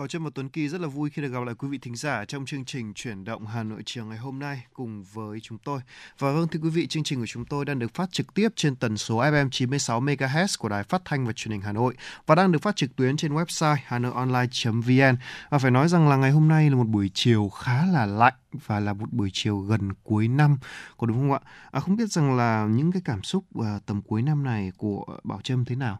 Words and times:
Bảo 0.00 0.06
Trâm 0.06 0.24
và 0.24 0.30
Tuấn 0.34 0.48
Kỳ 0.48 0.68
rất 0.68 0.80
là 0.80 0.88
vui 0.88 1.10
khi 1.10 1.22
được 1.22 1.28
gặp 1.28 1.44
lại 1.46 1.54
quý 1.54 1.68
vị 1.68 1.78
thính 1.78 1.96
giả 1.96 2.24
trong 2.24 2.46
chương 2.46 2.64
trình 2.64 2.94
Chuyển 2.94 3.24
động 3.24 3.46
Hà 3.46 3.62
Nội 3.62 3.82
chiều 3.86 4.04
ngày 4.04 4.18
hôm 4.18 4.38
nay 4.38 4.62
cùng 4.72 5.04
với 5.12 5.40
chúng 5.40 5.58
tôi. 5.58 5.80
Và 6.18 6.32
vâng 6.32 6.48
thưa 6.48 6.60
quý 6.62 6.70
vị, 6.70 6.86
chương 6.86 7.02
trình 7.02 7.20
của 7.20 7.26
chúng 7.26 7.44
tôi 7.44 7.64
đang 7.64 7.78
được 7.78 7.94
phát 7.94 8.12
trực 8.12 8.34
tiếp 8.34 8.48
trên 8.56 8.76
tần 8.76 8.96
số 8.96 9.22
FM 9.22 9.50
96 9.50 10.00
MHz 10.00 10.46
của 10.58 10.68
Đài 10.68 10.84
Phát 10.84 11.02
thanh 11.04 11.26
và 11.26 11.32
Truyền 11.32 11.52
hình 11.52 11.60
Hà 11.60 11.72
Nội 11.72 11.94
và 12.26 12.34
đang 12.34 12.52
được 12.52 12.62
phát 12.62 12.76
trực 12.76 12.96
tuyến 12.96 13.16
trên 13.16 13.34
website 13.34 13.76
hanoionline.vn. 13.84 15.16
Và 15.50 15.58
phải 15.58 15.70
nói 15.70 15.88
rằng 15.88 16.08
là 16.08 16.16
ngày 16.16 16.30
hôm 16.30 16.48
nay 16.48 16.70
là 16.70 16.76
một 16.76 16.88
buổi 16.88 17.10
chiều 17.14 17.48
khá 17.48 17.86
là 17.86 18.06
lạnh 18.06 18.34
và 18.66 18.80
là 18.80 18.92
một 18.92 19.12
buổi 19.12 19.30
chiều 19.32 19.58
gần 19.58 19.92
cuối 20.02 20.28
năm, 20.28 20.58
có 20.96 21.06
đúng 21.06 21.16
không 21.16 21.32
ạ? 21.32 21.40
À, 21.70 21.80
không 21.80 21.96
biết 21.96 22.12
rằng 22.12 22.36
là 22.36 22.66
những 22.70 22.92
cái 22.92 23.02
cảm 23.04 23.22
xúc 23.22 23.44
à, 23.64 23.78
tầm 23.86 24.02
cuối 24.02 24.22
năm 24.22 24.44
này 24.44 24.72
của 24.76 25.04
Bảo 25.24 25.40
Trâm 25.40 25.64
thế 25.64 25.76
nào? 25.76 25.98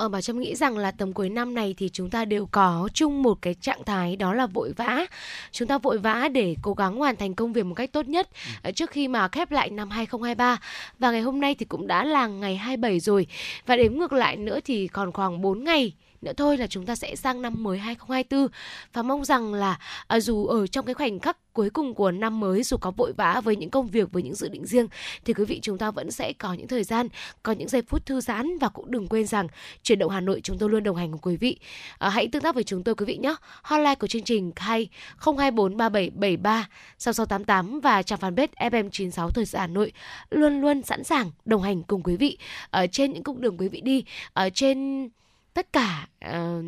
Ờ, 0.00 0.08
bà 0.08 0.20
Trâm 0.20 0.40
nghĩ 0.40 0.54
rằng 0.54 0.78
là 0.78 0.90
tầm 0.90 1.12
cuối 1.12 1.28
năm 1.28 1.54
này 1.54 1.74
thì 1.78 1.88
chúng 1.88 2.10
ta 2.10 2.24
đều 2.24 2.46
có 2.46 2.88
chung 2.94 3.22
một 3.22 3.42
cái 3.42 3.54
trạng 3.54 3.84
thái 3.84 4.16
đó 4.16 4.34
là 4.34 4.46
vội 4.46 4.72
vã. 4.76 5.06
Chúng 5.52 5.68
ta 5.68 5.78
vội 5.78 5.98
vã 5.98 6.28
để 6.32 6.56
cố 6.62 6.74
gắng 6.74 6.96
hoàn 6.96 7.16
thành 7.16 7.34
công 7.34 7.52
việc 7.52 7.66
một 7.66 7.74
cách 7.74 7.92
tốt 7.92 8.08
nhất 8.08 8.28
ừ. 8.62 8.70
trước 8.70 8.90
khi 8.90 9.08
mà 9.08 9.28
khép 9.28 9.50
lại 9.50 9.70
năm 9.70 9.90
2023. 9.90 10.58
Và 10.98 11.10
ngày 11.10 11.20
hôm 11.20 11.40
nay 11.40 11.54
thì 11.54 11.64
cũng 11.64 11.86
đã 11.86 12.04
là 12.04 12.26
ngày 12.26 12.56
27 12.56 13.00
rồi. 13.00 13.26
Và 13.66 13.76
đếm 13.76 13.94
ngược 13.94 14.12
lại 14.12 14.36
nữa 14.36 14.58
thì 14.64 14.88
còn 14.88 15.12
khoảng 15.12 15.40
4 15.40 15.64
ngày 15.64 15.92
nữa 16.22 16.32
thôi 16.36 16.56
là 16.56 16.66
chúng 16.66 16.86
ta 16.86 16.94
sẽ 16.94 17.16
sang 17.16 17.42
năm 17.42 17.62
mới 17.62 17.78
2024 17.78 18.48
và 18.92 19.02
mong 19.02 19.24
rằng 19.24 19.54
là 19.54 19.78
à, 20.06 20.20
dù 20.20 20.46
ở 20.46 20.66
trong 20.66 20.86
cái 20.86 20.94
khoảnh 20.94 21.18
khắc 21.18 21.36
cuối 21.52 21.70
cùng 21.70 21.94
của 21.94 22.10
năm 22.10 22.40
mới 22.40 22.62
dù 22.62 22.76
có 22.76 22.90
vội 22.90 23.12
vã 23.12 23.40
với 23.44 23.56
những 23.56 23.70
công 23.70 23.86
việc 23.86 24.12
với 24.12 24.22
những 24.22 24.34
dự 24.34 24.48
định 24.48 24.66
riêng 24.66 24.86
thì 25.24 25.32
quý 25.32 25.44
vị 25.44 25.58
chúng 25.62 25.78
ta 25.78 25.90
vẫn 25.90 26.10
sẽ 26.10 26.32
có 26.32 26.52
những 26.52 26.68
thời 26.68 26.84
gian 26.84 27.08
có 27.42 27.52
những 27.52 27.68
giây 27.68 27.82
phút 27.82 28.06
thư 28.06 28.20
giãn. 28.20 28.58
Và 28.58 28.68
cũng 28.68 28.90
đừng 28.90 29.08
quên 29.08 29.26
rằng 29.26 29.48
chuyển 29.82 29.98
động 29.98 30.10
Hà 30.10 30.20
Nội 30.20 30.40
chúng 30.44 30.58
tôi 30.58 30.70
luôn 30.70 30.82
đồng 30.82 30.96
hành 30.96 31.10
cùng 31.10 31.20
quý 31.20 31.36
vị. 31.36 31.58
À, 31.98 32.08
hãy 32.08 32.28
tương 32.28 32.42
tác 32.42 32.54
với 32.54 32.64
chúng 32.64 32.82
tôi 32.84 32.94
quý 32.94 33.06
vị 33.06 33.16
nhé. 33.16 33.34
Hotline 33.62 33.94
của 33.94 34.06
chương 34.06 34.22
trình 34.22 34.52
hay 34.56 34.88
0243773 35.18 36.68
6688 36.98 37.80
và 37.80 38.02
trang 38.02 38.18
fanpage 38.18 38.48
FM96 38.70 39.30
Thời 39.30 39.46
sự 39.46 39.58
Hà 39.58 39.66
Nội 39.66 39.92
luôn 40.30 40.60
luôn 40.60 40.82
sẵn 40.82 41.04
sàng 41.04 41.30
đồng 41.44 41.62
hành 41.62 41.82
cùng 41.82 42.02
quý 42.02 42.16
vị. 42.16 42.38
Ở 42.70 42.86
trên 42.86 43.12
những 43.12 43.22
cung 43.22 43.40
đường 43.40 43.56
quý 43.58 43.68
vị 43.68 43.80
đi 43.80 44.04
ở 44.32 44.50
trên 44.50 45.08
tất 45.54 45.72
cả 45.72 46.08
uh, 46.28 46.64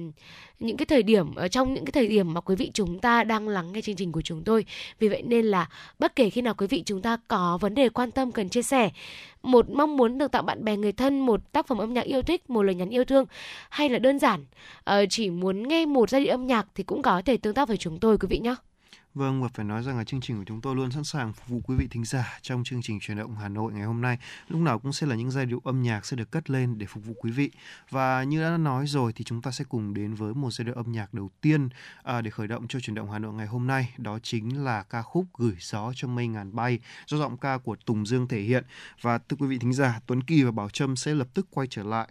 những 0.61 0.77
cái 0.77 0.87
thời 0.87 1.03
điểm 1.03 1.35
ở 1.35 1.49
trong 1.49 1.75
những 1.75 1.85
cái 1.85 1.93
thời 1.93 2.07
điểm 2.07 2.35
mà 2.35 2.41
quý 2.41 2.57
vị 2.57 2.71
chúng 2.75 2.99
ta 2.99 3.25
đang 3.25 3.49
lắng 3.49 3.73
nghe 3.73 3.81
chương 3.81 3.97
trình 3.97 4.13
của 4.13 4.23
chúng 4.23 4.45
tôi. 4.45 4.65
Vì 4.99 5.09
vậy 5.09 5.23
nên 5.23 5.47
là 5.47 5.69
bất 5.99 6.17
kể 6.17 6.31
khi 6.31 6.43
nào 6.43 6.55
quý 6.55 6.67
vị 6.67 6.83
chúng 6.87 7.03
ta 7.03 7.17
có 7.29 7.59
vấn 7.61 7.75
đề 7.75 7.89
quan 7.89 8.11
tâm 8.11 8.33
cần 8.33 8.49
chia 8.49 8.63
sẻ, 8.63 8.91
một 9.43 9.71
mong 9.71 9.97
muốn 9.97 10.19
được 10.19 10.33
tặng 10.33 10.47
bạn 10.47 10.65
bè 10.65 10.77
người 10.77 10.93
thân 10.93 11.21
một 11.21 11.53
tác 11.53 11.67
phẩm 11.67 11.79
âm 11.79 11.95
nhạc 11.95 12.03
yêu 12.03 12.23
thích, 12.23 12.51
một 12.51 12.63
lời 12.63 12.75
nhắn 12.75 12.91
yêu 12.91 13.05
thương 13.05 13.25
hay 13.71 13.89
là 13.89 13.99
đơn 13.99 14.19
giản 14.19 14.45
uh, 14.91 14.95
chỉ 15.11 15.31
muốn 15.31 15.69
nghe 15.69 15.87
một 15.87 16.11
giai 16.11 16.25
điệu 16.25 16.35
âm 16.35 16.47
nhạc 16.47 16.67
thì 16.75 16.85
cũng 16.85 17.03
có 17.03 17.23
thể 17.25 17.37
tương 17.37 17.55
tác 17.55 17.69
với 17.69 17.77
chúng 17.77 18.01
tôi 18.01 18.19
quý 18.19 18.27
vị 18.31 18.39
nhé. 18.39 18.55
Vâng 19.15 19.43
và 19.43 19.49
phải 19.55 19.65
nói 19.65 19.83
rằng 19.83 19.99
là 19.99 20.05
chương 20.05 20.21
trình 20.21 20.39
của 20.39 20.45
chúng 20.47 20.61
tôi 20.61 20.77
luôn 20.77 20.91
sẵn 20.91 21.05
sàng 21.05 21.33
phục 21.33 21.49
vụ 21.49 21.61
quý 21.65 21.77
vị 21.77 21.87
thính 21.91 22.05
giả 22.05 22.39
trong 22.43 22.65
chương 22.65 22.83
trình 22.83 23.01
truyền 23.01 23.17
động 23.17 23.37
Hà 23.37 23.49
Nội 23.49 23.73
ngày 23.73 23.85
hôm 23.85 24.01
nay. 24.01 24.19
Lúc 24.49 24.61
nào 24.61 24.79
cũng 24.79 24.93
sẽ 24.93 25.07
là 25.07 25.15
những 25.15 25.31
giai 25.31 25.47
điệu 25.47 25.61
âm 25.65 25.83
nhạc 25.83 26.07
sẽ 26.07 26.17
được 26.17 26.31
cất 26.31 26.51
lên 26.51 26.79
để 26.79 26.87
phục 26.87 27.05
vụ 27.05 27.15
quý 27.15 27.31
vị. 27.31 27.51
Và 27.91 28.23
như 28.23 28.43
đã 28.43 28.57
nói 28.57 28.87
rồi 28.87 29.13
thì 29.13 29.25
chúng 29.25 29.43
ta 29.43 29.51
sẽ 29.51 29.65
cùng 29.69 29.95
đến 29.95 30.15
với 30.15 30.35
một 30.35 30.51
giai 30.51 30.65
điệu 30.65 30.75
âm 30.75 30.93
nhạc 30.93 31.15
đầu 31.15 31.31
tiên 31.41 31.69
à, 32.03 32.21
để 32.21 32.31
khởi 32.31 32.47
động 32.47 32.69
cho 32.69 32.81
truyền 32.81 32.95
động 32.95 33.11
Hà 33.11 33.19
Nội 33.19 33.33
ngày 33.33 33.47
hôm 33.47 33.67
nay. 33.67 33.95
Đó 33.99 34.19
chính 34.23 34.65
là 34.65 34.83
ca 34.83 35.03
khúc 35.03 35.25
Gửi 35.39 35.57
gió 35.61 35.93
cho 35.95 36.09
mây 36.09 36.27
ngàn 36.27 36.55
bay 36.55 36.79
do 37.07 37.17
giọng 37.17 37.37
ca 37.37 37.59
của 37.59 37.77
Tùng 37.77 38.07
Dương 38.07 38.29
thể 38.29 38.41
hiện. 38.41 38.65
Và 39.01 39.19
thưa 39.19 39.37
quý 39.41 39.47
vị 39.47 39.59
thính 39.59 39.73
giả, 39.73 40.01
Tuấn 40.07 40.23
Kỳ 40.23 40.43
và 40.43 40.51
Bảo 40.51 40.71
Trâm 40.71 40.97
sẽ 40.97 41.15
lập 41.15 41.29
tức 41.35 41.47
quay 41.51 41.67
trở 41.71 41.83
lại 41.83 42.09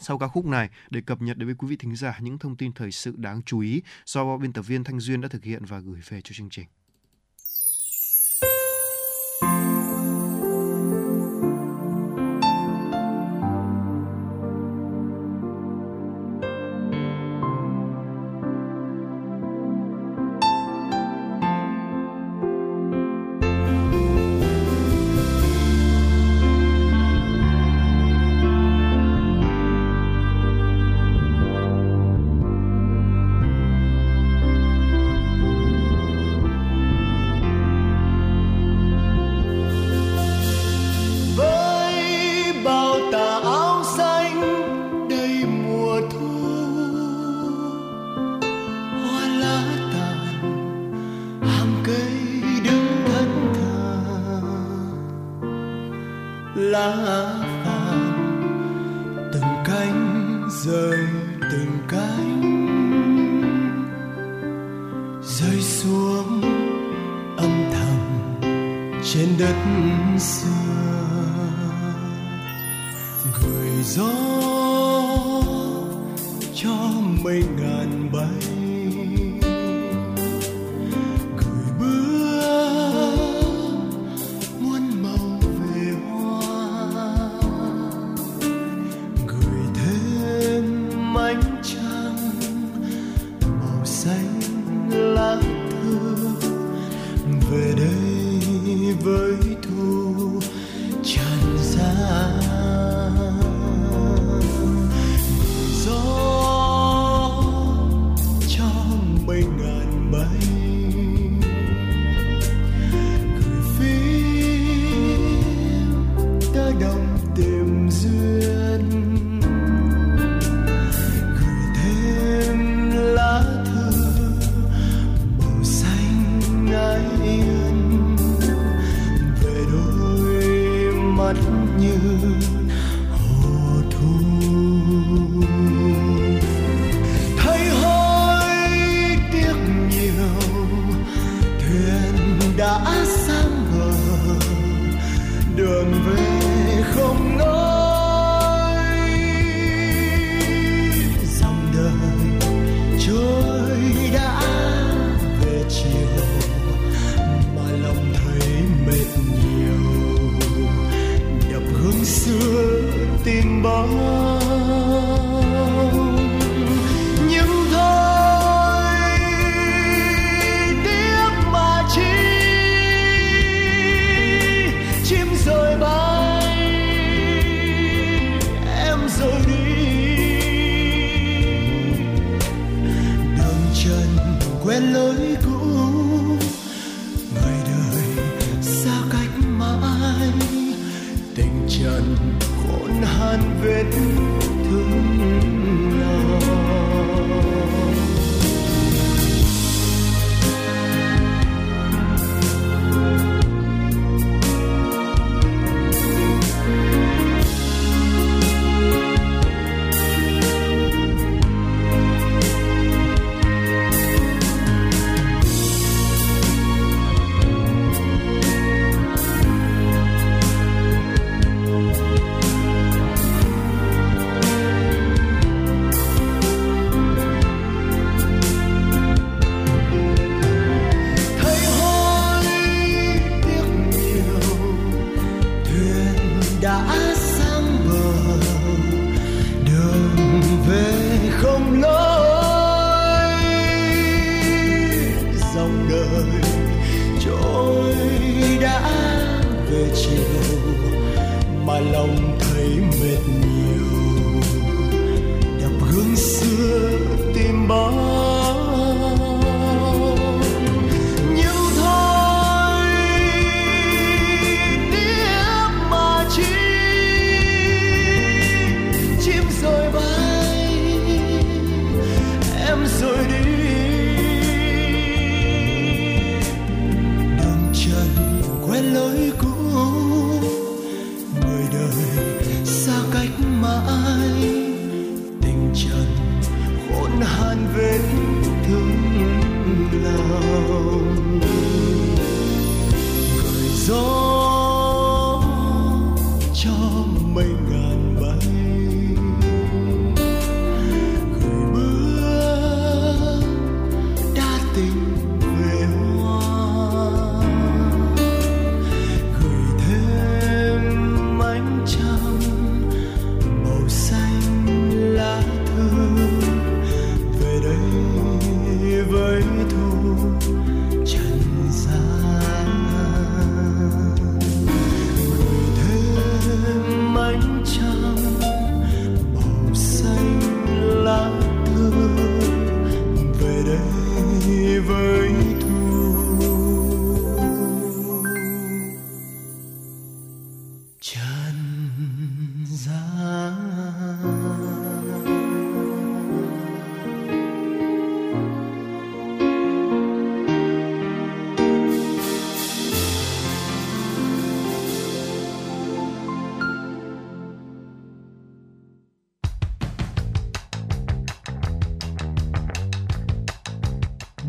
sau 0.00 0.18
ca 0.18 0.28
khúc 0.28 0.46
này 0.46 0.68
để 0.90 1.00
cập 1.00 1.22
nhật 1.22 1.36
đến 1.38 1.46
với 1.48 1.54
quý 1.54 1.68
vị 1.68 1.76
thính 1.76 1.96
giả 1.96 2.18
những 2.20 2.38
thông 2.38 2.56
tin 2.56 2.72
thời 2.72 2.92
sự 2.92 3.14
đáng 3.16 3.42
chú 3.42 3.60
ý 3.60 3.82
do 4.06 4.36
biên 4.36 4.52
tập 4.52 4.62
viên 4.62 4.84
Thanh 4.84 5.00
Duyên 5.00 5.20
đã 5.20 5.28
thực 5.28 5.44
hiện 5.44 5.64
và 5.64 5.78
gửi 5.78 6.00
về 6.08 6.20
cho 6.20 6.32
chương 6.32 6.50
trình. 6.50 6.66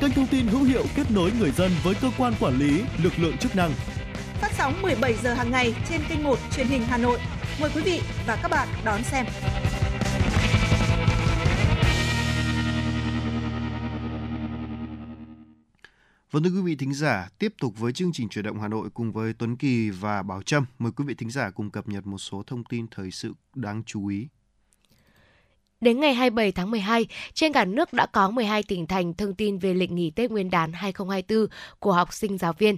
kênh 0.00 0.12
thông 0.12 0.26
tin 0.26 0.46
hữu 0.46 0.62
hiệu 0.62 0.84
kết 0.94 1.10
nối 1.10 1.32
người 1.38 1.50
dân 1.50 1.70
với 1.82 1.94
cơ 2.02 2.10
quan 2.18 2.32
quản 2.40 2.58
lý, 2.58 2.82
lực 3.02 3.12
lượng 3.18 3.36
chức 3.38 3.56
năng. 3.56 3.72
Phát 4.40 4.52
sóng 4.58 4.82
17 4.82 5.14
giờ 5.22 5.34
hàng 5.34 5.50
ngày 5.50 5.74
trên 5.88 6.00
kênh 6.08 6.24
1 6.24 6.38
truyền 6.56 6.66
hình 6.66 6.82
Hà 6.82 6.98
Nội. 6.98 7.18
Mời 7.60 7.70
quý 7.74 7.82
vị 7.82 8.00
và 8.26 8.38
các 8.42 8.50
bạn 8.50 8.68
đón 8.84 9.02
xem. 9.02 9.26
Vâng 16.30 16.42
thưa 16.42 16.50
quý 16.50 16.60
vị 16.62 16.76
thính 16.76 16.94
giả, 16.94 17.28
tiếp 17.38 17.54
tục 17.60 17.74
với 17.78 17.92
chương 17.92 18.12
trình 18.12 18.28
chuyển 18.28 18.44
động 18.44 18.60
Hà 18.60 18.68
Nội 18.68 18.90
cùng 18.94 19.12
với 19.12 19.32
Tuấn 19.32 19.56
Kỳ 19.56 19.90
và 19.90 20.22
Bảo 20.22 20.42
Trâm. 20.42 20.64
Mời 20.78 20.92
quý 20.92 21.04
vị 21.08 21.14
thính 21.14 21.30
giả 21.30 21.50
cùng 21.50 21.70
cập 21.70 21.88
nhật 21.88 22.06
một 22.06 22.18
số 22.18 22.42
thông 22.46 22.64
tin 22.64 22.86
thời 22.90 23.10
sự 23.10 23.32
đáng 23.54 23.82
chú 23.86 24.06
ý. 24.06 24.28
Đến 25.80 26.00
ngày 26.00 26.14
27 26.14 26.52
tháng 26.52 26.70
12, 26.70 27.06
trên 27.34 27.52
cả 27.52 27.64
nước 27.64 27.92
đã 27.92 28.06
có 28.06 28.30
12 28.30 28.62
tỉnh 28.62 28.86
thành 28.86 29.14
thông 29.14 29.34
tin 29.34 29.58
về 29.58 29.74
lịch 29.74 29.90
nghỉ 29.90 30.10
Tết 30.10 30.30
Nguyên 30.30 30.50
đán 30.50 30.72
2024 30.72 31.46
của 31.78 31.92
học 31.92 32.12
sinh 32.12 32.38
giáo 32.38 32.52
viên. 32.52 32.76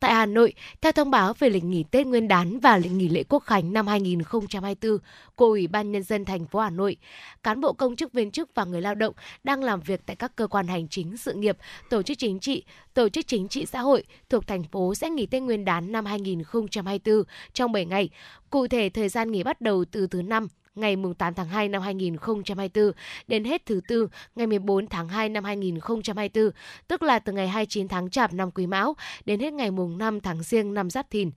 Tại 0.00 0.14
Hà 0.14 0.26
Nội, 0.26 0.52
theo 0.80 0.92
thông 0.92 1.10
báo 1.10 1.32
về 1.38 1.48
lịch 1.48 1.64
nghỉ 1.64 1.84
Tết 1.90 2.06
Nguyên 2.06 2.28
đán 2.28 2.60
và 2.60 2.76
lịch 2.76 2.92
nghỉ 2.92 3.08
lễ 3.08 3.24
Quốc 3.28 3.38
khánh 3.40 3.72
năm 3.72 3.86
2024 3.86 4.98
của 5.34 5.46
Ủy 5.46 5.66
ban 5.66 5.92
Nhân 5.92 6.02
dân 6.02 6.24
thành 6.24 6.46
phố 6.46 6.58
Hà 6.58 6.70
Nội, 6.70 6.96
cán 7.42 7.60
bộ 7.60 7.72
công 7.72 7.96
chức 7.96 8.12
viên 8.12 8.30
chức 8.30 8.50
và 8.54 8.64
người 8.64 8.80
lao 8.80 8.94
động 8.94 9.14
đang 9.44 9.64
làm 9.64 9.80
việc 9.80 10.00
tại 10.06 10.16
các 10.16 10.36
cơ 10.36 10.46
quan 10.46 10.66
hành 10.66 10.88
chính 10.88 11.16
sự 11.16 11.34
nghiệp, 11.34 11.56
tổ 11.90 12.02
chức 12.02 12.18
chính 12.18 12.40
trị, 12.40 12.64
tổ 12.94 13.08
chức 13.08 13.26
chính 13.26 13.48
trị 13.48 13.66
xã 13.66 13.80
hội 13.80 14.04
thuộc 14.28 14.46
thành 14.46 14.62
phố 14.62 14.94
sẽ 14.94 15.10
nghỉ 15.10 15.26
Tết 15.26 15.42
Nguyên 15.42 15.64
đán 15.64 15.92
năm 15.92 16.04
2024 16.06 17.22
trong 17.52 17.72
7 17.72 17.84
ngày. 17.84 18.08
Cụ 18.50 18.66
thể, 18.66 18.88
thời 18.88 19.08
gian 19.08 19.32
nghỉ 19.32 19.42
bắt 19.42 19.60
đầu 19.60 19.84
từ 19.92 20.06
thứ 20.06 20.22
năm 20.22 20.48
ngày 20.76 20.96
8 21.18 21.34
tháng 21.34 21.48
2 21.48 21.68
năm 21.68 21.82
2024 21.82 22.92
đến 23.28 23.44
hết 23.44 23.66
thứ 23.66 23.80
tư 23.88 24.08
ngày 24.34 24.46
14 24.46 24.86
tháng 24.86 25.08
2 25.08 25.28
năm 25.28 25.44
2024, 25.44 26.50
tức 26.88 27.02
là 27.02 27.18
từ 27.18 27.32
ngày 27.32 27.48
29 27.48 27.88
tháng 27.88 28.10
Chạp 28.10 28.32
năm 28.32 28.50
Quý 28.50 28.66
Mão 28.66 28.96
đến 29.24 29.40
hết 29.40 29.52
ngày 29.52 29.70
mùng 29.70 29.98
5 29.98 30.20
tháng 30.20 30.42
Giêng 30.42 30.74
năm 30.74 30.90
Giáp 30.90 31.10
Thìn. 31.10 31.30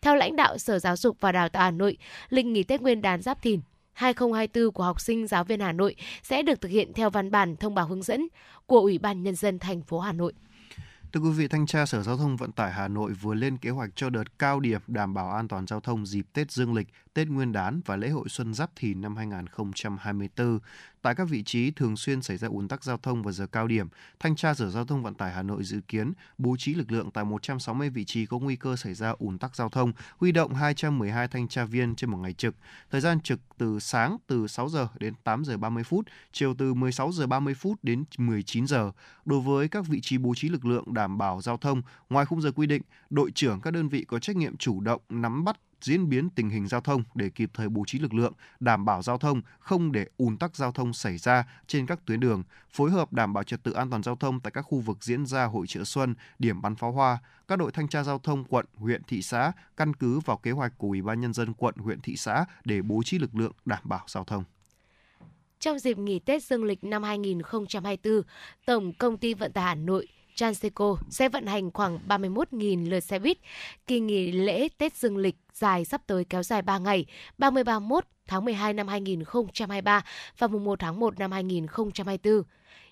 Theo 0.00 0.16
lãnh 0.16 0.36
đạo 0.36 0.58
Sở 0.58 0.78
Giáo 0.78 0.96
dục 0.96 1.16
và 1.20 1.32
Đào 1.32 1.48
tạo 1.48 1.62
Hà 1.62 1.70
Nội, 1.70 1.96
lịch 2.28 2.46
nghỉ 2.46 2.62
Tết 2.62 2.80
Nguyên 2.80 3.02
đán 3.02 3.22
Giáp 3.22 3.42
Thìn 3.42 3.60
2024 3.92 4.72
của 4.72 4.82
học 4.82 5.00
sinh 5.00 5.26
giáo 5.26 5.44
viên 5.44 5.60
Hà 5.60 5.72
Nội 5.72 5.96
sẽ 6.22 6.42
được 6.42 6.60
thực 6.60 6.68
hiện 6.68 6.92
theo 6.92 7.10
văn 7.10 7.30
bản 7.30 7.56
thông 7.56 7.74
báo 7.74 7.86
hướng 7.86 8.02
dẫn 8.02 8.28
của 8.66 8.78
Ủy 8.78 8.98
ban 8.98 9.22
Nhân 9.22 9.34
dân 9.34 9.58
thành 9.58 9.82
phố 9.82 10.00
Hà 10.00 10.12
Nội. 10.12 10.32
Thưa 11.12 11.20
quý 11.20 11.30
vị, 11.30 11.48
Thanh 11.48 11.66
tra 11.66 11.86
Sở 11.86 12.02
Giao 12.02 12.16
thông 12.16 12.36
Vận 12.36 12.52
tải 12.52 12.72
Hà 12.72 12.88
Nội 12.88 13.12
vừa 13.12 13.34
lên 13.34 13.56
kế 13.56 13.70
hoạch 13.70 13.90
cho 13.94 14.10
đợt 14.10 14.38
cao 14.38 14.60
điểm 14.60 14.80
đảm 14.86 15.14
bảo 15.14 15.30
an 15.30 15.48
toàn 15.48 15.66
giao 15.66 15.80
thông 15.80 16.06
dịp 16.06 16.26
Tết 16.32 16.50
Dương 16.50 16.74
lịch 16.74 16.88
Tết 17.16 17.28
Nguyên 17.28 17.52
đán 17.52 17.80
và 17.84 17.96
lễ 17.96 18.08
hội 18.08 18.28
Xuân 18.28 18.54
Giáp 18.54 18.70
Thìn 18.76 19.00
năm 19.00 19.16
2024. 19.16 20.58
Tại 21.02 21.14
các 21.14 21.28
vị 21.28 21.42
trí 21.42 21.70
thường 21.70 21.96
xuyên 21.96 22.22
xảy 22.22 22.36
ra 22.36 22.48
ùn 22.48 22.68
tắc 22.68 22.84
giao 22.84 22.96
thông 22.96 23.22
vào 23.22 23.32
giờ 23.32 23.46
cao 23.46 23.66
điểm, 23.66 23.88
Thanh 24.20 24.36
tra 24.36 24.54
Sở 24.54 24.70
Giao 24.70 24.84
thông 24.84 25.02
Vận 25.02 25.14
tải 25.14 25.32
Hà 25.32 25.42
Nội 25.42 25.64
dự 25.64 25.80
kiến 25.88 26.12
bố 26.38 26.56
trí 26.58 26.74
lực 26.74 26.92
lượng 26.92 27.10
tại 27.10 27.24
160 27.24 27.90
vị 27.90 28.04
trí 28.04 28.26
có 28.26 28.38
nguy 28.38 28.56
cơ 28.56 28.76
xảy 28.76 28.94
ra 28.94 29.14
ùn 29.18 29.38
tắc 29.38 29.56
giao 29.56 29.68
thông, 29.68 29.92
huy 30.18 30.32
động 30.32 30.54
212 30.54 31.28
thanh 31.28 31.48
tra 31.48 31.64
viên 31.64 31.94
trên 31.94 32.10
một 32.10 32.18
ngày 32.18 32.32
trực. 32.32 32.54
Thời 32.90 33.00
gian 33.00 33.20
trực 33.20 33.40
từ 33.58 33.78
sáng 33.78 34.16
từ 34.26 34.46
6 34.46 34.68
giờ 34.68 34.88
đến 34.98 35.14
8 35.24 35.44
giờ 35.44 35.56
30 35.56 35.84
phút, 35.84 36.06
chiều 36.32 36.54
từ 36.58 36.74
16 36.74 37.12
giờ 37.12 37.26
30 37.26 37.54
phút 37.54 37.78
đến 37.84 38.04
19 38.18 38.66
giờ. 38.66 38.92
Đối 39.24 39.40
với 39.40 39.68
các 39.68 39.86
vị 39.86 40.00
trí 40.00 40.18
bố 40.18 40.34
trí 40.34 40.48
lực 40.48 40.64
lượng 40.64 40.94
đảm 40.94 41.18
bảo 41.18 41.40
giao 41.42 41.56
thông, 41.56 41.82
ngoài 42.10 42.26
khung 42.26 42.40
giờ 42.40 42.52
quy 42.52 42.66
định, 42.66 42.82
đội 43.10 43.30
trưởng 43.34 43.60
các 43.60 43.70
đơn 43.70 43.88
vị 43.88 44.04
có 44.08 44.18
trách 44.18 44.36
nhiệm 44.36 44.56
chủ 44.56 44.80
động 44.80 45.00
nắm 45.08 45.44
bắt 45.44 45.56
diễn 45.86 46.08
biến 46.08 46.30
tình 46.30 46.50
hình 46.50 46.68
giao 46.68 46.80
thông 46.80 47.02
để 47.14 47.28
kịp 47.28 47.50
thời 47.54 47.68
bố 47.68 47.84
trí 47.86 47.98
lực 47.98 48.14
lượng, 48.14 48.32
đảm 48.60 48.84
bảo 48.84 49.02
giao 49.02 49.18
thông, 49.18 49.42
không 49.58 49.92
để 49.92 50.06
ùn 50.16 50.36
tắc 50.36 50.56
giao 50.56 50.72
thông 50.72 50.92
xảy 50.92 51.18
ra 51.18 51.44
trên 51.66 51.86
các 51.86 52.06
tuyến 52.06 52.20
đường, 52.20 52.42
phối 52.70 52.90
hợp 52.90 53.12
đảm 53.12 53.32
bảo 53.32 53.44
trật 53.44 53.62
tự 53.62 53.72
an 53.72 53.90
toàn 53.90 54.02
giao 54.02 54.16
thông 54.16 54.40
tại 54.40 54.50
các 54.50 54.62
khu 54.62 54.80
vực 54.80 55.04
diễn 55.04 55.26
ra 55.26 55.44
hội 55.44 55.66
chợ 55.66 55.84
xuân, 55.84 56.14
điểm 56.38 56.62
bắn 56.62 56.76
pháo 56.76 56.92
hoa. 56.92 57.18
Các 57.48 57.56
đội 57.56 57.72
thanh 57.72 57.88
tra 57.88 58.02
giao 58.02 58.18
thông 58.18 58.44
quận, 58.44 58.66
huyện, 58.74 59.02
thị 59.02 59.22
xã 59.22 59.52
căn 59.76 59.94
cứ 59.94 60.20
vào 60.20 60.36
kế 60.36 60.50
hoạch 60.50 60.78
của 60.78 60.88
Ủy 60.88 61.02
ban 61.02 61.20
nhân 61.20 61.32
dân 61.32 61.54
quận, 61.54 61.74
huyện, 61.76 62.00
thị 62.00 62.16
xã 62.16 62.44
để 62.64 62.82
bố 62.82 63.02
trí 63.04 63.18
lực 63.18 63.34
lượng 63.34 63.52
đảm 63.64 63.82
bảo 63.84 64.04
giao 64.08 64.24
thông. 64.24 64.44
Trong 65.60 65.78
dịp 65.78 65.98
nghỉ 65.98 66.18
Tết 66.18 66.42
Dương 66.42 66.64
lịch 66.64 66.84
năm 66.84 67.02
2024, 67.02 68.22
Tổng 68.66 68.92
Công 68.92 69.18
ty 69.18 69.34
Vận 69.34 69.52
tải 69.52 69.64
Hà 69.64 69.74
Nội 69.74 70.08
Transeco 70.36 70.96
sẽ 71.10 71.28
vận 71.28 71.46
hành 71.46 71.70
khoảng 71.70 71.98
31.000 72.08 72.90
lượt 72.90 73.00
xe 73.00 73.18
buýt. 73.18 73.38
Kỳ 73.86 74.00
nghỉ 74.00 74.32
lễ 74.32 74.68
Tết 74.78 74.96
Dương 74.96 75.16
lịch 75.16 75.36
dài 75.52 75.84
sắp 75.84 76.02
tới 76.06 76.24
kéo 76.24 76.42
dài 76.42 76.62
3 76.62 76.78
ngày, 76.78 77.06
30-31 77.38 78.00
tháng 78.26 78.44
12 78.44 78.72
năm 78.72 78.88
2023 78.88 80.04
và 80.38 80.46
mùng 80.46 80.64
1 80.64 80.78
tháng 80.80 81.00
1 81.00 81.18
năm 81.18 81.32
2024 81.32 82.42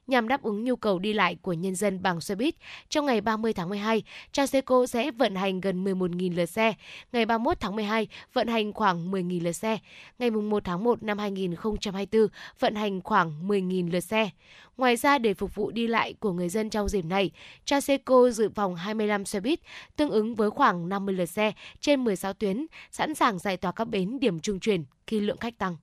nhằm 0.06 0.28
đáp 0.28 0.42
ứng 0.42 0.64
nhu 0.64 0.76
cầu 0.76 0.99
đi 0.99 1.12
lại 1.12 1.37
của 1.42 1.52
nhân 1.52 1.75
dân 1.75 2.02
bằng 2.02 2.20
xe 2.20 2.34
buýt. 2.34 2.54
Trong 2.88 3.06
ngày 3.06 3.20
30 3.20 3.52
tháng 3.52 3.68
12, 3.68 4.02
Transeco 4.32 4.87
sẽ 4.87 5.11
vận 5.11 5.34
hành 5.34 5.61
gần 5.61 5.84
11.000 5.84 6.37
lượt 6.37 6.46
xe. 6.46 6.75
Ngày 7.12 7.26
31 7.26 7.61
tháng 7.61 7.76
12, 7.76 8.08
vận 8.32 8.49
hành 8.49 8.73
khoảng 8.73 9.11
10.000 9.11 9.44
lượt 9.44 9.52
xe. 9.52 9.78
Ngày 10.18 10.30
1 10.30 10.64
tháng 10.64 10.84
1 10.84 11.02
năm 11.02 11.18
2024, 11.18 12.28
vận 12.61 12.75
hành 12.75 13.00
khoảng 13.00 13.49
10.000 13.49 13.90
lượt 13.90 14.00
xe. 14.00 14.30
Ngoài 14.76 14.96
ra, 14.96 15.18
để 15.18 15.34
phục 15.34 15.54
vụ 15.54 15.70
đi 15.70 15.87
lại 15.87 16.14
của 16.20 16.32
người 16.32 16.49
dân 16.49 16.70
trong 16.70 16.88
dịp 16.88 17.04
này, 17.04 17.30
Traseco 17.64 18.30
dự 18.30 18.49
phòng 18.54 18.75
25 18.75 19.25
xe 19.25 19.40
buýt, 19.40 19.61
tương 19.96 20.11
ứng 20.11 20.34
với 20.34 20.50
khoảng 20.50 20.88
50 20.88 21.14
lượt 21.14 21.26
xe 21.26 21.52
trên 21.80 22.04
16 22.04 22.32
tuyến, 22.32 22.66
sẵn 22.90 23.14
sàng 23.14 23.38
giải 23.38 23.56
tỏa 23.56 23.73
các 23.73 23.88
bến 23.88 24.20
điểm 24.20 24.40
trung 24.40 24.61
chuyển 24.61 24.84
khi 25.06 25.20
lượng 25.20 25.38
khách 25.38 25.58
tăng. 25.58 25.76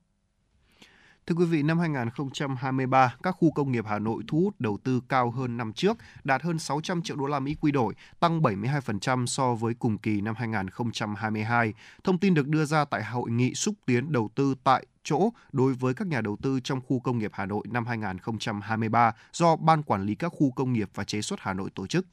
Thưa 1.26 1.34
quý 1.34 1.44
vị, 1.44 1.62
năm 1.62 1.78
2023, 1.78 3.14
các 3.22 3.32
khu 3.32 3.50
công 3.50 3.72
nghiệp 3.72 3.84
Hà 3.88 3.98
Nội 3.98 4.22
thu 4.28 4.40
hút 4.40 4.54
đầu 4.58 4.78
tư 4.84 5.00
cao 5.08 5.30
hơn 5.30 5.56
năm 5.56 5.72
trước, 5.72 5.96
đạt 6.24 6.42
hơn 6.42 6.58
600 6.58 7.02
triệu 7.02 7.16
đô 7.16 7.26
la 7.26 7.40
Mỹ 7.40 7.56
quy 7.60 7.72
đổi, 7.72 7.94
tăng 8.20 8.40
72% 8.40 9.26
so 9.26 9.54
với 9.54 9.74
cùng 9.74 9.98
kỳ 9.98 10.20
năm 10.20 10.34
2022. 10.38 11.74
Thông 12.04 12.18
tin 12.18 12.34
được 12.34 12.48
đưa 12.48 12.64
ra 12.64 12.84
tại 12.84 13.04
hội 13.04 13.30
nghị 13.30 13.54
xúc 13.54 13.74
tiến 13.86 14.12
đầu 14.12 14.30
tư 14.34 14.54
tại 14.64 14.86
chỗ 15.04 15.30
đối 15.52 15.74
với 15.74 15.94
các 15.94 16.06
nhà 16.06 16.20
đầu 16.20 16.36
tư 16.42 16.60
trong 16.64 16.80
khu 16.80 17.00
công 17.00 17.18
nghiệp 17.18 17.30
Hà 17.34 17.46
Nội 17.46 17.64
năm 17.70 17.86
2023 17.86 19.12
do 19.32 19.56
Ban 19.56 19.82
Quản 19.82 20.02
lý 20.02 20.14
các 20.14 20.32
khu 20.36 20.50
công 20.50 20.72
nghiệp 20.72 20.90
và 20.94 21.04
chế 21.04 21.20
xuất 21.20 21.40
Hà 21.40 21.52
Nội 21.52 21.70
tổ 21.74 21.86
chức. 21.86 22.06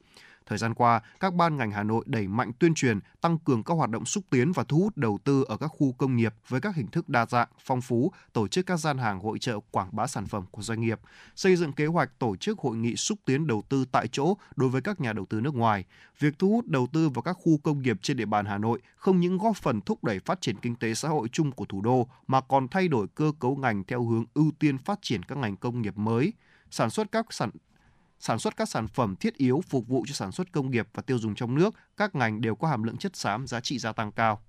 Thời 0.50 0.58
gian 0.58 0.74
qua, 0.74 1.02
các 1.20 1.34
ban 1.34 1.58
ngành 1.58 1.72
Hà 1.72 1.84
Nội 1.84 2.04
đẩy 2.08 2.28
mạnh 2.28 2.52
tuyên 2.60 2.74
truyền, 2.74 3.00
tăng 3.22 3.38
cường 3.38 3.64
các 3.64 3.74
hoạt 3.74 3.90
động 3.90 4.06
xúc 4.06 4.24
tiến 4.30 4.52
và 4.52 4.64
thu 4.64 4.80
hút 4.80 4.98
đầu 4.98 5.20
tư 5.24 5.44
ở 5.48 5.58
các 5.58 5.68
khu 5.68 5.92
công 5.92 6.16
nghiệp 6.16 6.34
với 6.48 6.62
các 6.62 6.76
hình 6.76 6.88
thức 6.88 7.10
đa 7.10 7.26
dạng, 7.26 7.48
phong 7.60 7.82
phú, 7.82 8.12
tổ 8.34 8.48
chức 8.48 8.66
các 8.66 8.78
gian 8.78 8.98
hàng 8.98 9.20
hội 9.20 9.40
trợ 9.40 9.60
quảng 9.72 9.90
bá 9.92 10.08
sản 10.08 10.26
phẩm 10.26 10.46
của 10.52 10.62
doanh 10.62 10.82
nghiệp, 10.82 11.00
xây 11.36 11.56
dựng 11.56 11.74
kế 11.74 11.86
hoạch 11.86 12.20
tổ 12.20 12.36
chức 12.36 12.60
hội 12.60 12.78
nghị 12.78 12.96
xúc 12.96 13.20
tiến 13.26 13.48
đầu 13.48 13.64
tư 13.70 13.86
tại 13.92 14.08
chỗ 14.08 14.38
đối 14.56 14.70
với 14.70 14.82
các 14.82 15.02
nhà 15.02 15.14
đầu 15.14 15.26
tư 15.26 15.42
nước 15.42 15.56
ngoài. 15.56 15.86
Việc 16.20 16.40
thu 16.40 16.50
hút 16.50 16.68
đầu 16.68 16.88
tư 16.94 17.10
vào 17.10 17.22
các 17.22 17.34
khu 17.34 17.58
công 17.58 17.82
nghiệp 17.82 17.98
trên 18.02 18.18
địa 18.18 18.26
bàn 18.26 18.46
Hà 18.46 18.58
Nội 18.58 18.80
không 18.96 19.20
những 19.20 19.38
góp 19.38 19.56
phần 19.56 19.82
thúc 19.82 20.04
đẩy 20.04 20.20
phát 20.20 20.42
triển 20.42 20.56
kinh 20.62 20.76
tế 20.76 20.94
xã 20.94 21.10
hội 21.10 21.28
chung 21.32 21.52
của 21.52 21.66
thủ 21.66 21.82
đô 21.82 22.08
mà 22.28 22.42
còn 22.42 22.68
thay 22.68 22.88
đổi 22.88 23.08
cơ 23.16 23.32
cấu 23.40 23.56
ngành 23.56 23.84
theo 23.84 24.04
hướng 24.04 24.26
ưu 24.34 24.52
tiên 24.60 24.78
phát 24.78 25.00
triển 25.02 25.24
các 25.24 25.38
ngành 25.38 25.58
công 25.58 25.82
nghiệp 25.82 25.98
mới, 25.98 26.34
sản 26.72 26.90
xuất 26.90 27.12
các 27.12 27.26
sản 27.30 27.50
sản 28.20 28.40
xuất 28.40 28.58
các 28.58 28.70
sản 28.70 28.88
phẩm 28.88 29.16
thiết 29.16 29.38
yếu 29.38 29.62
phục 29.70 29.88
vụ 29.88 30.06
cho 30.08 30.14
sản 30.14 30.32
xuất 30.32 30.52
công 30.52 30.72
nghiệp 30.72 30.88
và 30.94 31.02
tiêu 31.02 31.20
dùng 31.20 31.36
trong 31.36 31.56
nước, 31.56 31.76
các 31.98 32.16
ngành 32.16 32.42
đều 32.42 32.56
có 32.56 32.68
hàm 32.68 32.84
lượng 32.84 32.98
chất 32.98 33.16
xám 33.16 33.48
giá 33.48 33.60
trị 33.60 33.80
gia 33.80 33.92
tăng 33.92 34.12
cao. 34.12 34.42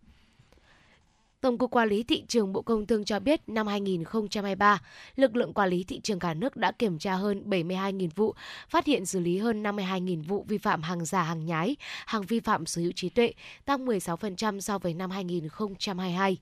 Tổng 1.41 1.59
cục 1.59 1.71
Quản 1.71 1.89
lý 1.89 2.03
thị 2.03 2.25
trường 2.29 2.53
Bộ 2.53 2.63
Công 2.63 2.87
Thương 2.87 3.05
cho 3.05 3.21
biết 3.21 3.41
năm 3.47 3.67
2023, 3.67 4.83
lực 5.17 5.37
lượng 5.37 5.55
quản 5.55 5.69
lý 5.69 5.85
thị 5.85 6.01
trường 6.01 6.19
cả 6.19 6.35
nước 6.35 6.57
đã 6.57 6.73
kiểm 6.73 6.99
tra 6.99 7.15
hơn 7.15 7.43
72.000 7.51 8.09
vụ, 8.15 8.35
phát 8.69 8.87
hiện 8.87 9.07
xử 9.07 9.21
lý 9.21 9.39
hơn 9.39 9.63
52.000 9.63 10.23
vụ 10.23 10.45
vi 10.49 10.59
phạm 10.59 10.83
hàng 10.83 11.05
giả 11.05 11.23
hàng 11.23 11.47
nhái, 11.47 11.77
hàng 12.07 12.23
vi 12.23 12.41
phạm 12.41 12.67
sở 12.67 12.83
hữu 12.83 12.93
trí 12.93 13.09
tuệ, 13.09 13.33
tăng 13.65 13.87
16% 13.87 14.61
so 14.61 14.79
với 14.79 14.95
năm 14.95 15.11
2022 15.11 16.39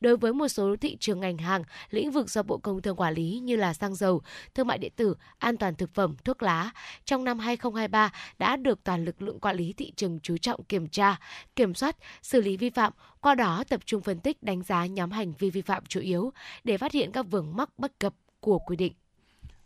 đối 0.00 0.16
với 0.16 0.32
một 0.32 0.48
số 0.48 0.76
thị 0.80 0.96
trường 1.00 1.20
ngành 1.20 1.38
hàng, 1.38 1.62
lĩnh 1.90 2.10
vực 2.10 2.30
do 2.30 2.42
Bộ 2.42 2.58
Công 2.58 2.82
Thương 2.82 2.96
quản 2.96 3.14
lý 3.14 3.38
như 3.42 3.56
là 3.56 3.74
xăng 3.74 3.94
dầu, 3.94 4.22
thương 4.54 4.66
mại 4.66 4.78
điện 4.78 4.92
tử, 4.96 5.14
an 5.38 5.56
toàn 5.56 5.74
thực 5.74 5.94
phẩm, 5.94 6.16
thuốc 6.24 6.42
lá. 6.42 6.70
Trong 7.04 7.24
năm 7.24 7.38
2023 7.38 8.12
đã 8.38 8.56
được 8.56 8.84
toàn 8.84 9.04
lực 9.04 9.22
lượng 9.22 9.40
quản 9.40 9.56
lý 9.56 9.72
thị 9.72 9.92
trường 9.96 10.20
chú 10.20 10.36
trọng 10.36 10.64
kiểm 10.64 10.88
tra, 10.88 11.16
kiểm 11.56 11.74
soát, 11.74 11.96
xử 12.22 12.40
lý 12.40 12.56
vi 12.56 12.70
phạm, 12.70 12.92
qua 13.20 13.34
đó 13.34 13.64
tập 13.68 13.80
trung 13.84 14.02
phân 14.02 14.20
tích 14.20 14.42
đánh 14.42 14.62
giá 14.62 14.86
nhóm 14.86 15.10
hành 15.10 15.32
vi 15.38 15.50
vi 15.50 15.62
phạm 15.62 15.86
chủ 15.86 16.00
yếu 16.00 16.32
để 16.64 16.78
phát 16.78 16.92
hiện 16.92 17.12
các 17.12 17.26
vướng 17.30 17.56
mắc 17.56 17.70
bất 17.78 17.98
cập 17.98 18.14
của 18.40 18.58
quy 18.58 18.76
định. 18.76 18.92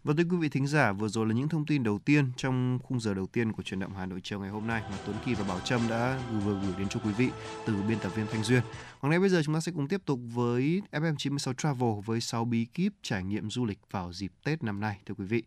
Và 0.04 0.14
thưa 0.16 0.24
quý 0.30 0.36
vị 0.36 0.48
thính 0.48 0.66
giả, 0.66 0.92
vừa 0.92 1.08
rồi 1.08 1.26
là 1.26 1.34
những 1.34 1.48
thông 1.48 1.66
tin 1.66 1.82
đầu 1.82 1.98
tiên 1.98 2.32
trong 2.36 2.78
khung 2.82 3.00
giờ 3.00 3.14
đầu 3.14 3.26
tiên 3.26 3.52
của 3.52 3.62
truyền 3.62 3.80
động 3.80 3.94
Hà 3.94 4.06
Nội 4.06 4.20
chiều 4.22 4.40
ngày 4.40 4.50
hôm 4.50 4.66
nay 4.66 4.82
mà 4.90 4.96
Tuấn 5.06 5.16
Kỳ 5.24 5.34
và 5.34 5.44
Bảo 5.44 5.60
Trâm 5.60 5.80
đã 5.88 6.22
vừa 6.44 6.60
gửi 6.60 6.72
đến 6.78 6.88
cho 6.88 7.00
quý 7.04 7.12
vị 7.12 7.28
từ 7.66 7.74
biên 7.88 7.98
tập 7.98 8.12
viên 8.14 8.26
Thanh 8.32 8.42
Duyên. 8.42 8.62
Còn 9.00 9.10
ngay 9.10 9.20
bây 9.20 9.28
giờ 9.28 9.42
chúng 9.44 9.54
ta 9.54 9.60
sẽ 9.60 9.72
cùng 9.72 9.88
tiếp 9.88 10.00
tục 10.04 10.20
với 10.34 10.82
FM96 10.92 11.52
Travel 11.52 11.90
với 12.06 12.20
6 12.20 12.44
bí 12.44 12.64
kíp 12.64 12.92
trải 13.02 13.24
nghiệm 13.24 13.50
du 13.50 13.64
lịch 13.64 13.78
vào 13.90 14.12
dịp 14.12 14.32
Tết 14.44 14.62
năm 14.62 14.80
nay 14.80 14.98
thưa 15.06 15.14
quý 15.14 15.24
vị. 15.24 15.42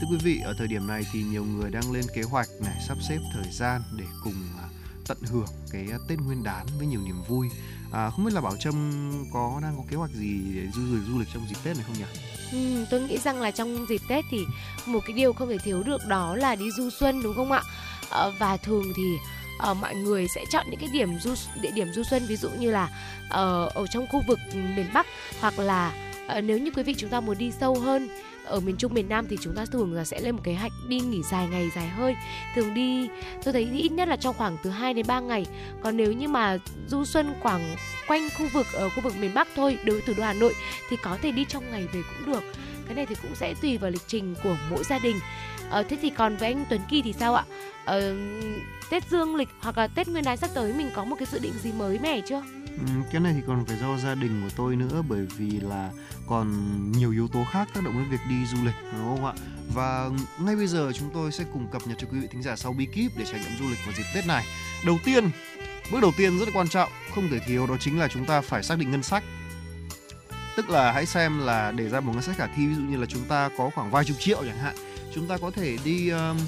Thưa 0.00 0.06
quý 0.10 0.18
vị, 0.24 0.40
ở 0.44 0.54
thời 0.58 0.68
điểm 0.68 0.86
này 0.86 1.02
thì 1.12 1.22
nhiều 1.22 1.44
người 1.44 1.70
đang 1.70 1.92
lên 1.92 2.04
kế 2.14 2.22
hoạch 2.22 2.48
này 2.64 2.76
sắp 2.88 2.98
xếp 3.08 3.18
thời 3.34 3.52
gian 3.52 3.82
để 3.98 4.04
cùng 4.24 4.34
à, 4.58 4.68
tận 5.08 5.18
hưởng 5.30 5.48
cái 5.72 5.86
à, 5.90 5.98
Tết 6.08 6.18
Nguyên 6.18 6.42
đán 6.44 6.66
với 6.78 6.86
nhiều 6.86 7.00
niềm 7.04 7.22
vui 7.28 7.48
À, 7.92 8.10
không 8.10 8.24
biết 8.24 8.34
là 8.34 8.40
Bảo 8.40 8.56
Trâm 8.56 9.10
có 9.32 9.60
đang 9.62 9.76
có 9.76 9.82
kế 9.90 9.96
hoạch 9.96 10.10
gì 10.10 10.40
để 10.54 10.62
du 10.74 10.82
lịch 10.96 11.04
du 11.08 11.18
lịch 11.18 11.28
trong 11.34 11.46
dịp 11.48 11.56
Tết 11.64 11.76
này 11.76 11.84
không 11.86 11.96
nhỉ? 11.98 12.04
Ừ, 12.52 12.84
tôi 12.90 13.00
nghĩ 13.00 13.18
rằng 13.18 13.40
là 13.40 13.50
trong 13.50 13.86
dịp 13.88 14.00
Tết 14.08 14.24
thì 14.30 14.44
một 14.86 15.00
cái 15.06 15.12
điều 15.12 15.32
không 15.32 15.48
thể 15.48 15.58
thiếu 15.58 15.82
được 15.82 16.06
đó 16.06 16.36
là 16.36 16.54
đi 16.54 16.70
du 16.70 16.90
xuân 16.90 17.22
đúng 17.22 17.34
không 17.34 17.52
ạ? 17.52 17.62
À, 18.10 18.26
và 18.38 18.56
thường 18.56 18.84
thì 18.96 19.16
uh, 19.70 19.76
mọi 19.76 19.94
người 19.94 20.26
sẽ 20.34 20.44
chọn 20.50 20.66
những 20.70 20.80
cái 20.80 20.88
điểm 20.92 21.18
du 21.20 21.34
địa 21.60 21.70
điểm 21.70 21.92
du 21.92 22.02
xuân 22.02 22.22
ví 22.26 22.36
dụ 22.36 22.48
như 22.58 22.70
là 22.70 22.84
uh, 23.26 23.74
ở 23.74 23.86
trong 23.90 24.06
khu 24.06 24.22
vực 24.28 24.38
miền 24.54 24.86
Bắc 24.94 25.06
hoặc 25.40 25.58
là 25.58 25.92
uh, 26.38 26.44
nếu 26.44 26.58
như 26.58 26.70
quý 26.70 26.82
vị 26.82 26.94
chúng 26.98 27.10
ta 27.10 27.20
muốn 27.20 27.38
đi 27.38 27.52
sâu 27.60 27.80
hơn 27.80 28.08
ở 28.44 28.60
miền 28.60 28.76
Trung 28.76 28.94
miền 28.94 29.08
Nam 29.08 29.26
thì 29.28 29.36
chúng 29.40 29.54
ta 29.54 29.64
thường 29.64 29.92
là 29.92 30.04
sẽ 30.04 30.20
lên 30.20 30.34
một 30.36 30.40
kế 30.44 30.54
hoạch 30.54 30.72
đi 30.88 31.00
nghỉ 31.00 31.22
dài 31.30 31.48
ngày 31.50 31.70
dài 31.74 31.88
hơi. 31.88 32.14
Thường 32.54 32.74
đi 32.74 33.08
tôi 33.44 33.52
thấy 33.52 33.70
ít 33.72 33.92
nhất 33.92 34.08
là 34.08 34.16
trong 34.16 34.34
khoảng 34.38 34.56
từ 34.62 34.70
2 34.70 34.94
đến 34.94 35.06
3 35.06 35.20
ngày. 35.20 35.46
Còn 35.82 35.96
nếu 35.96 36.12
như 36.12 36.28
mà 36.28 36.58
du 36.88 37.04
xuân 37.04 37.34
khoảng 37.40 37.76
quanh 38.06 38.28
khu 38.38 38.48
vực 38.52 38.66
ở 38.72 38.88
khu 38.88 39.00
vực 39.02 39.16
miền 39.16 39.34
Bắc 39.34 39.48
thôi 39.56 39.78
đối 39.84 39.96
với 39.96 40.06
thủ 40.06 40.12
đô 40.16 40.24
Hà 40.24 40.32
Nội 40.32 40.54
thì 40.88 40.96
có 40.96 41.18
thể 41.22 41.32
đi 41.32 41.44
trong 41.48 41.70
ngày 41.70 41.86
về 41.92 42.02
cũng 42.02 42.32
được. 42.32 42.42
Cái 42.86 42.94
này 42.94 43.06
thì 43.06 43.14
cũng 43.22 43.34
sẽ 43.34 43.54
tùy 43.54 43.78
vào 43.78 43.90
lịch 43.90 44.06
trình 44.06 44.34
của 44.42 44.56
mỗi 44.70 44.84
gia 44.84 44.98
đình. 44.98 45.16
Ờ, 45.70 45.82
thế 45.82 45.98
thì 46.02 46.10
còn 46.10 46.36
với 46.36 46.48
anh 46.48 46.64
Tuấn 46.70 46.80
Kỳ 46.90 47.02
thì 47.02 47.12
sao 47.12 47.34
ạ? 47.34 47.44
Ờ, 47.84 48.14
Tết 48.90 49.10
Dương 49.10 49.36
lịch 49.36 49.48
hoặc 49.60 49.78
là 49.78 49.86
Tết 49.86 50.08
Nguyên 50.08 50.24
đán 50.24 50.36
sắp 50.36 50.50
tới 50.54 50.72
mình 50.72 50.90
có 50.94 51.04
một 51.04 51.16
cái 51.18 51.26
dự 51.32 51.38
định 51.38 51.52
gì 51.62 51.72
mới 51.72 51.98
mẻ 51.98 52.20
chưa? 52.20 52.42
Ừ, 52.78 52.84
cái 53.12 53.20
này 53.20 53.32
thì 53.36 53.40
còn 53.46 53.64
phải 53.64 53.76
do 53.76 53.98
gia 53.98 54.14
đình 54.14 54.42
của 54.42 54.54
tôi 54.56 54.76
nữa 54.76 55.02
bởi 55.08 55.26
vì 55.36 55.60
là 55.60 55.90
còn 56.26 56.48
nhiều 56.92 57.10
yếu 57.10 57.28
tố 57.28 57.44
khác 57.52 57.68
tác 57.74 57.84
động 57.84 57.94
đến 57.94 58.10
việc 58.10 58.20
đi 58.28 58.46
du 58.46 58.64
lịch 58.64 58.74
đúng 58.92 59.16
không 59.16 59.26
ạ? 59.26 59.32
Và 59.74 60.10
ngay 60.38 60.56
bây 60.56 60.66
giờ 60.66 60.92
chúng 60.94 61.10
tôi 61.14 61.32
sẽ 61.32 61.44
cùng 61.52 61.68
cập 61.72 61.82
nhật 61.86 61.98
cho 62.00 62.06
quý 62.10 62.20
vị 62.20 62.26
thính 62.30 62.42
giả 62.42 62.56
sau 62.56 62.72
bí 62.72 62.86
kíp 62.86 63.12
để 63.16 63.24
trải 63.24 63.40
nghiệm 63.40 63.58
du 63.58 63.70
lịch 63.70 63.78
vào 63.86 63.94
dịp 63.96 64.04
Tết 64.14 64.26
này. 64.26 64.44
Đầu 64.86 64.98
tiên 65.04 65.30
bước 65.92 66.00
đầu 66.02 66.12
tiên 66.16 66.38
rất 66.38 66.48
là 66.48 66.54
quan 66.54 66.68
trọng 66.68 66.90
không 67.14 67.28
thể 67.30 67.38
thiếu 67.38 67.66
đó 67.66 67.76
chính 67.80 67.98
là 67.98 68.08
chúng 68.08 68.24
ta 68.24 68.40
phải 68.40 68.62
xác 68.62 68.78
định 68.78 68.90
ngân 68.90 69.02
sách. 69.02 69.24
Tức 70.56 70.70
là 70.70 70.92
hãy 70.92 71.06
xem 71.06 71.38
là 71.38 71.72
để 71.72 71.88
ra 71.88 72.00
một 72.00 72.12
ngân 72.12 72.22
sách 72.22 72.36
khả 72.36 72.46
thi 72.46 72.66
ví 72.66 72.74
dụ 72.74 72.82
như 72.82 72.96
là 72.96 73.06
chúng 73.06 73.24
ta 73.24 73.50
có 73.58 73.70
khoảng 73.74 73.90
vài 73.90 74.04
chục 74.04 74.16
triệu 74.20 74.44
chẳng 74.44 74.58
hạn 74.58 74.74
chúng 75.14 75.26
ta 75.26 75.38
có 75.38 75.50
thể 75.50 75.78
đi 75.84 76.08
um, 76.08 76.38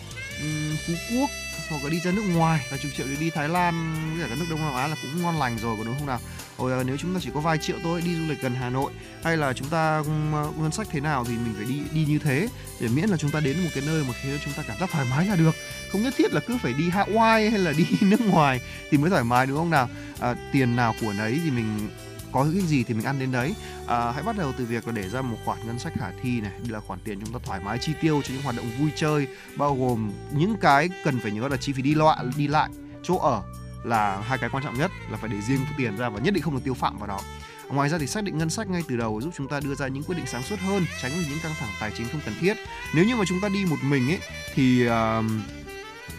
phú 0.87 0.93
quốc 1.12 1.31
hoặc 1.68 1.85
là 1.85 1.90
đi 1.90 2.00
ra 2.00 2.11
nước 2.11 2.23
ngoài 2.35 2.66
và 2.71 2.76
chục 2.76 2.92
triệu 2.97 3.06
để 3.06 3.16
đi 3.21 3.30
thái 3.30 3.49
lan 3.49 3.94
với 4.12 4.23
cả 4.23 4.26
các 4.28 4.38
nước 4.38 4.47
đông 4.50 4.61
nam 4.61 4.75
á 4.75 4.87
là 4.87 4.97
cũng 5.02 5.23
ngon 5.23 5.38
lành 5.38 5.59
rồi 5.59 5.76
có 5.78 5.85
đúng 5.85 5.94
không 5.99 6.06
nào? 6.06 6.21
Rồi 6.59 6.73
à, 6.73 6.83
nếu 6.87 6.97
chúng 6.97 7.14
ta 7.14 7.21
chỉ 7.23 7.30
có 7.35 7.40
vài 7.40 7.59
triệu 7.59 7.76
thôi 7.83 8.02
đi 8.04 8.14
du 8.14 8.23
lịch 8.28 8.40
gần 8.40 8.54
hà 8.54 8.71
nội 8.71 8.92
hay 9.23 9.37
là 9.37 9.52
chúng 9.52 9.68
ta 9.68 10.02
ngân 10.06 10.66
à, 10.66 10.71
sách 10.71 10.87
thế 10.90 11.00
nào 11.00 11.25
thì 11.25 11.33
mình 11.33 11.54
phải 11.56 11.64
đi 11.64 11.80
đi 11.92 12.04
như 12.12 12.18
thế 12.18 12.49
để 12.80 12.88
miễn 12.88 13.09
là 13.09 13.16
chúng 13.16 13.30
ta 13.30 13.40
đến 13.40 13.64
một 13.64 13.71
cái 13.75 13.85
nơi 13.87 14.04
mà 14.09 14.14
khiến 14.23 14.38
chúng 14.44 14.54
ta 14.54 14.62
cảm 14.68 14.76
giác 14.80 14.90
thoải 14.90 15.06
mái 15.11 15.26
là 15.26 15.37
được. 15.37 15.54
Không 15.92 16.02
nhất 16.02 16.14
thiết 16.16 16.33
là 16.33 16.40
cứ 16.40 16.59
phải 16.62 16.73
đi 16.73 16.90
Hawaii 16.90 17.50
hay 17.50 17.59
là 17.59 17.73
đi 17.73 17.87
nước 18.00 18.21
ngoài 18.21 18.61
thì 18.90 18.99
mới 18.99 19.11
thoải 19.11 19.25
mái 19.25 19.47
đúng 19.47 19.56
không 19.56 19.71
nào? 19.71 19.88
À, 20.21 20.35
tiền 20.52 20.76
nào 20.76 20.94
của 21.00 21.12
nấy 21.12 21.40
thì 21.44 21.50
mình 21.50 21.88
có 22.35 22.47
cái 22.53 22.62
gì 22.62 22.85
thì 22.85 22.95
mình 22.95 23.07
ăn 23.07 23.19
đến 23.19 23.33
đấy. 23.33 23.55
À, 23.87 24.12
hãy 24.12 24.23
bắt 24.23 24.37
đầu 24.38 24.53
từ 24.59 24.64
việc 24.64 24.87
là 24.87 24.93
để 24.93 25.09
ra 25.09 25.23
một 25.23 25.37
khoản 25.45 25.59
ngân 25.67 25.79
sách 25.79 25.93
khả 26.00 26.11
thi 26.23 26.41
này 26.41 26.53
là 26.69 26.81
khoản 26.81 27.00
tiền 27.05 27.21
chúng 27.21 27.33
ta 27.33 27.38
thoải 27.45 27.61
mái 27.61 27.79
chi 27.79 27.93
tiêu 28.00 28.23
cho 28.25 28.35
những 28.35 28.43
hoạt 28.43 28.57
động 28.57 28.67
vui 28.79 28.91
chơi 28.97 29.26
bao 29.57 29.76
gồm 29.76 30.12
những 30.33 30.57
cái 30.61 30.88
cần 31.05 31.21
phải 31.21 31.31
nhớ 31.31 31.49
là 31.49 31.57
chi 31.57 31.73
phí 31.73 31.83
đi 31.83 31.95
loại 31.95 32.25
đi 32.37 32.49
lại. 32.49 32.71
Chỗ 33.03 33.19
ở 33.19 33.43
là 33.85 34.21
hai 34.21 34.38
cái 34.38 34.50
quan 34.50 34.64
trọng 34.64 34.79
nhất 34.79 34.91
là 35.11 35.17
phải 35.17 35.31
để 35.31 35.41
riêng 35.41 35.61
tiền 35.76 35.97
ra 35.97 36.09
và 36.09 36.21
nhất 36.21 36.35
định 36.35 36.43
không 36.43 36.55
được 36.55 36.64
tiêu 36.64 36.75
phạm 36.75 36.99
vào 36.99 37.07
đó. 37.07 37.21
Ngoài 37.69 37.88
ra 37.88 37.99
thì 37.99 38.07
xác 38.07 38.25
định 38.25 38.38
ngân 38.38 38.50
sách 38.50 38.71
ngay 38.71 38.83
từ 38.88 38.97
đầu 38.97 39.21
giúp 39.21 39.31
chúng 39.37 39.49
ta 39.49 39.61
đưa 39.61 39.75
ra 39.75 39.88
những 39.88 40.03
quyết 40.03 40.17
định 40.17 40.26
sáng 40.26 40.43
suốt 40.43 40.59
hơn, 40.59 40.87
tránh 41.03 41.12
những 41.12 41.38
căng 41.43 41.53
thẳng 41.59 41.71
tài 41.81 41.93
chính 41.97 42.09
không 42.09 42.21
cần 42.25 42.35
thiết. 42.41 42.57
Nếu 42.95 43.05
như 43.05 43.17
mà 43.17 43.25
chúng 43.29 43.41
ta 43.41 43.49
đi 43.49 43.64
một 43.64 43.76
mình 43.83 44.11
ấy 44.11 44.19
thì 44.55 44.88
uh, 44.88 45.25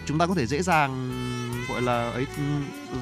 chúng 0.05 0.17
ta 0.17 0.27
có 0.27 0.33
thể 0.33 0.45
dễ 0.47 0.61
dàng, 0.61 1.11
gọi 1.69 1.81
là 1.81 2.11
ấy 2.11 2.25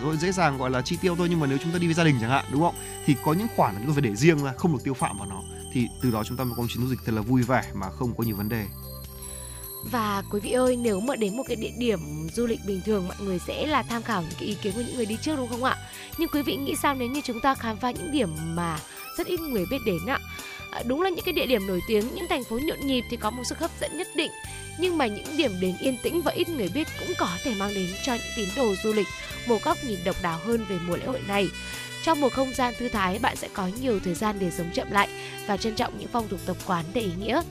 ừ, 0.04 0.18
dễ 0.18 0.32
dàng 0.32 0.58
gọi 0.58 0.70
là 0.70 0.82
chi 0.82 0.98
tiêu 1.02 1.16
thôi, 1.16 1.28
nhưng 1.30 1.40
mà 1.40 1.48
nếu 1.48 1.58
chúng 1.58 1.72
ta 1.72 1.80
đi 1.80 1.88
với 1.88 1.94
gia 1.94 2.04
đình 2.04 2.18
chẳng 2.22 2.30
hạn, 2.30 2.46
đúng 2.52 2.62
không? 2.62 2.76
Thì 3.06 3.16
có 3.24 3.34
những 3.34 3.48
khoản 3.56 3.76
chúng 3.78 3.88
ta 3.88 3.94
phải 3.94 4.02
để 4.02 4.16
riêng 4.16 4.44
ra, 4.44 4.54
không 4.58 4.74
được 4.74 4.84
tiêu 4.84 4.94
phạm 4.94 5.18
vào 5.18 5.28
nó. 5.28 5.42
Thì 5.74 5.88
từ 6.02 6.12
đó 6.12 6.24
chúng 6.24 6.38
ta 6.38 6.44
mới 6.44 6.54
có 6.56 6.62
một 6.62 6.68
chuyến 6.70 6.84
du 6.86 6.92
lịch 6.92 7.00
thật 7.06 7.12
là 7.16 7.22
vui 7.22 7.44
vẻ 7.44 7.64
mà 7.74 7.90
không 7.90 8.14
có 8.18 8.24
nhiều 8.24 8.36
vấn 8.36 8.50
đề. 8.50 8.66
Và 9.92 10.24
quý 10.32 10.40
vị 10.40 10.52
ơi, 10.52 10.76
nếu 10.76 11.00
mà 11.00 11.16
đến 11.16 11.38
một 11.38 11.44
cái 11.48 11.56
địa 11.56 11.72
điểm 11.78 12.30
du 12.34 12.46
lịch 12.46 12.60
bình 12.68 12.82
thường, 12.86 13.08
mọi 13.08 13.18
người 13.20 13.40
sẽ 13.40 13.68
là 13.68 13.84
tham 13.84 14.04
khảo 14.04 14.22
những 14.22 14.40
cái 14.40 14.48
ý 14.48 14.56
kiến 14.62 14.74
của 14.74 14.82
những 14.82 14.96
người 14.96 15.06
đi 15.06 15.18
trước, 15.22 15.36
đúng 15.38 15.50
không 15.50 15.64
ạ? 15.64 15.78
Nhưng 16.18 16.30
quý 16.30 16.42
vị 16.42 16.56
nghĩ 16.56 16.76
sao 16.82 16.96
nếu 16.96 17.08
như 17.08 17.22
chúng 17.22 17.40
ta 17.40 17.56
khám 17.56 17.78
phá 17.78 17.92
những 17.92 18.12
điểm 18.12 18.30
mà 18.56 18.80
rất 19.18 19.28
ít 19.28 19.40
người 19.40 19.66
biết 19.72 19.78
đến 19.86 20.06
ạ? 20.08 20.20
Ờ, 20.74 20.84
đúng 20.86 21.02
là 21.02 21.10
những 21.10 21.26
cái 21.26 21.34
địa 21.34 21.46
điểm 21.46 21.68
nổi 21.68 21.82
tiếng 21.88 22.16
những 22.16 22.28
thành 22.28 22.44
phố 22.44 22.60
nhộn 22.60 22.88
nhịp 22.88 23.06
thì 23.10 23.18
có 23.18 23.30
một 23.30 23.44
sức 23.44 23.60
hấp 23.60 23.72
dẫn 23.82 23.98
nhất 23.98 24.08
định 24.16 24.32
nhưng 24.78 24.98
mà 24.98 25.08
những 25.08 25.38
điểm 25.38 25.52
đến 25.60 25.76
yên 25.80 25.98
tĩnh 26.04 26.22
và 26.22 26.32
ít 26.32 26.50
người 26.50 26.70
biết 26.74 26.88
cũng 27.00 27.14
có 27.18 27.30
thể 27.44 27.54
mang 27.54 27.74
đến 27.74 27.90
cho 28.04 28.14
những 28.14 28.32
tín 28.36 28.50
đồ 28.56 28.74
du 28.84 28.94
lịch 28.94 29.08
một 29.48 29.64
góc 29.64 29.78
nhìn 29.84 30.00
độc 30.04 30.16
đáo 30.22 30.40
hơn 30.44 30.66
về 30.70 30.76
mùa 30.88 30.98
lễ 30.98 31.06
hội 31.06 31.22
này. 31.28 31.48
Trong 32.04 32.22
một 32.22 32.34
không 32.34 32.54
gian 32.54 32.74
thư 32.78 32.90
thái, 32.90 33.20
bạn 33.20 33.36
sẽ 33.36 33.48
có 33.54 33.70
nhiều 33.82 34.00
thời 34.06 34.14
gian 34.14 34.40
để 34.40 34.52
sống 34.52 34.72
chậm 34.74 34.92
lại 34.92 35.10
và 35.48 35.58
trân 35.58 35.76
trọng 35.76 36.00
những 36.00 36.10
phong 36.12 36.28
tục 36.28 36.40
tập 36.46 36.58
quán 36.66 36.86
đầy 36.94 37.04
ý 37.04 37.12
nghĩa. 37.20 37.42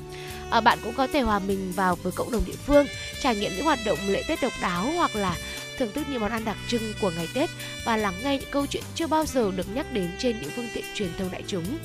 À, 0.51 0.61
bạn 0.61 0.79
cũng 0.85 0.95
có 0.95 1.07
thể 1.07 1.21
hòa 1.21 1.39
mình 1.39 1.73
vào 1.73 1.97
với 2.03 2.13
cộng 2.13 2.33
đồng 2.33 2.43
địa 2.47 2.57
phương, 2.67 2.87
trải 3.23 3.37
nghiệm 3.37 3.53
những 3.57 3.65
hoạt 3.65 3.79
động 3.85 3.99
lễ 4.07 4.23
Tết 4.29 4.43
độc 4.43 4.53
đáo 4.63 4.93
hoặc 4.97 5.17
là 5.17 5.37
thưởng 5.79 5.93
thức 5.95 6.07
những 6.11 6.21
món 6.21 6.31
ăn 6.31 6.45
đặc 6.45 6.57
trưng 6.69 6.93
của 7.01 7.11
ngày 7.11 7.29
Tết 7.35 7.51
và 7.85 7.97
lắng 7.97 8.15
nghe 8.25 8.39
những 8.39 8.51
câu 8.51 8.67
chuyện 8.67 8.83
chưa 8.95 9.07
bao 9.07 9.27
giờ 9.27 9.53
được 9.57 9.67
nhắc 9.75 9.93
đến 9.93 10.11
trên 10.19 10.41
những 10.41 10.51
phương 10.57 10.69
tiện 10.75 10.85
truyền 10.95 11.11
thông 11.19 11.31
đại 11.31 11.43
chúng. 11.47 11.79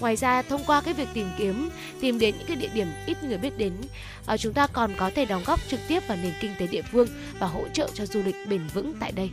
Ngoài 0.00 0.16
ra, 0.16 0.42
thông 0.42 0.64
qua 0.66 0.80
cái 0.80 0.94
việc 0.94 1.08
tìm 1.14 1.26
kiếm, 1.38 1.70
tìm 2.00 2.18
đến 2.18 2.34
những 2.38 2.46
cái 2.46 2.56
địa 2.56 2.70
điểm 2.74 2.88
ít 3.06 3.24
người 3.24 3.38
biết 3.38 3.58
đến, 3.58 3.72
ờ, 4.26 4.36
chúng 4.36 4.52
ta 4.52 4.66
còn 4.66 4.94
có 4.96 5.10
thể 5.14 5.24
đóng 5.24 5.42
góp 5.46 5.60
trực 5.68 5.80
tiếp 5.88 6.02
vào 6.08 6.18
nền 6.22 6.32
kinh 6.40 6.54
tế 6.58 6.66
địa 6.66 6.82
phương 6.92 7.08
và 7.38 7.46
hỗ 7.46 7.68
trợ 7.72 7.88
cho 7.94 8.06
du 8.06 8.22
lịch 8.22 8.36
bền 8.48 8.66
vững 8.74 8.94
tại 9.00 9.12
đây. 9.12 9.30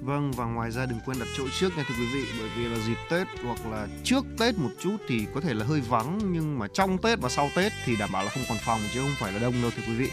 Vâng 0.00 0.32
và 0.32 0.44
ngoài 0.44 0.70
ra 0.70 0.86
đừng 0.86 0.98
quên 1.06 1.18
đặt 1.18 1.28
chỗ 1.36 1.44
trước 1.60 1.76
nha 1.76 1.84
thưa 1.88 1.94
quý 1.98 2.06
vị 2.14 2.24
bởi 2.38 2.48
vì 2.56 2.64
là 2.64 2.78
dịp 2.86 2.96
Tết 3.10 3.26
hoặc 3.44 3.66
là 3.70 3.86
trước 4.04 4.24
Tết 4.38 4.58
một 4.58 4.70
chút 4.80 4.96
thì 5.08 5.26
có 5.34 5.40
thể 5.40 5.54
là 5.54 5.64
hơi 5.64 5.80
vắng 5.80 6.18
nhưng 6.32 6.58
mà 6.58 6.68
trong 6.68 6.98
Tết 6.98 7.20
và 7.20 7.28
sau 7.28 7.50
Tết 7.56 7.72
thì 7.84 7.96
đảm 7.96 8.12
bảo 8.12 8.24
là 8.24 8.30
không 8.30 8.42
còn 8.48 8.58
phòng 8.66 8.80
chứ 8.94 9.00
không 9.00 9.14
phải 9.18 9.32
là 9.32 9.38
đông 9.38 9.54
đâu 9.62 9.70
thưa 9.76 9.82
quý 9.86 9.94
vị. 9.94 10.10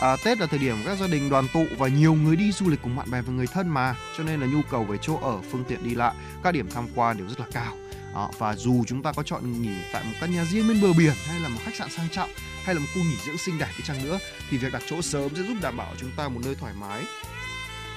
À, 0.00 0.16
Tết 0.24 0.38
là 0.38 0.46
thời 0.46 0.58
điểm 0.58 0.76
các 0.86 0.98
gia 0.98 1.06
đình 1.06 1.30
đoàn 1.30 1.46
tụ 1.52 1.64
và 1.78 1.88
nhiều 1.88 2.14
người 2.14 2.36
đi 2.36 2.52
du 2.52 2.68
lịch 2.68 2.82
cùng 2.82 2.96
bạn 2.96 3.10
bè 3.10 3.22
và 3.22 3.32
người 3.32 3.46
thân 3.46 3.68
mà 3.68 3.96
cho 4.18 4.24
nên 4.24 4.40
là 4.40 4.46
nhu 4.46 4.60
cầu 4.70 4.84
về 4.84 4.98
chỗ 5.02 5.18
ở 5.22 5.40
phương 5.50 5.64
tiện 5.68 5.84
đi 5.84 5.94
lại 5.94 6.14
các 6.42 6.54
điểm 6.54 6.68
tham 6.74 6.88
quan 6.94 7.16
đều 7.16 7.28
rất 7.28 7.40
là 7.40 7.46
cao 7.52 7.76
đó, 8.14 8.30
và 8.38 8.56
dù 8.56 8.84
chúng 8.86 9.02
ta 9.02 9.12
có 9.12 9.22
chọn 9.22 9.62
nghỉ 9.62 9.74
tại 9.92 10.04
một 10.04 10.12
căn 10.20 10.32
nhà 10.32 10.44
riêng 10.44 10.68
bên 10.68 10.80
bờ 10.82 10.92
biển 10.92 11.14
hay 11.26 11.40
là 11.40 11.48
một 11.48 11.60
khách 11.64 11.74
sạn 11.74 11.90
sang 11.90 12.08
trọng 12.08 12.30
hay 12.64 12.74
là 12.74 12.80
một 12.80 12.86
khu 12.94 13.02
nghỉ 13.02 13.16
dưỡng 13.26 13.38
xinh 13.38 13.58
đẹp 13.58 13.68
đi 13.78 13.84
chăng 13.86 14.04
nữa 14.04 14.18
thì 14.50 14.58
việc 14.58 14.72
đặt 14.72 14.82
chỗ 14.88 15.02
sớm 15.02 15.36
sẽ 15.36 15.42
giúp 15.42 15.56
đảm 15.62 15.76
bảo 15.76 15.94
chúng 16.00 16.10
ta 16.16 16.28
một 16.28 16.40
nơi 16.44 16.54
thoải 16.54 16.74
mái 16.80 17.04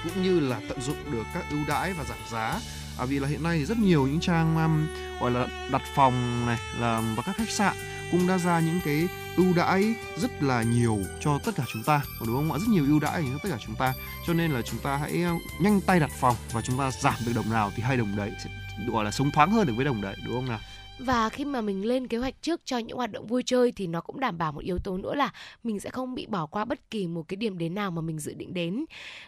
cũng 0.04 0.22
như 0.22 0.40
là 0.40 0.60
tận 0.68 0.80
dụng 0.80 1.12
được 1.12 1.26
các 1.34 1.44
ưu 1.50 1.60
đãi 1.68 1.92
và 1.92 2.04
giảm 2.04 2.18
giá. 2.30 2.60
À, 2.98 3.04
vì 3.04 3.18
là 3.18 3.28
hiện 3.28 3.42
nay 3.42 3.58
thì 3.58 3.64
rất 3.64 3.78
nhiều 3.78 4.06
những 4.06 4.20
trang 4.20 4.56
um, 4.56 4.86
gọi 5.20 5.30
là 5.30 5.68
đặt 5.70 5.82
phòng 5.94 6.46
này 6.46 6.58
là 6.78 7.02
và 7.16 7.22
các 7.26 7.36
khách 7.36 7.50
sạn 7.50 7.76
cũng 8.12 8.26
đã 8.26 8.38
ra 8.38 8.60
những 8.60 8.80
cái 8.84 9.08
ưu 9.36 9.54
đãi 9.54 9.94
rất 10.18 10.42
là 10.42 10.62
nhiều 10.62 10.98
cho 11.20 11.38
tất 11.44 11.54
cả 11.56 11.64
chúng 11.72 11.82
ta. 11.82 12.00
Đúng 12.26 12.36
không 12.36 12.52
ạ? 12.52 12.58
Rất 12.58 12.68
nhiều 12.68 12.84
ưu 12.86 13.00
đãi 13.00 13.24
cho 13.32 13.38
tất 13.42 13.48
cả 13.52 13.58
chúng 13.66 13.74
ta. 13.74 13.94
Cho 14.26 14.34
nên 14.34 14.50
là 14.50 14.62
chúng 14.62 14.80
ta 14.80 14.96
hãy 14.96 15.22
um, 15.22 15.38
nhanh 15.60 15.80
tay 15.80 16.00
đặt 16.00 16.10
phòng 16.20 16.36
và 16.52 16.62
chúng 16.62 16.78
ta 16.78 16.90
giảm 16.90 17.14
được 17.26 17.32
đồng 17.34 17.50
nào 17.50 17.72
thì 17.76 17.82
hai 17.82 17.96
đồng 17.96 18.16
đấy 18.16 18.32
sẽ 18.44 18.50
gọi 18.86 19.04
là 19.04 19.10
sống 19.10 19.30
thoáng 19.30 19.50
hơn 19.50 19.66
được 19.66 19.72
với 19.76 19.84
đồng 19.84 20.02
đấy 20.02 20.16
đúng 20.24 20.34
không 20.34 20.48
nào? 20.48 20.60
Và 20.98 21.28
khi 21.28 21.44
mà 21.44 21.60
mình 21.60 21.84
lên 21.84 22.08
kế 22.08 22.18
hoạch 22.18 22.42
trước 22.42 22.60
cho 22.64 22.78
những 22.78 22.96
hoạt 22.96 23.12
động 23.12 23.26
vui 23.26 23.42
chơi 23.46 23.72
thì 23.72 23.86
nó 23.86 24.00
cũng 24.00 24.20
đảm 24.20 24.38
bảo 24.38 24.52
một 24.52 24.64
yếu 24.64 24.78
tố 24.78 24.96
nữa 24.96 25.14
là 25.14 25.30
mình 25.64 25.80
sẽ 25.80 25.90
không 25.90 26.14
bị 26.14 26.26
bỏ 26.26 26.46
qua 26.46 26.64
bất 26.64 26.90
kỳ 26.90 27.06
một 27.06 27.28
cái 27.28 27.36
điểm 27.36 27.58
đến 27.58 27.74
nào 27.74 27.90
mà 27.90 28.02
mình 28.02 28.18
dự 28.18 28.34
định 28.34 28.54
đến. 28.54 28.84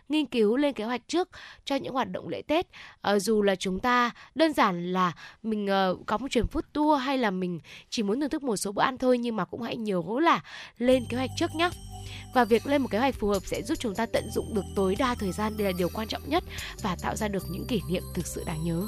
Nghiên 0.08 0.26
cứu 0.26 0.56
lên 0.56 0.74
kế 0.74 0.84
hoạch 0.84 1.08
trước 1.08 1.28
cho 1.64 1.76
những 1.76 1.92
hoạt 1.92 2.10
động 2.10 2.28
lễ 2.28 2.42
tết 2.42 2.66
à, 3.00 3.18
dù 3.18 3.42
là 3.42 3.54
chúng 3.54 3.80
ta 3.80 4.10
đơn 4.34 4.52
giản 4.52 4.92
là 4.92 5.12
mình 5.42 5.68
uh, 5.92 6.06
có 6.06 6.18
một 6.18 6.28
chuyến 6.30 6.46
food 6.46 6.62
tour 6.72 7.02
hay 7.02 7.18
là 7.18 7.30
mình 7.30 7.60
chỉ 7.90 8.02
muốn 8.02 8.20
thưởng 8.20 8.30
thức 8.30 8.42
một 8.42 8.56
số 8.56 8.72
bữa 8.72 8.82
ăn 8.82 8.98
thôi 8.98 9.18
nhưng 9.18 9.36
mà 9.36 9.44
cũng 9.44 9.62
hãy 9.62 9.76
nhớ 9.76 10.02
là 10.22 10.40
lên 10.78 11.04
kế 11.08 11.16
hoạch 11.16 11.30
trước 11.36 11.54
nhé 11.54 11.70
và 12.34 12.44
việc 12.44 12.66
lên 12.66 12.82
một 12.82 12.88
kế 12.90 12.98
hoạch 12.98 13.14
phù 13.14 13.28
hợp 13.28 13.42
sẽ 13.46 13.62
giúp 13.62 13.78
chúng 13.80 13.94
ta 13.94 14.06
tận 14.06 14.30
dụng 14.30 14.54
được 14.54 14.64
tối 14.76 14.96
đa 14.98 15.14
thời 15.14 15.32
gian 15.32 15.56
đây 15.56 15.66
là 15.66 15.72
điều 15.78 15.88
quan 15.94 16.08
trọng 16.08 16.22
nhất 16.28 16.44
và 16.82 16.96
tạo 17.02 17.16
ra 17.16 17.28
được 17.28 17.44
những 17.50 17.66
kỷ 17.66 17.80
niệm 17.88 18.02
thực 18.14 18.26
sự 18.26 18.44
đáng 18.46 18.64
nhớ. 18.64 18.82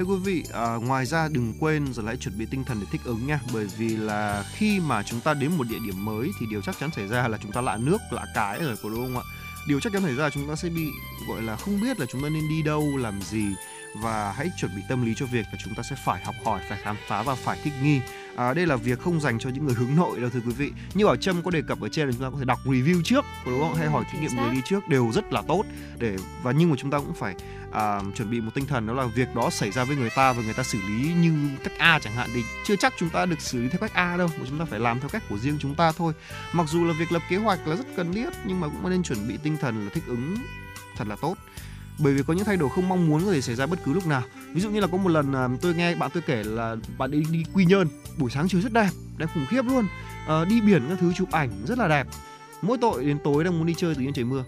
Thưa 0.00 0.06
quý 0.06 0.16
vị, 0.24 0.44
à, 0.52 0.74
ngoài 0.74 1.06
ra 1.06 1.28
đừng 1.28 1.54
quên 1.60 1.92
rồi 1.92 2.06
lại 2.06 2.16
chuẩn 2.16 2.38
bị 2.38 2.46
tinh 2.50 2.64
thần 2.64 2.78
để 2.80 2.86
thích 2.90 3.00
ứng 3.04 3.26
nha, 3.26 3.40
bởi 3.52 3.66
vì 3.78 3.88
là 3.88 4.44
khi 4.52 4.80
mà 4.80 5.02
chúng 5.02 5.20
ta 5.20 5.34
đến 5.34 5.50
một 5.56 5.64
địa 5.68 5.78
điểm 5.84 6.04
mới 6.04 6.30
thì 6.40 6.46
điều 6.50 6.60
chắc 6.62 6.78
chắn 6.80 6.90
xảy 6.96 7.08
ra 7.08 7.28
là 7.28 7.38
chúng 7.42 7.52
ta 7.52 7.60
lạ 7.60 7.78
nước, 7.80 7.98
lạ 8.10 8.26
cái 8.34 8.60
rồi, 8.60 8.76
có 8.82 8.88
đúng 8.88 8.98
không 8.98 9.16
ạ? 9.16 9.24
Điều 9.68 9.80
chắc 9.80 9.92
chắn 9.92 10.02
xảy 10.02 10.14
ra 10.14 10.24
là 10.24 10.30
chúng 10.30 10.48
ta 10.48 10.56
sẽ 10.56 10.68
bị 10.68 10.86
gọi 11.28 11.42
là 11.42 11.56
không 11.56 11.80
biết 11.80 12.00
là 12.00 12.06
chúng 12.12 12.22
ta 12.22 12.28
nên 12.28 12.48
đi 12.48 12.62
đâu, 12.62 12.96
làm 12.96 13.22
gì 13.22 13.44
và 13.94 14.32
hãy 14.36 14.50
chuẩn 14.56 14.76
bị 14.76 14.82
tâm 14.88 15.04
lý 15.04 15.14
cho 15.16 15.26
việc 15.26 15.46
là 15.52 15.58
chúng 15.64 15.74
ta 15.74 15.82
sẽ 15.82 15.96
phải 16.04 16.24
học 16.24 16.34
hỏi, 16.44 16.60
phải 16.68 16.78
khám 16.82 16.96
phá 17.08 17.22
và 17.22 17.34
phải 17.34 17.58
thích 17.64 17.72
nghi. 17.82 18.00
À, 18.36 18.54
đây 18.54 18.66
là 18.66 18.76
việc 18.76 19.00
không 19.00 19.20
dành 19.20 19.38
cho 19.38 19.50
những 19.50 19.66
người 19.66 19.74
hướng 19.74 19.96
nội 19.96 20.20
đâu 20.20 20.30
thưa 20.30 20.40
quý 20.46 20.52
vị. 20.52 20.72
Như 20.94 21.06
Bảo 21.06 21.16
Trâm 21.16 21.42
có 21.42 21.50
đề 21.50 21.62
cập 21.62 21.80
ở 21.80 21.88
trên 21.88 22.06
là 22.08 22.12
chúng 22.12 22.22
ta 22.22 22.30
có 22.30 22.36
thể 22.38 22.44
đọc 22.44 22.58
review 22.64 23.02
trước, 23.02 23.24
đúng 23.46 23.60
không? 23.60 23.74
Hay 23.74 23.88
hỏi 23.88 24.04
kinh 24.12 24.20
nghiệm 24.20 24.36
người 24.36 24.50
đi 24.52 24.60
trước 24.64 24.88
đều 24.88 25.10
rất 25.12 25.32
là 25.32 25.42
tốt 25.42 25.64
để 25.98 26.16
và 26.42 26.52
nhưng 26.52 26.70
mà 26.70 26.76
chúng 26.78 26.90
ta 26.90 26.98
cũng 26.98 27.14
phải 27.14 27.34
à, 27.72 28.00
chuẩn 28.16 28.30
bị 28.30 28.40
một 28.40 28.50
tinh 28.54 28.66
thần 28.66 28.86
đó 28.86 28.92
là 28.92 29.04
việc 29.04 29.34
đó 29.34 29.50
xảy 29.50 29.70
ra 29.70 29.84
với 29.84 29.96
người 29.96 30.10
ta 30.10 30.32
và 30.32 30.42
người 30.42 30.54
ta 30.54 30.62
xử 30.62 30.78
lý 30.88 31.14
như 31.14 31.50
cách 31.64 31.72
A 31.78 31.98
chẳng 31.98 32.12
hạn 32.12 32.30
thì 32.34 32.42
chưa 32.66 32.76
chắc 32.76 32.94
chúng 32.98 33.08
ta 33.08 33.26
được 33.26 33.40
xử 33.40 33.62
lý 33.62 33.68
theo 33.68 33.78
cách 33.78 33.94
A 33.94 34.16
đâu 34.16 34.28
mà 34.38 34.44
chúng 34.48 34.58
ta 34.58 34.64
phải 34.64 34.80
làm 34.80 35.00
theo 35.00 35.08
cách 35.08 35.22
của 35.28 35.38
riêng 35.38 35.58
chúng 35.60 35.74
ta 35.74 35.92
thôi. 35.92 36.12
Mặc 36.52 36.66
dù 36.68 36.84
là 36.84 36.94
việc 36.98 37.12
lập 37.12 37.22
kế 37.28 37.36
hoạch 37.36 37.66
là 37.66 37.76
rất 37.76 37.86
cần 37.96 38.12
thiết 38.12 38.30
nhưng 38.44 38.60
mà 38.60 38.68
cũng 38.68 38.90
nên 38.90 39.02
chuẩn 39.02 39.28
bị 39.28 39.36
tinh 39.42 39.56
thần 39.60 39.84
là 39.84 39.90
thích 39.94 40.04
ứng 40.06 40.36
thật 40.96 41.08
là 41.08 41.16
tốt 41.16 41.34
bởi 42.02 42.12
vì 42.12 42.22
có 42.22 42.34
những 42.34 42.44
thay 42.44 42.56
đổi 42.56 42.70
không 42.74 42.88
mong 42.88 43.08
muốn 43.08 43.24
có 43.24 43.32
thể 43.32 43.40
xảy 43.40 43.54
ra 43.54 43.66
bất 43.66 43.78
cứ 43.84 43.92
lúc 43.92 44.06
nào. 44.06 44.22
Ví 44.54 44.60
dụ 44.60 44.70
như 44.70 44.80
là 44.80 44.86
có 44.86 44.98
một 44.98 45.08
lần 45.08 45.58
tôi 45.60 45.74
nghe 45.74 45.94
bạn 45.94 46.10
tôi 46.14 46.22
kể 46.26 46.42
là 46.42 46.76
bạn 46.98 47.10
đi 47.10 47.22
đi 47.30 47.44
quy 47.54 47.64
nhơn 47.64 47.88
buổi 48.18 48.30
sáng 48.30 48.48
trời 48.48 48.62
rất 48.62 48.72
đẹp 48.72 48.90
đẹp 49.16 49.26
khủng 49.34 49.46
khiếp 49.50 49.62
luôn. 49.62 49.86
À, 50.28 50.44
đi 50.44 50.60
biển 50.60 50.82
các 50.88 50.98
thứ 51.00 51.12
chụp 51.12 51.30
ảnh 51.30 51.50
rất 51.66 51.78
là 51.78 51.88
đẹp. 51.88 52.06
Mỗi 52.62 52.78
tội 52.80 53.04
đến 53.04 53.18
tối 53.24 53.44
đang 53.44 53.58
muốn 53.58 53.66
đi 53.66 53.74
chơi 53.76 53.94
tự 53.94 54.00
nhiên 54.00 54.12
trời 54.12 54.24
mưa. 54.24 54.44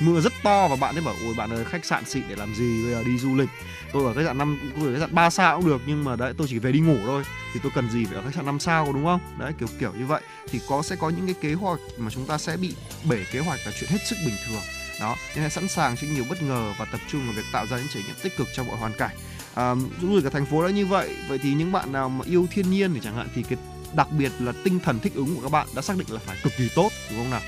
Mưa 0.00 0.20
rất 0.20 0.32
to 0.42 0.68
và 0.68 0.76
bạn 0.76 0.96
ấy 0.96 1.04
bảo 1.04 1.14
ôi 1.24 1.34
bạn 1.36 1.50
ơi 1.50 1.64
khách 1.64 1.84
sạn 1.84 2.04
xịn 2.04 2.22
để 2.28 2.36
làm 2.36 2.54
gì? 2.54 2.82
Bây 2.82 2.92
giờ 2.92 3.02
đi 3.04 3.18
du 3.18 3.36
lịch. 3.36 3.48
Tôi 3.92 4.04
ở 4.04 4.14
khách 4.14 4.24
sạn 4.24 4.38
năm 4.38 4.58
tôi 4.76 4.86
ở 4.86 4.92
khách 4.92 5.00
sạn 5.00 5.14
ba 5.14 5.30
sao 5.30 5.56
cũng 5.56 5.66
được 5.66 5.80
nhưng 5.86 6.04
mà 6.04 6.16
đấy 6.16 6.32
tôi 6.38 6.46
chỉ 6.50 6.58
về 6.58 6.72
đi 6.72 6.80
ngủ 6.80 6.96
thôi. 7.06 7.22
Thì 7.54 7.60
tôi 7.62 7.72
cần 7.74 7.90
gì 7.90 8.04
phải 8.04 8.14
ở 8.14 8.22
khách 8.22 8.34
sạn 8.34 8.46
năm 8.46 8.58
sao 8.58 8.92
đúng 8.92 9.04
không? 9.04 9.20
Đấy 9.38 9.52
kiểu 9.58 9.68
kiểu 9.80 9.92
như 9.98 10.06
vậy. 10.06 10.20
Thì 10.50 10.60
có 10.68 10.82
sẽ 10.82 10.96
có 10.96 11.10
những 11.10 11.26
cái 11.26 11.34
kế 11.40 11.54
hoạch 11.54 11.80
mà 11.98 12.10
chúng 12.10 12.26
ta 12.26 12.38
sẽ 12.38 12.56
bị 12.56 12.74
bể 13.08 13.24
kế 13.32 13.38
hoạch 13.38 13.60
là 13.66 13.72
chuyện 13.80 13.90
hết 13.90 13.98
sức 14.06 14.16
bình 14.26 14.34
thường 14.48 14.62
đó 15.00 15.16
nên 15.34 15.40
hãy 15.40 15.50
sẵn 15.50 15.68
sàng 15.68 15.96
cho 15.96 16.06
nhiều 16.06 16.24
bất 16.28 16.42
ngờ 16.42 16.74
và 16.78 16.84
tập 16.84 17.00
trung 17.08 17.24
vào 17.24 17.32
việc 17.36 17.42
tạo 17.52 17.66
ra 17.66 17.76
những 17.76 17.88
trải 17.94 18.02
nghiệm 18.06 18.16
tích 18.22 18.36
cực 18.36 18.48
trong 18.54 18.66
mọi 18.66 18.76
hoàn 18.76 18.92
cảnh 18.92 19.16
à, 19.54 19.74
du 20.02 20.16
lịch 20.16 20.24
ở 20.24 20.30
thành 20.30 20.46
phố 20.46 20.62
đã 20.62 20.70
như 20.70 20.86
vậy 20.86 21.16
vậy 21.28 21.38
thì 21.42 21.54
những 21.54 21.72
bạn 21.72 21.92
nào 21.92 22.08
mà 22.08 22.24
yêu 22.28 22.46
thiên 22.50 22.70
nhiên 22.70 22.94
thì 22.94 23.00
chẳng 23.04 23.16
hạn 23.16 23.28
thì 23.34 23.42
cái 23.42 23.58
đặc 23.94 24.08
biệt 24.18 24.32
là 24.38 24.52
tinh 24.64 24.80
thần 24.80 24.98
thích 24.98 25.14
ứng 25.14 25.34
của 25.34 25.42
các 25.42 25.52
bạn 25.52 25.66
đã 25.76 25.82
xác 25.82 25.96
định 25.98 26.06
là 26.10 26.20
phải 26.26 26.36
cực 26.42 26.52
kỳ 26.58 26.68
tốt 26.74 26.88
đúng 27.10 27.18
không 27.18 27.30
nào 27.30 27.40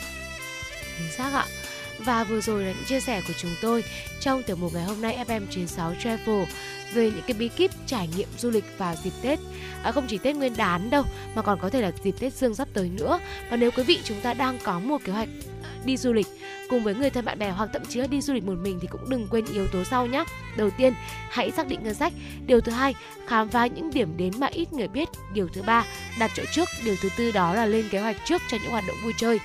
chính 0.98 1.12
xác 1.16 1.32
ạ 1.32 1.46
và 2.04 2.24
vừa 2.24 2.40
rồi 2.40 2.64
là 2.64 2.72
những 2.72 2.84
chia 2.84 3.00
sẻ 3.00 3.22
của 3.28 3.32
chúng 3.38 3.50
tôi 3.62 3.84
trong 4.20 4.42
tiểu 4.42 4.56
mục 4.56 4.74
ngày 4.74 4.84
hôm 4.84 5.00
nay 5.00 5.24
FM96 5.28 5.94
Travel 6.00 6.44
về 6.92 7.10
những 7.10 7.22
cái 7.26 7.34
bí 7.38 7.48
kíp 7.48 7.70
trải 7.86 8.08
nghiệm 8.16 8.28
du 8.38 8.50
lịch 8.50 8.64
vào 8.78 8.94
dịp 9.04 9.12
Tết. 9.22 9.38
À, 9.82 9.92
không 9.92 10.06
chỉ 10.06 10.18
Tết 10.18 10.36
Nguyên 10.36 10.56
đán 10.56 10.90
đâu 10.90 11.04
mà 11.34 11.42
còn 11.42 11.58
có 11.60 11.70
thể 11.70 11.82
là 11.82 11.92
dịp 12.02 12.14
Tết 12.20 12.34
Dương 12.34 12.54
sắp 12.54 12.68
tới 12.74 12.88
nữa. 12.88 13.18
Và 13.50 13.56
nếu 13.56 13.70
quý 13.70 13.82
vị 13.82 13.98
chúng 14.04 14.20
ta 14.20 14.34
đang 14.34 14.58
có 14.64 14.78
một 14.78 14.98
kế 15.04 15.12
hoạch 15.12 15.28
đi 15.84 15.96
du 15.96 16.12
lịch 16.12 16.26
cùng 16.68 16.84
với 16.84 16.94
người 16.94 17.10
thân 17.10 17.24
bạn 17.24 17.38
bè 17.38 17.50
hoặc 17.50 17.70
thậm 17.72 17.82
chí 17.88 18.00
là 18.00 18.06
đi 18.06 18.20
du 18.20 18.32
lịch 18.32 18.44
một 18.44 18.54
mình 18.62 18.78
thì 18.80 18.88
cũng 18.90 19.10
đừng 19.10 19.26
quên 19.30 19.44
yếu 19.52 19.66
tố 19.68 19.84
sau 19.84 20.06
nhé. 20.06 20.24
Đầu 20.56 20.70
tiên, 20.70 20.94
hãy 21.30 21.50
xác 21.50 21.68
định 21.68 21.82
ngân 21.82 21.94
sách. 21.94 22.12
Điều 22.46 22.60
thứ 22.60 22.72
hai, 22.72 22.94
khám 23.26 23.48
phá 23.48 23.66
những 23.66 23.90
điểm 23.90 24.16
đến 24.16 24.32
mà 24.38 24.46
ít 24.46 24.72
người 24.72 24.88
biết. 24.88 25.08
Điều 25.34 25.48
thứ 25.48 25.62
ba, 25.62 25.84
đặt 26.18 26.30
chỗ 26.34 26.42
trước. 26.52 26.68
Điều 26.84 26.96
thứ 27.02 27.08
tư 27.16 27.32
đó 27.32 27.54
là 27.54 27.66
lên 27.66 27.88
kế 27.90 28.00
hoạch 28.00 28.16
trước 28.24 28.42
cho 28.50 28.58
những 28.62 28.70
hoạt 28.70 28.84
động 28.88 28.96
vui 29.02 29.12
chơi. 29.16 29.40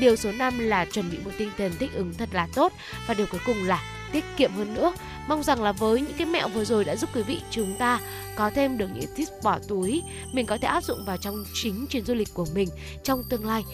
Điều 0.00 0.16
số 0.16 0.32
5 0.32 0.58
là 0.58 0.84
chuẩn 0.84 1.10
bị 1.10 1.18
một 1.24 1.30
tinh 1.38 1.50
thần 1.58 1.72
thích 1.78 1.90
ứng 1.94 2.14
thật 2.14 2.28
là 2.32 2.48
tốt 2.54 2.72
và 3.06 3.14
điều 3.14 3.26
cuối 3.26 3.40
cùng 3.46 3.64
là 3.64 3.82
tiết 4.12 4.24
kiệm 4.36 4.52
hơn 4.52 4.74
nữa. 4.74 4.92
Mong 5.28 5.42
rằng 5.42 5.62
là 5.62 5.72
với 5.72 6.00
những 6.00 6.16
cái 6.18 6.26
mẹo 6.26 6.48
vừa 6.48 6.64
rồi 6.64 6.84
đã 6.84 6.96
giúp 6.96 7.10
quý 7.14 7.22
vị 7.22 7.40
chúng 7.50 7.74
ta 7.78 8.00
có 8.36 8.50
thêm 8.50 8.78
được 8.78 8.88
những 8.94 9.14
tips 9.16 9.30
bỏ 9.42 9.58
túi 9.68 10.02
mình 10.32 10.46
có 10.46 10.58
thể 10.58 10.68
áp 10.68 10.84
dụng 10.84 11.04
vào 11.04 11.16
trong 11.16 11.44
chính 11.54 11.86
chuyến 11.86 12.04
du 12.04 12.14
lịch 12.14 12.28
của 12.34 12.46
mình 12.54 12.68
trong 13.04 13.24
tương 13.24 13.46
lai. 13.46 13.64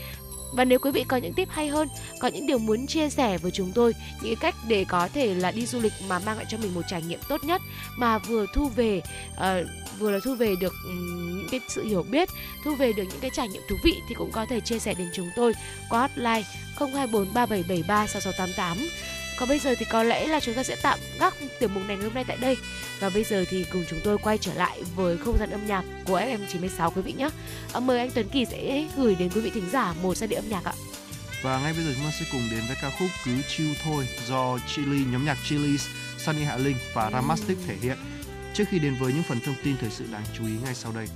Và 0.53 0.65
nếu 0.65 0.79
quý 0.79 0.91
vị 0.91 1.05
có 1.05 1.17
những 1.17 1.33
tip 1.33 1.49
hay 1.51 1.69
hơn, 1.69 1.89
có 2.21 2.29
những 2.29 2.47
điều 2.47 2.59
muốn 2.59 2.87
chia 2.87 3.11
sẻ 3.11 3.39
với 3.39 3.51
chúng 3.51 3.73
tôi, 3.73 3.95
những 4.23 4.37
cách 4.41 4.55
để 4.69 4.85
có 4.89 5.09
thể 5.15 5.35
là 5.35 5.51
đi 5.51 5.67
du 5.67 5.81
lịch 5.81 5.93
mà 6.09 6.19
mang 6.19 6.37
lại 6.37 6.47
cho 6.49 6.59
mình 6.59 6.75
một 6.75 6.83
trải 6.89 7.03
nghiệm 7.03 7.21
tốt 7.29 7.45
nhất 7.45 7.61
mà 7.97 8.19
vừa 8.19 8.47
thu 8.55 8.69
về 8.69 9.03
uh, 9.35 9.41
vừa 9.99 10.11
là 10.11 10.19
thu 10.25 10.35
về 10.35 10.55
được 10.61 10.75
um, 10.85 11.39
những 11.39 11.49
cái 11.51 11.61
sự 11.69 11.85
hiểu 11.85 12.03
biết, 12.03 12.29
thu 12.65 12.75
về 12.75 12.93
được 12.93 13.03
những 13.03 13.21
cái 13.21 13.31
trải 13.35 13.49
nghiệm 13.49 13.63
thú 13.69 13.77
vị 13.85 13.95
thì 14.09 14.15
cũng 14.15 14.31
có 14.33 14.47
thể 14.47 14.61
chia 14.61 14.79
sẻ 14.79 14.95
đến 14.95 15.09
chúng 15.15 15.31
tôi 15.37 15.53
qua 15.91 16.01
hotline 16.01 16.43
024 16.79 17.35
3773 17.35 18.07
6688 18.07 18.89
còn 19.39 19.49
bây 19.49 19.59
giờ 19.59 19.75
thì 19.79 19.87
có 19.91 20.03
lẽ 20.03 20.27
là 20.27 20.41
chúng 20.41 20.55
ta 20.55 20.63
sẽ 20.63 20.77
tạm 20.83 20.99
gác 21.21 21.35
tiểu 21.59 21.69
mục 21.69 21.83
này 21.89 21.97
hôm 21.97 22.15
nay 22.15 22.25
tại 22.29 22.37
đây 22.41 22.57
và 23.01 23.11
bây 23.11 23.25
giờ 23.25 23.45
thì 23.49 23.67
cùng 23.73 23.85
chúng 23.89 24.01
tôi 24.05 24.19
quay 24.19 24.39
trở 24.39 24.55
lại 24.55 24.83
với 24.97 25.17
không 25.17 25.37
gian 25.39 25.51
âm 25.51 25.67
nhạc 25.67 25.85
của 26.05 26.21
FM96 26.21 26.91
quý 26.91 27.03
vị 27.03 27.13
nhé. 27.13 27.29
Ờ, 27.73 27.81
mời 27.81 27.99
anh 27.99 28.11
Tuấn 28.15 28.29
Kỳ 28.29 28.45
sẽ 28.45 28.89
gửi 28.97 29.15
đến 29.15 29.31
quý 29.35 29.41
vị 29.41 29.51
thính 29.51 29.71
giả 29.73 29.95
một 30.03 30.17
giai 30.17 30.29
điệu 30.29 30.39
âm 30.39 30.49
nhạc 30.49 30.65
ạ. 30.65 30.73
Và 31.43 31.61
ngay 31.61 31.73
bây 31.73 31.85
giờ 31.85 31.93
chúng 31.95 32.05
ta 32.05 32.11
sẽ 32.21 32.27
cùng 32.33 32.49
đến 32.51 32.61
với 32.69 32.77
ca 32.83 32.91
khúc 32.99 33.09
Cứ 33.25 33.31
chiêu 33.49 33.67
thôi 33.85 34.09
do 34.27 34.59
Chili 34.69 35.05
nhóm 35.13 35.25
nhạc 35.25 35.39
Chili's, 35.49 35.89
Sunny 36.19 36.43
Hạ 36.43 36.57
Linh 36.57 36.77
và 36.95 37.11
Ramastic 37.11 37.59
thể 37.67 37.77
hiện. 37.83 37.97
Trước 38.55 38.65
khi 38.71 38.79
đến 38.79 38.97
với 39.01 39.13
những 39.13 39.23
phần 39.23 39.41
thông 39.41 39.55
tin 39.65 39.77
thời 39.81 39.91
sự 39.91 40.05
đáng 40.13 40.25
chú 40.39 40.47
ý 40.47 40.53
ngay 40.65 40.75
sau 40.75 40.93
đây. 40.93 41.09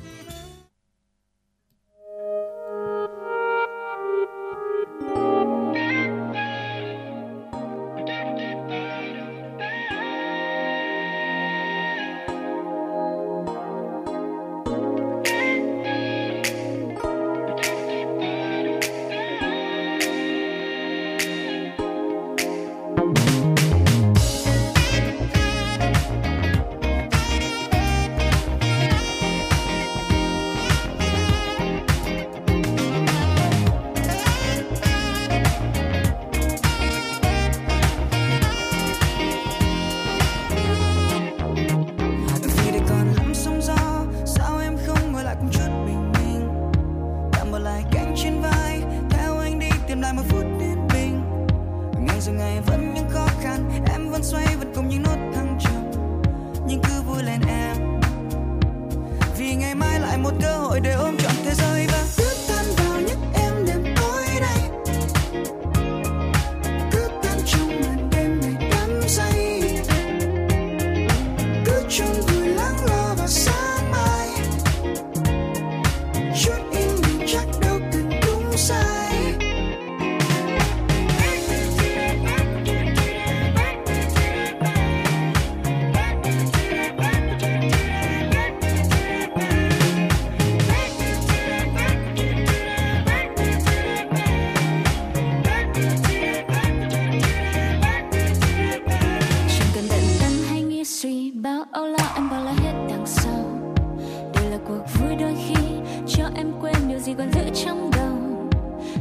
trong 107.55 107.91
đầu. 107.97 108.49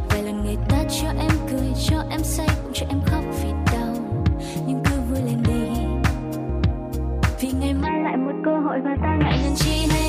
Vài 0.09 0.23
lần 0.23 0.43
người 0.43 0.57
ta 0.69 0.77
cho 1.01 1.07
em 1.07 1.31
cười, 1.51 1.73
cho 1.89 2.03
em 2.09 2.23
say, 2.23 2.47
cũng 2.63 2.73
cho 2.73 2.85
em 2.89 2.99
khóc 3.05 3.23
vì 3.43 3.49
đau. 3.71 3.93
Nhưng 4.67 4.83
cứ 4.85 4.95
vui 5.09 5.19
lên 5.25 5.43
đi. 5.47 5.81
Vì 7.39 7.51
ngày 7.59 7.73
mai 7.73 8.01
lại 8.03 8.17
một 8.17 8.33
cơ 8.45 8.51
hội 8.51 8.79
và 8.83 8.95
ta 9.01 9.17
lại 9.21 9.39
nên 9.43 9.55
chi 9.55 9.87
hay 9.89 10.08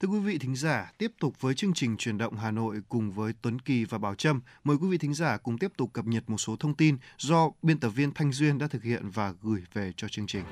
Thưa 0.00 0.08
quý 0.08 0.18
vị 0.18 0.38
thính 0.38 0.56
giả, 0.56 0.92
tiếp 0.98 1.12
tục 1.20 1.40
với 1.40 1.54
chương 1.54 1.74
trình 1.74 1.96
truyền 1.96 2.18
động 2.18 2.36
Hà 2.36 2.50
Nội 2.50 2.76
cùng 2.88 3.12
với 3.12 3.32
Tuấn 3.42 3.58
Kỳ 3.58 3.84
và 3.84 3.98
Bảo 3.98 4.14
Trâm. 4.14 4.40
Mời 4.64 4.76
quý 4.80 4.88
vị 4.88 4.98
thính 4.98 5.14
giả 5.14 5.36
cùng 5.36 5.58
tiếp 5.58 5.72
tục 5.76 5.90
cập 5.92 6.06
nhật 6.06 6.30
một 6.30 6.38
số 6.38 6.56
thông 6.56 6.74
tin 6.74 6.96
do 7.18 7.50
biên 7.62 7.80
tập 7.80 7.88
viên 7.88 8.12
Thanh 8.12 8.32
Duyên 8.32 8.58
đã 8.58 8.66
thực 8.66 8.82
hiện 8.82 9.10
và 9.10 9.32
gửi 9.42 9.60
về 9.74 9.92
cho 9.96 10.08
chương 10.08 10.26
trình. 10.26 10.42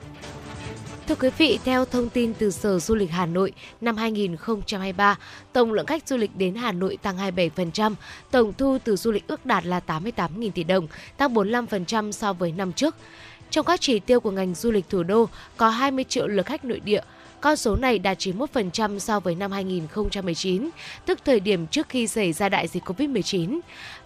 Thưa 1.09 1.15
quý 1.15 1.29
vị, 1.39 1.59
theo 1.65 1.85
thông 1.85 2.09
tin 2.09 2.35
từ 2.35 2.51
Sở 2.51 2.79
Du 2.79 2.95
lịch 2.95 3.11
Hà 3.11 3.27
Nội, 3.27 3.53
năm 3.81 3.97
2023, 3.97 5.19
tổng 5.53 5.73
lượng 5.73 5.87
khách 5.87 6.09
du 6.09 6.17
lịch 6.17 6.37
đến 6.37 6.55
Hà 6.55 6.73
Nội 6.73 6.99
tăng 7.03 7.19
27%, 7.19 7.95
tổng 8.31 8.53
thu 8.59 8.79
từ 8.85 8.97
du 8.97 9.13
lịch 9.13 9.27
ước 9.27 9.47
đạt 9.47 9.67
là 9.67 9.81
88.000 9.87 10.51
tỷ 10.51 10.65
đồng, 10.65 10.87
tăng 11.17 11.35
45% 11.35 12.13
so 12.13 12.33
với 12.33 12.53
năm 12.53 12.73
trước. 12.73 12.97
Trong 13.51 13.67
các 13.67 13.81
chỉ 13.81 13.99
tiêu 13.99 14.21
của 14.21 14.31
ngành 14.31 14.55
du 14.55 14.71
lịch 14.71 14.89
thủ 14.89 15.03
đô, 15.03 15.29
có 15.57 15.69
20 15.69 16.05
triệu 16.05 16.27
lượt 16.27 16.47
khách 16.47 16.65
nội 16.65 16.81
địa, 16.81 17.03
con 17.41 17.57
số 17.57 17.77
này 17.77 17.99
đạt 17.99 18.19
91% 18.19 18.99
so 18.99 19.21
với 19.21 19.35
năm 19.35 19.53
2019, 19.53 20.71
tức 21.07 21.19
thời 21.25 21.41
điểm 21.41 21.67
trước 21.67 21.89
khi 21.89 22.07
xảy 22.07 22.33
ra 22.33 22.49
đại 22.49 22.69
dịch 22.69 22.85
Covid-19. 22.85 23.61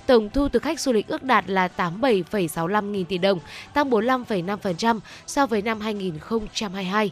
Tổng 0.07 0.31
thu 0.31 0.49
từ 0.49 0.59
khách 0.59 0.81
du 0.81 0.93
lịch 0.93 1.09
ước 1.09 1.23
đạt 1.23 1.45
là 1.49 1.69
87,65 1.77 2.91
nghìn 2.91 3.05
tỷ 3.05 3.19
đồng, 3.19 3.39
tăng 3.75 3.91
45,5% 3.91 5.01
so 5.27 5.47
với 5.47 5.63
năm 5.63 5.81
2022. 5.81 7.11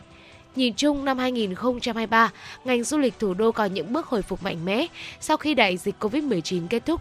Nhìn 0.57 0.74
chung 0.74 1.04
năm 1.04 1.18
2023, 1.18 2.31
ngành 2.64 2.85
du 2.85 2.98
lịch 2.98 3.18
thủ 3.18 3.35
đô 3.35 3.52
có 3.52 3.64
những 3.64 3.92
bước 3.92 4.07
hồi 4.07 4.22
phục 4.22 4.42
mạnh 4.42 4.64
mẽ 4.64 4.87
sau 5.20 5.37
khi 5.37 5.54
đại 5.54 5.76
dịch 5.76 5.94
Covid-19 6.00 6.66
kết 6.68 6.87
thúc 6.87 7.00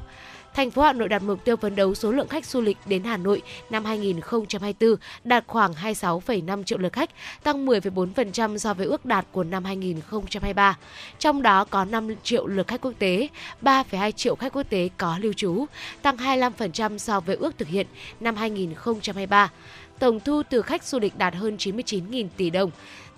thành 0.58 0.72
phố 0.72 0.82
Hà 0.82 0.94
Nội 0.94 1.10
đặt 1.10 1.24
mục 1.24 1.44
tiêu 1.46 1.56
phấn 1.56 1.76
đấu 1.76 1.96
số 1.96 2.12
lượng 2.12 2.28
khách 2.28 2.46
du 2.46 2.62
lịch 2.62 2.78
đến 2.86 3.04
Hà 3.04 3.18
Nội 3.18 3.42
năm 3.70 3.86
2024 3.86 4.96
đạt 5.24 5.44
khoảng 5.48 5.74
26,5 5.74 6.64
triệu 6.64 6.78
lượt 6.78 6.94
khách, 6.94 7.10
tăng 7.44 7.66
10,4% 7.66 8.58
so 8.58 8.74
với 8.74 8.86
ước 8.86 9.06
đạt 9.06 9.26
của 9.32 9.44
năm 9.44 9.66
2023. 9.66 10.78
Trong 11.20 11.42
đó 11.42 11.66
có 11.66 11.86
5 11.86 12.16
triệu 12.24 12.48
lượt 12.48 12.68
khách 12.68 12.82
quốc 12.82 12.94
tế, 13.00 13.28
3,2 13.62 14.12
triệu 14.12 14.36
khách 14.36 14.54
quốc 14.54 14.70
tế 14.70 14.90
có 14.98 15.18
lưu 15.22 15.34
trú, 15.34 15.66
tăng 16.02 16.18
25% 16.18 16.98
so 16.98 17.20
với 17.20 17.36
ước 17.36 17.58
thực 17.58 17.68
hiện 17.68 17.88
năm 18.20 18.36
2023. 18.36 19.52
Tổng 20.00 20.20
thu 20.20 20.44
từ 20.50 20.62
khách 20.62 20.84
du 20.84 21.00
lịch 21.00 21.18
đạt 21.18 21.36
hơn 21.36 21.58
99.000 21.58 22.28
tỷ 22.38 22.50
đồng, 22.50 22.72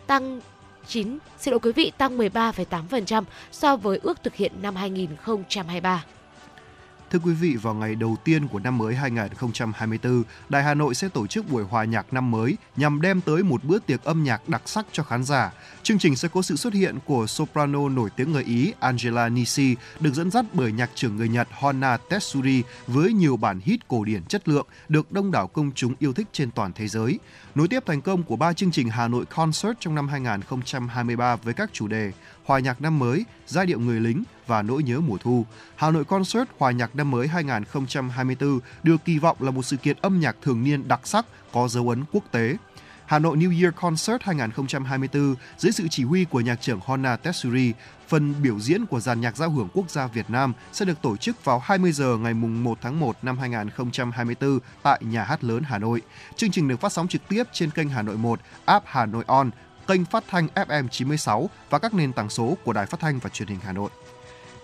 tăng 0.07 0.41
9, 0.87 1.17
xin 1.39 1.51
lỗi 1.51 1.59
quý 1.59 1.71
vị, 1.71 1.91
tăng 1.97 2.17
13,8% 2.17 3.23
so 3.51 3.75
với 3.75 3.99
ước 4.03 4.23
thực 4.23 4.35
hiện 4.35 4.51
năm 4.61 4.75
2023. 4.75 6.03
Thưa 7.11 7.19
quý 7.19 7.33
vị, 7.33 7.55
vào 7.55 7.73
ngày 7.73 7.95
đầu 7.95 8.17
tiên 8.23 8.47
của 8.47 8.59
năm 8.59 8.77
mới 8.77 8.95
2024, 8.95 10.23
Đài 10.49 10.63
Hà 10.63 10.73
Nội 10.73 10.95
sẽ 10.95 11.09
tổ 11.09 11.27
chức 11.27 11.49
buổi 11.51 11.63
hòa 11.63 11.83
nhạc 11.83 12.13
năm 12.13 12.31
mới 12.31 12.57
nhằm 12.75 13.01
đem 13.01 13.21
tới 13.21 13.43
một 13.43 13.63
bữa 13.63 13.79
tiệc 13.79 14.03
âm 14.03 14.23
nhạc 14.23 14.49
đặc 14.49 14.61
sắc 14.65 14.85
cho 14.91 15.03
khán 15.03 15.23
giả. 15.23 15.51
Chương 15.83 15.99
trình 15.99 16.15
sẽ 16.15 16.27
có 16.27 16.41
sự 16.41 16.55
xuất 16.55 16.73
hiện 16.73 16.95
của 17.05 17.27
soprano 17.27 17.89
nổi 17.89 18.09
tiếng 18.15 18.31
người 18.31 18.43
Ý 18.43 18.73
Angela 18.79 19.29
Nisi, 19.29 19.75
được 19.99 20.13
dẫn 20.13 20.31
dắt 20.31 20.45
bởi 20.53 20.71
nhạc 20.71 20.89
trưởng 20.95 21.15
người 21.15 21.29
Nhật 21.29 21.47
Honna 21.51 21.97
Tetsuri 21.97 22.63
với 22.87 23.13
nhiều 23.13 23.37
bản 23.37 23.59
hit 23.63 23.87
cổ 23.87 24.03
điển 24.03 24.23
chất 24.23 24.47
lượng 24.47 24.67
được 24.89 25.11
đông 25.11 25.31
đảo 25.31 25.47
công 25.47 25.71
chúng 25.75 25.93
yêu 25.99 26.13
thích 26.13 26.27
trên 26.31 26.51
toàn 26.51 26.71
thế 26.73 26.87
giới. 26.87 27.19
Nối 27.59 27.67
tiếp 27.67 27.83
thành 27.85 28.01
công 28.01 28.23
của 28.23 28.35
ba 28.35 28.53
chương 28.53 28.71
trình 28.71 28.89
Hà 28.89 29.07
Nội 29.07 29.25
Concert 29.25 29.73
trong 29.79 29.95
năm 29.95 30.07
2023 30.07 31.35
với 31.35 31.53
các 31.53 31.69
chủ 31.73 31.87
đề 31.87 32.11
Hòa 32.45 32.59
nhạc 32.59 32.81
năm 32.81 32.99
mới, 32.99 33.25
Giai 33.47 33.65
điệu 33.65 33.79
người 33.79 33.99
lính 33.99 34.23
và 34.47 34.61
Nỗi 34.61 34.83
nhớ 34.83 34.99
mùa 34.99 35.17
thu. 35.17 35.45
Hà 35.75 35.91
Nội 35.91 36.05
Concert 36.05 36.43
Hòa 36.57 36.71
nhạc 36.71 36.95
năm 36.95 37.11
mới 37.11 37.27
2024 37.27 38.59
được 38.83 39.05
kỳ 39.05 39.19
vọng 39.19 39.37
là 39.39 39.51
một 39.51 39.63
sự 39.63 39.77
kiện 39.77 39.97
âm 40.01 40.19
nhạc 40.19 40.35
thường 40.41 40.63
niên 40.63 40.87
đặc 40.87 40.99
sắc 41.03 41.25
có 41.53 41.67
dấu 41.67 41.89
ấn 41.89 42.03
quốc 42.11 42.23
tế. 42.31 42.57
Hà 43.05 43.19
Nội 43.19 43.37
New 43.37 43.61
Year 43.61 43.73
Concert 43.75 44.21
2024 44.21 45.35
dưới 45.57 45.71
sự 45.71 45.87
chỉ 45.89 46.03
huy 46.03 46.25
của 46.25 46.41
nhạc 46.41 46.61
trưởng 46.61 46.79
Honna 46.85 47.15
Tetsuri, 47.15 47.73
phần 48.09 48.33
biểu 48.41 48.59
diễn 48.59 48.85
của 48.85 48.99
dàn 48.99 49.21
nhạc 49.21 49.37
giao 49.37 49.49
hưởng 49.49 49.67
quốc 49.73 49.89
gia 49.89 50.07
Việt 50.07 50.29
Nam 50.29 50.53
sẽ 50.71 50.85
được 50.85 51.01
tổ 51.01 51.17
chức 51.17 51.45
vào 51.45 51.59
20 51.59 51.91
giờ 51.91 52.17
ngày 52.17 52.33
mùng 52.33 52.63
1 52.63 52.77
tháng 52.81 52.99
1 52.99 53.17
năm 53.21 53.37
2024 53.37 54.59
tại 54.83 55.01
Nhà 55.03 55.23
hát 55.23 55.43
lớn 55.43 55.63
Hà 55.63 55.77
Nội. 55.77 56.01
Chương 56.35 56.51
trình 56.51 56.67
được 56.67 56.79
phát 56.79 56.91
sóng 56.91 57.07
trực 57.07 57.21
tiếp 57.29 57.43
trên 57.53 57.71
kênh 57.71 57.89
Hà 57.89 58.01
Nội 58.01 58.17
1, 58.17 58.39
app 58.65 58.85
Hà 58.87 59.05
Nội 59.05 59.23
On, 59.27 59.49
kênh 59.87 60.05
phát 60.05 60.23
thanh 60.27 60.47
FM 60.55 60.87
96 60.87 61.49
và 61.69 61.79
các 61.79 61.93
nền 61.93 62.13
tảng 62.13 62.29
số 62.29 62.57
của 62.63 62.73
Đài 62.73 62.85
Phát 62.85 62.99
thanh 62.99 63.19
và 63.19 63.29
Truyền 63.29 63.47
hình 63.47 63.59
Hà 63.63 63.71
Nội 63.71 63.89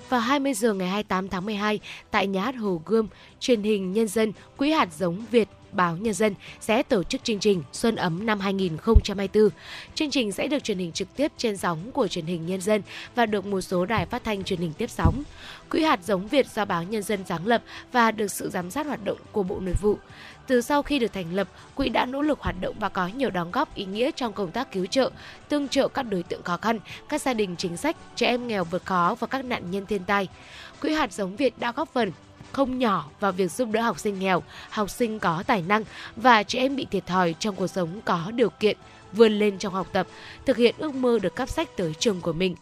vào 0.09 0.19
20 0.19 0.53
giờ 0.53 0.73
ngày 0.73 0.87
28 0.87 1.29
tháng 1.29 1.45
12 1.45 1.79
tại 2.11 2.27
nhà 2.27 2.41
hát 2.41 2.55
Hồ 2.55 2.81
Gươm, 2.85 3.07
truyền 3.39 3.63
hình 3.63 3.93
nhân 3.93 4.07
dân 4.07 4.31
Quỹ 4.57 4.71
hạt 4.71 4.89
giống 4.97 5.25
Việt 5.31 5.49
Báo 5.75 5.97
Nhân 5.97 6.13
dân 6.13 6.35
sẽ 6.59 6.83
tổ 6.83 7.03
chức 7.03 7.23
chương 7.23 7.39
trình 7.39 7.63
Xuân 7.73 7.95
ấm 7.95 8.25
năm 8.25 8.39
2024. 8.39 9.49
Chương 9.95 10.09
trình 10.09 10.31
sẽ 10.31 10.47
được 10.47 10.63
truyền 10.63 10.77
hình 10.77 10.91
trực 10.91 11.15
tiếp 11.15 11.31
trên 11.37 11.57
sóng 11.57 11.91
của 11.91 12.07
truyền 12.07 12.25
hình 12.25 12.45
Nhân 12.45 12.61
dân 12.61 12.81
và 13.15 13.25
được 13.25 13.45
một 13.45 13.61
số 13.61 13.85
đài 13.85 14.05
phát 14.05 14.23
thanh 14.23 14.43
truyền 14.43 14.59
hình 14.59 14.73
tiếp 14.77 14.89
sóng. 14.89 15.23
Quỹ 15.69 15.83
hạt 15.83 15.99
giống 16.03 16.27
Việt 16.27 16.47
do 16.47 16.65
Báo 16.65 16.83
Nhân 16.83 17.03
dân 17.03 17.19
sáng 17.27 17.47
lập 17.47 17.61
và 17.91 18.11
được 18.11 18.31
sự 18.31 18.49
giám 18.49 18.71
sát 18.71 18.85
hoạt 18.87 19.05
động 19.05 19.17
của 19.31 19.43
Bộ 19.43 19.59
Nội 19.59 19.75
vụ. 19.81 19.97
Từ 20.47 20.61
sau 20.61 20.83
khi 20.83 20.99
được 20.99 21.13
thành 21.13 21.35
lập, 21.35 21.47
quỹ 21.75 21.89
đã 21.89 22.05
nỗ 22.05 22.21
lực 22.21 22.39
hoạt 22.39 22.55
động 22.61 22.75
và 22.79 22.89
có 22.89 23.07
nhiều 23.07 23.29
đóng 23.29 23.51
góp 23.51 23.75
ý 23.75 23.85
nghĩa 23.85 24.11
trong 24.11 24.33
công 24.33 24.51
tác 24.51 24.71
cứu 24.71 24.85
trợ, 24.85 25.11
tương 25.49 25.67
trợ 25.67 25.87
các 25.87 26.03
đối 26.03 26.23
tượng 26.23 26.43
khó 26.43 26.57
khăn, 26.57 26.79
các 27.09 27.21
gia 27.21 27.33
đình 27.33 27.55
chính 27.57 27.77
sách, 27.77 27.97
trẻ 28.15 28.27
em 28.27 28.47
nghèo 28.47 28.63
vượt 28.63 28.85
khó 28.85 29.15
và 29.19 29.27
các 29.27 29.45
nạn 29.45 29.71
nhân 29.71 29.85
thiên 29.85 30.03
tai. 30.03 30.27
Quỹ 30.81 30.93
hạt 30.93 31.13
giống 31.13 31.35
Việt 31.35 31.59
đã 31.59 31.71
góp 31.71 31.93
phần 31.93 32.11
không 32.55 32.79
nhỏ 32.79 33.05
vào 33.19 33.31
việc 33.31 33.51
giúp 33.51 33.69
đỡ 33.71 33.81
học 33.81 33.99
sinh 33.99 34.19
nghèo, 34.19 34.43
học 34.69 34.89
sinh 34.89 35.19
có 35.19 35.43
tài 35.47 35.61
năng 35.61 35.83
và 36.15 36.43
trẻ 36.43 36.59
em 36.59 36.75
bị 36.75 36.87
thiệt 36.91 37.05
thòi 37.05 37.35
trong 37.39 37.55
cuộc 37.55 37.67
sống 37.67 38.01
có 38.05 38.31
điều 38.35 38.49
kiện 38.49 38.77
vươn 39.13 39.39
lên 39.39 39.57
trong 39.57 39.73
học 39.73 39.87
tập, 39.93 40.07
thực 40.45 40.57
hiện 40.57 40.75
ước 40.77 40.95
mơ 40.95 41.19
được 41.21 41.35
cấp 41.35 41.49
sách 41.49 41.77
tới 41.77 41.93
trường 41.99 42.21
của 42.21 42.33
mình. 42.33 42.55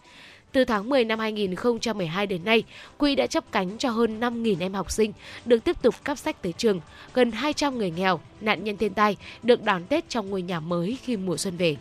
Từ 0.52 0.66
tháng 0.66 0.90
10 0.90 1.06
năm 1.06 1.20
2012 1.20 2.28
đến 2.28 2.44
nay, 2.44 2.64
Quỹ 2.98 3.16
đã 3.16 3.28
chấp 3.28 3.44
cánh 3.52 3.78
cho 3.78 3.90
hơn 3.90 4.20
5.000 4.20 4.56
em 4.60 4.74
học 4.74 4.92
sinh 4.92 5.12
được 5.46 5.64
tiếp 5.64 5.82
tục 5.82 5.96
cấp 6.04 6.18
sách 6.18 6.42
tới 6.42 6.54
trường, 6.54 6.80
gần 7.14 7.32
200 7.32 7.78
người 7.78 7.92
nghèo, 7.92 8.20
nạn 8.42 8.64
nhân 8.64 8.78
thiên 8.78 8.94
tai 8.94 9.18
được 9.44 9.64
đón 9.64 9.84
Tết 9.84 10.10
trong 10.10 10.30
ngôi 10.30 10.42
nhà 10.42 10.60
mới 10.60 10.98
khi 11.04 11.18
mùa 11.18 11.38
xuân 11.38 11.58
về. 11.58 11.76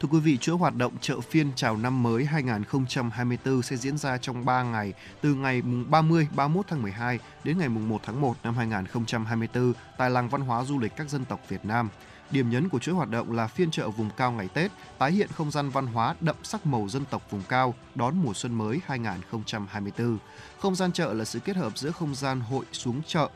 Thưa 0.00 0.08
quý 0.12 0.20
vị, 0.20 0.36
chuỗi 0.36 0.56
hoạt 0.56 0.76
động 0.76 0.92
chợ 1.00 1.20
phiên 1.20 1.50
chào 1.56 1.76
năm 1.76 2.02
mới 2.02 2.24
2024 2.24 3.62
sẽ 3.62 3.76
diễn 3.76 3.98
ra 3.98 4.18
trong 4.18 4.44
3 4.44 4.62
ngày, 4.62 4.92
từ 5.20 5.34
ngày 5.34 5.62
30 5.62 6.28
31 6.36 6.66
tháng 6.68 6.82
12 6.82 7.18
đến 7.44 7.58
ngày 7.58 7.68
1 7.68 8.00
tháng 8.04 8.20
1 8.20 8.36
năm 8.42 8.56
2024 8.56 9.72
tại 9.98 10.10
làng 10.10 10.28
văn 10.28 10.40
hóa 10.40 10.64
du 10.64 10.78
lịch 10.78 10.96
các 10.96 11.10
dân 11.10 11.24
tộc 11.24 11.40
Việt 11.48 11.64
Nam. 11.64 11.88
Điểm 12.30 12.50
nhấn 12.50 12.68
của 12.68 12.78
chuỗi 12.78 12.94
hoạt 12.94 13.10
động 13.10 13.32
là 13.32 13.46
phiên 13.46 13.70
chợ 13.70 13.88
vùng 13.88 14.10
cao 14.16 14.32
ngày 14.32 14.48
Tết, 14.48 14.70
tái 14.98 15.12
hiện 15.12 15.28
không 15.28 15.50
gian 15.50 15.70
văn 15.70 15.86
hóa 15.86 16.14
đậm 16.20 16.36
sắc 16.42 16.66
màu 16.66 16.88
dân 16.88 17.04
tộc 17.10 17.30
vùng 17.30 17.42
cao 17.48 17.74
đón 17.94 18.14
mùa 18.22 18.34
xuân 18.34 18.54
mới 18.54 18.80
2024. 18.86 20.18
Không 20.60 20.74
gian 20.74 20.92
chợ 20.92 21.12
là 21.12 21.24
sự 21.24 21.38
kết 21.38 21.56
hợp 21.56 21.78
giữa 21.78 21.90
không 21.90 22.14
gian 22.14 22.40
hội 22.40 22.64
xuống 22.72 23.02
chợ, 23.06 23.28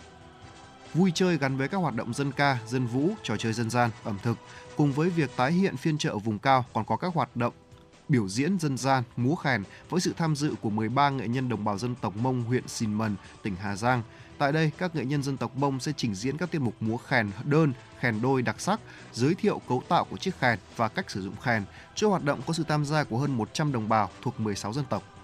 vui 0.94 1.12
chơi 1.14 1.38
gắn 1.38 1.56
với 1.56 1.68
các 1.68 1.78
hoạt 1.78 1.94
động 1.94 2.14
dân 2.14 2.32
ca, 2.32 2.58
dân 2.66 2.86
vũ, 2.86 3.10
trò 3.22 3.36
chơi 3.36 3.52
dân 3.52 3.70
gian, 3.70 3.90
ẩm 4.04 4.18
thực. 4.22 4.38
Cùng 4.80 4.92
với 4.92 5.10
việc 5.10 5.30
tái 5.36 5.52
hiện 5.52 5.76
phiên 5.76 5.98
chợ 5.98 6.18
vùng 6.18 6.38
cao 6.38 6.64
còn 6.72 6.84
có 6.84 6.96
các 6.96 7.14
hoạt 7.14 7.36
động 7.36 7.52
biểu 8.08 8.28
diễn 8.28 8.58
dân 8.58 8.76
gian, 8.76 9.02
múa 9.16 9.34
khen 9.34 9.62
với 9.90 10.00
sự 10.00 10.14
tham 10.16 10.36
dự 10.36 10.54
của 10.60 10.70
13 10.70 11.10
nghệ 11.10 11.28
nhân 11.28 11.48
đồng 11.48 11.64
bào 11.64 11.78
dân 11.78 11.94
tộc 11.94 12.16
Mông 12.16 12.42
huyện 12.42 12.68
Sìn 12.68 12.94
Mần, 12.94 13.16
tỉnh 13.42 13.56
Hà 13.56 13.76
Giang. 13.76 14.02
Tại 14.38 14.52
đây, 14.52 14.70
các 14.78 14.96
nghệ 14.96 15.04
nhân 15.04 15.22
dân 15.22 15.36
tộc 15.36 15.56
Mông 15.56 15.80
sẽ 15.80 15.92
trình 15.96 16.14
diễn 16.14 16.36
các 16.36 16.50
tiết 16.50 16.58
mục 16.58 16.74
múa 16.80 16.96
khen 16.96 17.30
đơn, 17.44 17.72
khen 17.98 18.22
đôi 18.22 18.42
đặc 18.42 18.60
sắc, 18.60 18.80
giới 19.12 19.34
thiệu 19.34 19.60
cấu 19.68 19.82
tạo 19.88 20.04
của 20.04 20.16
chiếc 20.16 20.38
khen 20.38 20.58
và 20.76 20.88
cách 20.88 21.10
sử 21.10 21.22
dụng 21.22 21.36
khen. 21.42 21.64
Chuỗi 21.94 22.10
hoạt 22.10 22.24
động 22.24 22.40
có 22.46 22.52
sự 22.52 22.64
tham 22.68 22.84
gia 22.84 23.04
của 23.04 23.18
hơn 23.18 23.36
100 23.36 23.72
đồng 23.72 23.88
bào 23.88 24.10
thuộc 24.22 24.40
16 24.40 24.72
dân 24.72 24.84
tộc. 24.90 25.19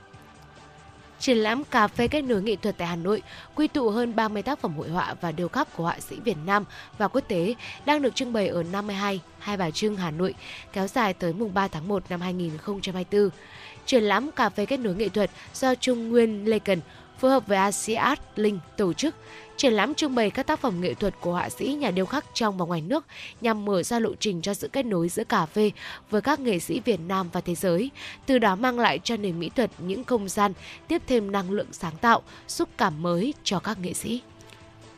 Triển 1.20 1.38
lãm 1.38 1.64
cà 1.64 1.88
phê 1.88 2.08
kết 2.08 2.22
nối 2.22 2.42
nghệ 2.42 2.56
thuật 2.56 2.78
tại 2.78 2.88
Hà 2.88 2.96
Nội 2.96 3.22
quy 3.54 3.68
tụ 3.68 3.90
hơn 3.90 4.16
30 4.16 4.42
tác 4.42 4.58
phẩm 4.58 4.76
hội 4.76 4.88
họa 4.88 5.14
và 5.20 5.32
điêu 5.32 5.48
khắc 5.48 5.76
của 5.76 5.84
họa 5.84 6.00
sĩ 6.00 6.16
Việt 6.24 6.36
Nam 6.46 6.64
và 6.98 7.08
quốc 7.08 7.20
tế 7.28 7.54
đang 7.86 8.02
được 8.02 8.14
trưng 8.14 8.32
bày 8.32 8.48
ở 8.48 8.62
52 8.62 9.20
Hai 9.38 9.56
Bà 9.56 9.70
Trưng, 9.70 9.96
Hà 9.96 10.10
Nội, 10.10 10.34
kéo 10.72 10.86
dài 10.86 11.14
tới 11.14 11.32
mùng 11.32 11.54
3 11.54 11.68
tháng 11.68 11.88
1 11.88 12.02
năm 12.08 12.20
2024. 12.20 13.30
Triển 13.86 14.02
lãm 14.02 14.30
cà 14.30 14.48
phê 14.48 14.66
kết 14.66 14.76
nối 14.76 14.94
nghệ 14.94 15.08
thuật 15.08 15.30
do 15.54 15.74
Trung 15.74 16.08
Nguyên 16.08 16.44
Lê 16.44 16.58
Cần 16.58 16.80
phối 17.18 17.30
hợp 17.30 17.46
với 17.46 17.58
ASEAN 17.58 18.18
Linh 18.36 18.58
tổ 18.76 18.92
chức 18.92 19.14
triển 19.56 19.72
lãm 19.72 19.94
trưng 19.94 20.14
bày 20.14 20.30
các 20.30 20.46
tác 20.46 20.60
phẩm 20.60 20.80
nghệ 20.80 20.94
thuật 20.94 21.14
của 21.20 21.32
họa 21.32 21.48
sĩ 21.48 21.66
nhà 21.66 21.90
điêu 21.90 22.06
khắc 22.06 22.24
trong 22.34 22.56
và 22.56 22.64
ngoài 22.64 22.80
nước 22.80 23.06
nhằm 23.40 23.64
mở 23.64 23.82
ra 23.82 23.98
lộ 23.98 24.14
trình 24.20 24.42
cho 24.42 24.54
sự 24.54 24.68
kết 24.68 24.86
nối 24.86 25.08
giữa 25.08 25.24
cà 25.24 25.46
phê 25.46 25.70
với 26.10 26.20
các 26.20 26.40
nghệ 26.40 26.58
sĩ 26.58 26.80
Việt 26.80 27.00
Nam 27.08 27.28
và 27.32 27.40
thế 27.40 27.54
giới, 27.54 27.90
từ 28.26 28.38
đó 28.38 28.56
mang 28.56 28.78
lại 28.78 29.00
cho 29.04 29.16
nền 29.16 29.40
mỹ 29.40 29.48
thuật 29.48 29.70
những 29.78 30.04
không 30.04 30.28
gian 30.28 30.52
tiếp 30.88 31.02
thêm 31.06 31.32
năng 31.32 31.50
lượng 31.50 31.72
sáng 31.72 31.96
tạo, 32.00 32.22
xúc 32.48 32.68
cảm 32.78 33.02
mới 33.02 33.34
cho 33.44 33.58
các 33.58 33.78
nghệ 33.80 33.92
sĩ. 33.92 34.22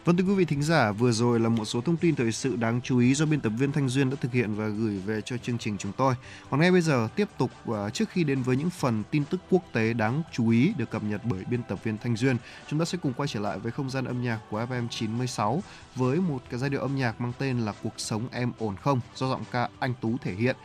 Vâng 0.08 0.16
thưa 0.16 0.24
quý 0.24 0.34
vị 0.34 0.44
thính 0.44 0.62
giả, 0.62 0.92
vừa 0.92 1.12
rồi 1.12 1.40
là 1.40 1.48
một 1.48 1.64
số 1.64 1.80
thông 1.80 1.96
tin 1.96 2.14
thời 2.14 2.32
sự 2.32 2.56
đáng 2.56 2.80
chú 2.84 2.98
ý 2.98 3.14
do 3.14 3.26
biên 3.26 3.40
tập 3.40 3.52
viên 3.58 3.72
Thanh 3.72 3.88
Duyên 3.88 4.10
đã 4.10 4.16
thực 4.20 4.32
hiện 4.32 4.54
và 4.54 4.68
gửi 4.68 4.98
về 5.06 5.20
cho 5.20 5.36
chương 5.36 5.58
trình 5.58 5.78
chúng 5.78 5.92
tôi. 5.96 6.14
Còn 6.50 6.60
ngay 6.60 6.72
bây 6.72 6.80
giờ 6.80 7.08
tiếp 7.16 7.28
tục 7.38 7.50
à, 7.66 7.90
trước 7.90 8.08
khi 8.10 8.24
đến 8.24 8.42
với 8.42 8.56
những 8.56 8.70
phần 8.70 9.02
tin 9.10 9.24
tức 9.24 9.40
quốc 9.50 9.62
tế 9.72 9.92
đáng 9.92 10.22
chú 10.32 10.50
ý 10.50 10.72
được 10.76 10.90
cập 10.90 11.04
nhật 11.04 11.20
bởi 11.24 11.44
biên 11.50 11.62
tập 11.62 11.84
viên 11.84 11.98
Thanh 11.98 12.16
Duyên, 12.16 12.36
chúng 12.68 12.78
ta 12.78 12.84
sẽ 12.84 12.98
cùng 13.02 13.12
quay 13.12 13.28
trở 13.28 13.40
lại 13.40 13.58
với 13.58 13.72
không 13.72 13.90
gian 13.90 14.04
âm 14.04 14.22
nhạc 14.22 14.38
của 14.50 14.60
FM 14.60 14.88
96 14.88 15.62
với 15.94 16.20
một 16.20 16.42
cái 16.50 16.60
giai 16.60 16.70
điệu 16.70 16.80
âm 16.80 16.96
nhạc 16.96 17.20
mang 17.20 17.32
tên 17.38 17.58
là 17.58 17.74
Cuộc 17.82 17.94
sống 17.96 18.28
em 18.30 18.52
ổn 18.58 18.76
không 18.76 19.00
do 19.14 19.28
giọng 19.28 19.44
ca 19.50 19.68
Anh 19.78 19.94
Tú 20.00 20.16
thể 20.22 20.34
hiện. 20.34 20.56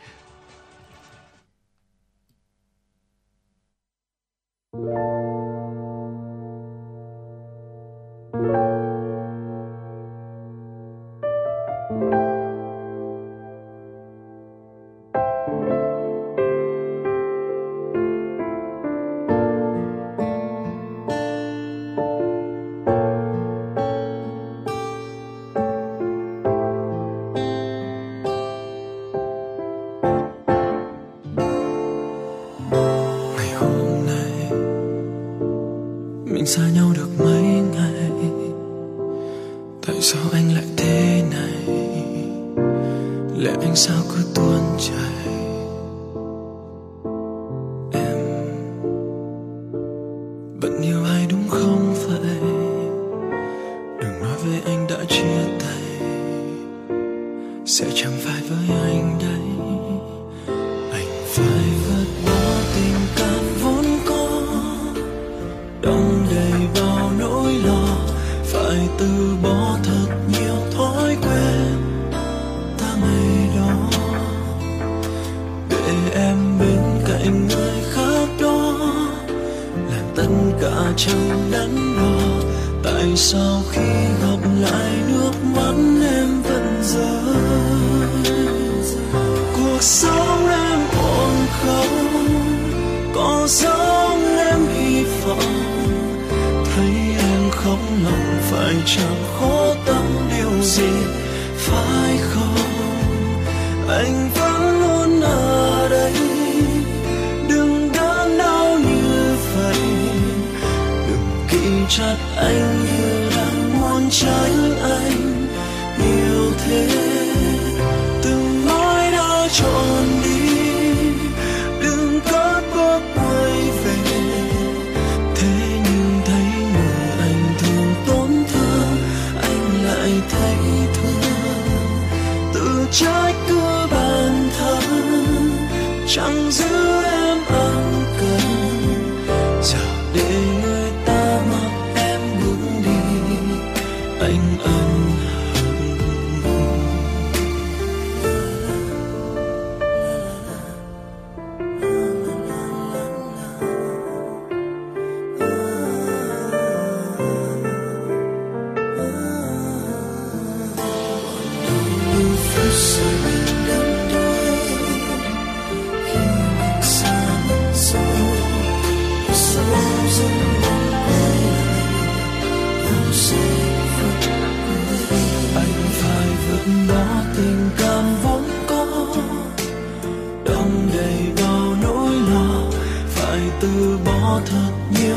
Thật 184.46 184.70
nhiều 184.90 185.16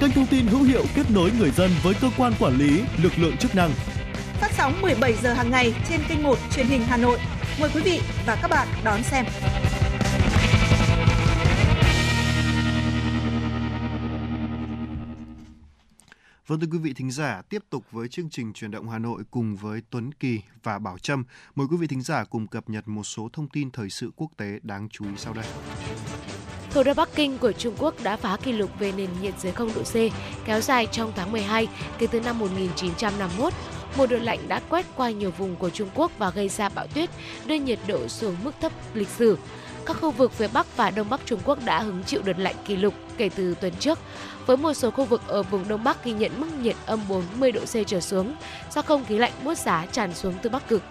kênh 0.00 0.10
thông 0.10 0.26
tin 0.26 0.46
hữu 0.46 0.62
hiệu 0.62 0.84
kết 0.94 1.10
nối 1.10 1.30
người 1.38 1.50
dân 1.50 1.70
với 1.82 1.94
cơ 2.00 2.10
quan 2.18 2.32
quản 2.38 2.58
lý, 2.58 2.82
lực 3.02 3.12
lượng 3.18 3.36
chức 3.36 3.54
năng. 3.54 3.70
Phát 4.40 4.50
sóng 4.56 4.82
17 4.82 5.12
giờ 5.22 5.32
hàng 5.32 5.50
ngày 5.50 5.74
trên 5.88 6.00
kênh 6.08 6.22
1 6.22 6.38
truyền 6.50 6.66
hình 6.66 6.82
Hà 6.82 6.96
Nội. 6.96 7.18
Mời 7.60 7.70
quý 7.74 7.82
vị 7.82 8.00
và 8.26 8.38
các 8.42 8.50
bạn 8.50 8.68
đón 8.84 9.02
xem. 9.02 9.24
Vâng 16.46 16.60
thưa 16.60 16.66
quý 16.72 16.78
vị 16.78 16.92
thính 16.92 17.10
giả, 17.10 17.42
tiếp 17.48 17.62
tục 17.70 17.84
với 17.90 18.08
chương 18.08 18.30
trình 18.30 18.52
truyền 18.52 18.70
động 18.70 18.88
Hà 18.88 18.98
Nội 18.98 19.22
cùng 19.30 19.56
với 19.56 19.82
Tuấn 19.90 20.12
Kỳ 20.14 20.40
và 20.62 20.78
Bảo 20.78 20.98
Trâm. 20.98 21.24
Mời 21.54 21.66
quý 21.70 21.76
vị 21.76 21.86
thính 21.86 22.02
giả 22.02 22.24
cùng 22.24 22.46
cập 22.46 22.70
nhật 22.70 22.88
một 22.88 23.04
số 23.04 23.28
thông 23.32 23.48
tin 23.48 23.70
thời 23.70 23.90
sự 23.90 24.10
quốc 24.16 24.30
tế 24.36 24.58
đáng 24.62 24.88
chú 24.88 25.04
ý 25.04 25.10
sau 25.16 25.34
đây. 25.34 25.44
Thủ 26.76 26.82
đô 26.82 26.94
Bắc 26.94 27.08
Kinh 27.14 27.38
của 27.38 27.52
Trung 27.52 27.74
Quốc 27.78 27.94
đã 28.02 28.16
phá 28.16 28.36
kỷ 28.42 28.52
lục 28.52 28.70
về 28.78 28.92
nền 28.96 29.08
nhiệt 29.22 29.34
dưới 29.38 29.52
0 29.52 29.70
độ 29.74 29.82
C 29.82 29.94
kéo 30.44 30.60
dài 30.60 30.86
trong 30.92 31.12
tháng 31.16 31.32
12 31.32 31.68
kể 31.98 32.06
từ 32.06 32.20
năm 32.20 32.38
1951. 32.38 33.52
Một 33.96 34.06
đợt 34.06 34.18
lạnh 34.18 34.38
đã 34.48 34.60
quét 34.68 34.86
qua 34.96 35.10
nhiều 35.10 35.30
vùng 35.30 35.56
của 35.56 35.70
Trung 35.70 35.88
Quốc 35.94 36.12
và 36.18 36.30
gây 36.30 36.48
ra 36.48 36.68
bão 36.68 36.86
tuyết, 36.86 37.10
đưa 37.46 37.54
nhiệt 37.54 37.78
độ 37.86 38.08
xuống 38.08 38.36
mức 38.44 38.50
thấp 38.60 38.72
lịch 38.94 39.08
sử. 39.08 39.38
Các 39.86 39.96
khu 40.00 40.10
vực 40.10 40.32
phía 40.32 40.48
Bắc 40.48 40.76
và 40.76 40.90
Đông 40.90 41.10
Bắc 41.10 41.20
Trung 41.24 41.40
Quốc 41.44 41.58
đã 41.64 41.82
hứng 41.82 42.02
chịu 42.04 42.22
đợt 42.24 42.38
lạnh 42.38 42.56
kỷ 42.64 42.76
lục 42.76 42.94
kể 43.16 43.28
từ 43.36 43.54
tuần 43.60 43.72
trước, 43.80 43.98
với 44.46 44.56
một 44.56 44.74
số 44.74 44.90
khu 44.90 45.04
vực 45.04 45.22
ở 45.26 45.42
vùng 45.42 45.68
Đông 45.68 45.84
Bắc 45.84 46.04
ghi 46.04 46.12
nhận 46.12 46.40
mức 46.40 46.48
nhiệt 46.62 46.76
âm 46.86 47.00
40 47.08 47.52
độ 47.52 47.60
C 47.60 47.86
trở 47.86 48.00
xuống 48.00 48.34
do 48.74 48.82
không 48.82 49.04
khí 49.04 49.18
lạnh 49.18 49.32
buốt 49.44 49.58
giá 49.58 49.86
tràn 49.92 50.14
xuống 50.14 50.34
từ 50.42 50.50
Bắc 50.50 50.68
Cực. 50.68 50.82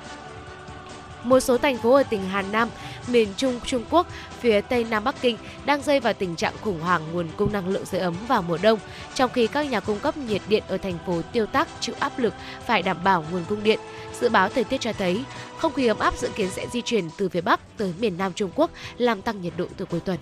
Một 1.25 1.39
số 1.39 1.57
thành 1.57 1.77
phố 1.77 1.93
ở 1.93 2.03
tỉnh 2.03 2.21
Hà 2.29 2.41
Nam, 2.41 2.69
miền 3.07 3.29
Trung 3.37 3.59
Trung 3.65 3.83
Quốc, 3.89 4.07
phía 4.39 4.61
Tây 4.61 4.85
Nam 4.89 5.03
Bắc 5.03 5.21
Kinh 5.21 5.37
đang 5.65 5.81
rơi 5.81 5.99
vào 5.99 6.13
tình 6.13 6.35
trạng 6.35 6.53
khủng 6.61 6.79
hoảng 6.79 7.01
nguồn 7.13 7.27
cung 7.37 7.53
năng 7.53 7.67
lượng 7.67 7.85
sưởi 7.85 8.01
ấm 8.01 8.15
vào 8.27 8.41
mùa 8.41 8.57
đông, 8.61 8.79
trong 9.13 9.31
khi 9.33 9.47
các 9.47 9.69
nhà 9.69 9.79
cung 9.79 9.99
cấp 9.99 10.17
nhiệt 10.17 10.41
điện 10.47 10.63
ở 10.67 10.77
thành 10.77 10.97
phố 11.05 11.21
tiêu 11.31 11.45
tác 11.45 11.67
chịu 11.79 11.95
áp 11.99 12.19
lực 12.19 12.33
phải 12.65 12.81
đảm 12.81 12.97
bảo 13.03 13.25
nguồn 13.31 13.43
cung 13.49 13.63
điện. 13.63 13.79
Dự 14.21 14.29
báo 14.29 14.49
thời 14.49 14.63
tiết 14.63 14.81
cho 14.81 14.93
thấy, 14.93 15.23
không 15.57 15.73
khí 15.73 15.87
ấm 15.87 15.99
áp 15.99 16.17
dự 16.17 16.29
kiến 16.35 16.49
sẽ 16.49 16.67
di 16.71 16.81
chuyển 16.81 17.09
từ 17.17 17.29
phía 17.29 17.41
Bắc 17.41 17.77
tới 17.77 17.93
miền 17.99 18.17
Nam 18.17 18.33
Trung 18.33 18.51
Quốc, 18.55 18.71
làm 18.97 19.21
tăng 19.21 19.41
nhiệt 19.41 19.53
độ 19.57 19.65
từ 19.77 19.85
cuối 19.85 19.99
tuần. 19.99 20.17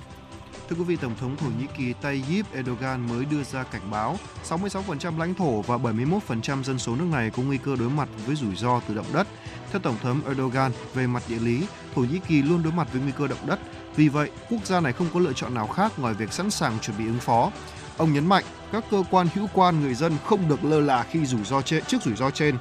Thưa 0.73 0.79
quý 0.79 0.85
vị, 0.85 0.95
Tổng 0.95 1.15
thống 1.19 1.35
Thổ 1.37 1.47
Nhĩ 1.47 1.65
Kỳ 1.77 1.93
Tayyip 1.93 2.45
Erdogan 2.53 3.07
mới 3.09 3.25
đưa 3.25 3.43
ra 3.43 3.63
cảnh 3.63 3.91
báo 3.91 4.17
66% 4.49 5.19
lãnh 5.19 5.33
thổ 5.33 5.61
và 5.61 5.77
71% 5.77 6.63
dân 6.63 6.79
số 6.79 6.95
nước 6.95 7.05
này 7.11 7.29
có 7.29 7.43
nguy 7.43 7.57
cơ 7.57 7.75
đối 7.75 7.89
mặt 7.89 8.09
với 8.25 8.35
rủi 8.35 8.55
ro 8.55 8.79
từ 8.87 8.95
động 8.95 9.05
đất. 9.13 9.27
Theo 9.71 9.79
Tổng 9.79 9.95
thống 10.03 10.21
Erdogan, 10.27 10.71
về 10.93 11.07
mặt 11.07 11.23
địa 11.27 11.39
lý, 11.39 11.67
Thổ 11.95 12.01
Nhĩ 12.01 12.19
Kỳ 12.27 12.41
luôn 12.41 12.63
đối 12.63 12.73
mặt 12.73 12.87
với 12.93 13.01
nguy 13.01 13.11
cơ 13.17 13.27
động 13.27 13.39
đất. 13.45 13.59
Vì 13.95 14.09
vậy, 14.09 14.29
quốc 14.49 14.65
gia 14.65 14.79
này 14.79 14.93
không 14.93 15.07
có 15.13 15.19
lựa 15.19 15.33
chọn 15.33 15.53
nào 15.53 15.67
khác 15.67 15.99
ngoài 15.99 16.13
việc 16.13 16.33
sẵn 16.33 16.51
sàng 16.51 16.79
chuẩn 16.79 16.97
bị 16.97 17.05
ứng 17.05 17.19
phó. 17.19 17.51
Ông 17.97 18.13
nhấn 18.13 18.27
mạnh, 18.27 18.43
các 18.71 18.83
cơ 18.91 19.03
quan 19.11 19.27
hữu 19.35 19.47
quan 19.53 19.81
người 19.81 19.93
dân 19.93 20.13
không 20.25 20.49
được 20.49 20.63
lơ 20.63 20.79
là 20.79 21.03
khi 21.03 21.25
rủi 21.25 21.43
ro 21.43 21.61
trên, 21.61 21.83
trước 21.85 22.01
rủi 22.01 22.15
ro 22.15 22.31
trên. 22.31 22.57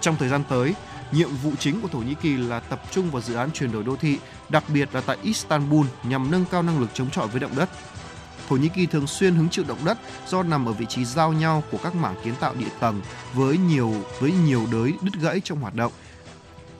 Trong 0.00 0.16
thời 0.16 0.28
gian 0.28 0.42
tới, 0.48 0.74
nhiệm 1.12 1.30
vụ 1.42 1.52
chính 1.58 1.80
của 1.80 1.88
Thổ 1.88 1.98
Nhĩ 1.98 2.14
Kỳ 2.14 2.36
là 2.36 2.60
tập 2.60 2.82
trung 2.90 3.10
vào 3.10 3.22
dự 3.22 3.34
án 3.34 3.50
chuyển 3.52 3.72
đổi 3.72 3.84
đô 3.84 3.96
thị, 3.96 4.18
đặc 4.48 4.64
biệt 4.68 4.88
là 4.92 5.00
tại 5.00 5.16
Istanbul 5.22 5.86
nhằm 6.02 6.30
nâng 6.30 6.44
cao 6.50 6.62
năng 6.62 6.80
lực 6.80 6.90
chống 6.94 7.10
chọi 7.10 7.28
với 7.28 7.40
động 7.40 7.56
đất. 7.56 7.68
Thổ 8.48 8.56
Nhĩ 8.56 8.68
Kỳ 8.68 8.86
thường 8.86 9.06
xuyên 9.06 9.34
hứng 9.34 9.48
chịu 9.48 9.64
động 9.68 9.84
đất 9.84 9.98
do 10.26 10.42
nằm 10.42 10.66
ở 10.66 10.72
vị 10.72 10.86
trí 10.86 11.04
giao 11.04 11.32
nhau 11.32 11.62
của 11.70 11.78
các 11.82 11.94
mảng 11.94 12.14
kiến 12.24 12.34
tạo 12.40 12.54
địa 12.54 12.70
tầng 12.80 13.00
với 13.34 13.58
nhiều 13.58 13.94
với 14.20 14.32
nhiều 14.32 14.66
đới 14.72 14.92
đứt 15.02 15.12
gãy 15.20 15.40
trong 15.44 15.60
hoạt 15.60 15.74
động. 15.74 15.92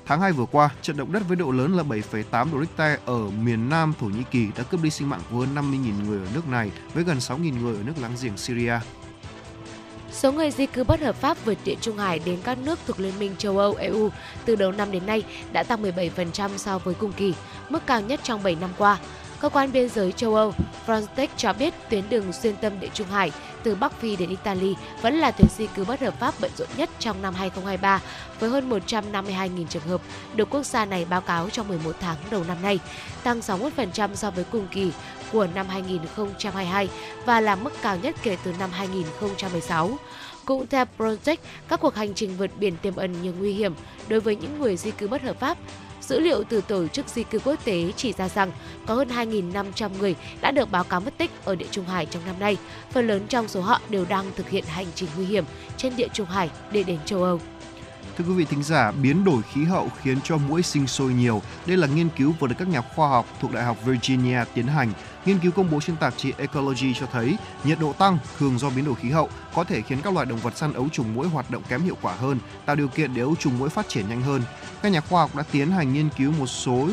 Tháng 0.06 0.20
2 0.20 0.32
vừa 0.32 0.46
qua, 0.46 0.70
trận 0.82 0.96
động 0.96 1.12
đất 1.12 1.22
với 1.28 1.36
độ 1.36 1.50
lớn 1.50 1.76
là 1.76 1.82
7,8 1.82 2.52
độ 2.52 2.60
Richter 2.60 2.98
ở 3.04 3.30
miền 3.30 3.68
Nam 3.68 3.92
Thổ 4.00 4.06
Nhĩ 4.06 4.22
Kỳ 4.30 4.46
đã 4.56 4.62
cướp 4.62 4.82
đi 4.82 4.90
sinh 4.90 5.08
mạng 5.08 5.20
của 5.30 5.38
hơn 5.38 5.54
50.000 5.54 6.04
người 6.06 6.18
ở 6.18 6.26
nước 6.34 6.48
này 6.48 6.70
với 6.94 7.04
gần 7.04 7.18
6.000 7.18 7.60
người 7.60 7.76
ở 7.76 7.82
nước 7.82 7.92
láng 8.00 8.16
giềng 8.22 8.36
Syria. 8.36 8.74
Số 10.18 10.32
người 10.32 10.50
di 10.50 10.66
cư 10.66 10.84
bất 10.84 11.00
hợp 11.00 11.16
pháp 11.16 11.44
vượt 11.44 11.58
địa 11.64 11.74
Trung 11.80 11.98
Hải 11.98 12.18
đến 12.18 12.38
các 12.44 12.58
nước 12.58 12.78
thuộc 12.86 13.00
Liên 13.00 13.18
minh 13.18 13.34
châu 13.38 13.58
Âu 13.58 13.74
EU 13.74 14.10
từ 14.44 14.56
đầu 14.56 14.72
năm 14.72 14.92
đến 14.92 15.06
nay 15.06 15.22
đã 15.52 15.62
tăng 15.62 15.82
17% 15.82 16.56
so 16.56 16.78
với 16.78 16.94
cùng 16.94 17.12
kỳ, 17.12 17.34
mức 17.68 17.86
cao 17.86 18.00
nhất 18.00 18.20
trong 18.22 18.42
7 18.42 18.56
năm 18.60 18.70
qua. 18.78 18.98
Cơ 19.40 19.48
quan 19.48 19.72
biên 19.72 19.88
giới 19.88 20.12
châu 20.12 20.34
Âu 20.34 20.52
Frontex 20.86 21.28
cho 21.36 21.52
biết 21.52 21.74
tuyến 21.90 22.04
đường 22.08 22.32
xuyên 22.32 22.56
tâm 22.56 22.80
địa 22.80 22.88
Trung 22.94 23.06
Hải 23.06 23.32
từ 23.62 23.74
Bắc 23.74 24.00
Phi 24.00 24.16
đến 24.16 24.28
Italy 24.28 24.74
vẫn 25.02 25.14
là 25.14 25.30
tuyến 25.30 25.48
di 25.56 25.66
cư 25.66 25.84
bất 25.84 26.00
hợp 26.00 26.20
pháp 26.20 26.34
bận 26.40 26.50
rộn 26.56 26.68
nhất 26.76 26.90
trong 26.98 27.22
năm 27.22 27.34
2023 27.34 28.02
với 28.40 28.50
hơn 28.50 28.70
152.000 28.70 29.66
trường 29.66 29.82
hợp 29.82 30.00
được 30.34 30.50
quốc 30.50 30.66
gia 30.66 30.84
này 30.84 31.04
báo 31.10 31.20
cáo 31.20 31.50
trong 31.50 31.68
11 31.68 31.96
tháng 32.00 32.16
đầu 32.30 32.44
năm 32.48 32.56
nay, 32.62 32.78
tăng 33.22 33.40
61% 33.40 34.14
so 34.14 34.30
với 34.30 34.44
cùng 34.44 34.66
kỳ 34.70 34.92
của 35.32 35.46
năm 35.54 35.66
2022 35.68 36.88
và 37.26 37.40
là 37.40 37.56
mức 37.56 37.72
cao 37.82 37.96
nhất 38.02 38.14
kể 38.22 38.36
từ 38.44 38.52
năm 38.58 38.70
2016. 38.72 39.98
Cũng 40.44 40.66
theo 40.66 40.84
Project, 40.98 41.36
các 41.68 41.80
cuộc 41.80 41.94
hành 41.94 42.14
trình 42.14 42.36
vượt 42.36 42.50
biển 42.58 42.76
tiềm 42.76 42.96
ẩn 42.96 43.22
nhiều 43.22 43.32
nguy 43.38 43.52
hiểm 43.52 43.74
đối 44.08 44.20
với 44.20 44.36
những 44.36 44.60
người 44.60 44.76
di 44.76 44.90
cư 44.90 45.08
bất 45.08 45.22
hợp 45.22 45.40
pháp. 45.40 45.58
Dữ 46.00 46.20
liệu 46.20 46.44
từ 46.44 46.60
Tổ 46.60 46.86
chức 46.86 47.08
Di 47.08 47.22
cư 47.22 47.38
Quốc 47.38 47.64
tế 47.64 47.92
chỉ 47.96 48.12
ra 48.12 48.28
rằng 48.28 48.52
có 48.86 48.94
hơn 48.94 49.08
2.500 49.08 49.90
người 49.98 50.14
đã 50.40 50.50
được 50.50 50.70
báo 50.70 50.84
cáo 50.84 51.00
mất 51.00 51.18
tích 51.18 51.30
ở 51.44 51.54
địa 51.54 51.66
Trung 51.70 51.84
Hải 51.84 52.06
trong 52.06 52.22
năm 52.26 52.34
nay. 52.38 52.56
Phần 52.90 53.06
lớn 53.06 53.26
trong 53.28 53.48
số 53.48 53.60
họ 53.60 53.80
đều 53.88 54.04
đang 54.08 54.24
thực 54.36 54.48
hiện 54.48 54.64
hành 54.64 54.86
trình 54.94 55.08
nguy 55.16 55.24
hiểm 55.24 55.44
trên 55.76 55.96
địa 55.96 56.08
Trung 56.12 56.26
Hải 56.26 56.50
để 56.72 56.82
đến 56.82 56.98
châu 57.04 57.22
Âu. 57.22 57.40
Thưa 58.18 58.24
quý 58.24 58.34
vị 58.34 58.44
thính 58.44 58.62
giả, 58.62 58.90
biến 58.90 59.24
đổi 59.24 59.42
khí 59.42 59.64
hậu 59.64 59.88
khiến 60.02 60.18
cho 60.24 60.36
muỗi 60.36 60.62
sinh 60.62 60.86
sôi 60.86 61.12
nhiều. 61.12 61.42
Đây 61.66 61.76
là 61.76 61.86
nghiên 61.86 62.08
cứu 62.16 62.34
vừa 62.38 62.46
được 62.46 62.54
các 62.58 62.68
nhà 62.68 62.80
khoa 62.80 63.08
học 63.08 63.26
thuộc 63.40 63.52
Đại 63.52 63.64
học 63.64 63.76
Virginia 63.84 64.44
tiến 64.54 64.66
hành. 64.66 64.92
Nghiên 65.26 65.38
cứu 65.38 65.52
công 65.52 65.70
bố 65.70 65.80
trên 65.80 65.96
tạp 65.96 66.14
chí 66.16 66.32
Ecology 66.38 66.94
cho 66.94 67.06
thấy 67.12 67.36
nhiệt 67.64 67.78
độ 67.80 67.92
tăng 67.92 68.18
thường 68.38 68.58
do 68.58 68.70
biến 68.70 68.84
đổi 68.84 68.94
khí 68.94 69.10
hậu 69.10 69.28
có 69.54 69.64
thể 69.64 69.82
khiến 69.82 69.98
các 70.04 70.14
loài 70.14 70.26
động 70.26 70.38
vật 70.38 70.56
săn 70.56 70.72
ấu 70.72 70.88
trùng 70.88 71.14
muỗi 71.14 71.28
hoạt 71.28 71.50
động 71.50 71.62
kém 71.68 71.82
hiệu 71.82 71.96
quả 72.02 72.14
hơn, 72.14 72.38
tạo 72.66 72.76
điều 72.76 72.88
kiện 72.88 73.14
để 73.14 73.22
ấu 73.22 73.36
trùng 73.36 73.58
muỗi 73.58 73.68
phát 73.68 73.88
triển 73.88 74.08
nhanh 74.08 74.22
hơn. 74.22 74.42
Các 74.82 74.92
nhà 74.92 75.00
khoa 75.00 75.20
học 75.20 75.36
đã 75.36 75.42
tiến 75.52 75.70
hành 75.70 75.92
nghiên 75.92 76.08
cứu 76.18 76.32
một 76.32 76.46
số 76.46 76.88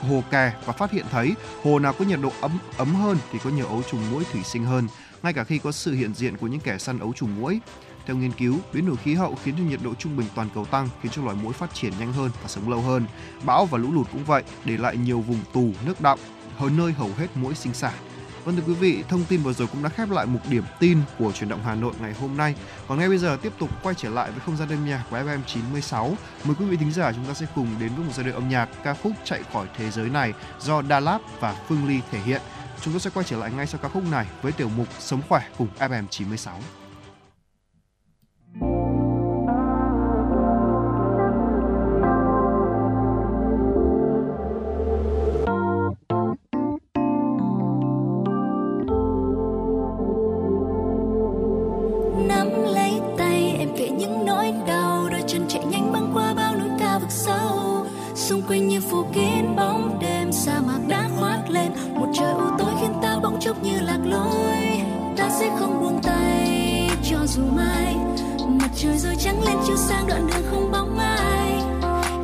hồ 0.00 0.22
kè 0.30 0.52
và 0.64 0.72
phát 0.72 0.90
hiện 0.90 1.04
thấy 1.10 1.34
hồ 1.64 1.78
nào 1.78 1.92
có 1.92 2.04
nhiệt 2.04 2.20
độ 2.22 2.32
ấm 2.40 2.58
ấm 2.76 2.94
hơn 2.94 3.18
thì 3.32 3.38
có 3.44 3.50
nhiều 3.50 3.66
ấu 3.66 3.82
trùng 3.90 4.10
muỗi 4.10 4.24
thủy 4.32 4.42
sinh 4.44 4.64
hơn, 4.64 4.88
ngay 5.22 5.32
cả 5.32 5.44
khi 5.44 5.58
có 5.58 5.72
sự 5.72 5.92
hiện 5.92 6.14
diện 6.14 6.36
của 6.36 6.46
những 6.46 6.60
kẻ 6.60 6.78
săn 6.78 6.98
ấu 6.98 7.12
trùng 7.12 7.40
muỗi. 7.40 7.60
Theo 8.06 8.16
nghiên 8.16 8.32
cứu, 8.32 8.58
biến 8.72 8.86
đổi 8.86 8.96
khí 8.96 9.14
hậu 9.14 9.34
khiến 9.44 9.54
cho 9.58 9.64
nhiệt 9.64 9.80
độ 9.82 9.94
trung 9.94 10.16
bình 10.16 10.26
toàn 10.34 10.48
cầu 10.54 10.64
tăng, 10.64 10.88
khiến 11.02 11.12
cho 11.12 11.22
loài 11.22 11.36
muỗi 11.42 11.52
phát 11.52 11.74
triển 11.74 11.92
nhanh 11.98 12.12
hơn 12.12 12.30
và 12.42 12.48
sống 12.48 12.68
lâu 12.68 12.80
hơn. 12.80 13.06
Bão 13.44 13.66
và 13.66 13.78
lũ 13.78 13.92
lụt 13.92 14.06
cũng 14.12 14.24
vậy, 14.24 14.42
để 14.64 14.76
lại 14.76 14.96
nhiều 14.96 15.20
vùng 15.20 15.40
tù, 15.52 15.70
nước 15.86 16.00
đọng, 16.00 16.18
hơn 16.56 16.76
nơi 16.76 16.92
hầu 16.92 17.10
hết 17.16 17.26
muỗi 17.34 17.54
sinh 17.54 17.74
sản. 17.74 17.94
Vâng 18.44 18.56
thưa 18.56 18.62
quý 18.66 18.74
vị, 18.74 19.04
thông 19.08 19.24
tin 19.24 19.42
vừa 19.42 19.52
rồi 19.52 19.68
cũng 19.68 19.82
đã 19.82 19.88
khép 19.88 20.10
lại 20.10 20.26
mục 20.26 20.42
điểm 20.50 20.64
tin 20.80 20.98
của 21.18 21.32
chuyển 21.32 21.48
động 21.48 21.60
Hà 21.64 21.74
Nội 21.74 21.92
ngày 22.00 22.14
hôm 22.20 22.36
nay. 22.36 22.54
Còn 22.88 22.98
ngay 22.98 23.08
bây 23.08 23.18
giờ 23.18 23.38
tiếp 23.42 23.52
tục 23.58 23.70
quay 23.82 23.94
trở 23.94 24.10
lại 24.10 24.30
với 24.30 24.40
không 24.40 24.56
gian 24.56 24.68
đêm 24.68 24.86
nhạc 24.86 25.04
của 25.10 25.16
FM 25.16 25.38
96. 25.46 26.16
Mời 26.44 26.54
quý 26.58 26.64
vị 26.66 26.76
thính 26.76 26.92
giả 26.92 27.12
chúng 27.12 27.24
ta 27.24 27.34
sẽ 27.34 27.46
cùng 27.54 27.68
đến 27.80 27.90
với 27.96 28.04
một 28.04 28.12
giai 28.14 28.24
điệu 28.24 28.34
âm 28.34 28.48
nhạc 28.48 28.68
ca 28.84 28.94
khúc 28.94 29.12
Chạy 29.24 29.42
khỏi 29.52 29.66
thế 29.76 29.90
giới 29.90 30.10
này 30.10 30.32
do 30.60 30.82
Đà 30.82 31.00
Lạt 31.00 31.18
và 31.40 31.56
Phương 31.68 31.88
Ly 31.88 32.00
thể 32.10 32.18
hiện. 32.18 32.40
Chúng 32.82 32.92
tôi 32.92 33.00
sẽ 33.00 33.10
quay 33.14 33.24
trở 33.24 33.38
lại 33.38 33.50
ngay 33.56 33.66
sau 33.66 33.80
ca 33.82 33.88
khúc 33.88 34.02
này 34.10 34.26
với 34.42 34.52
tiểu 34.52 34.68
mục 34.76 34.88
Sống 34.98 35.22
khỏe 35.28 35.48
cùng 35.58 35.68
FM 35.78 36.06
96. 36.10 36.60
Nắm 52.16 52.48
lấy 52.62 53.00
tay 53.18 53.56
em 53.58 53.68
kể 53.76 53.88
những 53.88 54.24
nỗi 54.24 54.52
đau. 54.66 55.08
Đôi 55.10 55.22
chân 55.26 55.44
chạy 55.48 55.64
nhanh 55.64 55.92
băng 55.92 56.10
qua 56.14 56.34
bao 56.34 56.56
núi 56.56 56.68
cao 56.78 56.98
vực 56.98 57.10
sâu. 57.10 57.86
Xung 58.14 58.42
quanh 58.42 58.68
như 58.68 58.80
phủ 58.90 59.04
kín 59.14 59.56
bóng 59.56 59.98
đêm 60.00 60.32
sa 60.32 60.60
mạc 60.66 60.80
đã 60.88 61.08
khoác 61.16 61.40
lên. 61.48 61.72
Một 61.94 62.08
trời 62.14 62.32
u 62.32 62.44
tối 62.58 62.70
khiến 62.80 62.92
ta 63.02 63.18
bỗng 63.22 63.40
chốc 63.40 63.62
như 63.62 63.80
lạc 63.80 63.98
lối. 64.04 64.80
Ta 65.16 65.30
sẽ 65.40 65.56
không 65.58 65.80
buông 65.80 66.02
tay 66.02 66.90
cho 67.10 67.18
dù 67.26 67.42
mai. 67.56 67.96
Mặt 68.48 68.68
trời 68.76 68.98
rồi 68.98 69.14
trắng 69.18 69.42
lên 69.42 69.56
chiếu 69.66 69.76
sang 69.76 70.06
đoạn 70.06 70.26
đường 70.26 70.42
không 70.50 70.72
bóng 70.72 70.98
ai. 70.98 71.62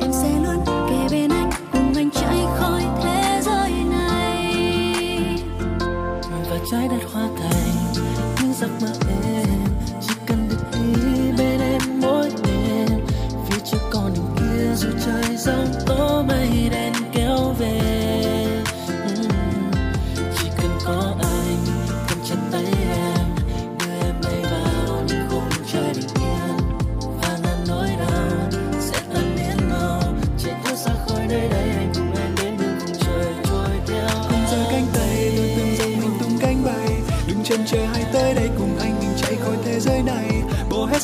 Em 0.01 0.13
sẽ 0.13 0.29
luôn 0.43 0.63
kề 0.89 1.07
bên 1.11 1.29
anh, 1.29 1.49
cùng 1.71 1.93
anh 1.95 2.09
chạy 2.11 2.45
khỏi 2.57 2.83
thế 3.03 3.41
giới 3.41 3.71
này. 3.91 4.55
Và 6.49 6.57
trái 6.71 6.87
đất 6.87 7.11
hoa 7.13 7.27
thành 7.39 8.03
những 8.41 8.53
giấc 8.53 8.69
mơ 8.81 8.87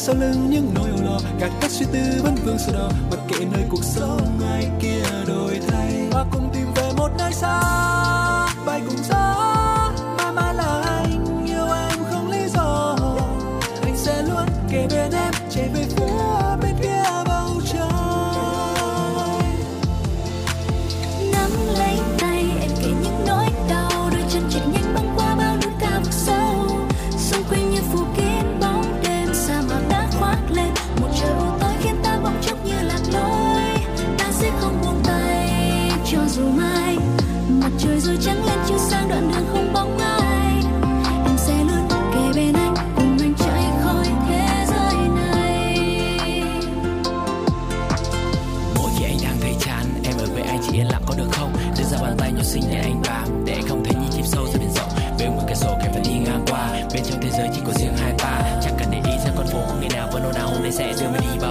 sau 0.10 0.18
lưng 0.20 0.50
những 0.50 0.72
nỗi 0.76 0.90
âu 0.90 1.00
lo, 1.06 1.20
gạt 1.40 1.52
hết 1.62 1.68
suy 1.70 1.86
tư 1.94 2.22
vẫn 2.24 2.36
vương 2.36 2.58
sầu 2.58 2.76
đó 2.76 2.90
mặc 3.12 3.20
kệ 3.28 3.46
nơi 3.52 3.64
cuộc 3.70 3.84
sống 3.84 4.40
ai 4.52 4.70
kia 4.82 5.04
đổi 5.28 5.60
thay 5.68 6.08
và 6.12 6.26
cùng 6.32 6.50
tìm 6.54 6.66
về 6.76 6.92
một 6.98 7.10
nơi 7.18 7.34
xa, 7.34 7.60
bay 8.66 8.82
cùng 8.88 8.98
gió. 9.10 9.59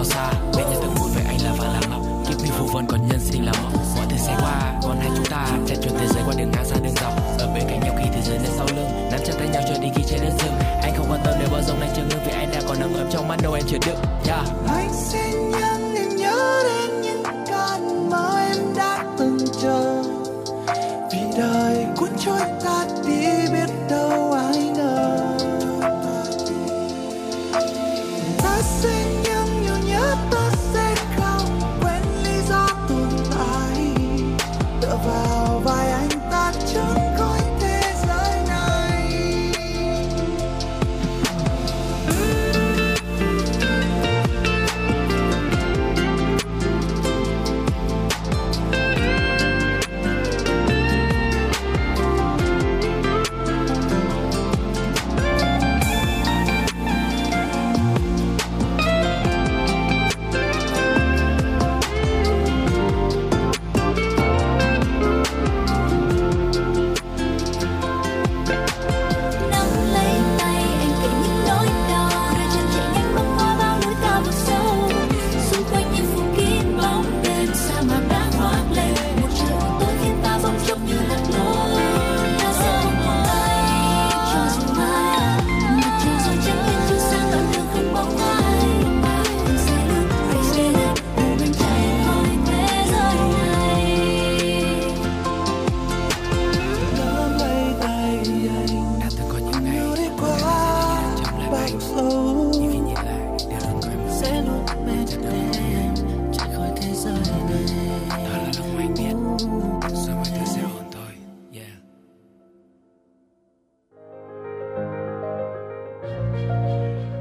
Xa. 0.08 0.32
Bên 0.56 0.66
nhà 0.70 0.76
từng 0.82 0.94
muốn 0.98 1.10
với 1.14 1.24
anh 1.24 1.40
là 1.44 1.52
vàng 1.58 1.72
là 1.72 1.80
ngọc. 1.90 2.02
Kiếp 2.28 2.38
mình 2.42 2.52
phù 2.58 2.66
vân 2.66 2.86
còn 2.86 3.08
nhân 3.08 3.20
sinh 3.20 3.44
là 3.46 3.52
mộng. 3.62 3.72
Mọi 3.96 4.06
thứ 4.10 4.16
sẽ 4.26 4.36
qua, 4.40 4.80
còn 4.82 4.96
hai 5.00 5.10
chúng 5.16 5.26
ta. 5.30 5.46
Chạy 5.66 5.76
chuyển 5.82 5.94
thế 5.98 6.06
giới 6.06 6.22
qua 6.26 6.34
đường 6.38 6.50
ngang 6.52 6.64
xa 6.64 6.76
đường 6.82 6.94
dọc. 7.02 7.12
Ở 7.38 7.46
bên 7.54 7.64
cạnh 7.68 7.80
nhau 7.80 7.94
khi 7.98 8.10
thế 8.14 8.20
giới 8.26 8.38
đến 8.38 8.52
sau 8.56 8.66
lưng, 8.76 8.90
Nắm 9.10 9.20
chặt 9.26 9.32
tay 9.38 9.48
nhau 9.48 9.62
cho 9.68 9.74
đi 9.82 9.88
khi 9.94 10.02
trái 10.08 10.18
đất 10.18 10.32
dừng. 10.42 10.54
Anh 10.82 10.92
không 10.96 11.06
quan 11.10 11.20
tâm 11.24 11.34
nếu 11.40 11.48
bao 11.52 11.62
giờ 11.62 11.74
này 11.80 11.90
chưa 11.96 12.02
ngưng 12.02 12.24
Vì 12.26 12.32
anh 12.32 12.50
đã 12.52 12.60
còn 12.68 12.80
nắng 12.80 12.94
ấm 12.94 13.06
trong 13.10 13.28
mắt 13.28 13.36
đâu 13.42 13.52
em 13.52 13.64
chưa 13.68 13.78
đựng 13.86 13.98
yeah. 14.28 14.44
Quen 101.68 101.78
một 103.72 104.08
sẽ 104.10 104.42
luôn 104.42 104.64
bên 104.84 105.04
em 105.54 105.94
chạy 106.32 106.48
khỏi 106.56 106.68
thế 106.76 106.90
giới 106.94 107.12
này 107.12 107.64
Đó 108.08 108.16
là 108.16 108.52
lúc 108.58 108.66
mà 108.76 108.82
anh 108.82 108.94
biết 108.94 109.14
Rồi 109.94 110.16
mọi 110.16 110.24
thứ 110.38 110.44
sẽ 110.54 110.62
ổn 110.62 110.84
thôi 110.92 111.12
Yeah 111.54 111.72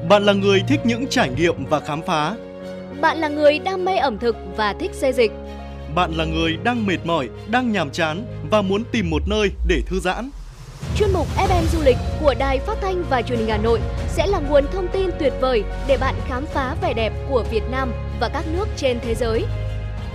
Bạn 0.09 0.23
là 0.23 0.33
người 0.33 0.63
thích 0.67 0.79
những 0.83 1.07
trải 1.07 1.29
nghiệm 1.29 1.65
và 1.65 1.79
khám 1.79 2.01
phá. 2.01 2.35
Bạn 3.01 3.17
là 3.17 3.27
người 3.27 3.59
đam 3.59 3.85
mê 3.85 3.97
ẩm 3.97 4.17
thực 4.17 4.35
và 4.57 4.73
thích 4.79 4.91
xê 4.93 5.13
dịch. 5.13 5.31
bạn 5.95 6.11
là 6.11 6.25
người 6.25 6.57
đang 6.63 6.85
mệt 6.85 6.97
mỏi, 7.05 7.29
đang 7.47 7.71
nhàm 7.71 7.91
chán 7.91 8.25
và 8.51 8.61
muốn 8.61 8.83
tìm 8.91 9.09
một 9.09 9.21
nơi 9.27 9.49
để 9.67 9.81
thư 9.87 9.99
giãn. 9.99 10.29
Chuyên 10.97 11.13
mục 11.13 11.27
FM 11.37 11.63
du 11.73 11.81
lịch 11.81 11.97
của 12.21 12.33
Đài 12.39 12.59
Phát 12.59 12.77
thanh 12.81 13.03
và 13.09 13.21
Truyền 13.21 13.39
hình 13.39 13.47
Hà 13.49 13.57
Nội 13.57 13.79
sẽ 14.07 14.27
là 14.27 14.39
nguồn 14.39 14.63
thông 14.73 14.87
tin 14.87 15.09
tuyệt 15.19 15.33
vời 15.41 15.63
để 15.87 15.97
bạn 15.97 16.15
khám 16.27 16.45
phá 16.45 16.75
vẻ 16.81 16.93
đẹp 16.93 17.13
của 17.29 17.43
Việt 17.51 17.63
Nam 17.71 17.93
và 18.19 18.29
các 18.29 18.45
nước 18.53 18.67
trên 18.77 18.99
thế 18.99 19.15
giới. 19.15 19.45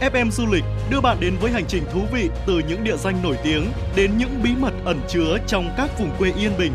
FM 0.00 0.30
du 0.30 0.46
lịch 0.52 0.64
đưa 0.90 1.00
bạn 1.00 1.16
đến 1.20 1.36
với 1.40 1.50
hành 1.50 1.64
trình 1.68 1.82
thú 1.92 2.00
vị 2.12 2.30
từ 2.46 2.62
những 2.68 2.84
địa 2.84 2.96
danh 2.96 3.22
nổi 3.22 3.36
tiếng 3.42 3.72
đến 3.96 4.10
những 4.18 4.42
bí 4.42 4.50
mật 4.58 4.72
ẩn 4.84 5.00
chứa 5.08 5.36
trong 5.46 5.70
các 5.76 5.98
vùng 5.98 6.10
quê 6.18 6.32
yên 6.36 6.52
bình. 6.58 6.72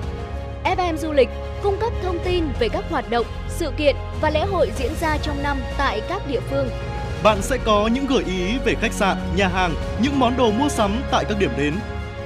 FM 0.63 0.97
du 0.97 1.13
lịch 1.13 1.29
cung 1.63 1.77
cấp 1.81 1.93
thông 2.03 2.19
tin 2.25 2.43
về 2.59 2.69
các 2.69 2.83
hoạt 2.89 3.09
động, 3.09 3.25
sự 3.49 3.71
kiện 3.77 3.95
và 4.21 4.29
lễ 4.29 4.45
hội 4.45 4.71
diễn 4.77 4.91
ra 5.01 5.17
trong 5.17 5.43
năm 5.43 5.57
tại 5.77 6.01
các 6.09 6.21
địa 6.27 6.41
phương. 6.49 6.69
Bạn 7.23 7.37
sẽ 7.41 7.57
có 7.65 7.89
những 7.93 8.05
gợi 8.05 8.23
ý 8.23 8.57
về 8.65 8.73
khách 8.81 8.93
sạn, 8.93 9.17
nhà 9.35 9.47
hàng, 9.47 9.75
những 10.01 10.19
món 10.19 10.37
đồ 10.37 10.51
mua 10.51 10.69
sắm 10.69 11.01
tại 11.11 11.25
các 11.29 11.39
điểm 11.39 11.51
đến. 11.57 11.73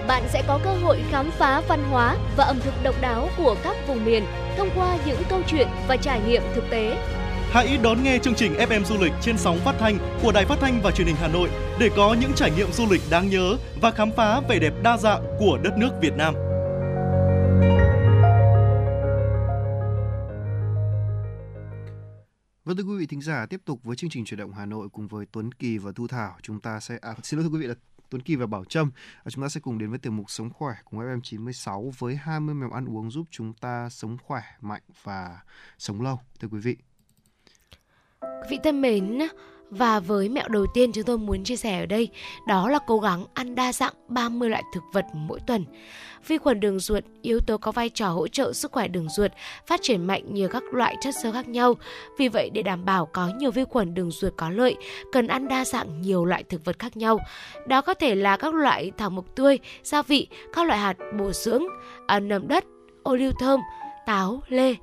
Bạn 0.08 0.24
sẽ 0.30 0.44
có 0.48 0.60
cơ 0.64 0.74
hội 0.74 1.04
khám 1.12 1.32
phá 1.32 1.62
văn 1.68 1.84
hóa 1.92 2.18
và 2.38 2.44
ẩm 2.44 2.60
thực 2.64 2.74
độc 2.84 2.96
đáo 3.02 3.30
của 3.38 3.56
các 3.64 3.76
vùng 3.88 4.06
miền 4.06 4.26
thông 4.58 4.70
qua 4.76 4.98
những 5.06 5.22
câu 5.30 5.42
chuyện 5.48 5.68
và 5.88 5.98
trải 5.98 6.22
nghiệm 6.28 6.42
thực 6.56 6.64
tế. 6.70 6.98
Hãy 7.52 7.78
đón 7.84 8.04
nghe 8.04 8.20
chương 8.20 8.36
trình 8.36 8.54
FM 8.54 8.84
du 8.84 8.96
lịch 8.98 9.12
trên 9.22 9.38
sóng 9.38 9.58
phát 9.58 9.76
thanh 9.80 9.98
của 10.24 10.32
Đài 10.32 10.46
Phát 10.46 10.58
thanh 10.62 10.82
và 10.84 10.92
Truyền 10.92 11.08
hình 11.08 11.16
Hà 11.16 11.28
Nội 11.28 11.50
để 11.80 11.90
có 11.96 12.16
những 12.22 12.32
trải 12.36 12.52
nghiệm 12.52 12.72
du 12.72 12.84
lịch 12.92 13.02
đáng 13.10 13.30
nhớ 13.30 13.58
và 13.82 13.92
khám 13.92 14.12
phá 14.12 14.42
vẻ 14.50 14.60
đẹp 14.60 14.74
đa 14.84 14.98
dạng 14.98 15.24
của 15.40 15.60
đất 15.64 15.78
nước 15.78 15.90
Việt 16.02 16.14
Nam. 16.18 16.34
Vâng 22.66 22.78
thưa 22.78 22.84
quý 22.84 22.98
vị 22.98 23.06
thính 23.06 23.22
giả, 23.22 23.46
tiếp 23.46 23.62
tục 23.66 23.80
với 23.84 23.96
chương 23.96 24.10
trình 24.10 24.26
chuyển 24.26 24.40
động 24.40 24.54
Hà 24.54 24.66
Nội 24.66 24.90
cùng 24.90 25.08
với 25.08 25.26
Tuấn 25.32 25.52
Kỳ 25.52 25.78
và 25.78 25.92
Thu 25.96 26.08
Thảo, 26.08 26.38
chúng 26.42 26.60
ta 26.60 26.80
sẽ 26.80 26.98
à, 27.02 27.16
xin 27.24 27.40
lỗi 27.40 27.44
thưa 27.44 27.56
quý 27.56 27.62
vị 27.62 27.68
là 27.68 27.76
Tuấn 28.12 28.22
Kỳ 28.22 28.36
và 28.36 28.46
Bảo 28.46 28.66
Trâm. 28.66 28.92
Chúng 29.30 29.44
ta 29.44 29.50
sẽ 29.50 29.60
cùng 29.60 29.78
đến 29.78 29.90
với 29.90 30.00
tiểu 30.00 30.12
mục 30.12 30.26
Sống 30.30 30.50
khỏe 30.50 30.74
cùng 30.86 31.00
FM96 31.00 31.92
với 31.98 32.16
20 32.16 32.56
mẹo 32.56 32.70
ăn 32.72 32.86
uống 32.86 33.12
giúp 33.12 33.28
chúng 33.32 33.54
ta 33.54 33.90
sống 33.90 34.18
khỏe, 34.24 34.42
mạnh 34.62 34.82
và 35.04 35.40
sống 35.78 36.02
lâu 36.02 36.20
thưa 36.40 36.48
quý 36.48 36.60
vị. 36.60 36.78
Quý 38.22 38.48
vị 38.50 38.60
thân 38.64 38.82
mến, 38.82 39.20
và 39.72 40.00
với 40.00 40.30
mẹo 40.30 40.48
đầu 40.48 40.66
tiên 40.74 40.92
chúng 40.92 41.04
tôi 41.04 41.18
muốn 41.18 41.44
chia 41.44 41.56
sẻ 41.56 41.80
ở 41.80 41.86
đây 41.86 42.10
đó 42.48 42.70
là 42.70 42.80
cố 42.88 43.00
gắng 43.00 43.26
ăn 43.34 43.56
đa 43.56 43.74
dạng 43.74 43.94
30 44.08 44.50
loại 44.50 44.64
thực 44.74 44.84
vật 44.94 45.06
mỗi 45.14 45.40
tuần. 45.48 45.66
Vi 46.28 46.38
khuẩn 46.38 46.60
đường 46.60 46.80
ruột, 46.80 47.04
yếu 47.22 47.40
tố 47.40 47.58
có 47.58 47.72
vai 47.72 47.90
trò 47.90 48.10
hỗ 48.10 48.28
trợ 48.28 48.54
sức 48.54 48.72
khỏe 48.72 48.88
đường 48.88 49.10
ruột, 49.10 49.32
phát 49.68 49.80
triển 49.84 50.08
mạnh 50.08 50.34
như 50.34 50.48
các 50.48 50.64
loại 50.72 50.96
chất 51.02 51.16
xơ 51.24 51.32
khác 51.32 51.48
nhau. 51.48 51.74
Vì 52.18 52.28
vậy 52.28 52.50
để 52.54 52.62
đảm 52.62 52.86
bảo 52.86 53.06
có 53.06 53.30
nhiều 53.38 53.52
vi 53.52 53.64
khuẩn 53.64 53.94
đường 53.94 54.12
ruột 54.12 54.34
có 54.38 54.50
lợi, 54.50 54.76
cần 55.12 55.28
ăn 55.28 55.48
đa 55.48 55.66
dạng 55.66 56.02
nhiều 56.02 56.26
loại 56.26 56.44
thực 56.44 56.66
vật 56.66 56.80
khác 56.80 56.98
nhau. 56.98 57.20
Đó 57.68 57.82
có 57.82 57.94
thể 57.94 58.16
là 58.16 58.38
các 58.38 58.54
loại 58.54 58.92
thảo 58.98 59.10
mộc 59.10 59.36
tươi, 59.36 59.60
gia 59.84 60.02
vị, 60.02 60.28
các 60.54 60.68
loại 60.68 60.80
hạt 60.80 60.98
bổ 61.20 61.32
dưỡng, 61.32 61.64
à, 62.08 62.20
nấm 62.20 62.48
đất, 62.48 62.66
ô 63.04 63.16
liu 63.16 63.32
thơm, 63.40 63.60
táo, 64.06 64.44
lê 64.48 64.76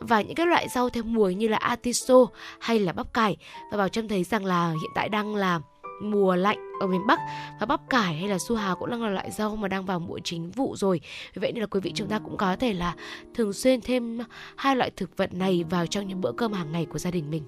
và 0.00 0.22
những 0.22 0.34
các 0.34 0.48
loại 0.48 0.68
rau 0.68 0.90
theo 0.90 1.02
mùa 1.02 1.30
như 1.30 1.48
là 1.48 1.56
atiso 1.56 2.26
hay 2.60 2.78
là 2.78 2.92
bắp 2.92 3.14
cải 3.14 3.36
và 3.70 3.78
bảo 3.78 3.88
trâm 3.88 4.08
thấy 4.08 4.24
rằng 4.24 4.44
là 4.44 4.68
hiện 4.68 4.90
tại 4.94 5.08
đang 5.08 5.34
là 5.34 5.60
mùa 6.02 6.36
lạnh 6.36 6.58
ở 6.80 6.86
miền 6.86 7.06
Bắc 7.06 7.20
và 7.60 7.66
bắp 7.66 7.80
cải 7.90 8.14
hay 8.14 8.28
là 8.28 8.38
su 8.38 8.56
hào 8.56 8.76
cũng 8.76 8.90
đang 8.90 9.02
là 9.02 9.08
loại 9.08 9.30
rau 9.30 9.56
mà 9.56 9.68
đang 9.68 9.86
vào 9.86 10.00
mùa 10.00 10.18
chính 10.24 10.50
vụ 10.50 10.76
rồi. 10.76 11.00
Vì 11.34 11.40
vậy 11.40 11.52
nên 11.52 11.60
là 11.60 11.66
quý 11.66 11.80
vị 11.80 11.92
chúng 11.94 12.08
ta 12.08 12.18
cũng 12.18 12.36
có 12.36 12.56
thể 12.56 12.72
là 12.72 12.94
thường 13.34 13.52
xuyên 13.52 13.80
thêm 13.80 14.18
hai 14.56 14.76
loại 14.76 14.90
thực 14.96 15.16
vật 15.16 15.34
này 15.34 15.64
vào 15.70 15.86
trong 15.86 16.08
những 16.08 16.20
bữa 16.20 16.32
cơm 16.32 16.52
hàng 16.52 16.72
ngày 16.72 16.86
của 16.86 16.98
gia 16.98 17.10
đình 17.10 17.30
mình. 17.30 17.42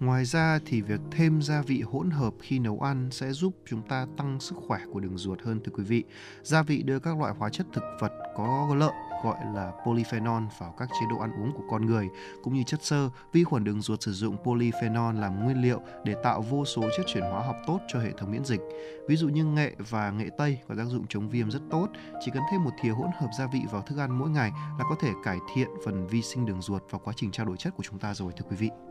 Ngoài 0.00 0.24
ra 0.24 0.58
thì 0.66 0.80
việc 0.80 1.00
thêm 1.10 1.42
gia 1.42 1.62
vị 1.62 1.82
hỗn 1.92 2.10
hợp 2.10 2.34
khi 2.40 2.58
nấu 2.58 2.80
ăn 2.80 3.08
sẽ 3.10 3.32
giúp 3.32 3.54
chúng 3.66 3.82
ta 3.82 4.06
tăng 4.16 4.40
sức 4.40 4.54
khỏe 4.66 4.80
của 4.92 5.00
đường 5.00 5.18
ruột 5.18 5.42
hơn, 5.42 5.60
thưa 5.64 5.72
quý 5.72 5.84
vị. 5.84 6.04
Gia 6.42 6.62
vị 6.62 6.82
đưa 6.82 6.98
các 6.98 7.18
loại 7.18 7.34
hóa 7.38 7.48
chất 7.48 7.66
thực 7.72 7.84
vật 8.00 8.12
có 8.36 8.74
lợi 8.78 9.07
gọi 9.24 9.36
là 9.54 9.72
polyphenol 9.86 10.42
vào 10.58 10.74
các 10.78 10.88
chế 10.88 11.06
độ 11.10 11.18
ăn 11.18 11.32
uống 11.42 11.52
của 11.52 11.62
con 11.70 11.86
người 11.86 12.08
cũng 12.42 12.54
như 12.54 12.62
chất 12.62 12.82
xơ, 12.82 13.10
vi 13.32 13.44
khuẩn 13.44 13.64
đường 13.64 13.82
ruột 13.82 14.02
sử 14.02 14.12
dụng 14.12 14.36
polyphenol 14.44 15.18
làm 15.18 15.44
nguyên 15.44 15.62
liệu 15.62 15.80
để 16.04 16.14
tạo 16.22 16.40
vô 16.40 16.64
số 16.64 16.82
chất 16.96 17.06
chuyển 17.06 17.24
hóa 17.24 17.42
học 17.42 17.56
tốt 17.66 17.80
cho 17.88 18.00
hệ 18.00 18.10
thống 18.18 18.30
miễn 18.30 18.44
dịch. 18.44 18.60
Ví 19.08 19.16
dụ 19.16 19.28
như 19.28 19.44
nghệ 19.44 19.74
và 19.78 20.10
nghệ 20.10 20.30
tây 20.38 20.58
có 20.68 20.74
tác 20.74 20.84
dụng 20.84 21.06
chống 21.08 21.28
viêm 21.28 21.50
rất 21.50 21.62
tốt, 21.70 21.88
chỉ 22.24 22.30
cần 22.34 22.42
thêm 22.50 22.64
một 22.64 22.72
thìa 22.80 22.90
hỗn 22.90 23.10
hợp 23.18 23.30
gia 23.38 23.46
vị 23.46 23.60
vào 23.70 23.82
thức 23.82 23.98
ăn 23.98 24.18
mỗi 24.18 24.30
ngày 24.30 24.50
là 24.78 24.84
có 24.88 24.96
thể 25.00 25.10
cải 25.24 25.38
thiện 25.54 25.68
phần 25.84 26.06
vi 26.06 26.22
sinh 26.22 26.46
đường 26.46 26.62
ruột 26.62 26.82
và 26.90 26.98
quá 26.98 27.14
trình 27.16 27.30
trao 27.30 27.46
đổi 27.46 27.56
chất 27.56 27.76
của 27.76 27.82
chúng 27.82 27.98
ta 27.98 28.14
rồi 28.14 28.32
thưa 28.36 28.44
quý 28.50 28.56
vị 28.56 28.87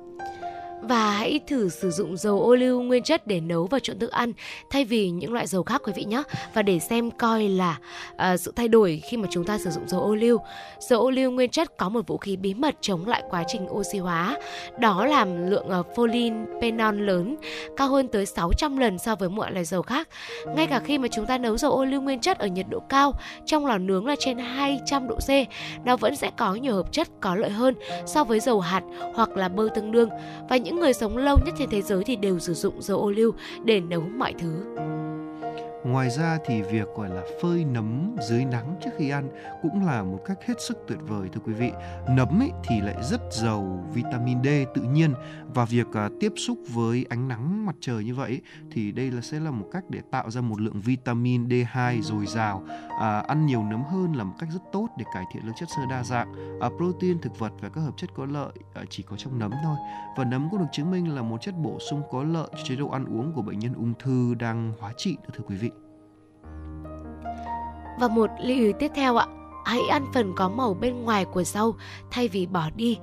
và 0.81 1.11
hãy 1.11 1.39
thử 1.47 1.69
sử 1.69 1.91
dụng 1.91 2.17
dầu 2.17 2.41
ô 2.41 2.55
liu 2.55 2.81
nguyên 2.81 3.03
chất 3.03 3.27
để 3.27 3.39
nấu 3.39 3.67
và 3.67 3.79
trộn 3.79 3.99
thức 3.99 4.11
ăn 4.11 4.33
thay 4.69 4.85
vì 4.85 5.09
những 5.09 5.33
loại 5.33 5.47
dầu 5.47 5.63
khác 5.63 5.81
quý 5.85 5.93
vị 5.95 6.03
nhé. 6.03 6.23
Và 6.53 6.61
để 6.61 6.79
xem 6.79 7.11
coi 7.11 7.47
là 7.49 7.77
uh, 8.13 8.39
sự 8.39 8.53
thay 8.55 8.67
đổi 8.67 9.01
khi 9.09 9.17
mà 9.17 9.27
chúng 9.31 9.43
ta 9.43 9.57
sử 9.57 9.69
dụng 9.69 9.87
dầu 9.87 10.01
ô 10.01 10.15
liu 10.15 10.37
dầu 10.79 11.01
ô 11.01 11.09
liu 11.09 11.31
nguyên 11.31 11.49
chất 11.49 11.77
có 11.77 11.89
một 11.89 12.07
vũ 12.07 12.17
khí 12.17 12.35
bí 12.35 12.53
mật 12.53 12.75
chống 12.81 13.07
lại 13.07 13.23
quá 13.29 13.43
trình 13.47 13.67
oxy 13.71 13.97
hóa. 13.97 14.37
Đó 14.79 15.05
là 15.05 15.25
lượng 15.25 15.67
uh, 15.79 15.85
polyphenol 15.95 17.01
lớn 17.01 17.35
cao 17.77 17.87
hơn 17.87 18.07
tới 18.07 18.25
600 18.25 18.77
lần 18.77 18.97
so 18.97 19.15
với 19.15 19.29
mọi 19.29 19.51
loại 19.51 19.65
dầu 19.65 19.81
khác. 19.81 20.09
Ngay 20.55 20.67
cả 20.67 20.79
khi 20.79 20.97
mà 20.97 21.07
chúng 21.11 21.25
ta 21.25 21.37
nấu 21.37 21.57
dầu 21.57 21.71
ô 21.71 21.85
liu 21.85 22.01
nguyên 22.01 22.19
chất 22.19 22.39
ở 22.39 22.47
nhiệt 22.47 22.65
độ 22.69 22.79
cao 22.89 23.13
trong 23.45 23.65
lò 23.65 23.77
nướng 23.77 24.07
là 24.07 24.15
trên 24.19 24.37
200 24.37 25.07
độ 25.07 25.15
C 25.15 25.29
nó 25.85 25.97
vẫn 25.97 26.15
sẽ 26.15 26.31
có 26.37 26.55
nhiều 26.55 26.73
hợp 26.73 26.91
chất 26.91 27.07
có 27.21 27.35
lợi 27.35 27.49
hơn 27.49 27.75
so 28.05 28.23
với 28.23 28.39
dầu 28.39 28.59
hạt 28.59 28.83
hoặc 29.15 29.29
là 29.29 29.49
bơ 29.49 29.69
tương 29.75 29.91
đương. 29.91 30.09
Và 30.49 30.57
những 30.57 30.66
những 30.67 30.79
người 30.79 30.93
sống 30.93 31.17
lâu 31.17 31.37
nhất 31.45 31.55
trên 31.57 31.69
thế 31.69 31.81
giới 31.81 32.03
thì 32.03 32.15
đều 32.15 32.39
sử 32.39 32.53
dụng 32.53 32.81
dầu 32.81 32.99
ô 32.99 33.09
liu 33.09 33.33
để 33.63 33.79
nấu 33.79 34.01
mọi 34.01 34.33
thứ. 34.39 34.53
Ngoài 35.87 36.09
ra 36.09 36.37
thì 36.45 36.61
việc 36.61 36.87
gọi 36.95 37.09
là 37.09 37.21
phơi 37.41 37.65
nấm 37.65 38.15
dưới 38.29 38.45
nắng 38.45 38.75
trước 38.83 38.91
khi 38.97 39.09
ăn 39.09 39.29
cũng 39.61 39.85
là 39.85 40.03
một 40.03 40.19
cách 40.25 40.37
hết 40.47 40.61
sức 40.61 40.77
tuyệt 40.87 40.99
vời 41.01 41.29
thưa 41.33 41.41
quý 41.45 41.53
vị. 41.53 41.71
Nấm 42.09 42.41
ấy 42.41 42.51
thì 42.63 42.81
lại 42.81 42.95
rất 43.03 43.21
giàu 43.31 43.85
vitamin 43.93 44.43
D 44.43 44.47
tự 44.75 44.81
nhiên 44.81 45.13
và 45.53 45.65
việc 45.65 45.87
à, 45.93 46.09
tiếp 46.19 46.33
xúc 46.35 46.57
với 46.73 47.05
ánh 47.09 47.27
nắng 47.27 47.65
mặt 47.65 47.75
trời 47.79 48.03
như 48.03 48.15
vậy 48.15 48.41
thì 48.71 48.91
đây 48.91 49.11
là 49.11 49.21
sẽ 49.21 49.39
là 49.39 49.51
một 49.51 49.65
cách 49.71 49.83
để 49.89 49.99
tạo 50.11 50.31
ra 50.31 50.41
một 50.41 50.61
lượng 50.61 50.81
vitamin 50.81 51.47
D2 51.47 52.01
dồi 52.01 52.25
dào. 52.25 52.63
À, 52.99 53.19
ăn 53.19 53.45
nhiều 53.45 53.63
nấm 53.63 53.83
hơn 53.83 54.15
là 54.15 54.23
một 54.23 54.35
cách 54.39 54.49
rất 54.53 54.61
tốt 54.71 54.87
để 54.97 55.05
cải 55.13 55.23
thiện 55.33 55.45
lượng 55.45 55.55
chất 55.59 55.69
xơ 55.75 55.81
đa 55.89 56.03
dạng. 56.03 56.59
À, 56.59 56.69
protein 56.77 57.19
thực 57.19 57.39
vật 57.39 57.51
và 57.61 57.69
các 57.69 57.81
hợp 57.81 57.93
chất 57.97 58.09
có 58.15 58.25
lợi 58.25 58.51
à, 58.73 58.83
chỉ 58.89 59.03
có 59.03 59.17
trong 59.17 59.39
nấm 59.39 59.51
thôi. 59.63 59.77
Và 60.17 60.23
nấm 60.23 60.49
cũng 60.51 60.59
được 60.59 60.69
chứng 60.71 60.91
minh 60.91 61.15
là 61.15 61.21
một 61.21 61.41
chất 61.41 61.55
bổ 61.57 61.77
sung 61.89 62.01
có 62.11 62.23
lợi 62.23 62.47
cho 62.51 62.63
chế 62.63 62.75
độ 62.75 62.89
ăn 62.89 63.05
uống 63.05 63.33
của 63.33 63.41
bệnh 63.41 63.59
nhân 63.59 63.73
ung 63.73 63.93
thư 63.99 64.35
đang 64.39 64.73
hóa 64.79 64.93
trị 64.97 65.17
thưa 65.33 65.43
quý 65.47 65.55
vị. 65.55 65.71
Và 67.97 68.07
một 68.07 68.29
lưu 68.39 68.57
ý 68.57 68.73
tiếp 68.79 68.91
theo 68.95 69.15
ạ, 69.15 69.27
hãy 69.67 69.81
ăn 69.89 70.05
phần 70.13 70.33
có 70.35 70.49
màu 70.49 70.73
bên 70.73 71.01
ngoài 71.01 71.25
của 71.25 71.43
rau 71.43 71.75
thay 72.11 72.27
vì 72.27 72.45
bỏ 72.45 72.69
đi. 72.75 72.97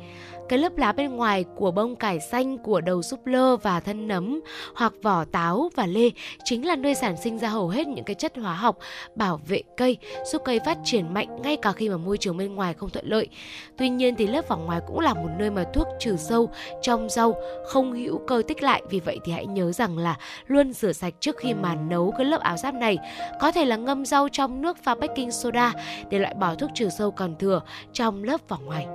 Cái 0.49 0.59
lớp 0.59 0.77
lá 0.77 0.93
bên 0.93 1.17
ngoài 1.17 1.45
của 1.57 1.71
bông 1.71 1.97
cải 1.97 2.21
xanh, 2.21 2.59
của 2.59 2.81
đầu 2.81 3.03
súp 3.03 3.27
lơ 3.27 3.57
và 3.57 3.81
thân 3.81 4.09
nấm 4.09 4.41
hoặc 4.75 4.93
vỏ 5.03 5.25
táo 5.25 5.71
và 5.77 5.87
lê 5.87 6.11
chính 6.45 6.67
là 6.67 6.77
nơi 6.77 6.95
sản 6.95 7.17
sinh 7.17 7.39
ra 7.39 7.49
hầu 7.49 7.69
hết 7.69 7.87
những 7.87 8.05
cái 8.05 8.15
chất 8.15 8.33
hóa 8.37 8.55
học 8.55 8.79
bảo 9.15 9.41
vệ 9.47 9.63
cây, 9.77 9.97
giúp 10.33 10.43
cây 10.45 10.61
phát 10.65 10.79
triển 10.85 11.15
mạnh 11.15 11.43
ngay 11.43 11.57
cả 11.57 11.73
khi 11.73 11.89
mà 11.89 11.97
môi 11.97 12.19
trường 12.19 12.37
bên 12.37 12.55
ngoài 12.55 12.75
không 12.75 12.91
thuận 12.91 13.07
lợi. 13.07 13.29
Tuy 13.77 13.89
nhiên 13.89 14.15
thì 14.15 14.27
lớp 14.27 14.49
vỏ 14.49 14.57
ngoài 14.57 14.81
cũng 14.87 15.01
là 15.01 15.15
một 15.15 15.29
nơi 15.39 15.51
mà 15.51 15.65
thuốc 15.75 15.87
trừ 16.01 16.17
sâu 16.17 16.51
trong 16.83 17.09
rau 17.09 17.35
không 17.67 17.93
hữu 17.93 18.19
cơ 18.27 18.43
tích 18.49 18.63
lại. 18.63 18.83
Vì 18.91 19.01
vậy 19.01 19.19
thì 19.25 19.33
hãy 19.33 19.47
nhớ 19.47 19.73
rằng 19.73 19.99
là 19.99 20.17
luôn 20.47 20.73
rửa 20.73 20.93
sạch 20.93 21.15
trước 21.21 21.37
khi 21.37 21.55
mà 21.55 21.75
nấu 21.75 22.13
cái 22.19 22.27
lớp 22.27 22.41
áo 22.41 22.57
giáp 22.57 22.75
này. 22.75 22.99
Có 23.41 23.53
thể 23.53 23.65
là 23.65 23.77
ngâm 23.77 24.05
rau 24.05 24.29
trong 24.33 24.63
nước 24.63 24.77
pha 24.85 24.95
baking 24.95 25.31
soda 25.31 25.73
để 26.11 26.19
loại 26.19 26.35
bỏ 26.35 26.54
thuốc 26.55 26.71
trừ 26.75 26.89
sâu 26.89 27.11
còn 27.11 27.37
thừa 27.39 27.61
trong 27.93 28.25
lớp 28.25 28.41
vỏ 28.49 28.59
ngoài. 28.59 28.87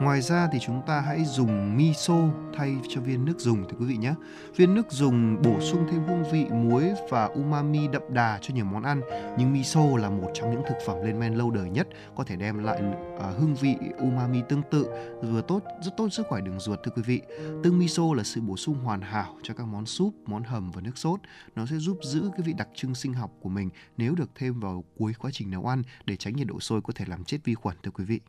Ngoài 0.00 0.20
ra 0.20 0.48
thì 0.52 0.58
chúng 0.62 0.82
ta 0.86 1.00
hãy 1.00 1.24
dùng 1.24 1.76
miso 1.76 2.18
thay 2.54 2.76
cho 2.88 3.00
viên 3.00 3.24
nước 3.24 3.38
dùng 3.38 3.64
thì 3.68 3.76
quý 3.80 3.86
vị 3.86 3.96
nhé. 3.96 4.14
Viên 4.56 4.74
nước 4.74 4.92
dùng 4.92 5.42
bổ 5.42 5.60
sung 5.60 5.86
thêm 5.90 6.04
hương 6.06 6.24
vị 6.32 6.46
muối 6.50 6.84
và 7.10 7.24
umami 7.24 7.88
đậm 7.88 8.02
đà 8.08 8.38
cho 8.42 8.54
nhiều 8.54 8.64
món 8.64 8.82
ăn. 8.82 9.00
Nhưng 9.38 9.52
miso 9.52 9.80
là 9.96 10.10
một 10.10 10.30
trong 10.34 10.50
những 10.50 10.62
thực 10.68 10.76
phẩm 10.86 10.96
lên 11.04 11.20
men 11.20 11.34
lâu 11.34 11.50
đời 11.50 11.70
nhất, 11.70 11.88
có 12.16 12.24
thể 12.24 12.36
đem 12.36 12.58
lại 12.58 12.82
à, 13.20 13.30
hương 13.38 13.54
vị 13.54 13.76
umami 13.98 14.42
tương 14.48 14.62
tự 14.70 14.86
vừa 15.22 15.42
tốt 15.42 15.62
rất 15.82 15.96
tốt 15.96 16.08
sức 16.08 16.26
khỏe 16.28 16.40
đường 16.40 16.60
ruột 16.60 16.78
thưa 16.84 16.92
quý 16.96 17.02
vị. 17.02 17.22
Tương 17.62 17.78
miso 17.78 18.14
là 18.16 18.22
sự 18.22 18.40
bổ 18.40 18.56
sung 18.56 18.74
hoàn 18.74 19.00
hảo 19.00 19.36
cho 19.42 19.54
các 19.54 19.66
món 19.66 19.86
súp, 19.86 20.14
món 20.26 20.42
hầm 20.42 20.70
và 20.70 20.80
nước 20.80 20.98
sốt. 20.98 21.20
Nó 21.54 21.66
sẽ 21.66 21.76
giúp 21.76 21.98
giữ 22.02 22.30
cái 22.32 22.46
vị 22.46 22.52
đặc 22.52 22.68
trưng 22.74 22.94
sinh 22.94 23.12
học 23.12 23.30
của 23.40 23.48
mình 23.48 23.70
nếu 23.96 24.14
được 24.14 24.30
thêm 24.34 24.60
vào 24.60 24.84
cuối 24.98 25.12
quá 25.18 25.30
trình 25.34 25.50
nấu 25.50 25.66
ăn 25.66 25.82
để 26.04 26.16
tránh 26.16 26.36
nhiệt 26.36 26.46
độ 26.46 26.60
sôi 26.60 26.82
có 26.82 26.92
thể 26.96 27.04
làm 27.08 27.24
chết 27.24 27.38
vi 27.44 27.54
khuẩn 27.54 27.76
thưa 27.82 27.90
quý 27.90 28.04
vị 28.04 28.20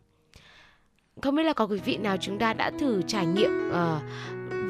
không 1.22 1.36
biết 1.36 1.44
là 1.44 1.54
có 1.54 1.66
quý 1.66 1.80
vị 1.86 1.98
nào 1.98 2.18
chúng 2.18 2.40
ta 2.40 2.54
đã 2.54 2.72
thử 2.80 3.02
trải 3.02 3.26
nghiệm 3.26 3.70
uh, 3.70 4.02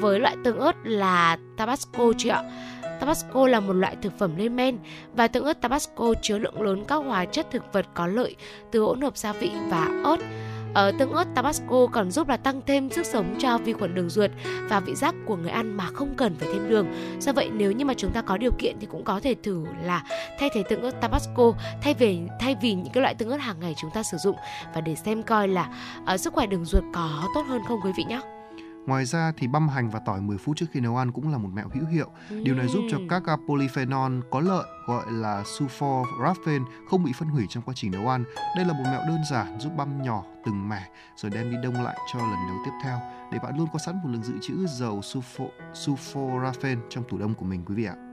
với 0.00 0.20
loại 0.20 0.36
tương 0.44 0.58
ớt 0.58 0.76
là 0.84 1.38
Tabasco 1.56 2.12
chưa 2.18 2.30
ạ? 2.30 2.42
Tabasco 3.00 3.46
là 3.46 3.60
một 3.60 3.72
loại 3.72 3.96
thực 4.02 4.18
phẩm 4.18 4.36
lên 4.36 4.56
men 4.56 4.78
và 5.14 5.28
tương 5.28 5.44
ớt 5.44 5.60
Tabasco 5.60 6.14
chứa 6.22 6.38
lượng 6.38 6.62
lớn 6.62 6.84
các 6.88 6.96
hóa 6.96 7.24
chất 7.24 7.46
thực 7.50 7.72
vật 7.72 7.86
có 7.94 8.06
lợi 8.06 8.36
từ 8.70 8.80
hỗn 8.80 9.00
hợp 9.00 9.16
gia 9.16 9.32
vị 9.32 9.50
và 9.70 9.88
ớt. 10.04 10.16
Ở 10.74 10.92
tương 10.98 11.12
ớt 11.12 11.24
Tabasco 11.34 11.86
còn 11.92 12.10
giúp 12.10 12.28
là 12.28 12.36
tăng 12.36 12.60
thêm 12.66 12.90
sức 12.90 13.06
sống 13.06 13.36
cho 13.38 13.58
vi 13.58 13.72
khuẩn 13.72 13.94
đường 13.94 14.08
ruột 14.08 14.30
và 14.68 14.80
vị 14.80 14.94
giác 14.94 15.14
của 15.26 15.36
người 15.36 15.50
ăn 15.50 15.76
mà 15.76 15.86
không 15.86 16.14
cần 16.16 16.34
phải 16.38 16.48
thêm 16.52 16.68
đường. 16.68 16.86
Do 17.20 17.32
vậy 17.32 17.50
nếu 17.52 17.72
như 17.72 17.84
mà 17.84 17.94
chúng 17.94 18.10
ta 18.12 18.22
có 18.22 18.36
điều 18.36 18.52
kiện 18.58 18.76
thì 18.80 18.86
cũng 18.86 19.04
có 19.04 19.20
thể 19.20 19.34
thử 19.42 19.64
là 19.82 20.02
thay 20.38 20.50
thế 20.54 20.62
tương 20.62 20.82
ớt 20.82 21.00
Tabasco 21.00 21.52
thay 21.82 21.94
vì 21.94 22.20
thay 22.40 22.56
vì 22.62 22.74
những 22.74 22.92
cái 22.92 23.02
loại 23.02 23.14
tương 23.14 23.30
ớt 23.30 23.40
hàng 23.40 23.60
ngày 23.60 23.74
chúng 23.80 23.90
ta 23.90 24.02
sử 24.02 24.16
dụng 24.16 24.36
và 24.74 24.80
để 24.80 24.94
xem 24.94 25.22
coi 25.22 25.48
là 25.48 25.68
uh, 26.14 26.20
sức 26.20 26.32
khỏe 26.32 26.46
đường 26.46 26.64
ruột 26.64 26.84
có 26.94 27.22
tốt 27.34 27.42
hơn 27.48 27.62
không 27.68 27.80
quý 27.84 27.92
vị 27.96 28.04
nhé. 28.08 28.20
Ngoài 28.86 29.04
ra 29.04 29.32
thì 29.36 29.46
băm 29.46 29.68
hành 29.68 29.90
và 29.90 30.00
tỏi 30.06 30.20
10 30.20 30.38
phút 30.38 30.56
trước 30.56 30.66
khi 30.72 30.80
nấu 30.80 30.96
ăn 30.96 31.12
cũng 31.12 31.32
là 31.32 31.38
một 31.38 31.48
mẹo 31.54 31.68
hữu 31.74 31.86
hiệu. 31.86 32.10
Điều 32.42 32.54
này 32.54 32.68
giúp 32.68 32.82
cho 32.90 32.98
các 33.08 33.22
uh, 33.34 33.40
polyphenol 33.48 34.12
có 34.30 34.40
lợi 34.40 34.66
gọi 34.86 35.04
là 35.12 35.42
sulforaphane 35.42 36.64
không 36.90 37.04
bị 37.04 37.12
phân 37.18 37.28
hủy 37.28 37.46
trong 37.48 37.62
quá 37.62 37.74
trình 37.76 37.90
nấu 37.90 38.08
ăn. 38.08 38.24
Đây 38.56 38.64
là 38.64 38.72
một 38.72 38.84
mẹo 38.84 39.00
đơn 39.08 39.20
giản 39.30 39.60
giúp 39.60 39.72
băm 39.76 40.02
nhỏ 40.02 40.24
từng 40.44 40.68
mẻ 40.68 40.88
rồi 41.16 41.30
đem 41.30 41.50
đi 41.50 41.56
đông 41.62 41.74
lại 41.74 41.96
cho 42.12 42.18
lần 42.18 42.46
nấu 42.48 42.56
tiếp 42.64 42.72
theo 42.84 43.00
để 43.32 43.38
bạn 43.42 43.58
luôn 43.58 43.68
có 43.72 43.78
sẵn 43.78 43.96
một 43.96 44.08
lượng 44.08 44.22
dự 44.22 44.34
trữ 44.42 44.66
dầu 44.66 45.00
sulfo, 45.00 45.48
sulforaphane 45.74 46.80
trong 46.90 47.04
tủ 47.08 47.18
đông 47.18 47.34
của 47.34 47.44
mình 47.44 47.64
quý 47.66 47.74
vị 47.74 47.84
ạ. 47.84 48.07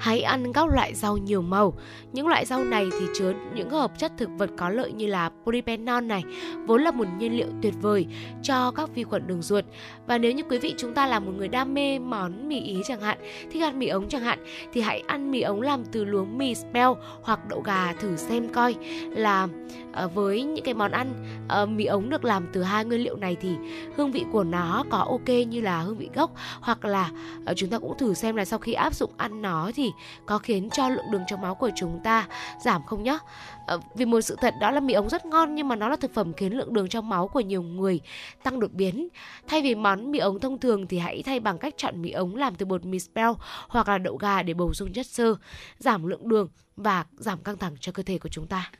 Hãy 0.00 0.22
ăn 0.22 0.52
các 0.52 0.68
loại 0.68 0.94
rau 0.94 1.16
nhiều 1.16 1.42
màu. 1.42 1.74
Những 2.12 2.28
loại 2.28 2.46
rau 2.46 2.64
này 2.64 2.88
thì 2.92 3.06
chứa 3.14 3.32
những 3.54 3.70
hợp 3.70 3.98
chất 3.98 4.12
thực 4.18 4.28
vật 4.38 4.50
có 4.56 4.68
lợi 4.68 4.92
như 4.92 5.06
là 5.06 5.30
polyphenol 5.44 6.04
này, 6.04 6.22
vốn 6.66 6.82
là 6.82 6.90
một 6.90 7.04
nhiên 7.18 7.36
liệu 7.36 7.46
tuyệt 7.62 7.74
vời 7.80 8.06
cho 8.42 8.70
các 8.70 8.94
vi 8.94 9.04
khuẩn 9.04 9.26
đường 9.26 9.42
ruột. 9.42 9.64
Và 10.06 10.18
nếu 10.18 10.32
như 10.32 10.42
quý 10.42 10.58
vị 10.58 10.74
chúng 10.78 10.94
ta 10.94 11.06
là 11.06 11.20
một 11.20 11.32
người 11.36 11.48
đam 11.48 11.74
mê 11.74 11.98
món 11.98 12.48
mì 12.48 12.60
ý 12.60 12.80
chẳng 12.84 13.00
hạn, 13.00 13.18
thích 13.50 13.62
ăn 13.62 13.78
mì 13.78 13.88
ống 13.88 14.08
chẳng 14.08 14.22
hạn, 14.22 14.44
thì 14.72 14.80
hãy 14.80 15.02
ăn 15.06 15.30
mì 15.30 15.40
ống 15.40 15.62
làm 15.62 15.84
từ 15.84 16.04
luống 16.04 16.38
mì 16.38 16.54
spell 16.54 16.90
hoặc 17.22 17.48
đậu 17.48 17.60
gà 17.60 17.92
thử 17.92 18.16
xem 18.16 18.48
coi 18.48 18.74
là 19.10 19.48
ờ, 19.92 20.08
với 20.08 20.42
những 20.42 20.64
cái 20.64 20.74
món 20.74 20.90
ăn 20.90 21.12
ờ, 21.48 21.66
mì 21.66 21.84
ống 21.84 22.10
được 22.10 22.24
làm 22.24 22.46
từ 22.52 22.62
hai 22.62 22.84
nguyên 22.84 23.04
liệu 23.04 23.16
này 23.16 23.36
thì 23.40 23.50
hương 23.96 24.12
vị 24.12 24.24
của 24.32 24.44
nó 24.44 24.84
có 24.90 24.98
ok 24.98 25.28
như 25.48 25.60
là 25.60 25.80
hương 25.80 25.98
vị 25.98 26.08
gốc 26.14 26.30
hoặc 26.60 26.84
là 26.84 27.10
ờ, 27.44 27.54
chúng 27.56 27.70
ta 27.70 27.78
cũng 27.78 27.98
thử 27.98 28.14
xem 28.14 28.36
là 28.36 28.44
sau 28.44 28.58
khi 28.58 28.72
áp 28.72 28.94
dụng 28.94 29.10
ăn 29.16 29.42
nó 29.42 29.70
thì 29.74 29.89
có 30.26 30.38
khiến 30.38 30.70
cho 30.70 30.88
lượng 30.88 31.10
đường 31.10 31.22
trong 31.26 31.40
máu 31.40 31.54
của 31.54 31.70
chúng 31.76 32.00
ta 32.04 32.28
giảm 32.60 32.82
không 32.86 33.02
nhá? 33.02 33.18
Ờ, 33.66 33.80
vì 33.94 34.04
một 34.04 34.20
sự 34.20 34.36
thật 34.40 34.54
đó 34.60 34.70
là 34.70 34.80
mì 34.80 34.92
ống 34.92 35.08
rất 35.08 35.26
ngon 35.26 35.54
nhưng 35.54 35.68
mà 35.68 35.76
nó 35.76 35.88
là 35.88 35.96
thực 35.96 36.14
phẩm 36.14 36.32
khiến 36.32 36.52
lượng 36.52 36.72
đường 36.72 36.88
trong 36.88 37.08
máu 37.08 37.28
của 37.28 37.40
nhiều 37.40 37.62
người 37.62 38.00
tăng 38.42 38.60
đột 38.60 38.72
biến. 38.72 39.08
Thay 39.46 39.62
vì 39.62 39.74
món 39.74 40.10
mì 40.10 40.18
ống 40.18 40.40
thông 40.40 40.58
thường 40.58 40.86
thì 40.86 40.98
hãy 40.98 41.22
thay 41.22 41.40
bằng 41.40 41.58
cách 41.58 41.74
chọn 41.76 42.02
mì 42.02 42.10
ống 42.10 42.36
làm 42.36 42.54
từ 42.54 42.66
bột 42.66 42.84
mì 42.84 42.98
spell 42.98 43.32
hoặc 43.68 43.88
là 43.88 43.98
đậu 43.98 44.16
gà 44.16 44.42
để 44.42 44.54
bổ 44.54 44.74
sung 44.74 44.92
chất 44.92 45.06
xơ, 45.06 45.34
giảm 45.78 46.06
lượng 46.06 46.28
đường 46.28 46.48
và 46.76 47.04
giảm 47.18 47.42
căng 47.42 47.56
thẳng 47.56 47.76
cho 47.80 47.92
cơ 47.92 48.02
thể 48.02 48.18
của 48.18 48.28
chúng 48.28 48.46
ta. 48.46 48.70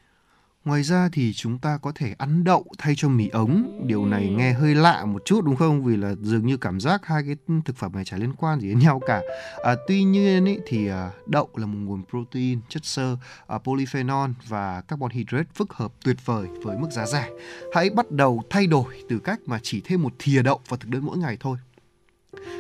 Ngoài 0.64 0.82
ra 0.82 1.08
thì 1.12 1.32
chúng 1.32 1.58
ta 1.58 1.78
có 1.82 1.92
thể 1.94 2.14
ăn 2.18 2.44
đậu 2.44 2.64
thay 2.78 2.94
cho 2.96 3.08
mì 3.08 3.28
ống. 3.28 3.82
Điều 3.86 4.06
này 4.06 4.28
nghe 4.28 4.52
hơi 4.52 4.74
lạ 4.74 5.04
một 5.04 5.22
chút 5.24 5.44
đúng 5.44 5.56
không? 5.56 5.84
Vì 5.84 5.96
là 5.96 6.14
dường 6.20 6.46
như 6.46 6.56
cảm 6.56 6.80
giác 6.80 7.06
hai 7.06 7.22
cái 7.26 7.36
thực 7.64 7.76
phẩm 7.76 7.92
này 7.94 8.04
chả 8.04 8.16
liên 8.16 8.32
quan 8.36 8.60
gì 8.60 8.68
đến 8.68 8.78
nhau 8.78 9.00
cả. 9.06 9.22
À, 9.64 9.74
tuy 9.88 10.02
nhiên 10.02 10.44
ý, 10.44 10.58
thì 10.66 10.88
à, 10.88 11.10
đậu 11.26 11.48
là 11.54 11.66
một 11.66 11.78
nguồn 11.78 12.02
protein, 12.10 12.60
chất 12.68 12.84
xơ, 12.84 13.16
à, 13.46 13.58
polyphenol 13.58 14.30
và 14.48 14.80
carbon 14.80 15.10
hydrate 15.10 15.48
phức 15.54 15.72
hợp 15.72 15.92
tuyệt 16.04 16.16
vời 16.24 16.46
với 16.62 16.78
mức 16.78 16.88
giá 16.90 17.06
rẻ. 17.06 17.30
Hãy 17.74 17.90
bắt 17.90 18.10
đầu 18.10 18.42
thay 18.50 18.66
đổi 18.66 18.94
từ 19.08 19.18
cách 19.18 19.40
mà 19.46 19.58
chỉ 19.62 19.80
thêm 19.84 20.02
một 20.02 20.12
thìa 20.18 20.42
đậu 20.42 20.60
vào 20.68 20.76
thực 20.76 20.88
đơn 20.88 21.04
mỗi 21.04 21.18
ngày 21.18 21.36
thôi 21.40 21.56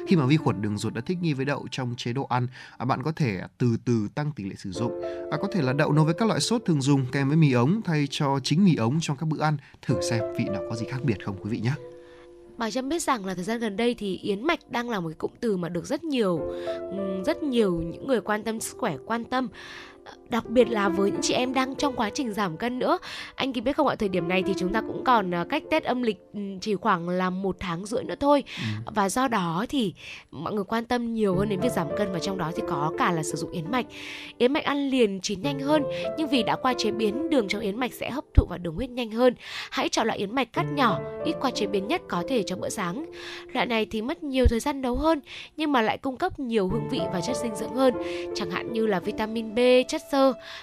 khi 0.06 0.16
mà 0.16 0.26
vi 0.26 0.36
khuẩn 0.36 0.62
đường 0.62 0.78
ruột 0.78 0.94
đã 0.94 1.00
thích 1.00 1.18
nghi 1.20 1.34
với 1.34 1.44
đậu 1.44 1.66
trong 1.70 1.94
chế 1.96 2.12
độ 2.12 2.24
ăn, 2.24 2.46
à, 2.78 2.84
bạn 2.84 3.02
có 3.02 3.12
thể 3.12 3.40
từ 3.58 3.76
từ 3.84 4.08
tăng 4.14 4.32
tỷ 4.32 4.44
lệ 4.44 4.54
sử 4.58 4.72
dụng. 4.72 5.02
À, 5.30 5.38
có 5.42 5.48
thể 5.52 5.62
là 5.62 5.72
đậu 5.72 5.92
nấu 5.92 6.04
với 6.04 6.14
các 6.14 6.28
loại 6.28 6.40
sốt 6.40 6.62
thường 6.64 6.82
dùng 6.82 7.06
kèm 7.12 7.28
với 7.28 7.36
mì 7.36 7.52
ống 7.52 7.82
thay 7.84 8.06
cho 8.10 8.40
chính 8.42 8.64
mì 8.64 8.76
ống 8.76 8.98
trong 9.00 9.16
các 9.16 9.26
bữa 9.26 9.42
ăn. 9.42 9.56
Thử 9.82 10.00
xem 10.00 10.24
vị 10.38 10.44
nào 10.44 10.62
có 10.70 10.76
gì 10.76 10.86
khác 10.90 11.04
biệt 11.04 11.24
không 11.24 11.36
quý 11.42 11.50
vị 11.50 11.60
nhé. 11.60 11.72
Bà 12.56 12.70
Trâm 12.70 12.88
biết 12.88 13.02
rằng 13.02 13.26
là 13.26 13.34
thời 13.34 13.44
gian 13.44 13.60
gần 13.60 13.76
đây 13.76 13.94
thì 13.94 14.16
yến 14.16 14.44
mạch 14.44 14.70
đang 14.70 14.90
là 14.90 15.00
một 15.00 15.08
cái 15.08 15.14
cụm 15.14 15.30
từ 15.40 15.56
mà 15.56 15.68
được 15.68 15.86
rất 15.86 16.04
nhiều 16.04 16.40
rất 17.26 17.42
nhiều 17.42 17.82
những 17.82 18.06
người 18.06 18.20
quan 18.20 18.44
tâm 18.44 18.60
sức 18.60 18.78
khỏe 18.78 18.96
quan 19.06 19.24
tâm 19.24 19.48
à, 20.04 20.12
đặc 20.30 20.46
biệt 20.46 20.68
là 20.70 20.88
với 20.88 21.10
những 21.10 21.20
chị 21.22 21.34
em 21.34 21.54
đang 21.54 21.74
trong 21.74 21.96
quá 21.96 22.10
trình 22.10 22.32
giảm 22.32 22.56
cân 22.56 22.78
nữa. 22.78 22.98
Anh 23.34 23.52
kịp 23.52 23.60
biết 23.60 23.76
không 23.76 23.86
ạ? 23.86 23.94
Thời 23.94 24.08
điểm 24.08 24.28
này 24.28 24.42
thì 24.42 24.54
chúng 24.58 24.72
ta 24.72 24.80
cũng 24.80 25.04
còn 25.04 25.34
à, 25.34 25.44
cách 25.50 25.62
tết 25.70 25.84
âm 25.84 26.02
lịch 26.02 26.18
ừ, 26.34 26.40
chỉ 26.60 26.74
khoảng 26.74 27.08
là 27.08 27.30
một 27.30 27.56
tháng 27.60 27.86
rưỡi 27.86 28.04
nữa 28.04 28.14
thôi. 28.20 28.44
Ừ. 28.56 28.92
và 28.94 29.08
do 29.08 29.28
đó 29.28 29.66
thì 29.68 29.94
mọi 30.30 30.52
người 30.52 30.64
quan 30.64 30.84
tâm 30.84 31.14
nhiều 31.14 31.36
hơn 31.36 31.48
đến 31.48 31.60
việc 31.60 31.72
giảm 31.72 31.86
cân 31.98 32.12
và 32.12 32.18
trong 32.18 32.38
đó 32.38 32.52
thì 32.56 32.62
có 32.68 32.92
cả 32.98 33.12
là 33.12 33.22
sử 33.22 33.36
dụng 33.36 33.50
yến 33.50 33.70
mạch. 33.70 33.86
Yến 34.38 34.52
mạch 34.52 34.64
ăn 34.64 34.88
liền 34.88 35.20
chín 35.20 35.42
nhanh 35.42 35.60
hơn 35.60 35.82
nhưng 36.18 36.28
vì 36.28 36.42
đã 36.42 36.56
qua 36.56 36.74
chế 36.78 36.90
biến 36.90 37.30
đường 37.30 37.48
trong 37.48 37.60
yến 37.60 37.80
mạch 37.80 37.92
sẽ 37.92 38.10
hấp 38.10 38.24
thụ 38.34 38.46
vào 38.48 38.58
đường 38.58 38.74
huyết 38.74 38.90
nhanh 38.90 39.10
hơn. 39.10 39.34
Hãy 39.70 39.88
chọn 39.88 40.06
loại 40.06 40.18
yến 40.18 40.34
mạch 40.34 40.52
cắt 40.52 40.66
nhỏ 40.74 41.00
ít 41.24 41.34
qua 41.40 41.50
chế 41.50 41.66
biến 41.66 41.88
nhất 41.88 42.02
có 42.08 42.24
thể 42.28 42.42
cho 42.42 42.56
bữa 42.56 42.68
sáng. 42.68 43.06
Loại 43.52 43.66
này 43.66 43.86
thì 43.90 44.02
mất 44.02 44.22
nhiều 44.22 44.46
thời 44.46 44.60
gian 44.60 44.82
nấu 44.82 44.94
hơn 44.94 45.20
nhưng 45.56 45.72
mà 45.72 45.82
lại 45.82 45.98
cung 45.98 46.16
cấp 46.16 46.38
nhiều 46.38 46.68
hương 46.68 46.88
vị 46.88 47.00
và 47.12 47.20
chất 47.20 47.36
dinh 47.36 47.56
dưỡng 47.56 47.74
hơn. 47.74 47.94
Chẳng 48.34 48.50
hạn 48.50 48.72
như 48.72 48.86
là 48.86 49.00
vitamin 49.00 49.54
B 49.54 49.58
chất 49.88 50.02
xơ 50.12 50.19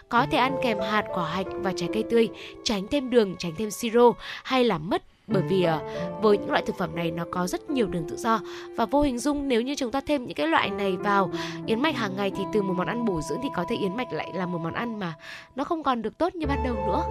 có 0.10 0.26
thể 0.32 0.38
ăn 0.38 0.58
kèm 0.64 0.80
hạt 0.80 1.03
quả 1.14 1.30
hạch 1.30 1.47
và 1.51 1.74
trái 1.76 1.89
cây 1.93 2.03
tươi 2.10 2.30
tránh 2.64 2.88
thêm 2.91 3.10
đường 3.10 3.36
tránh 3.39 3.51
thêm 3.58 3.72
siro 3.72 4.12
hay 4.43 4.64
là 4.64 4.78
mất 4.78 5.03
bởi 5.28 5.43
vì 5.49 5.64
ờ, 5.64 5.82
với 6.22 6.38
những 6.38 6.51
loại 6.51 6.64
thực 6.68 6.78
phẩm 6.78 6.95
này 6.95 7.12
nó 7.12 7.26
có 7.32 7.47
rất 7.47 7.70
nhiều 7.70 7.88
đường 7.88 8.05
tự 8.10 8.16
do. 8.16 8.39
Và 8.76 8.86
vô 8.86 9.01
hình 9.01 9.20
dung 9.20 9.47
nếu 9.47 9.62
như 9.62 9.76
chúng 9.76 9.91
ta 9.91 10.01
thêm 10.08 10.26
những 10.26 10.36
cái 10.36 10.47
loại 10.47 10.70
này 10.70 10.97
vào 10.97 11.32
yến 11.66 11.82
mạch 11.82 11.95
hàng 11.95 12.16
ngày 12.16 12.32
thì 12.38 12.43
từ 12.53 12.62
một 12.62 12.74
món 12.78 12.88
ăn 12.88 13.05
bổ 13.05 13.22
dưỡng 13.30 13.39
thì 13.43 13.49
có 13.55 13.66
thể 13.70 13.76
yến 13.76 13.97
mạch 13.97 14.14
lại 14.14 14.32
là 14.34 14.45
một 14.45 14.58
món 14.58 14.74
ăn 14.74 14.99
mà 14.99 15.14
nó 15.55 15.64
không 15.64 15.84
còn 15.84 16.01
được 16.01 16.18
tốt 16.18 16.36
như 16.36 16.47
ban 16.47 16.64
đầu 16.64 16.76
nữa. 16.76 17.03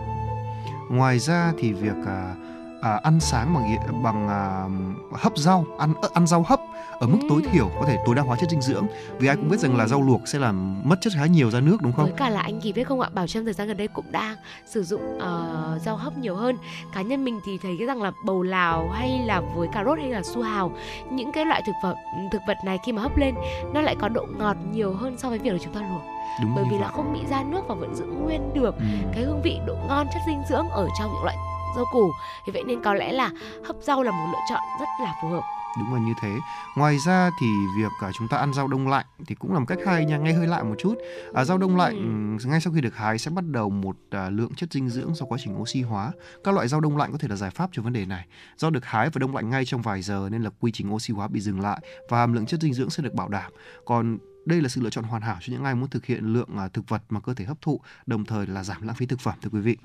Ngoài 0.90 1.18
ra 1.18 1.52
thì 1.58 1.72
việc 1.72 1.96
uh, 2.02 2.45
à, 2.82 3.00
ăn 3.02 3.20
sáng 3.20 3.54
bằng 3.54 4.02
bằng 4.02 4.28
à, 4.28 4.68
hấp 5.12 5.38
rau 5.38 5.66
ăn 5.78 5.94
ăn 6.14 6.26
rau 6.26 6.42
hấp 6.48 6.60
ở 7.00 7.06
mức 7.06 7.18
tối 7.28 7.42
thiểu 7.52 7.70
có 7.80 7.86
thể 7.86 7.96
tối 8.06 8.14
đa 8.14 8.22
hóa 8.22 8.36
chất 8.40 8.50
dinh 8.50 8.60
dưỡng 8.60 8.86
vì 9.18 9.28
ai 9.28 9.36
cũng 9.36 9.48
biết 9.48 9.60
rằng 9.60 9.76
là 9.76 9.86
rau 9.86 10.02
luộc 10.02 10.28
sẽ 10.28 10.38
làm 10.38 10.82
mất 10.84 10.96
chất 11.00 11.12
khá 11.16 11.26
nhiều 11.26 11.50
ra 11.50 11.60
nước 11.60 11.76
đúng 11.82 11.92
không? 11.92 12.04
Với 12.04 12.14
cả 12.16 12.28
là 12.28 12.40
anh 12.40 12.60
Kỳ 12.60 12.72
biết 12.72 12.84
không 12.84 13.00
ạ, 13.00 13.08
Bảo 13.12 13.26
Trâm 13.26 13.44
thời 13.44 13.54
gian 13.54 13.68
gần 13.68 13.76
đây 13.76 13.88
cũng 13.88 14.12
đang 14.12 14.36
sử 14.66 14.82
dụng 14.82 15.16
uh, 15.16 15.82
rau 15.82 15.96
hấp 15.96 16.18
nhiều 16.18 16.36
hơn. 16.36 16.56
Cá 16.94 17.02
nhân 17.02 17.24
mình 17.24 17.40
thì 17.46 17.58
thấy 17.62 17.76
cái 17.78 17.86
rằng 17.86 18.02
là 18.02 18.12
bầu 18.24 18.42
lào 18.42 18.88
hay 18.88 19.18
là 19.26 19.40
với 19.40 19.68
cà 19.72 19.84
rốt 19.84 19.98
hay 19.98 20.10
là 20.10 20.22
su 20.22 20.42
hào 20.42 20.72
những 21.10 21.32
cái 21.32 21.44
loại 21.44 21.62
thực 21.66 21.72
phẩm 21.82 21.96
thực 22.32 22.42
vật 22.46 22.56
này 22.64 22.78
khi 22.86 22.92
mà 22.92 23.02
hấp 23.02 23.16
lên 23.16 23.34
nó 23.74 23.80
lại 23.80 23.96
có 24.00 24.08
độ 24.08 24.26
ngọt 24.38 24.56
nhiều 24.72 24.94
hơn 24.94 25.18
so 25.18 25.28
với 25.28 25.38
việc 25.38 25.50
là 25.50 25.58
chúng 25.64 25.74
ta 25.74 25.80
luộc. 25.80 26.02
Đúng 26.42 26.54
bởi 26.54 26.64
vì 26.64 26.70
vậy. 26.70 26.80
là 26.80 26.88
không 26.88 27.12
bị 27.12 27.20
ra 27.30 27.42
nước 27.42 27.60
và 27.68 27.74
vẫn 27.74 27.94
giữ 27.94 28.04
nguyên 28.04 28.54
được 28.54 28.74
ừ. 28.78 28.84
cái 29.14 29.22
hương 29.24 29.42
vị 29.42 29.58
độ 29.66 29.76
ngon 29.88 30.06
chất 30.06 30.20
dinh 30.26 30.42
dưỡng 30.48 30.68
ở 30.68 30.88
trong 30.98 31.10
những 31.12 31.24
loại 31.24 31.36
rau 31.76 31.84
củ. 31.92 32.12
Vì 32.46 32.52
vậy 32.52 32.62
nên 32.66 32.82
có 32.82 32.94
lẽ 32.94 33.12
là 33.12 33.30
hấp 33.66 33.76
rau 33.82 34.02
là 34.02 34.10
một 34.10 34.26
lựa 34.32 34.44
chọn 34.50 34.62
rất 34.80 34.88
là 35.00 35.14
phù 35.22 35.28
hợp. 35.28 35.42
Đúng 35.78 35.94
là 35.94 36.00
như 36.00 36.12
thế. 36.20 36.38
Ngoài 36.76 36.98
ra 36.98 37.30
thì 37.40 37.46
việc 37.76 37.92
cả 38.00 38.10
chúng 38.18 38.28
ta 38.28 38.36
ăn 38.36 38.54
rau 38.54 38.68
đông 38.68 38.88
lạnh 38.88 39.06
thì 39.26 39.34
cũng 39.34 39.52
là 39.52 39.58
một 39.58 39.64
cách 39.68 39.78
hay 39.86 40.04
nha. 40.04 40.18
Nghe 40.18 40.32
hơi 40.32 40.46
lạ 40.46 40.62
một 40.62 40.74
chút. 40.78 40.94
À, 41.34 41.44
rau 41.44 41.58
đông 41.58 41.76
lạnh 41.76 41.96
ừ. 42.42 42.48
ngay 42.48 42.60
sau 42.60 42.72
khi 42.72 42.80
được 42.80 42.96
hái 42.96 43.18
sẽ 43.18 43.30
bắt 43.30 43.44
đầu 43.44 43.70
một 43.70 43.96
à, 44.10 44.30
lượng 44.30 44.54
chất 44.54 44.72
dinh 44.72 44.88
dưỡng 44.88 45.14
do 45.14 45.26
quá 45.26 45.38
trình 45.44 45.60
oxy 45.62 45.82
hóa. 45.82 46.12
Các 46.44 46.54
loại 46.54 46.68
rau 46.68 46.80
đông 46.80 46.96
lạnh 46.96 47.12
có 47.12 47.18
thể 47.18 47.28
là 47.28 47.36
giải 47.36 47.50
pháp 47.50 47.70
cho 47.72 47.82
vấn 47.82 47.92
đề 47.92 48.06
này. 48.06 48.26
Do 48.56 48.70
được 48.70 48.84
hái 48.84 49.10
và 49.10 49.18
đông 49.18 49.34
lạnh 49.34 49.50
ngay 49.50 49.64
trong 49.64 49.82
vài 49.82 50.02
giờ 50.02 50.28
nên 50.32 50.42
là 50.42 50.50
quy 50.60 50.72
trình 50.72 50.94
oxy 50.94 51.14
hóa 51.14 51.28
bị 51.28 51.40
dừng 51.40 51.60
lại 51.60 51.80
và 52.08 52.18
hàm 52.18 52.32
lượng 52.32 52.46
chất 52.46 52.60
dinh 52.60 52.74
dưỡng 52.74 52.90
sẽ 52.90 53.02
được 53.02 53.14
bảo 53.14 53.28
đảm. 53.28 53.52
Còn 53.84 54.18
đây 54.44 54.62
là 54.62 54.68
sự 54.68 54.80
lựa 54.80 54.90
chọn 54.90 55.04
hoàn 55.04 55.22
hảo 55.22 55.36
cho 55.40 55.52
những 55.52 55.64
ai 55.64 55.74
muốn 55.74 55.90
thực 55.90 56.06
hiện 56.06 56.24
lượng 56.24 56.48
à, 56.56 56.68
thực 56.68 56.88
vật 56.88 57.02
mà 57.08 57.20
cơ 57.20 57.34
thể 57.34 57.44
hấp 57.44 57.60
thụ 57.60 57.80
đồng 58.06 58.24
thời 58.24 58.46
là 58.46 58.64
giảm 58.64 58.86
lãng 58.86 58.96
phí 58.96 59.06
thực 59.06 59.20
phẩm 59.20 59.34
thưa 59.42 59.50
quý 59.50 59.60
vị 59.60 59.76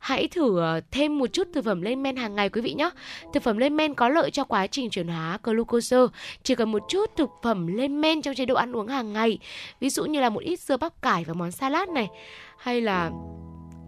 hãy 0.00 0.28
thử 0.28 0.58
ờ, 0.58 0.80
thêm 0.90 1.18
một 1.18 1.26
chút 1.32 1.48
thực 1.52 1.64
phẩm 1.64 1.82
lên 1.82 2.02
men 2.02 2.16
hàng 2.16 2.34
ngày 2.34 2.48
quý 2.48 2.60
vị 2.60 2.74
nhé. 2.74 2.90
Thực 3.34 3.42
phẩm 3.42 3.58
lên 3.58 3.76
men 3.76 3.94
có 3.94 4.08
lợi 4.08 4.30
cho 4.30 4.44
quá 4.44 4.66
trình 4.66 4.90
chuyển 4.90 5.08
hóa 5.08 5.38
glucose. 5.42 5.96
Chỉ 6.42 6.54
cần 6.54 6.72
một 6.72 6.82
chút 6.88 7.10
thực 7.16 7.30
phẩm 7.42 7.66
lên 7.66 8.00
men 8.00 8.22
trong 8.22 8.34
chế 8.34 8.44
độ 8.46 8.54
ăn 8.54 8.76
uống 8.76 8.86
hàng 8.86 9.12
ngày, 9.12 9.38
ví 9.80 9.90
dụ 9.90 10.04
như 10.04 10.20
là 10.20 10.28
một 10.28 10.40
ít 10.40 10.60
dưa 10.60 10.76
bắp 10.76 11.02
cải 11.02 11.24
và 11.24 11.34
món 11.34 11.50
salad 11.50 11.88
này, 11.88 12.08
hay 12.58 12.80
là 12.80 13.10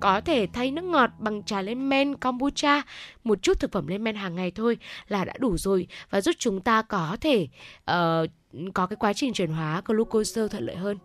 có 0.00 0.20
thể 0.20 0.46
thay 0.52 0.70
nước 0.70 0.84
ngọt 0.84 1.10
bằng 1.18 1.42
trà 1.42 1.62
lên 1.62 1.88
men 1.88 2.16
kombucha 2.16 2.82
một 3.24 3.42
chút 3.42 3.60
thực 3.60 3.72
phẩm 3.72 3.86
lên 3.86 4.04
men 4.04 4.16
hàng 4.16 4.34
ngày 4.34 4.50
thôi 4.50 4.76
là 5.08 5.24
đã 5.24 5.32
đủ 5.38 5.56
rồi 5.56 5.86
và 6.10 6.20
giúp 6.20 6.34
chúng 6.38 6.60
ta 6.60 6.82
có 6.82 7.16
thể 7.20 7.48
uh, 7.90 8.30
có 8.74 8.86
cái 8.86 8.96
quá 8.96 9.12
trình 9.12 9.32
chuyển 9.32 9.52
hóa 9.52 9.82
glucose 9.84 10.48
thuận 10.48 10.66
lợi 10.66 10.76
hơn 10.76 10.98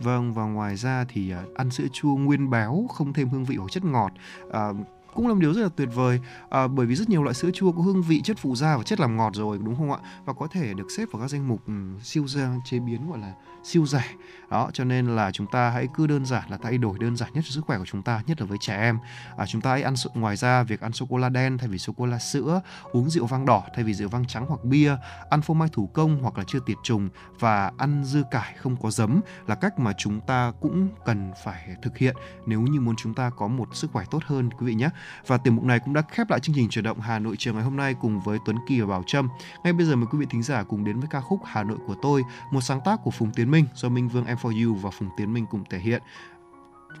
Vâng 0.00 0.34
và 0.34 0.44
ngoài 0.44 0.76
ra 0.76 1.04
thì 1.08 1.30
à, 1.30 1.42
ăn 1.54 1.70
sữa 1.70 1.86
chua 1.92 2.16
nguyên 2.16 2.50
béo 2.50 2.86
không 2.94 3.12
thêm 3.12 3.28
hương 3.28 3.44
vị 3.44 3.56
hoặc 3.56 3.70
chất 3.70 3.84
ngọt 3.84 4.12
à, 4.52 4.72
cũng 5.14 5.28
là 5.28 5.34
một 5.34 5.40
điều 5.40 5.54
rất 5.54 5.62
là 5.62 5.68
tuyệt 5.76 5.88
vời. 5.94 6.20
À, 6.50 6.66
bởi 6.66 6.86
vì 6.86 6.94
rất 6.94 7.08
nhiều 7.08 7.22
loại 7.22 7.34
sữa 7.34 7.50
chua 7.54 7.72
có 7.72 7.82
hương 7.82 8.02
vị 8.02 8.20
chất 8.24 8.38
phụ 8.38 8.56
gia 8.56 8.76
và 8.76 8.82
chất 8.82 9.00
làm 9.00 9.16
ngọt 9.16 9.34
rồi 9.34 9.58
đúng 9.64 9.76
không 9.76 9.92
ạ? 9.92 9.98
Và 10.24 10.32
có 10.32 10.46
thể 10.46 10.74
được 10.74 10.90
xếp 10.96 11.04
vào 11.12 11.22
các 11.22 11.28
danh 11.28 11.48
mục 11.48 11.66
um, 11.66 11.98
siêu 12.02 12.26
gia 12.26 12.54
chế 12.64 12.78
biến 12.78 13.10
gọi 13.10 13.18
là 13.18 13.32
siêu 13.64 13.86
rẻ. 13.86 14.04
Đó 14.50 14.70
cho 14.72 14.84
nên 14.84 15.16
là 15.16 15.30
chúng 15.30 15.46
ta 15.46 15.70
hãy 15.70 15.88
cứ 15.94 16.06
đơn 16.06 16.26
giản 16.26 16.50
là 16.50 16.58
thay 16.62 16.78
đổi 16.78 16.98
đơn 16.98 17.16
giản 17.16 17.32
nhất 17.32 17.44
cho 17.46 17.50
sức 17.50 17.64
khỏe 17.66 17.78
của 17.78 17.84
chúng 17.84 18.02
ta 18.02 18.22
nhất 18.26 18.40
là 18.40 18.46
với 18.46 18.58
trẻ 18.60 18.76
em. 18.76 18.98
À, 19.36 19.46
chúng 19.46 19.60
ta 19.60 19.70
hãy 19.70 19.82
ăn 19.82 19.94
ngoài 20.14 20.36
ra 20.36 20.62
việc 20.62 20.80
ăn 20.80 20.92
sô 20.92 21.06
cô 21.10 21.16
la 21.16 21.28
đen 21.28 21.58
thay 21.58 21.68
vì 21.68 21.78
sô 21.78 21.92
cô 21.96 22.06
la 22.06 22.18
sữa 22.18 22.60
uống 22.92 23.10
rượu 23.10 23.26
vang 23.26 23.46
đỏ 23.46 23.62
thay 23.74 23.84
vì 23.84 23.94
rượu 23.94 24.08
vang 24.08 24.26
trắng 24.26 24.46
hoặc 24.48 24.64
bia 24.64 24.96
ăn 25.30 25.42
phô 25.42 25.54
mai 25.54 25.68
thủ 25.72 25.86
công 25.86 26.22
hoặc 26.22 26.38
là 26.38 26.44
chưa 26.46 26.58
tiệt 26.66 26.76
trùng 26.82 27.08
và 27.38 27.72
ăn 27.78 28.04
dưa 28.04 28.22
cải 28.30 28.54
không 28.56 28.76
có 28.76 28.90
giấm 28.90 29.20
là 29.46 29.54
cách 29.54 29.78
mà 29.78 29.92
chúng 29.98 30.20
ta 30.20 30.52
cũng 30.60 30.88
cần 31.04 31.32
phải 31.44 31.76
thực 31.82 31.98
hiện 31.98 32.16
nếu 32.46 32.60
như 32.60 32.80
muốn 32.80 32.94
chúng 32.96 33.14
ta 33.14 33.30
có 33.30 33.48
một 33.48 33.68
sức 33.76 33.90
khỏe 33.92 34.04
tốt 34.10 34.22
hơn 34.26 34.50
quý 34.50 34.66
vị 34.66 34.74
nhé. 34.74 34.88
Và 35.26 35.36
tiểu 35.36 35.52
mục 35.52 35.64
này 35.64 35.78
cũng 35.78 35.94
đã 35.94 36.02
khép 36.10 36.30
lại 36.30 36.40
chương 36.40 36.56
trình 36.56 36.68
chuyển 36.68 36.84
động 36.84 37.00
Hà 37.00 37.18
Nội 37.18 37.36
chiều 37.38 37.54
ngày 37.54 37.62
hôm 37.62 37.76
nay 37.76 37.94
cùng 38.00 38.20
với 38.20 38.38
Tuấn 38.44 38.56
Kỳ 38.68 38.80
và 38.80 38.86
Bảo 38.86 39.02
Trâm. 39.06 39.28
Ngay 39.64 39.72
bây 39.72 39.86
giờ 39.86 39.96
mời 39.96 40.06
quý 40.12 40.18
vị 40.18 40.26
thính 40.30 40.42
giả 40.42 40.62
cùng 40.62 40.84
đến 40.84 41.00
với 41.00 41.08
ca 41.10 41.20
khúc 41.20 41.40
Hà 41.44 41.62
Nội 41.62 41.78
của 41.86 41.96
tôi 42.02 42.22
một 42.50 42.60
sáng 42.60 42.80
tác 42.84 43.00
của 43.04 43.10
Phùng 43.10 43.30
Tiến 43.32 43.49
Minh, 43.50 43.66
do 43.74 43.88
Minh 43.88 44.08
Vương 44.08 44.24
M4U 44.24 44.74
và 44.74 44.90
Phùng 44.90 45.08
Tiến 45.16 45.32
Minh 45.32 45.46
cùng 45.50 45.64
thể 45.70 45.78
hiện. 45.78 46.02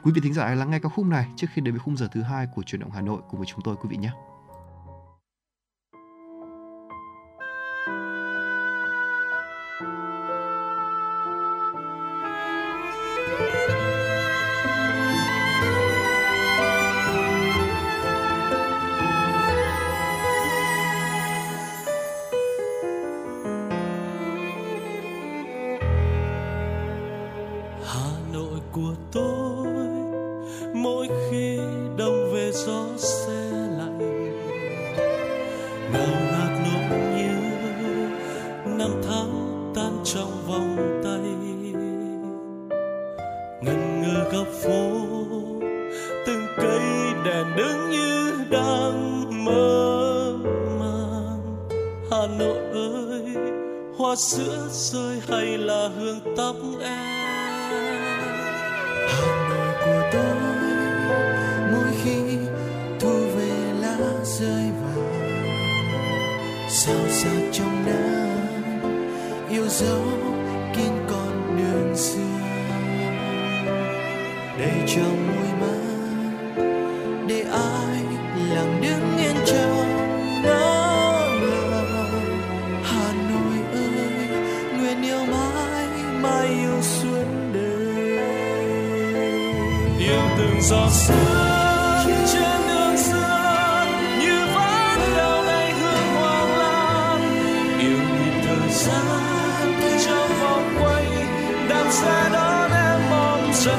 Quý 0.02 0.12
vị 0.14 0.20
thính 0.24 0.34
giả 0.34 0.46
hãy 0.46 0.56
lắng 0.56 0.70
nghe 0.70 0.78
các 0.78 0.88
khúc 0.88 1.06
này 1.06 1.26
trước 1.36 1.46
khi 1.54 1.62
đến 1.62 1.74
với 1.74 1.80
khung 1.80 1.96
giờ 1.96 2.08
thứ 2.12 2.22
hai 2.22 2.46
của 2.54 2.62
Truyền 2.62 2.80
động 2.80 2.90
Hà 2.90 3.00
Nội 3.00 3.20
cùng 3.30 3.40
với 3.40 3.46
chúng 3.46 3.60
tôi, 3.64 3.76
quý 3.76 3.88
vị 3.88 3.96
nhé. 3.96 4.10
Hà 52.20 52.26
Nội 52.26 52.58
ơi, 52.72 53.22
hoa 53.96 54.16
sữa 54.16 54.68
rơi 54.70 55.20
hay 55.28 55.58
là 55.58 55.88
hương 55.96 56.20
tóc 56.36 56.56
em? 56.80 58.00
Hà 59.08 59.48
Nội 59.48 59.74
của 59.84 60.02
tôi, 60.12 60.36
mỗi 61.72 61.92
khi 62.04 62.38
thu 63.00 63.10
về 63.36 63.72
lá 63.80 63.98
rơi 64.24 64.70
vàng 64.82 66.68
sao 66.68 67.08
sao 67.08 67.36
trong 67.52 67.86
nắng 67.86 69.46
yêu 69.50 69.68
dấu 69.68 70.02
kín 70.76 70.92
con 71.10 71.58
đường 71.58 71.96
xưa. 71.96 72.20
Đây 74.58 74.74
trong 74.86 75.26
môi 75.26 75.49
giọt 90.62 90.90
sương 90.92 92.26
trên 92.32 92.60
đường 92.68 92.96
xưa, 92.96 93.86
như 94.20 94.46
vẫn 94.54 95.16
đau 95.16 95.44
đầy 95.44 95.72
hương 95.72 96.14
hoàng 96.14 96.58
lan. 96.58 97.20
Yêu 97.78 97.98
nhịp 97.98 98.40
thời 98.46 98.70
gian 98.70 99.80
trong 100.06 100.30
vòng 100.42 100.76
quay, 100.80 101.04
đạp 101.68 101.90
xe 101.90 102.30
đón 102.32 102.70
em 102.70 103.10
mong 103.10 103.50
sân 103.52 103.78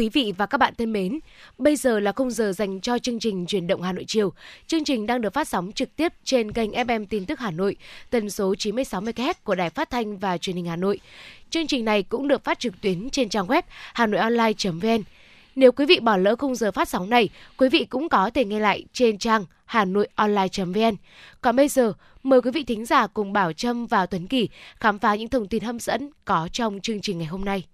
Quý 0.00 0.08
vị 0.08 0.32
và 0.38 0.46
các 0.46 0.58
bạn 0.58 0.74
thân 0.78 0.92
mến, 0.92 1.18
bây 1.58 1.76
giờ 1.76 2.00
là 2.00 2.12
khung 2.12 2.30
giờ 2.30 2.52
dành 2.52 2.80
cho 2.80 2.98
chương 2.98 3.18
trình 3.18 3.46
Chuyển 3.46 3.66
động 3.66 3.82
Hà 3.82 3.92
Nội 3.92 4.04
chiều. 4.08 4.32
Chương 4.66 4.84
trình 4.84 5.06
đang 5.06 5.20
được 5.20 5.32
phát 5.32 5.48
sóng 5.48 5.72
trực 5.72 5.96
tiếp 5.96 6.12
trên 6.24 6.52
kênh 6.52 6.70
FM 6.70 7.06
tin 7.06 7.26
tức 7.26 7.38
Hà 7.38 7.50
Nội, 7.50 7.76
tần 8.10 8.30
số 8.30 8.54
96 8.54 9.00
MHz 9.00 9.34
của 9.44 9.54
Đài 9.54 9.70
Phát 9.70 9.90
thanh 9.90 10.18
và 10.18 10.38
Truyền 10.38 10.56
hình 10.56 10.66
Hà 10.66 10.76
Nội. 10.76 11.00
Chương 11.50 11.66
trình 11.66 11.84
này 11.84 12.02
cũng 12.02 12.28
được 12.28 12.44
phát 12.44 12.58
trực 12.58 12.80
tuyến 12.80 13.10
trên 13.10 13.28
trang 13.28 13.46
web 13.46 13.62
hanoionline.vn. 13.94 15.02
Nếu 15.56 15.72
quý 15.72 15.86
vị 15.86 16.00
bỏ 16.00 16.16
lỡ 16.16 16.36
khung 16.36 16.54
giờ 16.54 16.72
phát 16.72 16.88
sóng 16.88 17.10
này, 17.10 17.28
quý 17.56 17.68
vị 17.68 17.84
cũng 17.84 18.08
có 18.08 18.30
thể 18.30 18.44
nghe 18.44 18.60
lại 18.60 18.84
trên 18.92 19.18
trang 19.18 19.44
hanoionline.vn. 19.64 20.96
Còn 21.40 21.56
bây 21.56 21.68
giờ, 21.68 21.92
mời 22.22 22.42
quý 22.42 22.50
vị 22.50 22.64
thính 22.64 22.84
giả 22.84 23.06
cùng 23.06 23.32
Bảo 23.32 23.52
Trâm 23.52 23.86
và 23.86 24.06
Tuấn 24.06 24.26
Kỳ 24.26 24.48
khám 24.76 24.98
phá 24.98 25.14
những 25.14 25.28
thông 25.28 25.48
tin 25.48 25.62
hấp 25.62 25.76
dẫn 25.78 26.10
có 26.24 26.48
trong 26.52 26.80
chương 26.80 27.00
trình 27.00 27.18
ngày 27.18 27.26
hôm 27.26 27.44
nay. 27.44 27.64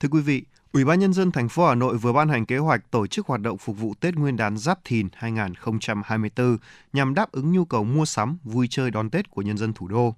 Thưa 0.00 0.08
quý 0.12 0.20
vị, 0.20 0.42
Ủy 0.72 0.84
ban 0.84 0.98
nhân 0.98 1.12
dân 1.12 1.32
thành 1.32 1.48
phố 1.48 1.66
Hà 1.66 1.74
Nội 1.74 1.96
vừa 1.98 2.12
ban 2.12 2.28
hành 2.28 2.46
kế 2.46 2.58
hoạch 2.58 2.90
tổ 2.90 3.06
chức 3.06 3.26
hoạt 3.26 3.40
động 3.40 3.58
phục 3.58 3.78
vụ 3.78 3.94
Tết 4.00 4.14
Nguyên 4.14 4.36
đán 4.36 4.58
Giáp 4.58 4.78
Thìn 4.84 5.08
2024 5.14 6.58
nhằm 6.92 7.14
đáp 7.14 7.32
ứng 7.32 7.52
nhu 7.52 7.64
cầu 7.64 7.84
mua 7.84 8.04
sắm, 8.04 8.38
vui 8.44 8.66
chơi 8.70 8.90
đón 8.90 9.10
Tết 9.10 9.30
của 9.30 9.42
nhân 9.42 9.58
dân 9.58 9.72
thủ 9.72 9.88
đô. 9.88 10.14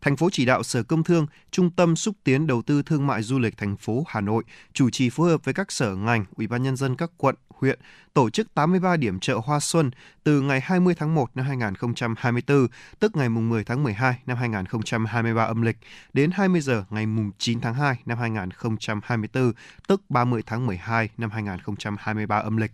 Thành 0.00 0.16
phố 0.16 0.28
chỉ 0.32 0.44
đạo 0.44 0.62
Sở 0.62 0.82
Công 0.82 1.04
Thương, 1.04 1.26
Trung 1.50 1.70
tâm 1.70 1.96
xúc 1.96 2.16
tiến 2.24 2.46
đầu 2.46 2.62
tư 2.62 2.82
thương 2.82 3.06
mại 3.06 3.22
du 3.22 3.38
lịch 3.38 3.56
thành 3.56 3.76
phố 3.76 4.04
Hà 4.08 4.20
Nội 4.20 4.44
chủ 4.72 4.90
trì 4.90 5.10
phối 5.10 5.30
hợp 5.30 5.44
với 5.44 5.54
các 5.54 5.72
sở 5.72 5.94
ngành, 5.94 6.24
Ủy 6.36 6.46
ban 6.46 6.62
nhân 6.62 6.76
dân 6.76 6.96
các 6.96 7.10
quận, 7.16 7.34
huyện 7.60 7.78
tổ 8.14 8.30
chức 8.30 8.54
83 8.54 8.96
điểm 8.96 9.20
chợ 9.20 9.40
hoa 9.44 9.60
xuân 9.60 9.90
từ 10.24 10.40
ngày 10.40 10.60
20 10.60 10.94
tháng 10.94 11.14
1 11.14 11.30
năm 11.34 11.46
2024, 11.46 12.66
tức 12.98 13.16
ngày 13.16 13.28
mùng 13.28 13.48
10 13.48 13.64
tháng 13.64 13.82
12 13.82 14.18
năm 14.26 14.36
2023 14.36 15.44
âm 15.44 15.62
lịch, 15.62 15.76
đến 16.12 16.30
20 16.30 16.60
giờ 16.60 16.84
ngày 16.90 17.06
mùng 17.06 17.30
9 17.38 17.60
tháng 17.60 17.74
2 17.74 17.96
năm 18.06 18.18
2024, 18.18 19.52
tức 19.88 20.02
30 20.08 20.42
tháng 20.46 20.66
12 20.66 21.08
năm 21.18 21.30
2023 21.30 22.38
âm 22.38 22.56
lịch. 22.56 22.72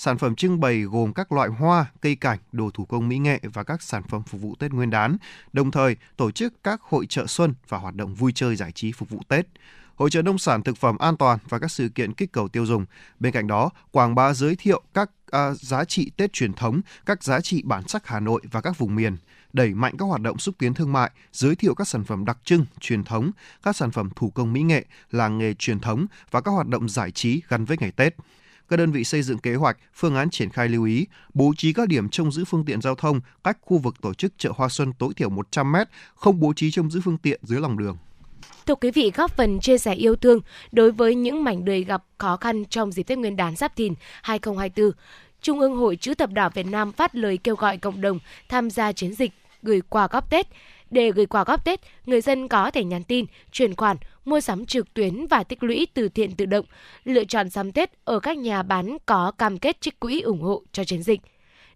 Sản 0.00 0.18
phẩm 0.18 0.34
trưng 0.34 0.60
bày 0.60 0.80
gồm 0.82 1.12
các 1.12 1.32
loại 1.32 1.48
hoa, 1.48 1.86
cây 2.00 2.14
cảnh, 2.14 2.38
đồ 2.52 2.70
thủ 2.74 2.84
công 2.84 3.08
mỹ 3.08 3.18
nghệ 3.18 3.40
và 3.42 3.62
các 3.62 3.82
sản 3.82 4.02
phẩm 4.02 4.22
phục 4.22 4.40
vụ 4.40 4.54
Tết 4.58 4.72
Nguyên 4.72 4.90
đán, 4.90 5.16
đồng 5.52 5.70
thời 5.70 5.96
tổ 6.16 6.30
chức 6.30 6.54
các 6.64 6.82
hội 6.82 7.06
trợ 7.06 7.26
xuân 7.26 7.54
và 7.68 7.78
hoạt 7.78 7.94
động 7.94 8.14
vui 8.14 8.32
chơi 8.34 8.56
giải 8.56 8.72
trí 8.72 8.92
phục 8.92 9.10
vụ 9.10 9.20
Tết. 9.28 9.46
Hội 9.94 10.10
trợ 10.10 10.22
nông 10.22 10.38
sản 10.38 10.62
thực 10.62 10.76
phẩm 10.76 10.98
an 10.98 11.16
toàn 11.16 11.38
và 11.48 11.58
các 11.58 11.70
sự 11.70 11.88
kiện 11.88 12.14
kích 12.14 12.32
cầu 12.32 12.48
tiêu 12.48 12.66
dùng. 12.66 12.86
Bên 13.20 13.32
cạnh 13.32 13.46
đó, 13.46 13.70
quảng 13.90 14.14
bá 14.14 14.32
giới 14.34 14.56
thiệu 14.56 14.82
các 14.94 15.10
à, 15.30 15.54
giá 15.54 15.84
trị 15.84 16.10
Tết 16.16 16.32
truyền 16.32 16.52
thống, 16.52 16.80
các 17.06 17.24
giá 17.24 17.40
trị 17.40 17.62
bản 17.64 17.88
sắc 17.88 18.06
Hà 18.06 18.20
Nội 18.20 18.42
và 18.50 18.60
các 18.60 18.78
vùng 18.78 18.94
miền. 18.94 19.16
Đẩy 19.52 19.74
mạnh 19.74 19.94
các 19.98 20.04
hoạt 20.04 20.20
động 20.20 20.38
xúc 20.38 20.54
tiến 20.58 20.74
thương 20.74 20.92
mại, 20.92 21.10
giới 21.32 21.54
thiệu 21.54 21.74
các 21.74 21.88
sản 21.88 22.04
phẩm 22.04 22.24
đặc 22.24 22.38
trưng, 22.44 22.66
truyền 22.80 23.04
thống, 23.04 23.30
các 23.62 23.76
sản 23.76 23.90
phẩm 23.90 24.10
thủ 24.16 24.30
công 24.30 24.52
mỹ 24.52 24.62
nghệ, 24.62 24.84
làng 25.10 25.38
nghề 25.38 25.54
truyền 25.54 25.80
thống 25.80 26.06
và 26.30 26.40
các 26.40 26.50
hoạt 26.50 26.68
động 26.68 26.88
giải 26.88 27.10
trí 27.10 27.42
gắn 27.48 27.64
với 27.64 27.76
ngày 27.80 27.90
Tết 27.90 28.14
các 28.68 28.76
đơn 28.76 28.92
vị 28.92 29.04
xây 29.04 29.22
dựng 29.22 29.38
kế 29.38 29.54
hoạch, 29.54 29.76
phương 29.94 30.16
án 30.16 30.30
triển 30.30 30.50
khai 30.50 30.68
lưu 30.68 30.84
ý, 30.84 31.06
bố 31.34 31.52
trí 31.56 31.72
các 31.72 31.88
điểm 31.88 32.08
trông 32.08 32.32
giữ 32.32 32.44
phương 32.44 32.64
tiện 32.64 32.80
giao 32.80 32.94
thông 32.94 33.20
cách 33.44 33.58
khu 33.60 33.78
vực 33.78 33.94
tổ 34.02 34.14
chức 34.14 34.32
chợ 34.38 34.50
hoa 34.56 34.68
xuân 34.68 34.92
tối 34.92 35.12
thiểu 35.16 35.28
100 35.28 35.72
m, 35.72 35.76
không 36.14 36.40
bố 36.40 36.52
trí 36.56 36.70
trông 36.70 36.90
giữ 36.90 37.00
phương 37.04 37.18
tiện 37.18 37.40
dưới 37.42 37.60
lòng 37.60 37.78
đường. 37.78 37.96
Thưa 38.66 38.74
quý 38.74 38.90
vị, 38.90 39.12
góp 39.14 39.36
phần 39.36 39.60
chia 39.60 39.78
sẻ 39.78 39.94
yêu 39.94 40.16
thương 40.16 40.40
đối 40.72 40.92
với 40.92 41.14
những 41.14 41.44
mảnh 41.44 41.64
đời 41.64 41.84
gặp 41.84 42.04
khó 42.18 42.36
khăn 42.36 42.64
trong 42.64 42.92
dịp 42.92 43.02
Tết 43.02 43.18
Nguyên 43.18 43.36
đán 43.36 43.56
Giáp 43.56 43.76
Thìn 43.76 43.94
2024, 44.22 44.90
Trung 45.42 45.60
ương 45.60 45.76
Hội 45.76 45.96
Chữ 45.96 46.14
Thập 46.14 46.30
Đỏ 46.30 46.50
Việt 46.54 46.66
Nam 46.66 46.92
phát 46.92 47.14
lời 47.14 47.38
kêu 47.44 47.56
gọi 47.56 47.76
cộng 47.76 48.00
đồng 48.00 48.18
tham 48.48 48.70
gia 48.70 48.92
chiến 48.92 49.14
dịch 49.14 49.32
gửi 49.62 49.80
quà 49.88 50.08
góp 50.10 50.30
Tết. 50.30 50.46
Để 50.90 51.10
gửi 51.10 51.26
quà 51.26 51.44
góp 51.44 51.64
Tết, 51.64 51.80
người 52.06 52.20
dân 52.20 52.48
có 52.48 52.70
thể 52.70 52.84
nhắn 52.84 53.02
tin, 53.04 53.26
chuyển 53.52 53.76
khoản, 53.76 53.96
mua 54.24 54.40
sắm 54.40 54.66
trực 54.66 54.94
tuyến 54.94 55.26
và 55.26 55.44
tích 55.44 55.62
lũy 55.62 55.86
từ 55.94 56.08
thiện 56.08 56.32
tự 56.32 56.46
động, 56.46 56.66
lựa 57.04 57.24
chọn 57.24 57.50
sắm 57.50 57.72
Tết 57.72 57.90
ở 58.04 58.20
các 58.20 58.38
nhà 58.38 58.62
bán 58.62 58.96
có 59.06 59.32
cam 59.38 59.58
kết 59.58 59.80
trích 59.80 60.00
quỹ 60.00 60.20
ủng 60.20 60.42
hộ 60.42 60.62
cho 60.72 60.84
chiến 60.84 61.02
dịch. 61.02 61.20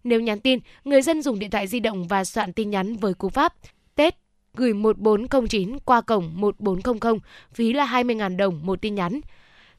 Nếu 0.05 0.21
nhắn 0.21 0.41
tin, 0.41 0.59
người 0.85 1.03
dân 1.03 1.23
dùng 1.23 1.39
điện 1.39 1.51
thoại 1.51 1.67
di 1.67 1.81
động 1.81 2.09
và 2.09 2.25
soạn 2.25 2.53
tin 2.53 2.71
nhắn 2.71 2.97
với 2.97 3.15
cú 3.15 3.29
pháp 3.29 3.55
Tết 3.95 4.15
gửi 4.55 4.75
1409 4.75 5.79
qua 5.79 6.01
cổng 6.01 6.31
1400, 6.35 7.19
phí 7.53 7.73
là 7.73 7.87
20.000 7.87 8.37
đồng 8.37 8.67
một 8.67 8.81
tin 8.83 8.95
nhắn. 8.95 9.21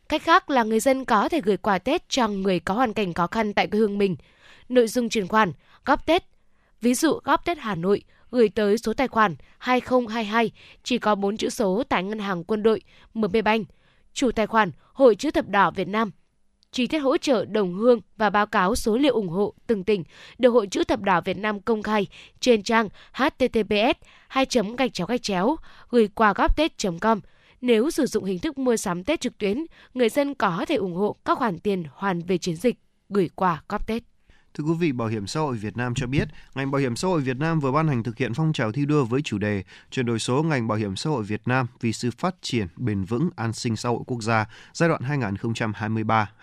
Cách 0.09 0.23
khác 0.23 0.49
là 0.49 0.63
người 0.63 0.79
dân 0.79 1.05
có 1.05 1.29
thể 1.29 1.41
gửi 1.41 1.57
quà 1.57 1.77
Tết 1.77 2.09
cho 2.09 2.27
người 2.27 2.59
có 2.59 2.73
hoàn 2.73 2.93
cảnh 2.93 3.13
khó 3.13 3.27
khăn 3.27 3.53
tại 3.53 3.67
quê 3.67 3.79
hương 3.79 3.97
mình. 3.97 4.15
Nội 4.69 4.88
dung 4.88 5.09
chuyển 5.09 5.27
khoản, 5.27 5.51
góp 5.86 6.05
Tết. 6.05 6.23
Ví 6.81 6.93
dụ 6.93 7.19
góp 7.23 7.45
Tết 7.45 7.57
Hà 7.57 7.75
Nội, 7.75 8.03
gửi 8.34 8.49
tới 8.49 8.77
số 8.77 8.93
tài 8.93 9.07
khoản 9.07 9.36
2022 9.57 10.51
chỉ 10.84 10.97
có 10.97 11.15
4 11.15 11.38
chữ 11.38 11.49
số 11.49 11.84
tại 11.89 12.03
Ngân 12.03 12.19
hàng 12.19 12.43
Quân 12.43 12.63
đội 12.63 12.81
MB 13.13 13.36
Bank. 13.45 13.67
Chủ 14.13 14.31
tài 14.31 14.47
khoản 14.47 14.71
Hội 14.93 15.15
chữ 15.15 15.31
thập 15.31 15.47
đỏ 15.47 15.71
Việt 15.71 15.88
Nam 15.88 16.11
chi 16.71 16.88
tiết 16.88 16.99
hỗ 16.99 17.17
trợ 17.17 17.45
đồng 17.45 17.73
hương 17.73 17.99
và 18.17 18.29
báo 18.29 18.47
cáo 18.47 18.75
số 18.75 18.97
liệu 18.97 19.13
ủng 19.13 19.29
hộ 19.29 19.53
từng 19.67 19.84
tỉnh 19.84 20.03
được 20.38 20.49
Hội 20.49 20.67
chữ 20.67 20.84
thập 20.84 21.01
đỏ 21.01 21.21
Việt 21.21 21.38
Nam 21.38 21.59
công 21.59 21.84
khai 21.84 22.07
trên 22.39 22.63
trang 22.63 22.89
https 23.13 23.97
2 24.27 24.45
gạch 24.77 24.93
chéo 24.93 25.07
gạch 25.07 25.23
chéo 25.23 25.55
gửi 25.89 26.07
quà 26.07 26.34
góp 26.34 26.57
tết.com. 26.57 27.19
Nếu 27.61 27.91
sử 27.91 28.05
dụng 28.05 28.23
hình 28.23 28.39
thức 28.39 28.57
mua 28.57 28.77
sắm 28.77 29.03
Tết 29.03 29.21
trực 29.21 29.38
tuyến, 29.38 29.65
người 29.93 30.09
dân 30.09 30.34
có 30.34 30.65
thể 30.67 30.75
ủng 30.75 30.95
hộ 30.95 31.15
các 31.25 31.38
khoản 31.38 31.59
tiền 31.59 31.84
hoàn 31.93 32.19
về 32.19 32.38
chiến 32.38 32.55
dịch 32.55 32.75
gửi 33.09 33.29
quà 33.36 33.63
góp 33.69 33.88
Tết. 33.88 34.12
Thưa 34.58 34.64
quý 34.64 34.74
vị, 34.80 34.91
Bảo 34.91 35.08
hiểm 35.08 35.28
xã 35.28 35.39
hội 35.39 35.58
Việt 35.58 35.78
Nam 35.78 35.93
cho 35.95 36.08
biết, 36.08 36.28
ngành 36.56 36.72
Bảo 36.72 36.82
hiểm 36.82 36.95
xã 36.95 37.08
hội 37.08 37.22
Việt 37.22 37.38
Nam 37.38 37.60
vừa 37.60 37.72
ban 37.72 37.88
hành 37.88 38.04
thực 38.04 38.18
hiện 38.18 38.34
phong 38.34 38.54
trào 38.54 38.72
thi 38.72 38.86
đua 38.86 39.06
với 39.06 39.22
chủ 39.22 39.38
đề 39.38 39.64
chuyển 39.91 40.06
đổi 40.06 40.20
số 40.20 40.43
ngành 40.43 40.68
Bảo 40.68 40.78
hiểm 40.78 40.95
xã 40.95 41.10
hội 41.10 41.24
Việt 41.24 41.41
Nam 41.45 41.68
vì 41.82 41.93
sự 41.93 42.10
phát 42.18 42.36
triển 42.41 42.68
bền 42.76 43.04
vững 43.04 43.30
an 43.36 43.54
sinh 43.54 43.76
xã 43.76 43.89
hội 43.89 43.99
quốc 44.08 44.22
gia 44.22 44.45
giai 44.74 44.89
đoạn 44.89 45.01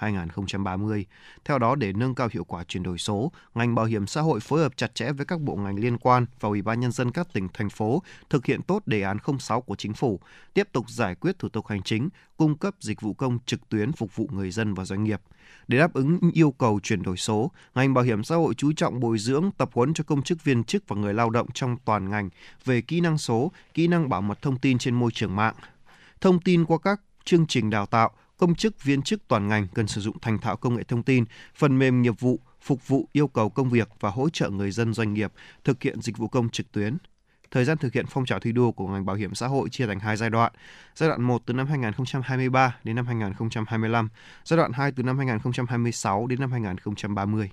2023-2030. 0.00 1.04
Theo 1.44 1.58
đó, 1.58 1.74
để 1.74 1.92
nâng 1.92 2.14
cao 2.14 2.28
hiệu 2.32 2.44
quả 2.44 2.64
chuyển 2.64 2.82
đổi 2.82 2.98
số, 2.98 3.32
ngành 3.54 3.74
Bảo 3.74 3.86
hiểm 3.86 4.06
xã 4.06 4.20
hội 4.20 4.40
phối 4.40 4.60
hợp 4.60 4.76
chặt 4.76 4.94
chẽ 4.94 5.12
với 5.12 5.26
các 5.26 5.40
bộ 5.40 5.56
ngành 5.56 5.78
liên 5.78 5.98
quan 5.98 6.26
và 6.40 6.48
Ủy 6.48 6.62
ban 6.62 6.80
nhân 6.80 6.92
dân 6.92 7.10
các 7.10 7.32
tỉnh 7.32 7.48
thành 7.54 7.70
phố 7.70 8.02
thực 8.30 8.46
hiện 8.46 8.62
tốt 8.62 8.82
đề 8.86 9.02
án 9.02 9.16
06 9.38 9.60
của 9.60 9.76
chính 9.76 9.94
phủ, 9.94 10.20
tiếp 10.54 10.68
tục 10.72 10.90
giải 10.90 11.14
quyết 11.14 11.38
thủ 11.38 11.48
tục 11.48 11.66
hành 11.66 11.82
chính, 11.82 12.08
cung 12.36 12.58
cấp 12.58 12.74
dịch 12.80 13.00
vụ 13.00 13.14
công 13.14 13.38
trực 13.46 13.68
tuyến 13.68 13.92
phục 13.92 14.16
vụ 14.16 14.28
người 14.32 14.50
dân 14.50 14.74
và 14.74 14.84
doanh 14.84 15.04
nghiệp. 15.04 15.20
Để 15.68 15.78
đáp 15.78 15.92
ứng 15.92 16.18
yêu 16.34 16.50
cầu 16.50 16.80
chuyển 16.82 17.02
đổi 17.02 17.16
số, 17.16 17.50
ngành 17.74 17.94
bảo 17.94 18.04
hiểm 18.04 18.24
xã 18.24 18.36
hội 18.36 18.54
chú 18.54 18.72
trọng 18.72 19.00
bồi 19.00 19.18
dưỡng, 19.18 19.50
tập 19.58 19.70
huấn 19.72 19.94
cho 19.94 20.04
công 20.04 20.22
chức 20.22 20.44
viên 20.44 20.64
chức 20.64 20.88
và 20.88 20.96
người 20.96 21.14
lao 21.14 21.30
động 21.30 21.46
trong 21.54 21.76
toàn 21.84 22.10
ngành 22.10 22.30
về 22.64 22.80
kỹ 22.80 23.00
năng 23.00 23.18
số, 23.18 23.52
kỹ 23.74 23.86
năng 23.86 24.08
bảo 24.08 24.20
mật 24.20 24.42
thông 24.42 24.58
tin 24.58 24.78
trên 24.78 24.94
môi 24.94 25.10
trường 25.14 25.36
mạng. 25.36 25.54
Thông 26.20 26.40
tin 26.40 26.64
qua 26.64 26.78
các 26.78 27.00
chương 27.24 27.46
trình 27.46 27.70
đào 27.70 27.86
tạo, 27.86 28.10
công 28.36 28.54
chức 28.54 28.84
viên 28.84 29.02
chức 29.02 29.28
toàn 29.28 29.48
ngành 29.48 29.66
cần 29.74 29.86
sử 29.86 30.00
dụng 30.00 30.18
thành 30.20 30.38
thạo 30.38 30.56
công 30.56 30.76
nghệ 30.76 30.82
thông 30.82 31.02
tin, 31.02 31.24
phần 31.54 31.78
mềm 31.78 32.02
nghiệp 32.02 32.20
vụ, 32.20 32.40
phục 32.62 32.88
vụ 32.88 33.08
yêu 33.12 33.28
cầu 33.28 33.48
công 33.48 33.70
việc 33.70 33.88
và 34.00 34.10
hỗ 34.10 34.28
trợ 34.30 34.50
người 34.50 34.70
dân 34.70 34.94
doanh 34.94 35.14
nghiệp 35.14 35.32
thực 35.64 35.82
hiện 35.82 36.02
dịch 36.02 36.18
vụ 36.18 36.28
công 36.28 36.48
trực 36.48 36.72
tuyến 36.72 36.96
thời 37.50 37.64
gian 37.64 37.78
thực 37.78 37.92
hiện 37.92 38.06
phong 38.08 38.26
trào 38.26 38.40
thi 38.40 38.52
đua 38.52 38.70
của 38.70 38.86
ngành 38.86 39.06
bảo 39.06 39.16
hiểm 39.16 39.34
xã 39.34 39.46
hội 39.46 39.68
chia 39.68 39.86
thành 39.86 40.00
hai 40.00 40.16
giai 40.16 40.30
đoạn. 40.30 40.52
Giai 40.94 41.08
đoạn 41.08 41.22
1 41.22 41.42
từ 41.46 41.54
năm 41.54 41.66
2023 41.66 42.76
đến 42.84 42.96
năm 42.96 43.06
2025, 43.06 44.08
giai 44.44 44.56
đoạn 44.56 44.72
2 44.72 44.92
từ 44.92 45.02
năm 45.02 45.18
2026 45.18 46.26
đến 46.26 46.40
năm 46.40 46.52
2030. 46.52 47.50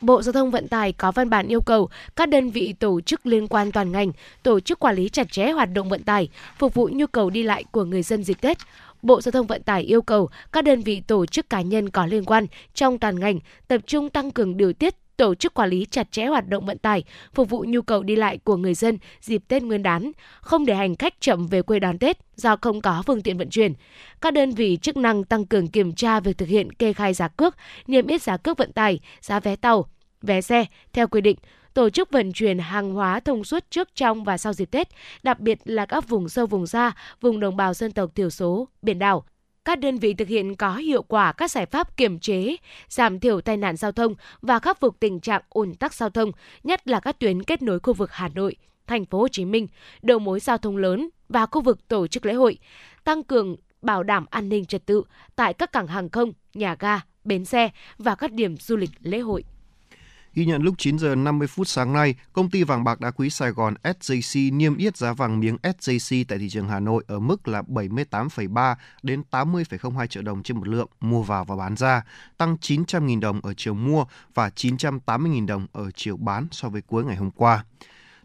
Bộ 0.00 0.22
Giao 0.22 0.32
thông 0.32 0.50
Vận 0.50 0.68
tải 0.68 0.92
có 0.92 1.12
văn 1.12 1.30
bản 1.30 1.48
yêu 1.48 1.60
cầu 1.60 1.88
các 2.16 2.28
đơn 2.28 2.50
vị 2.50 2.74
tổ 2.78 3.00
chức 3.00 3.26
liên 3.26 3.48
quan 3.48 3.72
toàn 3.72 3.92
ngành 3.92 4.12
tổ 4.42 4.60
chức 4.60 4.78
quản 4.78 4.96
lý 4.96 5.08
chặt 5.08 5.32
chẽ 5.32 5.50
hoạt 5.50 5.72
động 5.72 5.88
vận 5.88 6.02
tải, 6.02 6.28
phục 6.58 6.74
vụ 6.74 6.88
nhu 6.92 7.06
cầu 7.06 7.30
đi 7.30 7.42
lại 7.42 7.64
của 7.70 7.84
người 7.84 8.02
dân 8.02 8.24
dịp 8.24 8.40
Tết. 8.40 8.58
Bộ 9.02 9.20
Giao 9.20 9.32
thông 9.32 9.46
Vận 9.46 9.62
tải 9.62 9.82
yêu 9.82 10.02
cầu 10.02 10.28
các 10.52 10.64
đơn 10.64 10.80
vị 10.80 11.00
tổ 11.00 11.26
chức 11.26 11.50
cá 11.50 11.60
nhân 11.60 11.90
có 11.90 12.06
liên 12.06 12.24
quan 12.24 12.46
trong 12.74 12.98
toàn 12.98 13.20
ngành 13.20 13.38
tập 13.68 13.80
trung 13.86 14.10
tăng 14.10 14.30
cường 14.30 14.56
điều 14.56 14.72
tiết 14.72 14.94
tổ 15.16 15.34
chức 15.34 15.54
quản 15.54 15.70
lý 15.70 15.86
chặt 15.90 16.12
chẽ 16.12 16.26
hoạt 16.26 16.48
động 16.48 16.66
vận 16.66 16.78
tải, 16.78 17.04
phục 17.34 17.50
vụ 17.50 17.64
nhu 17.68 17.82
cầu 17.82 18.02
đi 18.02 18.16
lại 18.16 18.38
của 18.38 18.56
người 18.56 18.74
dân 18.74 18.98
dịp 19.20 19.42
Tết 19.48 19.62
Nguyên 19.62 19.82
đán, 19.82 20.12
không 20.40 20.66
để 20.66 20.74
hành 20.74 20.96
khách 20.96 21.20
chậm 21.20 21.46
về 21.46 21.62
quê 21.62 21.78
đón 21.78 21.98
Tết 21.98 22.18
do 22.36 22.56
không 22.56 22.80
có 22.80 23.02
phương 23.06 23.22
tiện 23.22 23.38
vận 23.38 23.50
chuyển. 23.50 23.72
Các 24.20 24.34
đơn 24.34 24.50
vị 24.50 24.78
chức 24.82 24.96
năng 24.96 25.24
tăng 25.24 25.46
cường 25.46 25.68
kiểm 25.68 25.92
tra 25.92 26.20
việc 26.20 26.38
thực 26.38 26.48
hiện 26.48 26.72
kê 26.72 26.92
khai 26.92 27.14
giá 27.14 27.28
cước, 27.28 27.56
niêm 27.86 28.06
yết 28.06 28.22
giá 28.22 28.36
cước 28.36 28.58
vận 28.58 28.72
tải, 28.72 29.00
giá 29.20 29.40
vé 29.40 29.56
tàu, 29.56 29.86
vé 30.22 30.40
xe 30.40 30.64
theo 30.92 31.08
quy 31.08 31.20
định, 31.20 31.36
tổ 31.74 31.90
chức 31.90 32.10
vận 32.10 32.32
chuyển 32.32 32.58
hàng 32.58 32.94
hóa 32.94 33.20
thông 33.20 33.44
suốt 33.44 33.64
trước 33.70 33.88
trong 33.94 34.24
và 34.24 34.38
sau 34.38 34.52
dịp 34.52 34.70
Tết, 34.70 34.88
đặc 35.22 35.40
biệt 35.40 35.58
là 35.64 35.86
các 35.86 36.08
vùng 36.08 36.28
sâu 36.28 36.46
vùng 36.46 36.66
xa, 36.66 36.92
vùng 37.20 37.40
đồng 37.40 37.56
bào 37.56 37.74
dân 37.74 37.92
tộc 37.92 38.14
thiểu 38.14 38.30
số, 38.30 38.68
biển 38.82 38.98
đảo, 38.98 39.24
các 39.64 39.78
đơn 39.78 39.98
vị 39.98 40.14
thực 40.14 40.28
hiện 40.28 40.56
có 40.56 40.76
hiệu 40.76 41.02
quả 41.02 41.32
các 41.32 41.50
giải 41.50 41.66
pháp 41.66 41.96
kiểm 41.96 42.18
chế, 42.18 42.56
giảm 42.88 43.20
thiểu 43.20 43.40
tai 43.40 43.56
nạn 43.56 43.76
giao 43.76 43.92
thông 43.92 44.14
và 44.42 44.58
khắc 44.58 44.80
phục 44.80 45.00
tình 45.00 45.20
trạng 45.20 45.42
ùn 45.48 45.74
tắc 45.74 45.94
giao 45.94 46.10
thông, 46.10 46.32
nhất 46.62 46.88
là 46.88 47.00
các 47.00 47.18
tuyến 47.18 47.42
kết 47.42 47.62
nối 47.62 47.80
khu 47.80 47.92
vực 47.92 48.12
Hà 48.12 48.28
Nội, 48.28 48.56
thành 48.86 49.04
phố 49.04 49.18
Hồ 49.18 49.28
Chí 49.28 49.44
Minh, 49.44 49.68
đầu 50.02 50.18
mối 50.18 50.40
giao 50.40 50.58
thông 50.58 50.76
lớn 50.76 51.08
và 51.28 51.46
khu 51.46 51.60
vực 51.60 51.88
tổ 51.88 52.06
chức 52.06 52.26
lễ 52.26 52.32
hội, 52.32 52.58
tăng 53.04 53.22
cường 53.22 53.56
bảo 53.82 54.02
đảm 54.02 54.26
an 54.30 54.48
ninh 54.48 54.64
trật 54.64 54.86
tự 54.86 55.02
tại 55.36 55.54
các 55.54 55.72
cảng 55.72 55.86
hàng 55.86 56.08
không, 56.08 56.32
nhà 56.54 56.76
ga, 56.78 57.00
bến 57.24 57.44
xe 57.44 57.70
và 57.98 58.14
các 58.14 58.32
điểm 58.32 58.56
du 58.56 58.76
lịch 58.76 58.90
lễ 59.00 59.18
hội. 59.18 59.44
Ghi 60.34 60.44
nhận 60.44 60.62
lúc 60.62 60.74
9 60.78 60.98
giờ 60.98 61.14
50 61.14 61.48
phút 61.48 61.68
sáng 61.68 61.92
nay, 61.92 62.14
công 62.32 62.50
ty 62.50 62.62
vàng 62.62 62.84
bạc 62.84 63.00
đá 63.00 63.10
quý 63.10 63.30
Sài 63.30 63.50
Gòn 63.50 63.74
SJC 63.82 64.56
niêm 64.56 64.76
yết 64.76 64.96
giá 64.96 65.12
vàng 65.12 65.40
miếng 65.40 65.56
SJC 65.62 66.24
tại 66.28 66.38
thị 66.38 66.48
trường 66.48 66.68
Hà 66.68 66.80
Nội 66.80 67.04
ở 67.06 67.18
mức 67.18 67.48
là 67.48 67.62
78,3 67.62 68.74
đến 69.02 69.22
80,02 69.30 70.06
triệu 70.06 70.22
đồng 70.22 70.42
trên 70.42 70.56
một 70.56 70.68
lượng 70.68 70.88
mua 71.00 71.22
vào 71.22 71.44
và 71.44 71.56
bán 71.56 71.76
ra, 71.76 72.02
tăng 72.36 72.56
900.000 72.60 73.20
đồng 73.20 73.40
ở 73.40 73.54
chiều 73.56 73.74
mua 73.74 74.04
và 74.34 74.50
980.000 74.56 75.46
đồng 75.46 75.66
ở 75.72 75.90
chiều 75.90 76.16
bán 76.16 76.46
so 76.50 76.68
với 76.68 76.82
cuối 76.82 77.04
ngày 77.04 77.16
hôm 77.16 77.30
qua. 77.30 77.64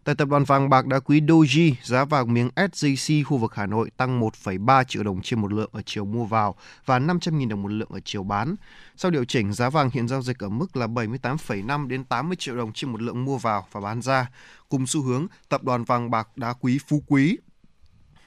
Tại 0.04 0.14
tập 0.14 0.28
đoàn 0.28 0.44
vàng 0.44 0.70
bạc 0.70 0.86
đá 0.86 1.00
quý 1.00 1.20
Doji, 1.20 1.74
giá 1.82 2.04
vàng 2.04 2.34
miếng 2.34 2.50
SJC 2.56 3.24
khu 3.24 3.36
vực 3.36 3.54
Hà 3.54 3.66
Nội 3.66 3.90
tăng 3.96 4.20
1,3 4.20 4.84
triệu 4.84 5.02
đồng 5.02 5.22
trên 5.22 5.40
một 5.40 5.52
lượng 5.52 5.70
ở 5.72 5.82
chiều 5.86 6.04
mua 6.04 6.24
vào 6.24 6.54
và 6.84 6.98
500.000 6.98 7.48
đồng 7.48 7.62
một 7.62 7.68
lượng 7.68 7.88
ở 7.92 8.00
chiều 8.04 8.22
bán. 8.22 8.54
Sau 8.96 9.10
điều 9.10 9.24
chỉnh, 9.24 9.52
giá 9.52 9.70
vàng 9.70 9.90
hiện 9.92 10.08
giao 10.08 10.22
dịch 10.22 10.38
ở 10.38 10.48
mức 10.48 10.76
là 10.76 10.86
78,5 10.86 11.88
đến 11.88 12.04
80 12.04 12.36
triệu 12.36 12.56
đồng 12.56 12.72
trên 12.72 12.92
một 12.92 13.02
lượng 13.02 13.24
mua 13.24 13.38
vào 13.38 13.66
và 13.72 13.80
bán 13.80 14.02
ra. 14.02 14.30
Cùng 14.68 14.86
xu 14.86 15.02
hướng, 15.02 15.26
tập 15.48 15.64
đoàn 15.64 15.84
vàng 15.84 16.10
bạc 16.10 16.28
đá 16.36 16.52
quý 16.52 16.78
Phú 16.88 17.02
Quý 17.06 17.38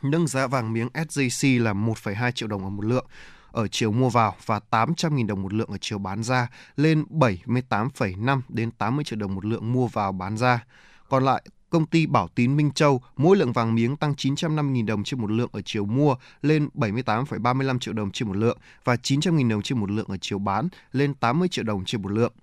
nâng 0.02 0.28
giá 0.28 0.48
vàng 0.48 0.74
miếng 0.74 0.90
SJC 0.94 1.64
là 1.64 1.74
1,2 1.74 2.32
triệu 2.32 2.48
đồng 2.48 2.64
ở 2.64 2.70
một 2.70 2.86
lượng 2.86 3.06
ở 3.52 3.68
chiều 3.68 3.92
mua 3.92 4.10
vào 4.10 4.36
và 4.46 4.60
800.000 4.72 5.28
đồng 5.28 5.42
một 5.42 5.54
lượng 5.54 5.70
ở 5.72 5.78
chiều 5.82 5.98
bán 5.98 6.24
ra 6.24 6.48
lên 6.76 7.06
78,5 7.10 8.42
đến 8.50 8.72
80 8.72 9.04
triệu 9.04 9.20
đồng 9.20 9.36
một 9.36 9.46
lượng 9.46 9.74
mua 9.74 9.88
vào 9.88 10.12
bán 10.12 10.38
ra. 10.38 10.64
Còn 11.10 11.26
lại, 11.26 11.44
công 11.74 11.86
ty 11.86 12.06
Bảo 12.06 12.28
Tín 12.28 12.58
Minh 12.58 12.72
Châu, 12.72 13.02
mỗi 13.18 13.38
lượng 13.38 13.54
vàng 13.54 13.76
miếng 13.76 13.96
tăng 13.96 14.14
950.000 14.14 14.86
đồng 14.86 15.04
trên 15.04 15.22
một 15.22 15.32
lượng 15.32 15.50
ở 15.52 15.62
chiều 15.66 15.86
mua 15.86 16.16
lên 16.42 16.70
78,35 16.74 17.80
triệu 17.80 17.94
đồng 17.94 18.12
trên 18.12 18.28
một 18.28 18.38
lượng 18.38 18.58
và 18.84 18.96
900.000 18.96 19.50
đồng 19.50 19.62
trên 19.62 19.80
một 19.80 19.92
lượng 19.92 20.08
ở 20.08 20.18
chiều 20.22 20.40
bán 20.40 20.68
lên 20.92 21.14
80 21.14 21.48
triệu 21.48 21.64
đồng 21.64 21.86
trên 21.86 22.02
một 22.02 22.12
lượng. 22.12 22.34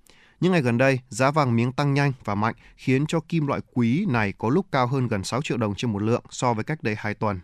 Những 0.41 0.53
ngày 0.53 0.63
gần 0.63 0.79
đây, 0.79 0.99
giá 1.09 1.31
vàng 1.31 1.57
miếng 1.57 1.73
tăng 1.73 1.95
nhanh 1.95 2.13
và 2.25 2.35
mạnh 2.35 2.55
khiến 2.77 3.07
cho 3.07 3.21
kim 3.21 3.47
loại 3.47 3.61
quý 3.75 4.07
này 4.09 4.33
có 4.39 4.49
lúc 4.49 4.67
cao 4.73 4.87
hơn 4.87 5.09
gần 5.09 5.25
6 5.25 5.43
triệu 5.43 5.57
đồng 5.57 5.75
trên 5.75 5.93
một 5.93 6.03
lượng 6.03 6.23
so 6.31 6.55
với 6.55 6.65
cách 6.65 6.83
đây 6.83 6.95
2 6.99 7.15
tuần. 7.15 7.41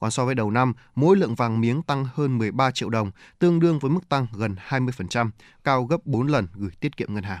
Còn 0.00 0.10
so 0.10 0.24
với 0.24 0.34
đầu 0.34 0.50
năm, 0.50 0.72
mỗi 0.94 1.16
lượng 1.16 1.34
vàng 1.34 1.60
miếng 1.60 1.82
tăng 1.82 2.06
hơn 2.14 2.38
13 2.38 2.70
triệu 2.70 2.90
đồng, 2.90 3.10
tương 3.38 3.60
đương 3.60 3.78
với 3.78 3.90
mức 3.90 4.08
tăng 4.08 4.26
gần 4.32 4.56
20%, 4.68 5.30
cao 5.64 5.84
gấp 5.84 6.06
4 6.06 6.26
lần 6.26 6.46
gửi 6.54 6.70
tiết 6.80 6.96
kiệm 6.96 7.14
ngân 7.14 7.24
hàng. 7.24 7.40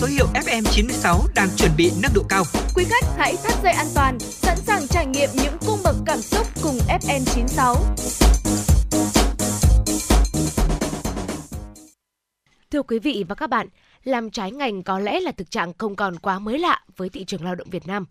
Số 0.00 0.06
hiệu 0.06 0.26
FM96 0.34 1.26
đang 1.34 1.48
chuẩn 1.56 1.70
bị 1.76 1.92
nâng 2.02 2.12
độ 2.14 2.22
cao. 2.28 2.44
Quý 2.74 2.84
khách 2.88 3.04
hãy 3.16 3.36
thắt 3.44 3.52
dây 3.62 3.72
an 3.72 3.86
toàn, 3.94 4.18
sẵn 4.20 4.56
sàng 4.66 4.88
trải 4.88 5.06
nghiệm 5.06 5.28
những 5.34 5.56
cung 5.66 5.78
bậc 5.84 5.96
cảm 6.06 6.18
xúc 6.20 6.46
cùng 6.62 6.78
FN96. 6.88 7.74
Thưa 12.70 12.82
quý 12.82 12.98
vị 12.98 13.24
và 13.28 13.34
các 13.34 13.50
bạn, 13.50 13.68
làm 14.04 14.30
trái 14.30 14.52
ngành 14.52 14.82
có 14.82 14.98
lẽ 14.98 15.20
là 15.20 15.32
thực 15.32 15.50
trạng 15.50 15.72
không 15.78 15.96
còn 15.96 16.18
quá 16.18 16.38
mới 16.38 16.58
lạ 16.58 16.82
với 16.96 17.08
thị 17.08 17.24
trường 17.24 17.44
lao 17.44 17.54
động 17.54 17.70
Việt 17.70 17.86
Nam. 17.86 18.06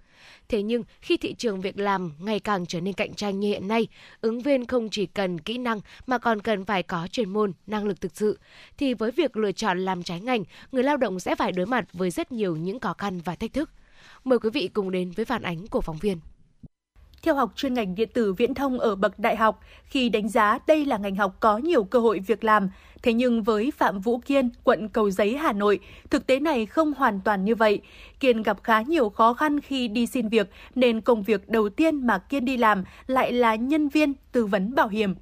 Thế 0.49 0.63
nhưng 0.63 0.83
khi 1.01 1.17
thị 1.17 1.33
trường 1.33 1.61
việc 1.61 1.79
làm 1.79 2.11
ngày 2.19 2.39
càng 2.39 2.65
trở 2.65 2.81
nên 2.81 2.93
cạnh 2.93 3.13
tranh 3.13 3.39
như 3.39 3.47
hiện 3.47 3.67
nay, 3.67 3.87
ứng 4.21 4.41
viên 4.41 4.65
không 4.65 4.89
chỉ 4.89 5.05
cần 5.05 5.39
kỹ 5.39 5.57
năng 5.57 5.79
mà 6.07 6.17
còn 6.17 6.41
cần 6.41 6.65
phải 6.65 6.83
có 6.83 7.07
chuyên 7.11 7.29
môn, 7.29 7.53
năng 7.67 7.85
lực 7.85 8.01
thực 8.01 8.15
sự, 8.15 8.39
thì 8.77 8.93
với 8.93 9.11
việc 9.11 9.37
lựa 9.37 9.51
chọn 9.51 9.79
làm 9.79 10.03
trái 10.03 10.19
ngành, 10.21 10.43
người 10.71 10.83
lao 10.83 10.97
động 10.97 11.19
sẽ 11.19 11.35
phải 11.35 11.51
đối 11.51 11.65
mặt 11.65 11.85
với 11.93 12.09
rất 12.09 12.31
nhiều 12.31 12.55
những 12.55 12.79
khó 12.79 12.93
khăn 12.97 13.19
và 13.25 13.35
thách 13.35 13.53
thức. 13.53 13.69
Mời 14.23 14.39
quý 14.39 14.49
vị 14.49 14.69
cùng 14.73 14.91
đến 14.91 15.11
với 15.11 15.25
phản 15.25 15.41
ánh 15.41 15.67
của 15.67 15.81
phóng 15.81 15.97
viên 15.97 16.19
theo 17.27 17.35
học 17.35 17.51
chuyên 17.55 17.73
ngành 17.73 17.95
điện 17.95 18.09
tử 18.13 18.33
viễn 18.33 18.53
thông 18.53 18.79
ở 18.79 18.95
bậc 18.95 19.19
đại 19.19 19.35
học 19.35 19.59
khi 19.83 20.09
đánh 20.09 20.29
giá 20.29 20.59
đây 20.67 20.85
là 20.85 20.97
ngành 20.97 21.15
học 21.15 21.35
có 21.39 21.57
nhiều 21.57 21.83
cơ 21.83 21.99
hội 21.99 22.19
việc 22.19 22.43
làm. 22.43 22.69
Thế 23.03 23.13
nhưng 23.13 23.43
với 23.43 23.71
Phạm 23.77 23.99
Vũ 23.99 24.17
Kiên, 24.17 24.49
quận 24.63 24.89
Cầu 24.89 25.11
Giấy, 25.11 25.37
Hà 25.37 25.53
Nội, 25.53 25.79
thực 26.09 26.27
tế 26.27 26.39
này 26.39 26.65
không 26.65 26.93
hoàn 26.93 27.19
toàn 27.21 27.45
như 27.45 27.55
vậy. 27.55 27.81
Kiên 28.19 28.43
gặp 28.43 28.57
khá 28.63 28.81
nhiều 28.81 29.09
khó 29.09 29.33
khăn 29.33 29.59
khi 29.59 29.87
đi 29.87 30.07
xin 30.07 30.29
việc 30.29 30.49
nên 30.75 31.01
công 31.01 31.23
việc 31.23 31.49
đầu 31.49 31.69
tiên 31.69 32.07
mà 32.07 32.17
Kiên 32.17 32.45
đi 32.45 32.57
làm 32.57 32.83
lại 33.07 33.31
là 33.31 33.55
nhân 33.55 33.89
viên 33.89 34.13
tư 34.31 34.45
vấn 34.45 34.75
bảo 34.75 34.87
hiểm. 34.87 35.15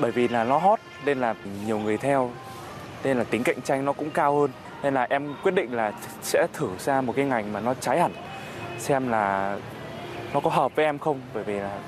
Bởi 0.00 0.10
vì 0.10 0.28
là 0.28 0.44
nó 0.44 0.58
hot 0.58 0.80
nên 1.04 1.18
là 1.18 1.34
nhiều 1.66 1.78
người 1.78 1.96
theo 1.96 2.30
nên 3.04 3.16
là 3.16 3.24
tính 3.24 3.42
cạnh 3.42 3.60
tranh 3.64 3.84
nó 3.84 3.92
cũng 3.92 4.10
cao 4.10 4.40
hơn 4.40 4.50
nên 4.82 4.94
là 4.94 5.06
em 5.10 5.34
quyết 5.42 5.54
định 5.54 5.72
là 5.72 5.92
sẽ 6.22 6.46
thử 6.52 6.68
ra 6.78 7.00
một 7.00 7.12
cái 7.16 7.24
ngành 7.24 7.52
mà 7.52 7.60
nó 7.60 7.74
trái 7.74 8.00
hẳn 8.00 8.12
xem 8.78 9.08
là 9.08 9.58
nó 10.32 10.40
có 10.40 10.50
hợp 10.50 10.76
với 10.76 10.84
em 10.84 10.98
không 10.98 11.20
bởi 11.34 11.44
vì 11.44 11.54
là 11.54 11.78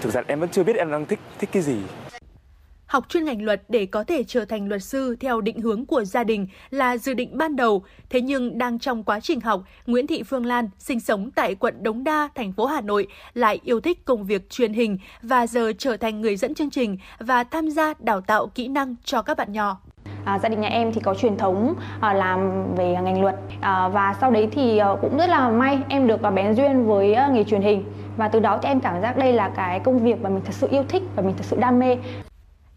thực 0.00 0.12
ra 0.12 0.22
em 0.26 0.40
vẫn 0.40 0.48
chưa 0.48 0.64
biết 0.64 0.76
em 0.76 0.90
đang 0.90 1.06
thích 1.06 1.20
thích 1.38 1.48
cái 1.52 1.62
gì 1.62 1.76
Học 2.86 3.08
chuyên 3.08 3.24
ngành 3.24 3.44
luật 3.44 3.62
để 3.68 3.86
có 3.86 4.04
thể 4.04 4.24
trở 4.24 4.44
thành 4.44 4.68
luật 4.68 4.82
sư 4.82 5.16
theo 5.20 5.40
định 5.40 5.60
hướng 5.60 5.86
của 5.86 6.04
gia 6.04 6.24
đình 6.24 6.46
là 6.70 6.96
dự 6.96 7.14
định 7.14 7.38
ban 7.38 7.56
đầu. 7.56 7.84
Thế 8.10 8.20
nhưng 8.20 8.58
đang 8.58 8.78
trong 8.78 9.04
quá 9.04 9.20
trình 9.20 9.40
học, 9.40 9.62
Nguyễn 9.86 10.06
Thị 10.06 10.22
Phương 10.22 10.46
Lan 10.46 10.68
sinh 10.78 11.00
sống 11.00 11.30
tại 11.30 11.54
quận 11.54 11.82
Đống 11.82 12.04
Đa, 12.04 12.28
thành 12.34 12.52
phố 12.52 12.66
Hà 12.66 12.80
Nội 12.80 13.06
lại 13.34 13.60
yêu 13.64 13.80
thích 13.80 14.04
công 14.04 14.24
việc 14.24 14.50
truyền 14.50 14.72
hình 14.72 14.98
và 15.22 15.46
giờ 15.46 15.72
trở 15.78 15.96
thành 15.96 16.20
người 16.20 16.36
dẫn 16.36 16.54
chương 16.54 16.70
trình 16.70 16.98
và 17.18 17.44
tham 17.44 17.70
gia 17.70 17.94
đào 17.98 18.20
tạo 18.20 18.46
kỹ 18.46 18.68
năng 18.68 18.94
cho 19.04 19.22
các 19.22 19.36
bạn 19.36 19.52
nhỏ. 19.52 19.80
À, 20.24 20.38
gia 20.38 20.48
đình 20.48 20.60
nhà 20.60 20.68
em 20.68 20.92
thì 20.92 21.00
có 21.00 21.14
truyền 21.14 21.36
thống 21.36 21.74
à, 22.00 22.12
làm 22.12 22.64
về 22.76 22.96
ngành 23.02 23.22
luật 23.22 23.36
à, 23.60 23.88
và 23.88 24.14
sau 24.20 24.30
đấy 24.30 24.48
thì 24.52 24.78
à, 24.78 24.88
cũng 25.00 25.16
rất 25.18 25.28
là 25.28 25.48
may 25.48 25.78
em 25.88 26.06
được 26.06 26.22
à, 26.22 26.30
bén 26.30 26.54
duyên 26.54 26.86
với 26.86 27.14
à, 27.14 27.28
nghề 27.28 27.44
truyền 27.44 27.62
hình 27.62 27.84
và 28.16 28.28
từ 28.28 28.40
đó 28.40 28.58
thì 28.62 28.68
em 28.68 28.80
cảm 28.80 29.02
giác 29.02 29.16
đây 29.16 29.32
là 29.32 29.48
cái 29.48 29.80
công 29.80 29.98
việc 29.98 30.22
mà 30.22 30.30
mình 30.30 30.42
thật 30.44 30.54
sự 30.54 30.68
yêu 30.70 30.84
thích 30.88 31.02
và 31.16 31.22
mình 31.22 31.34
thật 31.36 31.44
sự 31.44 31.56
đam 31.56 31.78
mê 31.78 31.96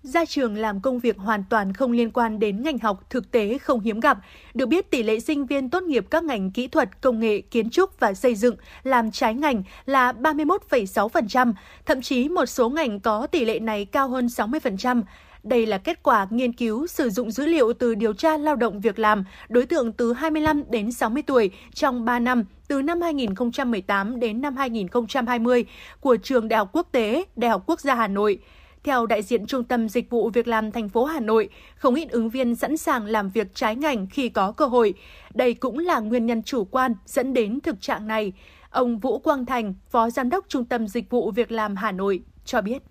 ra 0.10 0.26
trường 0.26 0.58
làm 0.58 0.82
công 0.82 1.00
việc 1.00 1.18
hoàn 1.18 1.44
toàn 1.50 1.74
không 1.74 1.92
liên 1.92 2.12
quan 2.12 2.40
đến 2.40 2.64
ngành 2.64 2.78
học 2.78 3.10
thực 3.10 3.32
tế 3.32 3.58
không 3.58 3.80
hiếm 3.80 4.00
gặp. 4.00 4.18
Được 4.54 4.66
biết 4.66 4.92
tỷ 4.92 5.04
lệ 5.04 5.20
sinh 5.20 5.46
viên 5.46 5.70
tốt 5.70 5.84
nghiệp 5.84 6.06
các 6.10 6.24
ngành 6.24 6.52
kỹ 6.52 6.68
thuật, 6.68 7.02
công 7.02 7.20
nghệ, 7.20 7.42
kiến 7.42 7.70
trúc 7.70 8.00
và 8.00 8.14
xây 8.14 8.36
dựng 8.36 8.56
làm 8.84 9.12
trái 9.12 9.34
ngành 9.34 9.64
là 9.86 10.12
31,6%, 10.12 11.54
thậm 11.86 12.02
chí 12.02 12.30
một 12.30 12.46
số 12.46 12.70
ngành 12.70 13.00
có 13.00 13.28
tỷ 13.28 13.46
lệ 13.46 13.60
này 13.60 13.86
cao 13.86 14.10
hơn 14.10 14.26
60%. 14.28 15.02
Đây 15.44 15.66
là 15.66 15.78
kết 15.78 16.04
quả 16.04 16.28
nghiên 16.30 16.54
cứu 16.54 16.88
sử 16.88 17.10
dụng 17.10 17.32
dữ 17.32 17.46
liệu 17.46 17.74
từ 17.74 17.96
điều 17.96 18.14
tra 18.14 18.38
lao 18.38 18.56
động 18.56 18.80
việc 18.82 19.00
làm 19.00 19.24
đối 19.50 19.66
tượng 19.66 19.94
từ 19.94 20.14
25 20.14 20.64
đến 20.70 20.92
60 20.92 21.24
tuổi 21.24 21.52
trong 21.74 22.06
3 22.06 22.20
năm 22.20 22.44
từ 22.68 22.82
năm 22.82 23.02
2018 23.02 24.20
đến 24.20 24.42
năm 24.42 24.56
2020 24.56 25.66
của 26.00 26.18
Trường 26.24 26.48
Đại 26.48 26.58
học 26.58 26.70
Quốc 26.74 26.88
tế, 26.92 27.24
Đại 27.36 27.52
học 27.52 27.64
Quốc 27.66 27.80
gia 27.80 27.96
Hà 27.96 28.08
Nội. 28.08 28.40
Theo 28.84 29.06
đại 29.06 29.22
diện 29.22 29.46
Trung 29.46 29.64
tâm 29.64 29.90
Dịch 29.90 30.10
vụ 30.10 30.30
Việc 30.30 30.48
làm 30.48 30.72
thành 30.72 30.90
phố 30.90 31.06
Hà 31.06 31.20
Nội, 31.20 31.50
không 31.76 31.96
ít 31.96 32.10
ứng 32.10 32.30
viên 32.30 32.56
sẵn 32.56 32.78
sàng 32.78 33.06
làm 33.06 33.30
việc 33.30 33.48
trái 33.56 33.76
ngành 33.76 34.08
khi 34.08 34.30
có 34.30 34.52
cơ 34.52 34.66
hội. 34.66 34.94
Đây 35.34 35.54
cũng 35.54 35.80
là 35.80 36.00
nguyên 36.00 36.26
nhân 36.26 36.44
chủ 36.44 36.66
quan 36.66 36.96
dẫn 37.06 37.34
đến 37.34 37.60
thực 37.60 37.82
trạng 37.82 38.08
này. 38.08 38.34
Ông 38.70 39.00
Vũ 39.00 39.20
Quang 39.20 39.46
Thành, 39.46 39.74
Phó 39.90 40.10
Giám 40.10 40.30
đốc 40.30 40.46
Trung 40.48 40.66
tâm 40.66 40.88
Dịch 40.88 41.10
vụ 41.10 41.32
Việc 41.32 41.52
làm 41.52 41.76
Hà 41.76 41.92
Nội 41.92 42.22
cho 42.46 42.62
biết. 42.62 42.82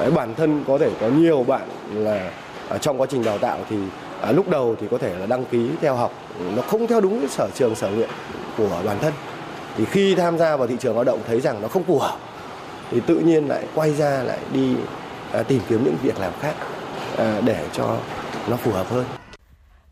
Đấy, 0.00 0.10
bản 0.10 0.34
thân 0.34 0.64
có 0.66 0.78
thể 0.78 0.90
có 1.00 1.08
nhiều 1.08 1.44
bạn 1.44 1.68
là 1.94 2.32
ở 2.68 2.78
trong 2.78 3.00
quá 3.00 3.06
trình 3.10 3.24
đào 3.24 3.38
tạo 3.38 3.58
thì 3.68 3.76
à, 4.22 4.32
lúc 4.32 4.48
đầu 4.48 4.76
thì 4.80 4.86
có 4.90 4.98
thể 4.98 5.18
là 5.18 5.26
đăng 5.26 5.44
ký 5.44 5.68
theo 5.80 5.94
học 5.94 6.12
nó 6.56 6.62
không 6.62 6.86
theo 6.86 7.00
đúng 7.00 7.28
sở 7.28 7.48
trường 7.54 7.74
sở 7.74 7.90
nguyện 7.90 8.08
của 8.58 8.82
bản 8.86 8.98
thân 9.00 9.12
thì 9.76 9.84
khi 9.84 10.14
tham 10.14 10.38
gia 10.38 10.56
vào 10.56 10.66
thị 10.66 10.76
trường 10.80 10.94
lao 10.94 11.04
động 11.04 11.20
thấy 11.26 11.40
rằng 11.40 11.62
nó 11.62 11.68
không 11.68 11.84
phù 11.84 11.98
hợp 11.98 12.18
thì 12.94 13.00
tự 13.06 13.18
nhiên 13.18 13.48
lại 13.48 13.64
quay 13.74 13.92
ra 13.92 14.22
lại 14.22 14.38
đi 14.52 14.74
à, 15.32 15.42
tìm 15.42 15.60
kiếm 15.68 15.84
những 15.84 15.96
việc 16.02 16.18
làm 16.18 16.32
khác 16.40 16.54
à, 17.18 17.40
để 17.44 17.66
cho 17.72 17.98
nó 18.48 18.56
phù 18.56 18.70
hợp 18.70 18.90
hơn 18.90 19.04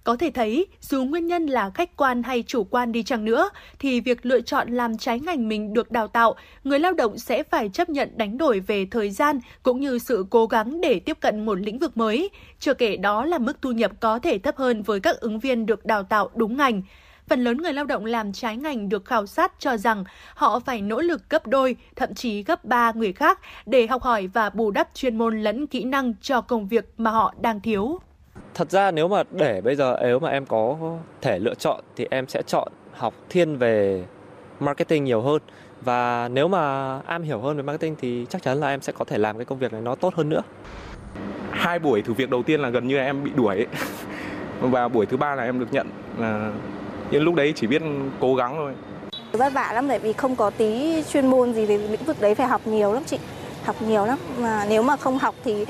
có 0.04 0.16
thể 0.16 0.30
thấy, 0.30 0.66
dù 0.80 1.04
nguyên 1.04 1.26
nhân 1.26 1.46
là 1.46 1.70
khách 1.70 1.96
quan 1.96 2.22
hay 2.22 2.44
chủ 2.46 2.64
quan 2.64 2.92
đi 2.92 3.02
chăng 3.02 3.24
nữa, 3.24 3.50
thì 3.78 4.00
việc 4.00 4.26
lựa 4.26 4.40
chọn 4.40 4.68
làm 4.68 4.98
trái 4.98 5.20
ngành 5.20 5.48
mình 5.48 5.74
được 5.74 5.90
đào 5.90 6.08
tạo, 6.08 6.34
người 6.64 6.78
lao 6.78 6.92
động 6.92 7.18
sẽ 7.18 7.42
phải 7.42 7.68
chấp 7.68 7.88
nhận 7.88 8.10
đánh 8.16 8.38
đổi 8.38 8.60
về 8.60 8.86
thời 8.90 9.10
gian 9.10 9.40
cũng 9.62 9.80
như 9.80 9.98
sự 9.98 10.26
cố 10.30 10.46
gắng 10.46 10.80
để 10.80 11.00
tiếp 11.00 11.16
cận 11.20 11.46
một 11.46 11.54
lĩnh 11.54 11.78
vực 11.78 11.96
mới. 11.96 12.30
Chưa 12.58 12.74
kể 12.74 12.96
đó 12.96 13.24
là 13.24 13.38
mức 13.38 13.62
thu 13.62 13.72
nhập 13.72 13.92
có 14.00 14.18
thể 14.18 14.38
thấp 14.38 14.56
hơn 14.56 14.82
với 14.82 15.00
các 15.00 15.20
ứng 15.20 15.38
viên 15.38 15.66
được 15.66 15.86
đào 15.86 16.02
tạo 16.02 16.30
đúng 16.34 16.56
ngành 16.56 16.82
phần 17.28 17.44
lớn 17.44 17.62
người 17.62 17.72
lao 17.72 17.84
động 17.84 18.04
làm 18.04 18.32
trái 18.32 18.56
ngành 18.56 18.88
được 18.88 19.04
khảo 19.04 19.26
sát 19.26 19.52
cho 19.58 19.76
rằng 19.76 20.04
họ 20.34 20.60
phải 20.60 20.80
nỗ 20.80 21.00
lực 21.00 21.30
gấp 21.30 21.46
đôi, 21.46 21.76
thậm 21.96 22.14
chí 22.14 22.42
gấp 22.42 22.64
ba 22.64 22.92
người 22.94 23.12
khác 23.12 23.40
để 23.66 23.86
học 23.86 24.02
hỏi 24.02 24.26
và 24.26 24.50
bù 24.50 24.70
đắp 24.70 24.88
chuyên 24.94 25.18
môn 25.18 25.42
lẫn 25.42 25.66
kỹ 25.66 25.84
năng 25.84 26.14
cho 26.20 26.40
công 26.40 26.68
việc 26.68 26.84
mà 26.98 27.10
họ 27.10 27.34
đang 27.40 27.60
thiếu. 27.60 27.98
Thật 28.54 28.70
ra 28.70 28.90
nếu 28.90 29.08
mà 29.08 29.22
để 29.30 29.60
bây 29.60 29.76
giờ 29.76 29.96
nếu 30.02 30.18
mà 30.18 30.30
em 30.30 30.46
có 30.46 30.76
thể 31.20 31.38
lựa 31.38 31.54
chọn 31.54 31.80
thì 31.96 32.06
em 32.10 32.28
sẽ 32.28 32.42
chọn 32.46 32.72
học 32.92 33.14
thiên 33.28 33.56
về 33.56 34.04
marketing 34.60 35.04
nhiều 35.04 35.22
hơn 35.22 35.42
và 35.80 36.28
nếu 36.28 36.48
mà 36.48 36.98
am 37.00 37.22
hiểu 37.22 37.40
hơn 37.40 37.56
về 37.56 37.62
marketing 37.62 37.96
thì 38.00 38.26
chắc 38.28 38.42
chắn 38.42 38.60
là 38.60 38.68
em 38.68 38.80
sẽ 38.80 38.92
có 38.92 39.04
thể 39.04 39.18
làm 39.18 39.38
cái 39.38 39.44
công 39.44 39.58
việc 39.58 39.72
này 39.72 39.82
nó 39.82 39.94
tốt 39.94 40.14
hơn 40.14 40.28
nữa. 40.28 40.42
Hai 41.50 41.78
buổi 41.78 42.02
thử 42.02 42.12
việc 42.12 42.30
đầu 42.30 42.42
tiên 42.42 42.60
là 42.60 42.68
gần 42.68 42.88
như 42.88 42.98
em 42.98 43.24
bị 43.24 43.30
đuổi 43.36 43.56
ấy. 43.56 43.66
và 44.60 44.88
buổi 44.88 45.06
thứ 45.06 45.16
ba 45.16 45.34
là 45.34 45.44
em 45.44 45.60
được 45.60 45.72
nhận 45.72 45.86
là 46.18 46.52
nhưng 47.12 47.22
lúc 47.22 47.34
đấy 47.34 47.52
chỉ 47.56 47.66
biết 47.66 47.82
cố 48.20 48.34
gắng 48.34 48.54
thôi. 48.56 48.72
Vất 49.32 49.52
vả 49.52 49.72
lắm 49.74 49.88
bởi 49.88 49.98
vì 49.98 50.12
không 50.12 50.36
có 50.36 50.50
tí 50.50 51.02
chuyên 51.12 51.26
môn 51.26 51.54
gì 51.54 51.66
về 51.66 51.78
lĩnh 51.78 52.04
vực 52.04 52.20
đấy 52.20 52.34
phải 52.34 52.46
học 52.46 52.60
nhiều 52.64 52.92
lắm 52.92 53.02
chị. 53.06 53.18
Học 53.64 53.76
nhiều 53.82 54.06
lắm. 54.06 54.18
Mà 54.38 54.66
nếu 54.68 54.82
mà 54.82 54.96
không 54.96 55.18
học 55.18 55.34
thì 55.44 55.64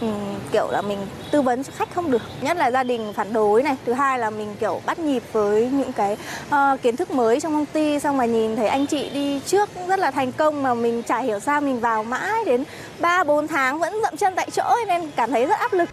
um, 0.00 0.10
kiểu 0.52 0.68
là 0.70 0.82
mình 0.82 0.98
tư 1.30 1.42
vấn 1.42 1.64
cho 1.64 1.72
khách 1.76 1.94
không 1.94 2.10
được. 2.10 2.22
Nhất 2.40 2.56
là 2.56 2.70
gia 2.70 2.82
đình 2.82 3.12
phản 3.12 3.32
đối 3.32 3.62
này. 3.62 3.76
Thứ 3.86 3.92
hai 3.92 4.18
là 4.18 4.30
mình 4.30 4.48
kiểu 4.60 4.80
bắt 4.86 4.98
nhịp 4.98 5.22
với 5.32 5.70
những 5.72 5.92
cái 5.92 6.16
uh, 6.48 6.82
kiến 6.82 6.96
thức 6.96 7.10
mới 7.10 7.40
trong 7.40 7.52
công 7.52 7.66
ty. 7.66 8.00
Xong 8.00 8.16
mà 8.16 8.24
nhìn 8.24 8.56
thấy 8.56 8.68
anh 8.68 8.86
chị 8.86 9.10
đi 9.10 9.40
trước 9.40 9.68
rất 9.88 9.98
là 9.98 10.10
thành 10.10 10.32
công 10.32 10.62
mà 10.62 10.74
mình 10.74 11.02
chả 11.02 11.18
hiểu 11.18 11.40
sao 11.40 11.60
mình 11.60 11.80
vào 11.80 12.04
mãi 12.04 12.44
đến 12.44 12.64
3 13.00 13.24
4 13.24 13.46
tháng 13.46 13.78
vẫn 13.78 13.94
dậm 14.02 14.16
chân 14.16 14.32
tại 14.36 14.50
chỗ 14.50 14.74
nên 14.86 15.10
cảm 15.16 15.30
thấy 15.30 15.46
rất 15.46 15.58
áp 15.58 15.72
lực 15.72 15.88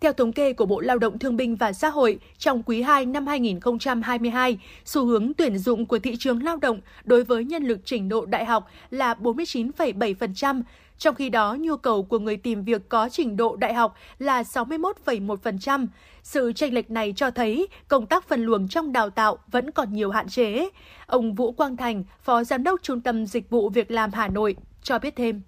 theo 0.00 0.12
thống 0.12 0.32
kê 0.32 0.52
của 0.52 0.66
Bộ 0.66 0.80
Lao 0.80 0.98
động 0.98 1.18
Thương 1.18 1.36
binh 1.36 1.56
và 1.56 1.72
Xã 1.72 1.88
hội, 1.88 2.18
trong 2.38 2.62
quý 2.62 2.82
2 2.82 3.06
năm 3.06 3.26
2022, 3.26 4.58
xu 4.84 5.06
hướng 5.06 5.32
tuyển 5.34 5.58
dụng 5.58 5.86
của 5.86 5.98
thị 5.98 6.16
trường 6.18 6.42
lao 6.42 6.56
động 6.56 6.80
đối 7.04 7.24
với 7.24 7.44
nhân 7.44 7.62
lực 7.62 7.80
trình 7.84 8.08
độ 8.08 8.26
đại 8.26 8.44
học 8.44 8.70
là 8.90 9.14
49,7%, 9.14 10.62
trong 10.98 11.14
khi 11.14 11.28
đó 11.28 11.56
nhu 11.60 11.76
cầu 11.76 12.02
của 12.02 12.18
người 12.18 12.36
tìm 12.36 12.64
việc 12.64 12.88
có 12.88 13.08
trình 13.08 13.36
độ 13.36 13.56
đại 13.56 13.74
học 13.74 13.94
là 14.18 14.42
61,1%. 14.42 15.86
Sự 16.22 16.52
chênh 16.52 16.74
lệch 16.74 16.90
này 16.90 17.12
cho 17.16 17.30
thấy 17.30 17.68
công 17.88 18.06
tác 18.06 18.28
phân 18.28 18.44
luồng 18.44 18.68
trong 18.68 18.92
đào 18.92 19.10
tạo 19.10 19.38
vẫn 19.50 19.70
còn 19.70 19.92
nhiều 19.92 20.10
hạn 20.10 20.28
chế. 20.28 20.68
Ông 21.06 21.34
Vũ 21.34 21.52
Quang 21.52 21.76
Thành, 21.76 22.04
Phó 22.22 22.44
Giám 22.44 22.64
đốc 22.64 22.82
Trung 22.82 23.00
tâm 23.00 23.26
Dịch 23.26 23.50
vụ 23.50 23.68
Việc 23.68 23.90
làm 23.90 24.10
Hà 24.12 24.28
Nội 24.28 24.56
cho 24.82 24.98
biết 24.98 25.16
thêm. 25.16 25.42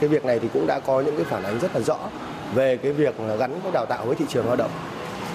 Cái 0.00 0.08
việc 0.08 0.24
này 0.24 0.38
thì 0.38 0.48
cũng 0.52 0.66
đã 0.66 0.80
có 0.80 1.00
những 1.00 1.16
cái 1.16 1.24
phản 1.24 1.42
ánh 1.42 1.58
rất 1.58 1.74
là 1.74 1.80
rõ 1.80 1.98
về 2.54 2.76
cái 2.76 2.92
việc 2.92 3.14
gắn 3.38 3.60
cái 3.62 3.72
đào 3.72 3.86
tạo 3.86 4.06
với 4.06 4.16
thị 4.16 4.24
trường 4.28 4.46
lao 4.46 4.56
động 4.56 4.70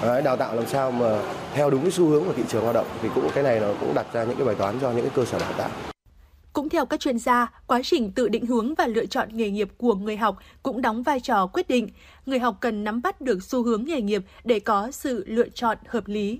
Đấy, 0.02 0.22
đào 0.22 0.38
tạo 0.38 0.56
làm 0.56 0.66
sao 0.68 0.92
mà 0.92 1.22
theo 1.54 1.70
đúng 1.70 1.82
cái 1.82 1.92
xu 1.92 2.08
hướng 2.08 2.26
của 2.26 2.34
thị 2.34 2.44
trường 2.48 2.64
lao 2.64 2.74
động 2.74 2.88
thì 3.02 3.10
cũng 3.16 3.30
cái 3.36 3.44
này 3.44 3.60
nó 3.60 3.68
cũng 3.80 3.94
đặt 3.94 4.06
ra 4.14 4.24
những 4.24 4.38
cái 4.38 4.46
bài 4.46 4.56
toán 4.56 4.80
cho 4.82 4.92
những 4.92 5.02
cái 5.02 5.12
cơ 5.16 5.26
sở 5.26 5.40
đào 5.40 5.54
tạo. 5.58 5.70
Cũng 6.54 6.70
theo 6.70 6.86
các 6.86 7.00
chuyên 7.00 7.20
gia, 7.20 7.48
quá 7.68 7.82
trình 7.84 8.12
tự 8.12 8.28
định 8.28 8.46
hướng 8.46 8.76
và 8.76 8.88
lựa 8.88 9.06
chọn 9.06 9.30
nghề 9.32 9.50
nghiệp 9.50 9.70
của 9.78 9.96
người 9.96 10.18
học 10.18 10.38
cũng 10.64 10.82
đóng 10.82 11.04
vai 11.04 11.20
trò 11.20 11.48
quyết 11.48 11.68
định. 11.68 11.90
Người 12.26 12.40
học 12.40 12.58
cần 12.60 12.84
nắm 12.84 13.02
bắt 13.02 13.22
được 13.22 13.44
xu 13.44 13.64
hướng 13.64 13.86
nghề 13.86 14.02
nghiệp 14.02 14.24
để 14.44 14.60
có 14.60 14.92
sự 14.92 15.24
lựa 15.28 15.50
chọn 15.50 15.78
hợp 15.88 16.08
lý. 16.08 16.40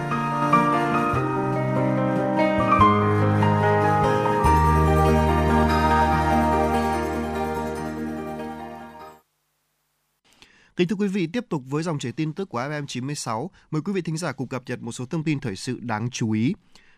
Kính 10.81 10.87
thưa 10.87 10.95
quý 10.95 11.07
vị, 11.07 11.27
tiếp 11.27 11.45
tục 11.49 11.63
với 11.69 11.83
dòng 11.83 11.99
chảy 11.99 12.11
tin 12.11 12.33
tức 12.33 12.49
của 12.49 12.59
FM 12.59 12.85
96, 12.85 13.51
mời 13.71 13.81
quý 13.81 13.93
vị 13.93 14.01
thính 14.01 14.17
giả 14.17 14.31
cùng 14.31 14.47
cập 14.47 14.63
nhật 14.65 14.81
một 14.81 14.91
số 14.91 15.05
thông 15.05 15.23
tin 15.23 15.39
thời 15.39 15.55
sự 15.55 15.79
đáng 15.81 16.09
chú 16.09 16.31
ý. 16.31 16.53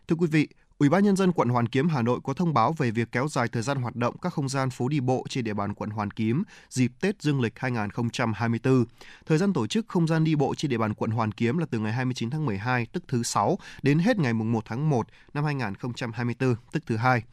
Thưa 0.08 0.16
quý 0.16 0.28
vị, 0.28 0.48
Ủy 0.78 0.90
ban 0.90 1.04
nhân 1.04 1.16
dân 1.16 1.32
quận 1.32 1.50
Hoàn 1.50 1.68
Kiếm 1.68 1.90
Hà 1.90 2.02
Nội 2.02 2.20
có 2.24 2.34
thông 2.34 2.54
báo 2.54 2.74
về 2.78 2.92
việc 2.92 3.12
kéo 3.12 3.28
dài 3.28 3.48
thời 3.48 3.62
gian 3.62 3.82
hoạt 3.82 3.96
động 3.96 4.18
các 4.18 4.34
không 4.34 4.50
gian 4.50 4.70
phố 4.70 4.88
đi 4.88 5.00
bộ 5.00 5.26
trên 5.30 5.44
địa 5.44 5.54
bàn 5.54 5.74
quận 5.74 5.90
Hoàn 5.90 6.12
Kiếm 6.12 6.44
dịp 6.70 6.92
Tết 7.02 7.22
Dương 7.22 7.42
lịch 7.42 7.60
2024. 7.60 8.86
Thời 9.26 9.38
gian 9.38 9.54
tổ 9.54 9.68
chức 9.68 9.88
không 9.88 10.08
gian 10.08 10.24
đi 10.24 10.36
bộ 10.36 10.56
trên 10.56 10.72
địa 10.72 10.78
bàn 10.78 10.94
quận 10.94 11.12
Hoàn 11.12 11.32
Kiếm 11.32 11.58
là 11.58 11.66
từ 11.72 11.80
ngày 11.80 11.94
29 11.94 12.30
tháng 12.30 12.46
12 12.46 12.86
tức 12.86 13.04
thứ 13.08 13.24
6 13.24 13.58
đến 13.82 14.00
hết 14.00 14.20
ngày 14.20 14.34
1 14.34 14.66
tháng 14.66 14.90
1 14.90 15.08
năm 15.34 15.44
2024 15.44 16.56
tức 16.72 16.84
thứ 16.86 16.98
hai 16.98 17.24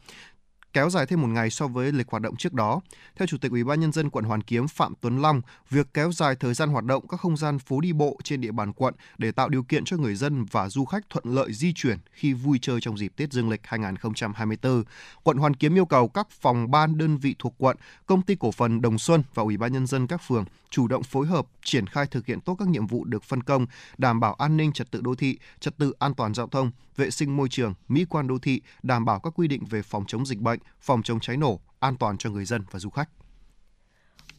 kéo 0.73 0.89
dài 0.89 1.05
thêm 1.05 1.21
một 1.21 1.27
ngày 1.27 1.49
so 1.49 1.67
với 1.67 1.91
lịch 1.91 2.07
hoạt 2.09 2.23
động 2.23 2.35
trước 2.35 2.53
đó. 2.53 2.81
Theo 3.15 3.27
Chủ 3.27 3.37
tịch 3.37 3.51
Ủy 3.51 3.63
ban 3.63 3.79
nhân 3.79 3.91
dân 3.91 4.09
quận 4.09 4.25
Hoàn 4.25 4.41
Kiếm 4.41 4.67
Phạm 4.67 4.93
Tuấn 5.01 5.21
Long, 5.21 5.41
việc 5.69 5.87
kéo 5.93 6.11
dài 6.11 6.35
thời 6.35 6.53
gian 6.53 6.69
hoạt 6.69 6.85
động 6.85 7.07
các 7.07 7.19
không 7.19 7.37
gian 7.37 7.59
phố 7.59 7.81
đi 7.81 7.93
bộ 7.93 8.17
trên 8.23 8.41
địa 8.41 8.51
bàn 8.51 8.73
quận 8.73 8.93
để 9.17 9.31
tạo 9.31 9.49
điều 9.49 9.63
kiện 9.63 9.85
cho 9.85 9.97
người 9.97 10.15
dân 10.15 10.45
và 10.45 10.69
du 10.69 10.85
khách 10.85 11.09
thuận 11.09 11.25
lợi 11.35 11.53
di 11.53 11.73
chuyển 11.73 11.97
khi 12.11 12.33
vui 12.33 12.59
chơi 12.61 12.81
trong 12.81 12.97
dịp 12.97 13.13
Tết 13.15 13.33
Dương 13.33 13.49
lịch 13.49 13.61
2024. 13.63 14.83
Quận 15.23 15.37
Hoàn 15.37 15.53
Kiếm 15.53 15.77
yêu 15.77 15.85
cầu 15.85 16.07
các 16.07 16.27
phòng 16.41 16.71
ban 16.71 16.97
đơn 16.97 17.17
vị 17.17 17.35
thuộc 17.39 17.55
quận, 17.57 17.77
công 18.05 18.21
ty 18.21 18.35
cổ 18.39 18.51
phần 18.51 18.81
Đồng 18.81 18.99
Xuân 18.99 19.23
và 19.33 19.43
Ủy 19.43 19.57
ban 19.57 19.73
nhân 19.73 19.87
dân 19.87 20.07
các 20.07 20.21
phường 20.27 20.45
chủ 20.71 20.87
động 20.87 21.03
phối 21.03 21.27
hợp 21.27 21.47
triển 21.63 21.87
khai 21.87 22.05
thực 22.07 22.25
hiện 22.25 22.41
tốt 22.41 22.55
các 22.59 22.67
nhiệm 22.67 22.87
vụ 22.87 23.03
được 23.05 23.23
phân 23.23 23.43
công, 23.43 23.65
đảm 23.97 24.19
bảo 24.19 24.33
an 24.33 24.57
ninh 24.57 24.73
trật 24.73 24.91
tự 24.91 25.01
đô 25.01 25.15
thị, 25.15 25.37
trật 25.59 25.77
tự 25.77 25.93
an 25.99 26.13
toàn 26.13 26.33
giao 26.33 26.47
thông, 26.47 26.71
vệ 26.97 27.11
sinh 27.11 27.37
môi 27.37 27.49
trường, 27.49 27.73
mỹ 27.87 28.05
quan 28.09 28.27
đô 28.27 28.37
thị, 28.39 28.61
đảm 28.83 29.05
bảo 29.05 29.19
các 29.19 29.33
quy 29.35 29.47
định 29.47 29.65
về 29.65 29.81
phòng 29.81 30.03
chống 30.07 30.25
dịch 30.25 30.39
bệnh, 30.39 30.59
phòng 30.81 31.03
chống 31.03 31.19
cháy 31.19 31.37
nổ, 31.37 31.59
an 31.79 31.97
toàn 31.97 32.17
cho 32.17 32.29
người 32.29 32.45
dân 32.45 32.63
và 32.71 32.79
du 32.79 32.89
khách. 32.89 33.09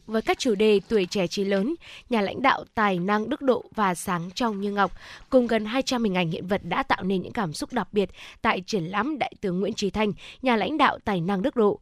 Với 0.05 0.21
các 0.21 0.39
chủ 0.39 0.55
đề 0.55 0.79
tuổi 0.87 1.05
trẻ 1.05 1.27
trí 1.27 1.43
lớn, 1.43 1.75
nhà 2.09 2.21
lãnh 2.21 2.41
đạo 2.41 2.63
tài 2.75 2.99
năng 2.99 3.29
đức 3.29 3.41
độ 3.41 3.65
và 3.75 3.95
sáng 3.95 4.29
trong 4.35 4.61
như 4.61 4.71
ngọc, 4.71 4.91
cùng 5.29 5.47
gần 5.47 5.65
200 5.65 6.03
hình 6.03 6.17
ảnh 6.17 6.31
hiện 6.31 6.47
vật 6.47 6.61
đã 6.63 6.83
tạo 6.83 7.03
nên 7.03 7.21
những 7.21 7.33
cảm 7.33 7.53
xúc 7.53 7.73
đặc 7.73 7.87
biệt 7.93 8.09
tại 8.41 8.61
triển 8.61 8.83
lãm 8.83 9.19
Đại 9.19 9.33
tướng 9.41 9.59
Nguyễn 9.59 9.73
Trí 9.73 9.89
Thanh, 9.89 10.13
nhà 10.41 10.55
lãnh 10.55 10.77
đạo 10.77 10.99
tài 11.05 11.21
năng 11.21 11.41
đức 11.41 11.55
độ. 11.55 11.79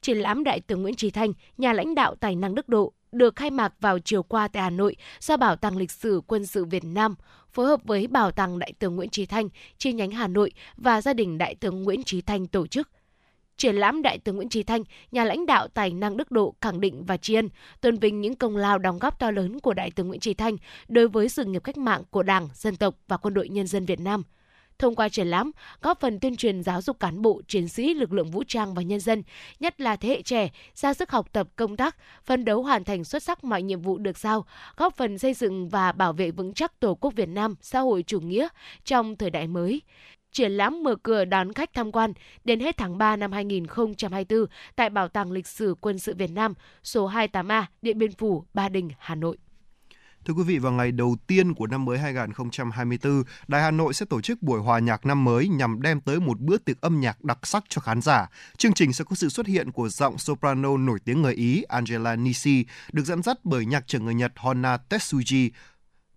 Triển 0.00 0.18
lãm 0.18 0.44
Đại 0.44 0.60
tướng 0.60 0.82
Nguyễn 0.82 0.94
Trí 0.94 1.10
Thanh, 1.10 1.32
nhà 1.58 1.72
lãnh 1.72 1.94
đạo 1.94 2.14
tài 2.14 2.36
năng 2.36 2.54
đức 2.54 2.68
độ 2.68 2.92
được 3.12 3.36
khai 3.36 3.50
mạc 3.50 3.72
vào 3.80 3.98
chiều 3.98 4.22
qua 4.22 4.48
tại 4.48 4.62
Hà 4.62 4.70
Nội 4.70 4.96
do 5.20 5.36
Bảo 5.36 5.56
tàng 5.56 5.76
Lịch 5.76 5.90
sử 5.90 6.20
Quân 6.26 6.46
sự 6.46 6.64
Việt 6.64 6.84
Nam 6.84 7.14
phối 7.52 7.66
hợp 7.66 7.80
với 7.84 8.06
Bảo 8.06 8.30
tàng 8.30 8.58
Đại 8.58 8.72
tướng 8.78 8.96
Nguyễn 8.96 9.10
Trí 9.10 9.26
Thanh 9.26 9.48
chi 9.78 9.92
nhánh 9.92 10.10
Hà 10.10 10.28
Nội 10.28 10.52
và 10.76 11.00
gia 11.00 11.14
đình 11.14 11.38
Đại 11.38 11.54
tướng 11.54 11.82
Nguyễn 11.82 12.04
Trí 12.04 12.20
Thanh 12.20 12.46
tổ 12.46 12.66
chức. 12.66 12.88
Triển 13.56 13.76
lãm 13.76 14.02
Đại 14.02 14.18
tướng 14.18 14.36
Nguyễn 14.36 14.48
Trí 14.48 14.62
Thanh, 14.62 14.82
nhà 15.10 15.24
lãnh 15.24 15.46
đạo 15.46 15.68
tài 15.68 15.90
năng 15.90 16.16
đức 16.16 16.30
độ 16.30 16.54
khẳng 16.60 16.80
định 16.80 17.04
và 17.04 17.16
tri 17.16 17.34
ân, 17.34 17.48
tôn 17.80 17.96
vinh 17.96 18.20
những 18.20 18.34
công 18.34 18.56
lao 18.56 18.78
đóng 18.78 18.98
góp 18.98 19.18
to 19.18 19.30
lớn 19.30 19.60
của 19.60 19.74
Đại 19.74 19.90
tướng 19.90 20.08
Nguyễn 20.08 20.20
Trí 20.20 20.34
Thanh 20.34 20.56
đối 20.88 21.08
với 21.08 21.28
sự 21.28 21.44
nghiệp 21.44 21.64
cách 21.64 21.76
mạng 21.76 22.02
của 22.10 22.22
Đảng, 22.22 22.48
dân 22.54 22.76
tộc 22.76 22.94
và 23.08 23.16
quân 23.16 23.34
đội 23.34 23.48
nhân 23.48 23.66
dân 23.66 23.84
Việt 23.84 24.00
Nam– 24.00 24.22
thông 24.82 24.94
qua 24.94 25.08
triển 25.08 25.26
lãm 25.26 25.50
góp 25.82 26.00
phần 26.00 26.20
tuyên 26.20 26.36
truyền 26.36 26.62
giáo 26.62 26.82
dục 26.82 27.00
cán 27.00 27.22
bộ, 27.22 27.42
chiến 27.48 27.68
sĩ 27.68 27.94
lực 27.94 28.12
lượng 28.12 28.30
vũ 28.30 28.42
trang 28.48 28.74
và 28.74 28.82
nhân 28.82 29.00
dân, 29.00 29.22
nhất 29.60 29.80
là 29.80 29.96
thế 29.96 30.08
hệ 30.08 30.22
trẻ 30.22 30.50
ra 30.74 30.94
sức 30.94 31.10
học 31.10 31.32
tập 31.32 31.48
công 31.56 31.76
tác, 31.76 31.96
phân 32.24 32.44
đấu 32.44 32.62
hoàn 32.62 32.84
thành 32.84 33.04
xuất 33.04 33.22
sắc 33.22 33.44
mọi 33.44 33.62
nhiệm 33.62 33.80
vụ 33.80 33.98
được 33.98 34.18
giao, 34.18 34.44
góp 34.76 34.96
phần 34.96 35.18
xây 35.18 35.34
dựng 35.34 35.68
và 35.68 35.92
bảo 35.92 36.12
vệ 36.12 36.30
vững 36.30 36.54
chắc 36.54 36.80
Tổ 36.80 36.94
quốc 36.94 37.14
Việt 37.16 37.28
Nam 37.28 37.54
xã 37.60 37.80
hội 37.80 38.04
chủ 38.06 38.20
nghĩa 38.20 38.48
trong 38.84 39.16
thời 39.16 39.30
đại 39.30 39.46
mới 39.46 39.82
triển 40.32 40.52
lãm 40.52 40.82
mở 40.82 40.96
cửa 41.02 41.24
đón 41.24 41.52
khách 41.52 41.74
tham 41.74 41.92
quan 41.92 42.12
đến 42.44 42.60
hết 42.60 42.76
tháng 42.76 42.98
3 42.98 43.16
năm 43.16 43.32
2024 43.32 44.46
tại 44.76 44.90
Bảo 44.90 45.08
tàng 45.08 45.32
Lịch 45.32 45.46
sử 45.46 45.74
Quân 45.80 45.98
sự 45.98 46.14
Việt 46.14 46.30
Nam, 46.30 46.54
số 46.82 47.10
28A, 47.10 47.64
Điện 47.82 47.98
Biên 47.98 48.12
Phủ, 48.12 48.44
Ba 48.54 48.68
Đình, 48.68 48.90
Hà 48.98 49.14
Nội. 49.14 49.38
Thưa 50.24 50.34
quý 50.34 50.42
vị, 50.42 50.58
vào 50.58 50.72
ngày 50.72 50.92
đầu 50.92 51.16
tiên 51.26 51.54
của 51.54 51.66
năm 51.66 51.84
mới 51.84 51.98
2024, 51.98 53.22
Đài 53.48 53.62
Hà 53.62 53.70
Nội 53.70 53.94
sẽ 53.94 54.06
tổ 54.06 54.20
chức 54.20 54.42
buổi 54.42 54.60
hòa 54.60 54.78
nhạc 54.78 55.06
năm 55.06 55.24
mới 55.24 55.48
nhằm 55.48 55.82
đem 55.82 56.00
tới 56.00 56.20
một 56.20 56.40
bữa 56.40 56.58
tiệc 56.58 56.80
âm 56.80 57.00
nhạc 57.00 57.24
đặc 57.24 57.38
sắc 57.42 57.64
cho 57.68 57.80
khán 57.80 58.00
giả. 58.02 58.28
Chương 58.56 58.72
trình 58.72 58.92
sẽ 58.92 59.04
có 59.04 59.16
sự 59.16 59.28
xuất 59.28 59.46
hiện 59.46 59.72
của 59.72 59.88
giọng 59.88 60.18
soprano 60.18 60.76
nổi 60.76 60.98
tiếng 61.04 61.22
người 61.22 61.34
Ý 61.34 61.62
Angela 61.62 62.16
Nisi, 62.16 62.64
được 62.92 63.04
dẫn 63.04 63.22
dắt 63.22 63.38
bởi 63.44 63.66
nhạc 63.66 63.86
trưởng 63.86 64.04
người 64.04 64.14
Nhật 64.14 64.32
Honna 64.36 64.78
Tetsuji, 64.88 65.50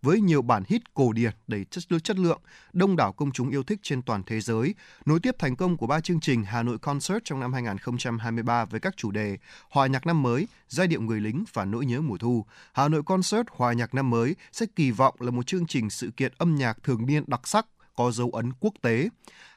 với 0.02 0.22
nhiều 0.22 0.42
bản 0.42 0.64
hit 0.68 0.94
cổ 0.94 1.14
điển 1.14 1.32
đầy 1.48 1.66
chất 1.66 1.84
lượng 1.90 2.02
chất 2.02 2.20
lượng, 2.20 2.42
đông 2.74 2.96
đảo 2.96 3.12
công 3.12 3.32
chúng 3.32 3.50
yêu 3.50 3.64
thích 3.64 3.80
trên 3.84 4.02
toàn 4.02 4.24
thế 4.24 4.42
giới, 4.42 4.76
nối 5.06 5.20
tiếp 5.20 5.36
thành 5.40 5.56
công 5.56 5.78
của 5.78 5.88
ba 5.88 6.00
chương 6.00 6.20
trình 6.20 6.44
Hà 6.44 6.64
Nội 6.64 6.78
Concert 6.78 7.20
trong 7.24 7.40
năm 7.40 7.54
2023 7.54 8.66
với 8.66 8.80
các 8.80 8.98
chủ 8.98 9.12
đề 9.12 9.38
Hòa 9.70 9.88
nhạc 9.88 10.06
năm 10.06 10.22
mới, 10.22 10.48
Giai 10.68 10.88
điệu 10.88 11.02
người 11.02 11.22
lính 11.22 11.44
và 11.54 11.66
Nỗi 11.66 11.86
nhớ 11.86 12.02
mùa 12.02 12.18
thu. 12.18 12.46
Hà 12.74 12.88
Nội 12.88 13.04
Concert 13.04 13.48
Hòa 13.52 13.74
nhạc 13.74 13.94
năm 13.94 14.10
mới 14.10 14.36
sẽ 14.52 14.66
kỳ 14.76 14.92
vọng 14.92 15.16
là 15.20 15.32
một 15.32 15.48
chương 15.48 15.68
trình 15.68 15.90
sự 15.90 16.12
kiện 16.18 16.34
âm 16.38 16.56
nhạc 16.56 16.84
thường 16.84 17.06
niên 17.06 17.24
đặc 17.28 17.48
sắc 17.48 17.66
có 17.96 18.12
dấu 18.12 18.30
ấn 18.30 18.52
quốc 18.60 18.74
tế. 18.82 19.10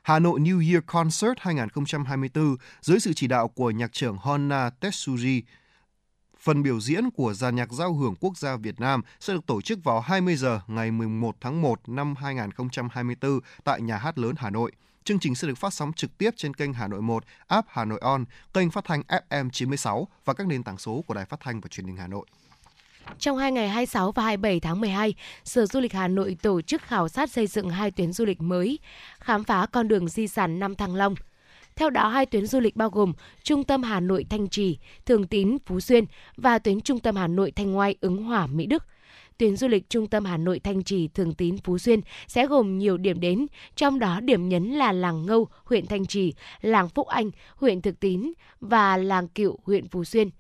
Hà 0.03 0.19
Nội 0.19 0.41
New 0.41 0.71
Year 0.71 0.85
Concert 0.87 1.39
2024 1.39 2.57
dưới 2.81 3.01
sự 3.01 3.13
chỉ 3.13 3.27
đạo 3.27 3.49
của 3.49 3.71
nhạc 3.71 3.93
trưởng 3.93 4.17
Honna 4.17 4.71
Tetsuji 4.81 5.43
Phần 6.41 6.63
biểu 6.63 6.81
diễn 6.81 7.11
của 7.11 7.35
dàn 7.35 7.57
nhạc 7.57 7.73
giao 7.73 7.95
hưởng 7.95 8.15
quốc 8.21 8.37
gia 8.37 8.57
Việt 8.57 8.81
Nam 8.81 9.03
sẽ 9.21 9.33
được 9.33 9.47
tổ 9.47 9.61
chức 9.61 9.85
vào 9.85 10.01
20 10.01 10.37
giờ 10.37 10.61
ngày 10.67 10.91
11 10.91 11.37
tháng 11.41 11.63
1 11.63 11.89
năm 11.89 12.15
2024 12.17 13.41
tại 13.65 13.81
Nhà 13.81 13.97
hát 13.97 14.19
lớn 14.19 14.35
Hà 14.39 14.51
Nội. 14.51 14.73
Chương 15.05 15.19
trình 15.19 15.35
sẽ 15.35 15.49
được 15.49 15.59
phát 15.59 15.73
sóng 15.73 15.93
trực 15.93 16.19
tiếp 16.19 16.31
trên 16.37 16.55
kênh 16.55 16.73
Hà 16.73 16.89
Nội 16.89 17.03
1, 17.03 17.25
app 17.47 17.69
Hà 17.71 17.85
Nội 17.85 17.99
On, 18.03 18.25
kênh 18.55 18.71
phát 18.71 18.85
thanh 18.85 19.03
FM 19.31 19.51
96 19.51 20.09
và 20.25 20.35
các 20.35 20.47
nền 20.47 20.63
tảng 20.63 20.79
số 20.79 21.05
của 21.07 21.15
Đài 21.15 21.25
Phát 21.25 21.41
thanh 21.41 21.61
và 21.61 21.69
Truyền 21.69 21.87
hình 21.87 21.97
Hà 21.97 22.07
Nội. 22.07 22.27
Trong 23.19 23.39
hai 23.39 23.53
ngày 23.53 23.69
26 23.69 24.13
và 24.13 24.23
27 24.23 24.61
tháng 24.61 24.81
12, 24.81 25.15
Sở 25.45 25.67
Du 25.67 25.81
lịch 25.81 25.93
Hà 25.93 26.09
Nội 26.09 26.37
tổ 26.43 26.61
chức 26.61 26.83
khảo 26.83 27.09
sát 27.09 27.31
xây 27.31 27.47
dựng 27.47 27.71
hai 27.71 27.91
tuyến 27.91 28.13
du 28.13 28.25
lịch 28.25 28.41
mới, 28.41 28.79
khám 29.19 29.45
phá 29.45 29.67
con 29.73 29.89
đường 29.89 30.09
di 30.09 30.29
sản 30.29 30.59
Nam 30.59 30.75
Thăng 30.75 30.95
Long– 30.95 31.15
theo 31.79 31.91
đó, 31.91 32.09
hai 32.09 32.27
tuyến 32.27 32.47
du 32.47 32.61
lịch 32.61 32.77
bao 32.77 32.91
gồm 32.91 33.13
Trung 33.43 33.65
tâm 33.65 33.83
Hà 33.83 34.01
Nội 34.01 34.25
Thanh 34.31 34.49
Trì, 34.49 34.79
Thường 35.07 35.27
Tín 35.27 35.57
Phú 35.67 35.81
Xuyên 35.81 36.05
và 36.37 36.59
tuyến 36.59 36.81
Trung 36.81 36.99
tâm 36.99 37.17
Hà 37.17 37.27
Nội 37.27 37.51
Thanh 37.51 37.73
Ngoai 37.73 37.95
Ứng 38.01 38.25
hòa, 38.25 38.47
Mỹ 38.47 38.67
Đức. 38.67 38.85
Tuyến 39.39 39.57
du 39.57 39.69
lịch 39.69 39.91
Trung 39.91 40.07
tâm 40.07 40.25
Hà 40.25 40.37
Nội 40.37 40.59
Thanh 40.59 40.83
Trì 40.83 41.09
Thường 41.09 41.35
Tín 41.35 41.59
Phú 41.59 41.79
Xuyên 41.79 42.01
sẽ 42.27 42.47
gồm 42.47 42.79
nhiều 42.79 42.97
điểm 42.97 43.21
đến, 43.21 43.47
trong 43.77 43.99
đó 43.99 44.21
điểm 44.21 44.49
nhấn 44.49 44.65
là 44.65 44.93
làng 44.93 45.27
Ngâu, 45.27 45.49
huyện 45.65 45.87
Thanh 45.87 46.07
Trì, 46.07 46.35
làng 46.61 46.89
Phúc 46.89 47.07
Anh, 47.07 47.31
huyện 47.57 47.83
Thực 47.83 48.01
Tín 48.01 48.33
và 48.61 48.97
làng 48.97 49.29
Cựu, 49.29 49.59
huyện 49.65 49.89
Phú 49.89 50.05
Xuyên. 50.05 50.31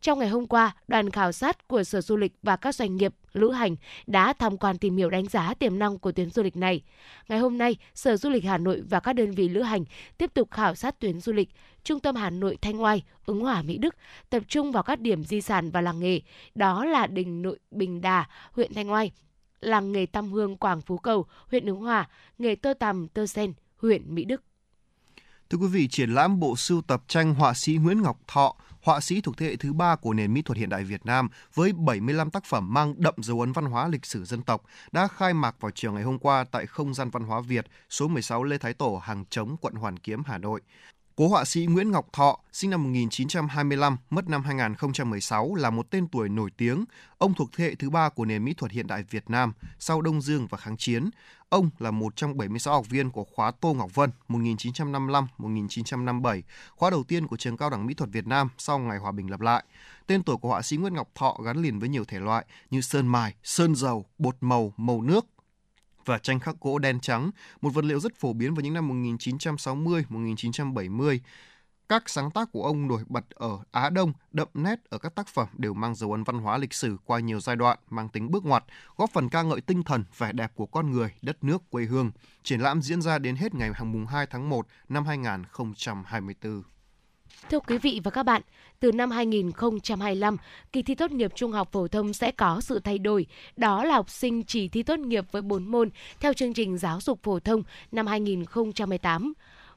Trong 0.00 0.18
ngày 0.18 0.28
hôm 0.28 0.46
qua, 0.46 0.74
đoàn 0.88 1.10
khảo 1.10 1.32
sát 1.32 1.68
của 1.68 1.84
Sở 1.84 2.00
Du 2.00 2.16
lịch 2.16 2.32
và 2.42 2.56
các 2.56 2.74
doanh 2.74 2.96
nghiệp 2.96 3.14
lữ 3.32 3.50
hành 3.50 3.76
đã 4.06 4.32
tham 4.32 4.56
quan 4.56 4.78
tìm 4.78 4.96
hiểu 4.96 5.10
đánh 5.10 5.26
giá 5.26 5.54
tiềm 5.54 5.78
năng 5.78 5.98
của 5.98 6.12
tuyến 6.12 6.30
du 6.30 6.42
lịch 6.42 6.56
này. 6.56 6.82
Ngày 7.28 7.38
hôm 7.38 7.58
nay, 7.58 7.76
Sở 7.94 8.16
Du 8.16 8.30
lịch 8.30 8.44
Hà 8.44 8.58
Nội 8.58 8.82
và 8.90 9.00
các 9.00 9.12
đơn 9.12 9.30
vị 9.30 9.48
lữ 9.48 9.62
hành 9.62 9.84
tiếp 10.18 10.34
tục 10.34 10.50
khảo 10.50 10.74
sát 10.74 11.00
tuyến 11.00 11.20
du 11.20 11.32
lịch 11.32 11.48
Trung 11.84 12.00
tâm 12.00 12.16
Hà 12.16 12.30
Nội 12.30 12.58
Thanh 12.62 12.82
Oai, 12.82 13.02
Ứng 13.26 13.40
Hòa 13.40 13.62
Mỹ 13.62 13.78
Đức, 13.78 13.94
tập 14.30 14.42
trung 14.48 14.72
vào 14.72 14.82
các 14.82 15.00
điểm 15.00 15.24
di 15.24 15.40
sản 15.40 15.70
và 15.70 15.80
làng 15.80 16.00
nghề, 16.00 16.20
đó 16.54 16.84
là 16.84 17.06
Đình 17.06 17.42
Nội 17.42 17.58
Bình 17.70 18.00
Đà, 18.00 18.28
huyện 18.52 18.74
Thanh 18.74 18.90
Oai, 18.90 19.12
làng 19.60 19.92
nghề 19.92 20.06
Tam 20.06 20.32
Hương 20.32 20.56
Quảng 20.56 20.80
Phú 20.80 20.98
Cầu, 20.98 21.26
huyện 21.50 21.66
Ứng 21.66 21.80
Hòa, 21.80 22.08
nghề 22.38 22.54
tơ 22.54 22.74
tằm 22.74 23.08
tơ 23.08 23.26
sen, 23.26 23.52
huyện 23.76 24.14
Mỹ 24.14 24.24
Đức. 24.24 24.42
Thưa 25.50 25.58
quý 25.58 25.66
vị, 25.66 25.88
triển 25.88 26.10
lãm 26.10 26.40
bộ 26.40 26.56
sưu 26.56 26.82
tập 26.82 27.02
tranh 27.08 27.34
họa 27.34 27.54
sĩ 27.54 27.76
Nguyễn 27.76 28.02
Ngọc 28.02 28.20
Thọ 28.26 28.56
họa 28.82 29.00
sĩ 29.00 29.20
thuộc 29.20 29.36
thế 29.36 29.46
hệ 29.46 29.56
thứ 29.56 29.72
ba 29.72 29.96
của 29.96 30.12
nền 30.12 30.34
mỹ 30.34 30.42
thuật 30.42 30.58
hiện 30.58 30.68
đại 30.68 30.84
Việt 30.84 31.06
Nam 31.06 31.28
với 31.54 31.72
75 31.72 32.30
tác 32.30 32.44
phẩm 32.44 32.74
mang 32.74 32.94
đậm 32.96 33.14
dấu 33.18 33.40
ấn 33.40 33.52
văn 33.52 33.64
hóa 33.64 33.88
lịch 33.88 34.06
sử 34.06 34.24
dân 34.24 34.42
tộc 34.42 34.62
đã 34.92 35.08
khai 35.08 35.34
mạc 35.34 35.56
vào 35.60 35.70
chiều 35.74 35.92
ngày 35.92 36.02
hôm 36.02 36.18
qua 36.18 36.44
tại 36.50 36.66
Không 36.66 36.94
gian 36.94 37.10
văn 37.10 37.22
hóa 37.22 37.40
Việt, 37.40 37.66
số 37.90 38.08
16 38.08 38.44
Lê 38.44 38.58
Thái 38.58 38.74
Tổ, 38.74 39.00
Hàng 39.04 39.24
Chống, 39.30 39.56
quận 39.60 39.74
Hoàn 39.74 39.96
Kiếm, 39.96 40.22
Hà 40.26 40.38
Nội. 40.38 40.60
Cố 41.16 41.28
họa 41.28 41.44
sĩ 41.44 41.66
Nguyễn 41.66 41.90
Ngọc 41.90 42.06
Thọ, 42.12 42.38
sinh 42.52 42.70
năm 42.70 42.82
1925, 42.82 43.96
mất 44.10 44.28
năm 44.28 44.42
2016, 44.42 45.54
là 45.54 45.70
một 45.70 45.90
tên 45.90 46.08
tuổi 46.08 46.28
nổi 46.28 46.50
tiếng. 46.56 46.84
Ông 47.18 47.34
thuộc 47.34 47.50
thế 47.56 47.64
hệ 47.64 47.74
thứ 47.74 47.90
ba 47.90 48.08
của 48.08 48.24
nền 48.24 48.44
mỹ 48.44 48.54
thuật 48.56 48.72
hiện 48.72 48.86
đại 48.86 49.02
Việt 49.10 49.30
Nam 49.30 49.52
sau 49.78 50.02
Đông 50.02 50.22
Dương 50.22 50.46
và 50.50 50.58
kháng 50.58 50.76
chiến. 50.76 51.10
Ông 51.50 51.70
là 51.78 51.90
một 51.90 52.16
trong 52.16 52.36
76 52.36 52.74
học 52.74 52.88
viên 52.88 53.10
của 53.10 53.24
khóa 53.24 53.50
Tô 53.50 53.74
Ngọc 53.74 53.94
Vân 53.94 54.10
1955-1957, 54.28 56.42
khóa 56.76 56.90
đầu 56.90 57.04
tiên 57.04 57.26
của 57.26 57.36
trường 57.36 57.56
cao 57.56 57.70
đẳng 57.70 57.86
mỹ 57.86 57.94
thuật 57.94 58.10
Việt 58.10 58.26
Nam 58.26 58.48
sau 58.58 58.78
ngày 58.78 58.98
hòa 58.98 59.12
bình 59.12 59.30
lập 59.30 59.40
lại. 59.40 59.64
Tên 60.06 60.22
tuổi 60.22 60.36
của 60.36 60.48
họa 60.48 60.62
sĩ 60.62 60.76
Nguyễn 60.76 60.94
Ngọc 60.94 61.08
Thọ 61.14 61.36
gắn 61.44 61.62
liền 61.62 61.78
với 61.78 61.88
nhiều 61.88 62.04
thể 62.04 62.20
loại 62.20 62.44
như 62.70 62.80
sơn 62.80 63.06
mài, 63.06 63.34
sơn 63.42 63.74
dầu, 63.74 64.06
bột 64.18 64.36
màu, 64.40 64.72
màu 64.76 65.02
nước, 65.02 65.26
và 66.04 66.18
tranh 66.18 66.40
khắc 66.40 66.60
gỗ 66.60 66.78
đen 66.78 67.00
trắng, 67.00 67.30
một 67.60 67.70
vật 67.70 67.84
liệu 67.84 68.00
rất 68.00 68.16
phổ 68.16 68.32
biến 68.32 68.54
vào 68.54 68.62
những 68.62 68.74
năm 68.74 69.04
1960-1970. 69.04 71.18
Các 71.90 72.08
sáng 72.08 72.30
tác 72.30 72.52
của 72.52 72.64
ông 72.64 72.88
nổi 72.88 73.02
bật 73.06 73.30
ở 73.30 73.58
Á 73.70 73.90
Đông, 73.90 74.12
đậm 74.32 74.48
nét 74.54 74.76
ở 74.90 74.98
các 74.98 75.14
tác 75.14 75.28
phẩm 75.28 75.48
đều 75.56 75.74
mang 75.74 75.94
dấu 75.94 76.12
ấn 76.12 76.24
văn 76.24 76.38
hóa 76.38 76.58
lịch 76.58 76.74
sử 76.74 76.96
qua 77.04 77.20
nhiều 77.20 77.40
giai 77.40 77.56
đoạn, 77.56 77.78
mang 77.90 78.08
tính 78.08 78.30
bước 78.30 78.44
ngoặt, 78.44 78.64
góp 78.96 79.10
phần 79.10 79.28
ca 79.28 79.42
ngợi 79.42 79.60
tinh 79.60 79.82
thần, 79.82 80.04
vẻ 80.18 80.32
đẹp 80.32 80.52
của 80.54 80.66
con 80.66 80.90
người, 80.90 81.14
đất 81.22 81.44
nước, 81.44 81.62
quê 81.70 81.84
hương. 81.84 82.10
Triển 82.42 82.60
lãm 82.60 82.82
diễn 82.82 83.02
ra 83.02 83.18
đến 83.18 83.36
hết 83.36 83.54
ngày 83.54 83.70
mùng 83.84 84.06
2 84.06 84.26
tháng 84.26 84.48
1 84.48 84.66
năm 84.88 85.06
2024. 85.06 86.62
Thưa 87.50 87.60
quý 87.60 87.78
vị 87.78 88.00
và 88.04 88.10
các 88.10 88.22
bạn, 88.22 88.42
từ 88.80 88.92
năm 88.92 89.10
2025, 89.10 90.36
kỳ 90.72 90.82
thi 90.82 90.94
tốt 90.94 91.10
nghiệp 91.10 91.32
trung 91.34 91.52
học 91.52 91.68
phổ 91.72 91.88
thông 91.88 92.12
sẽ 92.12 92.30
có 92.30 92.60
sự 92.60 92.78
thay 92.78 92.98
đổi. 92.98 93.26
Đó 93.56 93.84
là 93.84 93.94
học 93.94 94.10
sinh 94.10 94.44
chỉ 94.44 94.68
thi 94.68 94.82
tốt 94.82 94.98
nghiệp 94.98 95.24
với 95.32 95.42
4 95.42 95.70
môn 95.70 95.90
theo 96.20 96.32
chương 96.32 96.54
trình 96.54 96.78
giáo 96.78 97.00
dục 97.00 97.22
phổ 97.22 97.40
thông 97.40 97.62
năm 97.92 98.06
2018. 98.06 99.32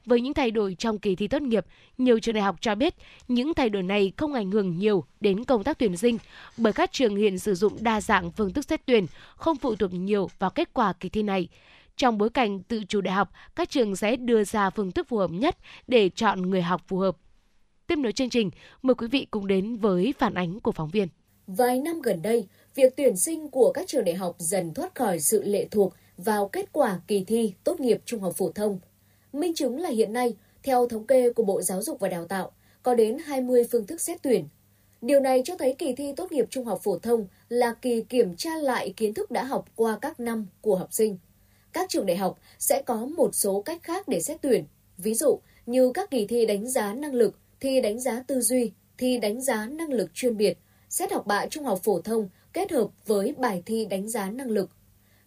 Với 0.06 0.22
những 0.22 0.34
thay 0.34 0.52
đổi 0.52 0.76
trong 0.80 1.00
kỳ 1.00 1.16
thi 1.16 1.28
tốt 1.28 1.42
nghiệp, 1.42 1.66
nhiều 1.98 2.20
trường 2.20 2.36
đại 2.36 2.44
học 2.44 2.56
cho 2.62 2.76
biết 2.76 2.96
những 3.28 3.54
thay 3.54 3.70
đổi 3.70 3.84
này 3.84 4.12
không 4.18 4.34
ảnh 4.34 4.52
hưởng 4.52 4.78
nhiều 4.78 5.04
đến 5.20 5.44
công 5.44 5.64
tác 5.64 5.80
tuyển 5.80 5.98
sinh 5.98 6.18
bởi 6.58 6.74
các 6.74 6.92
trường 6.92 7.16
hiện 7.16 7.40
sử 7.40 7.56
dụng 7.56 7.74
đa 7.80 8.02
dạng 8.02 8.32
phương 8.32 8.54
thức 8.54 8.66
xét 8.66 8.86
tuyển, 8.86 9.06
không 9.36 9.58
phụ 9.58 9.76
thuộc 9.76 9.94
nhiều 9.94 10.30
vào 10.40 10.50
kết 10.50 10.74
quả 10.74 10.94
kỳ 10.94 11.10
thi 11.10 11.24
này. 11.24 11.48
Trong 11.98 12.18
bối 12.18 12.30
cảnh 12.30 12.64
tự 12.64 12.84
chủ 12.84 13.02
đại 13.02 13.16
học, 13.16 13.32
các 13.56 13.70
trường 13.70 13.96
sẽ 13.96 14.16
đưa 14.16 14.44
ra 14.44 14.70
phương 14.70 14.92
thức 14.92 15.08
phù 15.08 15.18
hợp 15.18 15.32
nhất 15.32 15.58
để 15.88 16.10
chọn 16.10 16.42
người 16.42 16.62
học 16.62 16.82
phù 16.88 16.98
hợp. 16.98 17.18
Tiếp 17.88 17.96
nối 17.96 18.12
chương 18.12 18.30
trình, 18.30 18.52
mời 18.82 18.96
quý 18.96 19.08
vị 19.08 19.28
cùng 19.32 19.48
đến 19.48 19.78
với 19.78 20.14
phản 20.20 20.34
ánh 20.34 20.60
của 20.60 20.72
phóng 20.72 20.90
viên. 20.90 21.08
Vài 21.48 21.80
năm 21.80 22.02
gần 22.02 22.22
đây, 22.22 22.48
việc 22.76 22.94
tuyển 22.98 23.18
sinh 23.18 23.50
của 23.50 23.72
các 23.74 23.88
trường 23.88 24.06
đại 24.06 24.16
học 24.16 24.36
dần 24.40 24.74
thoát 24.74 24.96
khỏi 24.96 25.20
sự 25.20 25.44
lệ 25.44 25.68
thuộc 25.72 25.94
vào 26.18 26.48
kết 26.48 26.70
quả 26.72 27.00
kỳ 27.08 27.24
thi 27.28 27.54
tốt 27.64 27.80
nghiệp 27.80 28.02
trung 28.06 28.22
học 28.22 28.34
phổ 28.38 28.52
thông. 28.52 28.80
Minh 29.34 29.54
chứng 29.54 29.80
là 29.80 29.90
hiện 29.90 30.14
nay, 30.14 30.36
theo 30.64 30.88
thống 30.88 31.08
kê 31.08 31.34
của 31.34 31.44
Bộ 31.44 31.62
Giáo 31.62 31.82
dục 31.82 32.00
và 32.00 32.08
Đào 32.08 32.26
tạo, 32.26 32.52
có 32.84 32.96
đến 32.96 33.18
20 33.26 33.64
phương 33.72 33.88
thức 33.88 34.02
xét 34.02 34.22
tuyển. 34.22 34.48
Điều 35.02 35.20
này 35.20 35.42
cho 35.46 35.56
thấy 35.58 35.76
kỳ 35.78 35.94
thi 35.96 36.14
tốt 36.16 36.32
nghiệp 36.32 36.46
trung 36.50 36.66
học 36.66 36.80
phổ 36.84 37.00
thông 37.00 37.28
là 37.50 37.74
kỳ 37.82 38.02
kiểm 38.02 38.36
tra 38.36 38.58
lại 38.58 38.94
kiến 38.98 39.14
thức 39.14 39.32
đã 39.32 39.44
học 39.44 39.66
qua 39.76 39.98
các 40.02 40.20
năm 40.20 40.48
của 40.62 40.76
học 40.76 40.94
sinh. 40.94 41.18
Các 41.74 41.90
trường 41.90 42.06
đại 42.06 42.18
học 42.18 42.40
sẽ 42.60 42.82
có 42.82 42.96
một 43.06 43.36
số 43.36 43.62
cách 43.62 43.84
khác 43.84 44.08
để 44.08 44.22
xét 44.22 44.42
tuyển, 44.42 44.66
ví 44.98 45.14
dụ 45.14 45.40
như 45.66 45.92
các 45.94 46.12
kỳ 46.12 46.28
thi 46.28 46.46
đánh 46.46 46.70
giá 46.70 46.94
năng 46.94 47.14
lực, 47.14 47.40
thi 47.60 47.82
đánh 47.82 48.00
giá 48.00 48.24
tư 48.28 48.42
duy, 48.42 48.72
thi 48.98 49.18
đánh 49.18 49.42
giá 49.42 49.66
năng 49.66 49.94
lực 49.94 50.14
chuyên 50.14 50.38
biệt, 50.38 50.58
xét 50.90 51.12
học 51.12 51.28
bạ 51.28 51.46
trung 51.48 51.64
học 51.64 51.80
phổ 51.84 52.02
thông 52.02 52.30
kết 52.54 52.72
hợp 52.72 52.88
với 53.06 53.36
bài 53.38 53.64
thi 53.66 53.86
đánh 53.86 54.10
giá 54.10 54.30
năng 54.30 54.50
lực. 54.50 54.70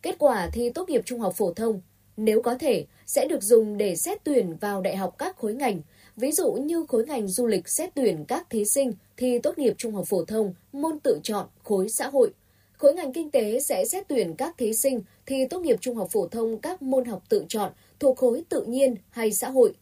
Kết 0.02 0.16
quả 0.18 0.50
thi 0.52 0.70
tốt 0.70 0.88
nghiệp 0.88 1.02
trung 1.04 1.20
học 1.20 1.34
phổ 1.36 1.52
thông, 1.54 1.80
nếu 2.16 2.42
có 2.42 2.54
thể, 2.54 2.86
sẽ 3.06 3.26
được 3.28 3.42
dùng 3.42 3.76
để 3.76 3.96
xét 3.96 4.24
tuyển 4.24 4.56
vào 4.60 4.80
đại 4.80 4.96
học 4.96 5.14
các 5.18 5.36
khối 5.36 5.54
ngành, 5.54 5.80
ví 6.16 6.32
dụ 6.32 6.52
như 6.52 6.86
khối 6.88 7.06
ngành 7.06 7.28
du 7.28 7.46
lịch 7.46 7.68
xét 7.68 7.94
tuyển 7.94 8.24
các 8.28 8.50
thí 8.50 8.64
sinh 8.64 8.92
thi 9.16 9.38
tốt 9.38 9.58
nghiệp 9.58 9.74
trung 9.78 9.94
học 9.94 10.04
phổ 10.08 10.24
thông, 10.24 10.54
môn 10.72 10.98
tự 10.98 11.20
chọn, 11.22 11.46
khối 11.64 11.88
xã 11.88 12.08
hội. 12.08 12.30
Khối 12.72 12.94
ngành 12.94 13.12
kinh 13.12 13.30
tế 13.30 13.60
sẽ 13.60 13.84
xét 13.84 14.08
tuyển 14.08 14.34
các 14.36 14.54
thí 14.58 14.72
sinh 14.74 15.00
thi 15.26 15.46
tốt 15.50 15.60
nghiệp 15.60 15.76
trung 15.80 15.96
học 15.96 16.08
phổ 16.12 16.28
thông 16.28 16.58
các 16.58 16.82
môn 16.82 17.04
học 17.04 17.22
tự 17.28 17.44
chọn 17.48 17.72
thuộc 18.00 18.16
khối 18.16 18.42
tự 18.48 18.62
nhiên 18.62 18.94
hay 19.10 19.32
xã 19.32 19.50
hội. 19.50 19.72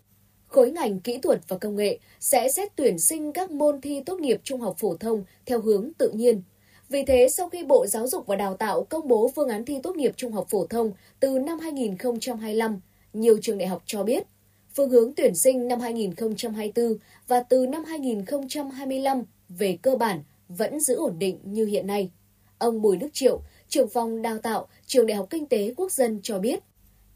Khối 0.46 0.70
ngành 0.70 1.00
kỹ 1.00 1.18
thuật 1.18 1.40
và 1.48 1.58
công 1.58 1.76
nghệ 1.76 1.98
sẽ 2.20 2.48
xét 2.48 2.76
tuyển 2.76 2.98
sinh 2.98 3.32
các 3.32 3.50
môn 3.50 3.80
thi 3.80 4.02
tốt 4.06 4.20
nghiệp 4.20 4.40
trung 4.44 4.60
học 4.60 4.76
phổ 4.78 4.96
thông 4.96 5.24
theo 5.46 5.60
hướng 5.60 5.90
tự 5.98 6.10
nhiên. 6.10 6.42
Vì 6.88 7.04
thế, 7.04 7.28
sau 7.36 7.48
khi 7.48 7.64
Bộ 7.64 7.86
Giáo 7.86 8.06
dục 8.06 8.26
và 8.26 8.36
Đào 8.36 8.56
tạo 8.56 8.84
công 8.84 9.08
bố 9.08 9.30
phương 9.36 9.48
án 9.48 9.64
thi 9.64 9.78
tốt 9.82 9.96
nghiệp 9.96 10.12
trung 10.16 10.32
học 10.32 10.46
phổ 10.50 10.66
thông 10.66 10.92
từ 11.20 11.38
năm 11.38 11.58
2025, 11.58 12.80
nhiều 13.12 13.38
trường 13.42 13.58
đại 13.58 13.68
học 13.68 13.82
cho 13.86 14.02
biết 14.02 14.26
phương 14.74 14.90
hướng 14.90 15.14
tuyển 15.14 15.34
sinh 15.34 15.68
năm 15.68 15.80
2024 15.80 16.94
và 17.28 17.40
từ 17.40 17.66
năm 17.66 17.84
2025 17.84 19.22
về 19.48 19.78
cơ 19.82 19.96
bản 19.96 20.22
vẫn 20.48 20.80
giữ 20.80 20.94
ổn 20.94 21.18
định 21.18 21.38
như 21.44 21.66
hiện 21.66 21.86
nay. 21.86 22.10
Ông 22.58 22.82
Bùi 22.82 22.96
Đức 22.96 23.08
Triệu, 23.12 23.40
trưởng 23.68 23.88
phòng 23.88 24.22
đào 24.22 24.38
tạo 24.38 24.66
Trường 24.86 25.06
Đại 25.06 25.16
học 25.16 25.26
Kinh 25.30 25.46
tế 25.46 25.74
Quốc 25.76 25.92
dân 25.92 26.20
cho 26.22 26.38
biết, 26.38 26.60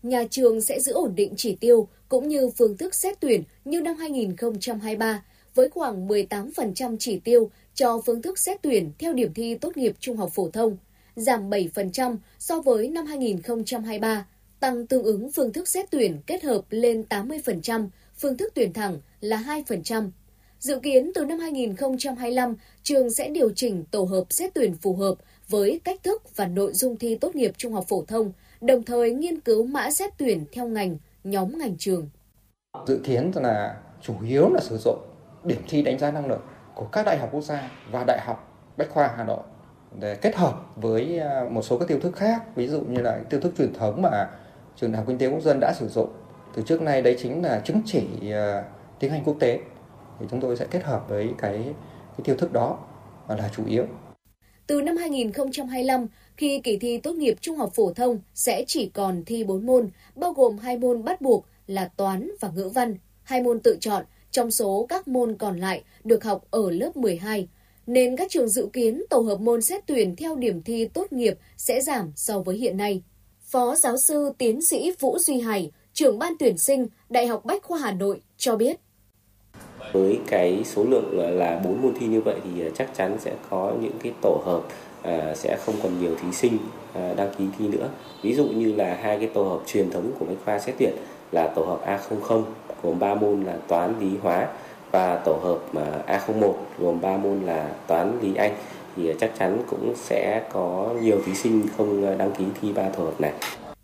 nhà 0.03 0.25
trường 0.31 0.61
sẽ 0.61 0.81
giữ 0.81 0.93
ổn 0.93 1.15
định 1.15 1.35
chỉ 1.37 1.57
tiêu 1.57 1.89
cũng 2.09 2.29
như 2.29 2.51
phương 2.51 2.77
thức 2.77 2.95
xét 2.95 3.21
tuyển 3.21 3.43
như 3.65 3.81
năm 3.81 3.97
2023 3.97 5.25
với 5.55 5.69
khoảng 5.69 6.09
18% 6.09 6.97
chỉ 6.99 7.19
tiêu 7.19 7.51
cho 7.79 8.01
phương 8.07 8.23
thức 8.23 8.39
xét 8.39 8.63
tuyển 8.63 8.93
theo 8.99 9.13
điểm 9.13 9.35
thi 9.35 9.55
tốt 9.55 9.77
nghiệp 9.77 9.97
trung 10.01 10.17
học 10.17 10.31
phổ 10.35 10.51
thông, 10.51 10.77
giảm 11.17 11.51
7% 11.51 12.17
so 12.39 12.61
với 12.61 12.89
năm 12.89 13.07
2023, 13.07 14.27
tăng 14.61 14.87
tương 14.87 15.03
ứng 15.03 15.33
phương 15.33 15.53
thức 15.53 15.69
xét 15.69 15.91
tuyển 15.91 16.21
kết 16.27 16.45
hợp 16.45 16.61
lên 16.71 17.05
80%, 17.11 17.89
phương 18.19 18.37
thức 18.37 18.53
tuyển 18.55 18.73
thẳng 18.73 18.99
là 19.21 19.63
2%. 19.67 20.11
Dự 20.59 20.79
kiến 20.79 21.13
từ 21.15 21.25
năm 21.25 21.39
2025, 21.39 22.57
trường 22.83 23.11
sẽ 23.11 23.29
điều 23.29 23.51
chỉnh 23.51 23.85
tổ 23.91 24.05
hợp 24.05 24.25
xét 24.31 24.55
tuyển 24.55 24.75
phù 24.77 24.97
hợp 24.97 25.15
với 25.49 25.81
cách 25.85 26.01
thức 26.03 26.37
và 26.37 26.47
nội 26.47 26.73
dung 26.75 26.97
thi 26.97 27.15
tốt 27.15 27.37
nghiệp 27.37 27.53
trung 27.57 27.73
học 27.73 27.85
phổ 27.89 28.05
thông, 28.09 28.33
đồng 28.61 28.83
thời 28.83 29.11
nghiên 29.11 29.41
cứu 29.41 29.65
mã 29.65 29.91
xét 29.91 30.13
tuyển 30.19 30.45
theo 30.53 30.69
ngành, 30.69 30.99
nhóm 31.25 31.59
ngành 31.59 31.77
trường. 31.79 32.09
Dự 32.87 33.01
kiến 33.05 33.31
là 33.35 33.77
chủ 34.03 34.15
yếu 34.27 34.51
là 34.53 34.61
sử 34.61 34.79
dụng 34.85 34.99
điểm 35.45 35.61
thi 35.69 35.83
đánh 35.83 35.99
giá 35.99 36.11
năng 36.11 36.27
lực 36.27 36.41
của 36.79 36.85
các 36.85 37.07
đại 37.07 37.19
học 37.19 37.29
quốc 37.33 37.45
gia 37.45 37.71
và 37.91 38.05
đại 38.05 38.21
học 38.21 38.57
Bách 38.77 38.91
khoa 38.91 39.15
Hà 39.17 39.25
Nội 39.25 39.43
để 40.01 40.15
kết 40.15 40.37
hợp 40.37 40.67
với 40.77 41.19
à, 41.19 41.45
một 41.51 41.63
số 41.63 41.79
các 41.79 41.89
tiêu 41.89 42.01
thức 42.01 42.17
khác, 42.17 42.57
ví 42.57 42.69
dụ 42.69 42.81
như 42.81 43.01
là 43.01 43.21
tiêu 43.31 43.41
thức 43.41 43.53
truyền 43.59 43.75
thống 43.75 44.03
mà 44.03 44.29
trường 44.77 44.93
đại 44.93 44.97
học 44.97 45.07
kinh 45.09 45.19
tế 45.19 45.27
quốc 45.27 45.43
dân 45.43 45.59
đã 45.61 45.73
sử 45.79 45.89
dụng. 45.89 46.09
Từ 46.55 46.63
trước 46.63 46.83
nay 46.83 47.03
đấy 47.03 47.17
chính 47.23 47.43
là 47.43 47.61
chứng 47.65 47.83
chỉ 47.87 48.33
à, 48.33 48.65
tiếng 48.99 49.13
Anh 49.13 49.25
quốc 49.25 49.37
tế. 49.41 49.61
Thì 50.21 50.27
chúng 50.31 50.41
tôi 50.41 50.57
sẽ 50.57 50.67
kết 50.71 50.85
hợp 50.85 51.09
với 51.09 51.35
cái 51.39 51.75
cái 52.17 52.25
tiêu 52.25 52.37
thức 52.37 52.53
đó 52.53 52.79
là 53.29 53.51
chủ 53.57 53.67
yếu. 53.67 53.85
Từ 54.67 54.83
năm 54.83 54.97
2025, 54.97 56.07
khi 56.37 56.61
kỳ 56.65 56.79
thi 56.79 56.99
tốt 56.99 57.13
nghiệp 57.13 57.37
trung 57.41 57.57
học 57.57 57.71
phổ 57.75 57.93
thông 57.93 58.19
sẽ 58.35 58.65
chỉ 58.67 58.91
còn 58.95 59.23
thi 59.27 59.45
4 59.45 59.67
môn, 59.67 59.91
bao 60.17 60.33
gồm 60.33 60.59
hai 60.59 60.79
môn 60.79 61.05
bắt 61.05 61.21
buộc 61.21 61.47
là 61.67 61.91
toán 61.97 62.31
và 62.41 62.51
ngữ 62.55 62.71
văn, 62.75 62.97
hai 63.23 63.43
môn 63.43 63.61
tự 63.61 63.77
chọn 63.81 64.05
trong 64.31 64.51
số 64.51 64.87
các 64.89 65.09
môn 65.09 65.37
còn 65.39 65.57
lại 65.57 65.83
được 66.05 66.25
học 66.25 66.45
ở 66.51 66.71
lớp 66.71 66.97
12, 66.97 67.49
nên 67.87 68.17
các 68.17 68.31
trường 68.31 68.49
dự 68.49 68.69
kiến 68.73 69.03
tổ 69.11 69.19
hợp 69.21 69.41
môn 69.41 69.63
xét 69.63 69.87
tuyển 69.87 70.17
theo 70.17 70.37
điểm 70.37 70.63
thi 70.63 70.89
tốt 70.95 71.13
nghiệp 71.13 71.39
sẽ 71.57 71.81
giảm 71.81 72.13
so 72.17 72.39
với 72.39 72.57
hiện 72.57 72.77
nay. 72.77 73.03
Phó 73.41 73.75
giáo 73.75 73.97
sư 73.97 74.33
tiến 74.39 74.63
sĩ 74.63 74.93
Vũ 75.01 75.19
Duy 75.19 75.41
Hải, 75.41 75.71
trưởng 75.93 76.19
ban 76.19 76.33
tuyển 76.39 76.59
sinh 76.59 76.87
Đại 77.09 77.27
học 77.27 77.45
Bách 77.45 77.63
khoa 77.63 77.79
Hà 77.79 77.93
Nội 77.93 78.21
cho 78.37 78.57
biết. 78.57 78.77
Với 79.93 80.19
cái 80.27 80.63
số 80.65 80.85
lượng 80.85 81.19
ờ, 81.19 81.31
là 81.31 81.61
4 81.65 81.83
môn 81.83 81.95
thi 82.01 82.07
như 82.07 82.21
vậy 82.21 82.37
thì 82.45 82.61
ờ, 82.61 82.71
chắc 82.75 82.91
chắn 82.97 83.17
sẽ 83.21 83.35
có 83.51 83.75
những 83.81 83.99
cái 84.03 84.13
tổ 84.23 84.43
hợp 84.45 84.63
à, 85.03 85.35
sẽ 85.35 85.59
không 85.65 85.75
còn 85.83 86.01
nhiều 86.01 86.15
thí 86.23 86.33
sinh 86.33 86.59
à, 86.95 87.15
đăng 87.17 87.35
ký 87.39 87.45
thi 87.59 87.69
nữa. 87.69 87.89
Ví 88.23 88.35
dụ 88.35 88.45
như 88.45 88.73
là 88.73 88.99
hai 89.03 89.19
cái 89.19 89.29
tổ 89.35 89.43
hợp 89.43 89.61
truyền 89.67 89.91
thống 89.91 90.13
của 90.19 90.25
Bách 90.25 90.37
khoa 90.45 90.59
xét 90.59 90.75
tuyển 90.79 90.93
là 91.33 91.49
tổ 91.55 91.63
hợp 91.63 91.99
A00 92.11 92.43
gồm 92.83 92.99
3 92.99 93.15
môn 93.15 93.45
là 93.45 93.57
toán, 93.69 93.95
lý, 94.01 94.19
hóa 94.23 94.49
và 94.91 95.23
tổ 95.25 95.33
hợp 95.33 95.59
à, 96.07 96.19
A01 96.27 96.53
gồm 96.79 97.01
3 97.01 97.17
môn 97.17 97.41
là 97.43 97.75
toán, 97.87 98.21
lý, 98.23 98.35
anh 98.35 98.57
thì 98.97 99.09
à, 99.09 99.15
chắc 99.21 99.33
chắn 99.39 99.63
cũng 99.71 99.95
sẽ 99.97 100.49
có 100.53 100.95
nhiều 101.03 101.23
thí 101.27 101.35
sinh 101.35 101.67
không 101.77 102.07
à, 102.07 102.15
đăng 102.15 102.33
ký 102.39 102.45
thi 102.61 102.73
ba 102.73 102.89
tổ 102.89 103.05
hợp 103.05 103.21
này. 103.21 103.33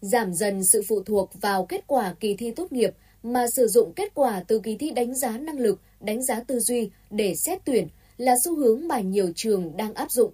Giảm 0.00 0.34
dần 0.34 0.60
sự 0.72 0.82
phụ 0.88 1.02
thuộc 1.02 1.30
vào 1.40 1.66
kết 1.66 1.84
quả 1.86 2.14
kỳ 2.20 2.36
thi 2.36 2.50
tốt 2.50 2.72
nghiệp 2.72 2.94
mà 3.22 3.46
sử 3.56 3.68
dụng 3.68 3.92
kết 3.96 4.14
quả 4.14 4.42
từ 4.48 4.60
kỳ 4.60 4.76
thi 4.76 4.90
đánh 4.90 5.14
giá 5.14 5.38
năng 5.38 5.58
lực, 5.58 5.80
đánh 6.00 6.22
giá 6.22 6.40
tư 6.46 6.60
duy 6.60 6.90
để 7.10 7.34
xét 7.34 7.58
tuyển 7.64 7.88
là 8.16 8.34
xu 8.44 8.56
hướng 8.56 8.88
mà 8.88 9.00
nhiều 9.00 9.28
trường 9.34 9.76
đang 9.76 9.94
áp 9.94 10.10
dụng. 10.10 10.32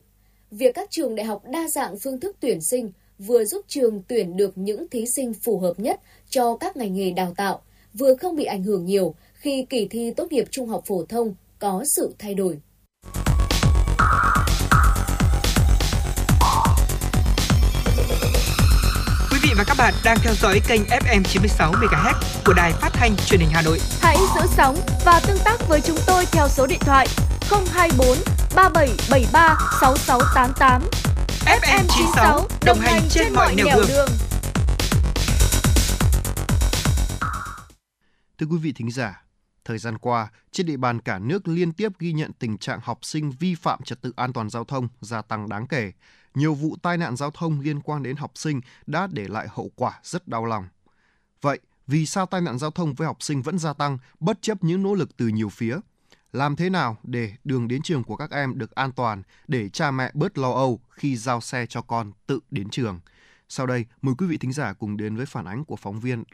Việc 0.51 0.75
các 0.75 0.91
trường 0.91 1.15
đại 1.15 1.27
học 1.27 1.43
đa 1.45 1.69
dạng 1.69 1.99
phương 1.99 2.21
thức 2.21 2.37
tuyển 2.41 2.61
sinh 2.61 2.93
vừa 3.19 3.45
giúp 3.45 3.65
trường 3.69 4.03
tuyển 4.09 4.37
được 4.37 4.59
những 4.59 4.89
thí 4.89 5.05
sinh 5.17 5.33
phù 5.35 5.59
hợp 5.59 5.75
nhất 5.77 6.01
cho 6.31 6.57
các 6.57 6.77
ngành 6.77 6.95
nghề 6.95 7.11
đào 7.11 7.35
tạo, 7.37 7.61
vừa 7.95 8.15
không 8.17 8.37
bị 8.37 8.45
ảnh 8.45 8.63
hưởng 8.63 8.85
nhiều 8.85 9.15
khi 9.35 9.67
kỳ 9.71 9.87
thi 9.91 10.13
tốt 10.17 10.33
nghiệp 10.33 10.45
trung 10.51 10.69
học 10.69 10.83
phổ 10.87 11.05
thông 11.09 11.35
có 11.59 11.85
sự 11.87 12.15
thay 12.19 12.35
đổi. 12.35 12.59
Quý 19.31 19.39
vị 19.43 19.51
và 19.57 19.65
các 19.67 19.77
bạn 19.79 19.95
đang 20.05 20.17
theo 20.23 20.35
dõi 20.35 20.61
kênh 20.69 20.83
FM 20.83 21.23
96 21.23 21.73
MHz 21.73 22.15
của 22.47 22.53
đài 22.53 22.73
phát 22.73 22.91
thanh 22.93 23.17
truyền 23.27 23.41
hình 23.41 23.51
Hà 23.53 23.63
Nội. 23.63 23.81
Hãy 24.01 24.17
giữ 24.35 24.41
sóng 24.57 24.77
và 25.05 25.21
tương 25.27 25.39
tác 25.45 25.69
với 25.69 25.81
chúng 25.81 25.99
tôi 26.07 26.25
theo 26.33 26.49
số 26.49 26.67
điện 26.67 26.81
thoại 26.81 27.07
024 27.51 28.17
3773 28.55 29.59
6688. 29.81 30.83
FM 31.45 31.85
96 31.97 32.49
đồng 32.65 32.79
hành 32.81 33.03
trên 33.11 33.35
mọi 33.35 33.55
nẻo 33.55 33.67
đường. 33.77 33.87
đường. 33.89 34.09
Thưa 38.41 38.47
quý 38.47 38.57
vị 38.59 38.73
thính 38.73 38.91
giả, 38.91 39.25
thời 39.65 39.79
gian 39.79 39.99
qua, 39.99 40.29
trên 40.51 40.67
địa 40.67 40.77
bàn 40.77 41.01
cả 41.01 41.19
nước 41.19 41.49
liên 41.49 41.73
tiếp 41.73 41.93
ghi 41.99 42.13
nhận 42.13 42.33
tình 42.33 42.59
trạng 42.59 42.81
học 42.83 43.05
sinh 43.05 43.31
vi 43.31 43.55
phạm 43.55 43.83
trật 43.83 44.03
tự 44.03 44.13
an 44.17 44.33
toàn 44.33 44.51
giao 44.51 44.65
thông 44.65 44.89
gia 45.01 45.23
tăng 45.23 45.49
đáng 45.49 45.67
kể. 45.67 45.93
Nhiều 46.35 46.55
vụ 46.55 46.77
tai 46.83 46.99
nạn 46.99 47.17
giao 47.17 47.31
thông 47.31 47.61
liên 47.61 47.81
quan 47.81 48.03
đến 48.03 48.17
học 48.17 48.31
sinh 48.35 48.61
đã 48.87 49.09
để 49.13 49.29
lại 49.29 49.49
hậu 49.51 49.71
quả 49.77 50.01
rất 50.03 50.29
đau 50.29 50.45
lòng. 50.45 50.69
Vậy, 51.41 51.61
Vì 51.87 52.07
sao 52.07 52.27
tai 52.27 52.41
nạn 52.41 52.59
giao 52.59 52.71
thông 52.71 52.95
với 52.95 53.07
học 53.07 53.23
sinh 53.23 53.43
vẫn 53.43 53.59
gia 53.59 53.73
tăng 53.73 53.99
bất 54.21 54.43
chấp 54.43 54.65
những 54.65 54.83
nỗ 54.83 54.95
lực 54.95 55.17
từ 55.17 55.29
nhiều 55.29 55.49
phía? 55.49 55.79
Làm 56.33 56.57
thế 56.57 56.71
nào 56.71 56.97
để 57.03 57.33
đường 57.45 57.69
đến 57.69 57.83
trường 57.83 58.05
của 58.05 58.17
các 58.17 58.31
em 58.31 58.59
được 58.59 58.71
an 58.71 58.93
toàn 58.93 59.23
để 59.49 59.69
cha 59.69 59.91
mẹ 59.91 60.11
bớt 60.15 60.39
lo 60.39 60.53
âu 60.53 60.81
khi 60.91 61.17
giao 61.17 61.41
xe 61.41 61.67
cho 61.67 61.83
con 61.83 62.13
tự 62.27 62.41
đến 62.51 62.71
trường? 62.71 63.01
Sau 63.49 63.67
đây, 63.67 63.85
mời 64.03 64.15
quý 64.19 64.27
vị 64.27 64.39
thính 64.39 64.53
giả 64.53 64.73
cùng 64.73 64.97
đến 64.97 65.17
với 65.17 65.27
phản 65.27 65.45
ánh 65.45 65.65
của 65.65 65.77
phóng 65.77 66.01
viên 66.01 66.25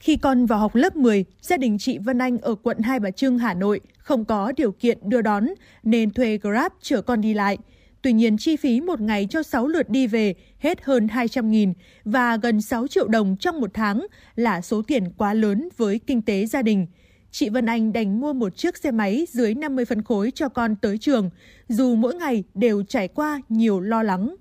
khi 0.00 0.16
con 0.16 0.46
vào 0.46 0.58
học 0.58 0.74
lớp 0.74 0.96
10, 0.96 1.24
gia 1.40 1.56
đình 1.56 1.78
chị 1.78 1.98
Vân 1.98 2.18
Anh 2.18 2.38
ở 2.38 2.54
quận 2.54 2.78
Hai 2.78 3.00
Bà 3.00 3.10
Trưng, 3.10 3.38
Hà 3.38 3.54
Nội 3.54 3.80
không 3.98 4.24
có 4.24 4.52
điều 4.56 4.72
kiện 4.72 4.98
đưa 5.02 5.22
đón 5.22 5.46
nên 5.82 6.10
thuê 6.10 6.38
Grab 6.42 6.72
chở 6.82 7.02
con 7.02 7.20
đi 7.20 7.34
lại. 7.34 7.58
Tuy 8.02 8.12
nhiên 8.12 8.36
chi 8.38 8.56
phí 8.56 8.80
một 8.80 9.00
ngày 9.00 9.26
cho 9.30 9.42
6 9.42 9.66
lượt 9.66 9.90
đi 9.90 10.06
về 10.06 10.34
hết 10.58 10.84
hơn 10.84 11.08
200 11.08 11.50
nghìn 11.50 11.72
và 12.04 12.36
gần 12.36 12.60
6 12.60 12.86
triệu 12.86 13.08
đồng 13.08 13.36
trong 13.36 13.60
một 13.60 13.70
tháng 13.74 14.06
là 14.36 14.60
số 14.60 14.82
tiền 14.82 15.12
quá 15.16 15.34
lớn 15.34 15.68
với 15.76 16.00
kinh 16.06 16.22
tế 16.22 16.46
gia 16.46 16.62
đình. 16.62 16.86
Chị 17.30 17.48
Vân 17.48 17.66
Anh 17.66 17.92
đành 17.92 18.20
mua 18.20 18.32
một 18.32 18.56
chiếc 18.56 18.76
xe 18.76 18.90
máy 18.90 19.26
dưới 19.30 19.54
50 19.54 19.84
phân 19.84 20.02
khối 20.02 20.30
cho 20.34 20.48
con 20.48 20.76
tới 20.76 20.98
trường, 20.98 21.30
dù 21.68 21.94
mỗi 21.94 22.14
ngày 22.14 22.44
đều 22.54 22.82
trải 22.82 23.08
qua 23.08 23.42
nhiều 23.48 23.80
lo 23.80 24.02
lắng 24.02 24.36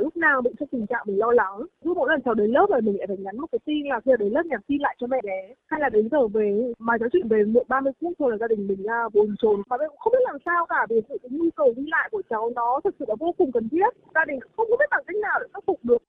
lúc 0.00 0.16
nào 0.16 0.42
bị 0.42 0.50
trong 0.58 0.68
tình 0.72 0.86
trạng 0.86 1.04
mình 1.06 1.18
lo 1.18 1.32
lắng. 1.32 1.56
Cứ 1.84 1.94
mỗi 1.94 2.08
lần 2.10 2.22
cháu 2.24 2.34
đến 2.34 2.50
lớp 2.50 2.66
rồi 2.70 2.80
mình 2.82 2.98
lại 2.98 3.06
phải 3.06 3.16
nhắn 3.16 3.36
một 3.40 3.46
cái 3.52 3.58
tin 3.64 3.86
là 3.86 4.00
giờ 4.04 4.16
đến 4.16 4.32
lớp 4.32 4.42
nhắn 4.46 4.60
tin 4.68 4.80
lại 4.80 4.96
cho 5.00 5.06
mẹ 5.06 5.20
bé. 5.24 5.54
Hay 5.66 5.80
là 5.80 5.88
đến 5.88 6.08
giờ 6.12 6.28
về 6.28 6.72
mà 6.78 6.96
nói 7.00 7.08
chuyện 7.12 7.28
về 7.28 7.44
muộn 7.44 7.66
30 7.68 7.92
phút 8.00 8.12
thôi 8.18 8.30
là 8.30 8.36
gia 8.40 8.48
đình 8.48 8.66
mình 8.66 8.82
uh, 8.82 9.14
bồn 9.14 9.36
chồn. 9.42 9.62
Mà 9.70 9.76
cũng 9.78 9.98
không 9.98 10.12
biết 10.12 10.24
làm 10.24 10.36
sao 10.44 10.66
cả 10.68 10.86
vì 10.90 11.00
sự 11.08 11.18
cái 11.22 11.30
nhu 11.30 11.50
cầu 11.56 11.72
đi 11.76 11.82
lại 11.86 12.08
của 12.12 12.22
cháu 12.30 12.50
nó 12.54 12.80
thực 12.84 12.94
sự 12.98 13.04
là 13.08 13.14
vô 13.20 13.34
cùng 13.38 13.52
cần 13.52 13.68
thiết. 13.68 13.90
Gia 14.14 14.24
đình 14.24 14.40
không 14.56 14.66
có 14.70 14.76
biết 14.80 14.90
bằng 14.90 15.04
cách 15.06 15.16
nào 15.16 15.38
để 15.40 15.46
khắc 15.54 15.64
phục 15.66 15.80
được. 15.82 16.02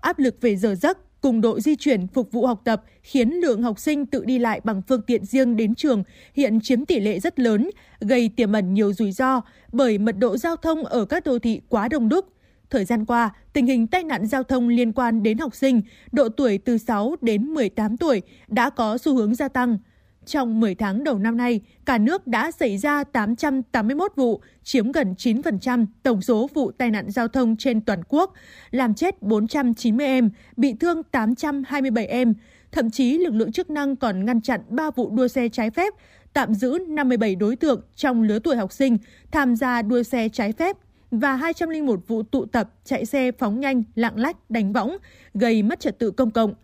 Áp 0.00 0.18
lực 0.18 0.34
về 0.40 0.56
giờ 0.56 0.74
giấc 0.74 0.98
cùng 1.24 1.40
độ 1.40 1.60
di 1.60 1.76
chuyển 1.76 2.06
phục 2.06 2.32
vụ 2.32 2.46
học 2.46 2.60
tập 2.64 2.82
khiến 3.02 3.30
lượng 3.30 3.62
học 3.62 3.78
sinh 3.78 4.06
tự 4.06 4.24
đi 4.24 4.38
lại 4.38 4.60
bằng 4.64 4.82
phương 4.88 5.02
tiện 5.02 5.24
riêng 5.24 5.56
đến 5.56 5.74
trường 5.74 6.02
hiện 6.34 6.58
chiếm 6.62 6.84
tỷ 6.84 7.00
lệ 7.00 7.20
rất 7.20 7.38
lớn, 7.38 7.70
gây 8.00 8.30
tiềm 8.36 8.52
ẩn 8.52 8.74
nhiều 8.74 8.92
rủi 8.92 9.12
ro 9.12 9.40
bởi 9.72 9.98
mật 9.98 10.14
độ 10.18 10.36
giao 10.36 10.56
thông 10.56 10.84
ở 10.84 11.04
các 11.04 11.24
đô 11.26 11.38
thị 11.38 11.60
quá 11.68 11.88
đông 11.88 12.08
đúc, 12.08 12.24
Thời 12.70 12.84
gian 12.84 13.04
qua, 13.04 13.30
tình 13.52 13.66
hình 13.66 13.86
tai 13.86 14.04
nạn 14.04 14.26
giao 14.26 14.42
thông 14.42 14.68
liên 14.68 14.92
quan 14.92 15.22
đến 15.22 15.38
học 15.38 15.54
sinh 15.54 15.82
độ 16.12 16.28
tuổi 16.28 16.58
từ 16.58 16.78
6 16.78 17.16
đến 17.20 17.44
18 17.44 17.96
tuổi 17.96 18.22
đã 18.48 18.70
có 18.70 18.98
xu 18.98 19.16
hướng 19.16 19.34
gia 19.34 19.48
tăng. 19.48 19.78
Trong 20.26 20.60
10 20.60 20.74
tháng 20.74 21.04
đầu 21.04 21.18
năm 21.18 21.36
nay, 21.36 21.60
cả 21.84 21.98
nước 21.98 22.26
đã 22.26 22.50
xảy 22.50 22.78
ra 22.78 23.04
881 23.04 24.12
vụ, 24.16 24.40
chiếm 24.62 24.92
gần 24.92 25.14
9% 25.18 25.86
tổng 26.02 26.22
số 26.22 26.48
vụ 26.54 26.70
tai 26.70 26.90
nạn 26.90 27.10
giao 27.10 27.28
thông 27.28 27.56
trên 27.56 27.80
toàn 27.80 28.00
quốc, 28.08 28.32
làm 28.70 28.94
chết 28.94 29.22
490 29.22 30.06
em, 30.06 30.30
bị 30.56 30.74
thương 30.80 31.02
827 31.02 32.06
em. 32.06 32.34
Thậm 32.72 32.90
chí 32.90 33.18
lực 33.18 33.34
lượng 33.34 33.52
chức 33.52 33.70
năng 33.70 33.96
còn 33.96 34.24
ngăn 34.24 34.40
chặn 34.40 34.60
3 34.68 34.90
vụ 34.90 35.10
đua 35.10 35.28
xe 35.28 35.48
trái 35.48 35.70
phép, 35.70 35.94
tạm 36.32 36.54
giữ 36.54 36.78
57 36.88 37.34
đối 37.34 37.56
tượng 37.56 37.80
trong 37.96 38.22
lứa 38.22 38.38
tuổi 38.38 38.56
học 38.56 38.72
sinh 38.72 38.98
tham 39.32 39.56
gia 39.56 39.82
đua 39.82 40.02
xe 40.02 40.28
trái 40.28 40.52
phép 40.52 40.76
và 41.18 41.36
201 41.36 42.00
vụ 42.06 42.22
tụ 42.22 42.44
tập 42.44 42.70
chạy 42.84 43.06
xe 43.06 43.32
phóng 43.32 43.60
nhanh, 43.60 43.82
lạng 43.94 44.18
lách, 44.18 44.50
đánh 44.50 44.72
võng, 44.72 44.96
gây 45.34 45.62
mất 45.62 45.80
trật 45.80 45.98
tự 45.98 46.10
công 46.10 46.30
cộng. 46.30 46.54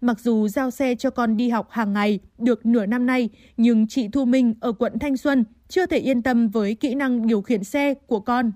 Mặc 0.00 0.20
dù 0.20 0.48
giao 0.48 0.70
xe 0.70 0.94
cho 0.94 1.10
con 1.10 1.36
đi 1.36 1.48
học 1.48 1.66
hàng 1.70 1.92
ngày 1.92 2.18
được 2.38 2.66
nửa 2.66 2.86
năm 2.86 3.06
nay, 3.06 3.28
nhưng 3.56 3.86
chị 3.86 4.08
Thu 4.08 4.24
Minh 4.24 4.54
ở 4.60 4.72
quận 4.72 4.98
Thanh 4.98 5.16
Xuân 5.16 5.44
chưa 5.68 5.86
thể 5.86 5.98
yên 5.98 6.22
tâm 6.22 6.48
với 6.48 6.74
kỹ 6.74 6.94
năng 6.94 7.26
điều 7.26 7.42
khiển 7.42 7.64
xe 7.64 7.94
của 7.94 8.20
con. 8.20 8.52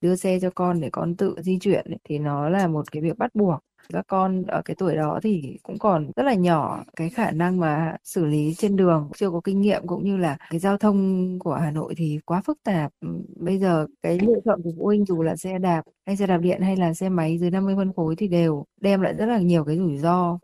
Đưa 0.00 0.16
xe 0.16 0.38
cho 0.42 0.50
con 0.54 0.80
để 0.80 0.88
con 0.92 1.16
tự 1.16 1.34
di 1.38 1.58
chuyển 1.58 1.86
thì 2.04 2.18
nó 2.18 2.48
là 2.48 2.66
một 2.66 2.92
cái 2.92 3.02
việc 3.02 3.18
bắt 3.18 3.34
buộc 3.34 3.58
các 3.92 4.06
con 4.08 4.42
ở 4.42 4.62
cái 4.64 4.74
tuổi 4.78 4.96
đó 4.96 5.20
thì 5.22 5.58
cũng 5.62 5.78
còn 5.78 6.10
rất 6.16 6.22
là 6.22 6.34
nhỏ 6.34 6.84
cái 6.96 7.10
khả 7.10 7.30
năng 7.30 7.60
mà 7.60 7.96
xử 8.04 8.24
lý 8.26 8.54
trên 8.58 8.76
đường 8.76 9.10
chưa 9.16 9.30
có 9.30 9.40
kinh 9.44 9.60
nghiệm 9.60 9.86
cũng 9.86 10.04
như 10.04 10.16
là 10.16 10.36
cái 10.50 10.60
giao 10.60 10.76
thông 10.78 11.38
của 11.38 11.54
Hà 11.54 11.70
Nội 11.70 11.94
thì 11.96 12.18
quá 12.24 12.42
phức 12.46 12.58
tạp. 12.64 12.92
Ừ, 13.00 13.08
bây 13.36 13.58
giờ 13.58 13.86
cái 14.02 14.18
lựa 14.22 14.40
chọn 14.44 14.62
của 14.62 14.70
phụ 14.76 14.84
huynh 14.84 15.04
dù 15.04 15.22
là 15.22 15.36
xe 15.36 15.58
đạp 15.58 15.82
hay 16.06 16.16
xe 16.16 16.26
đạp 16.26 16.38
điện 16.38 16.60
hay 16.62 16.76
là 16.76 16.94
xe 16.94 17.08
máy 17.08 17.38
dưới 17.38 17.50
50 17.50 17.74
phân 17.76 17.92
khối 17.96 18.16
thì 18.16 18.28
đều 18.28 18.64
đem 18.80 19.00
lại 19.00 19.14
rất 19.14 19.26
là 19.26 19.38
nhiều 19.38 19.64
cái 19.64 19.76
rủi 19.76 19.98
ro. 19.98 20.38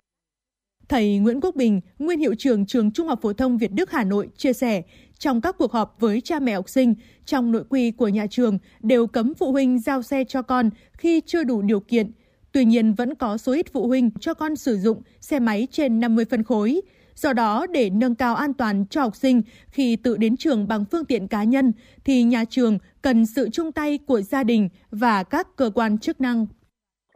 Thầy 0.89 1.19
Nguyễn 1.19 1.41
Quốc 1.41 1.55
Bình, 1.55 1.81
nguyên 1.99 2.19
hiệu 2.19 2.35
trưởng 2.39 2.67
trường 2.67 2.91
Trung 2.91 3.09
học 3.09 3.19
phổ 3.23 3.33
thông 3.33 3.59
Việt 3.59 3.73
Đức 3.73 3.91
Hà 3.91 4.05
Nội 4.05 4.29
chia 4.37 4.53
sẻ, 4.53 4.83
trong 5.19 5.41
các 5.41 5.57
cuộc 5.59 5.73
họp 5.73 5.97
với 6.01 6.21
cha 6.21 6.41
mẹ 6.41 6.55
học 6.55 6.69
sinh, 6.69 6.95
trong 7.25 7.53
nội 7.53 7.65
quy 7.69 7.91
của 7.91 8.09
nhà 8.09 8.27
trường 8.31 8.59
đều 8.81 9.07
cấm 9.07 9.35
phụ 9.35 9.53
huynh 9.53 9.79
giao 9.79 10.03
xe 10.03 10.25
cho 10.25 10.43
con 10.43 10.71
khi 10.99 11.21
chưa 11.27 11.45
đủ 11.45 11.63
điều 11.63 11.81
kiện. 11.81 12.13
Tuy 12.53 12.65
nhiên 12.65 12.95
vẫn 12.95 13.15
có 13.15 13.37
số 13.37 13.53
ít 13.53 13.67
phụ 13.73 13.87
huynh 13.87 14.11
cho 14.21 14.35
con 14.35 14.57
sử 14.57 14.77
dụng 14.77 15.03
xe 15.21 15.41
máy 15.41 15.69
trên 15.71 16.01
50 16.01 16.25
phân 16.31 16.43
khối. 16.43 16.81
Do 17.15 17.33
đó, 17.33 17.67
để 17.67 17.91
nâng 17.91 18.15
cao 18.15 18.35
an 18.35 18.55
toàn 18.55 18.87
cho 18.91 19.03
học 19.03 19.17
sinh 19.17 19.43
khi 19.69 19.97
tự 19.97 20.17
đến 20.17 20.37
trường 20.37 20.69
bằng 20.69 20.85
phương 20.85 21.05
tiện 21.05 21.29
cá 21.29 21.45
nhân, 21.45 21.73
thì 22.05 22.23
nhà 22.23 22.45
trường 22.45 22.79
cần 23.03 23.27
sự 23.27 23.49
chung 23.53 23.73
tay 23.73 23.99
của 24.07 24.21
gia 24.21 24.45
đình 24.45 24.69
và 24.91 25.23
các 25.23 25.57
cơ 25.57 25.71
quan 25.75 25.99
chức 25.99 26.21
năng 26.21 26.47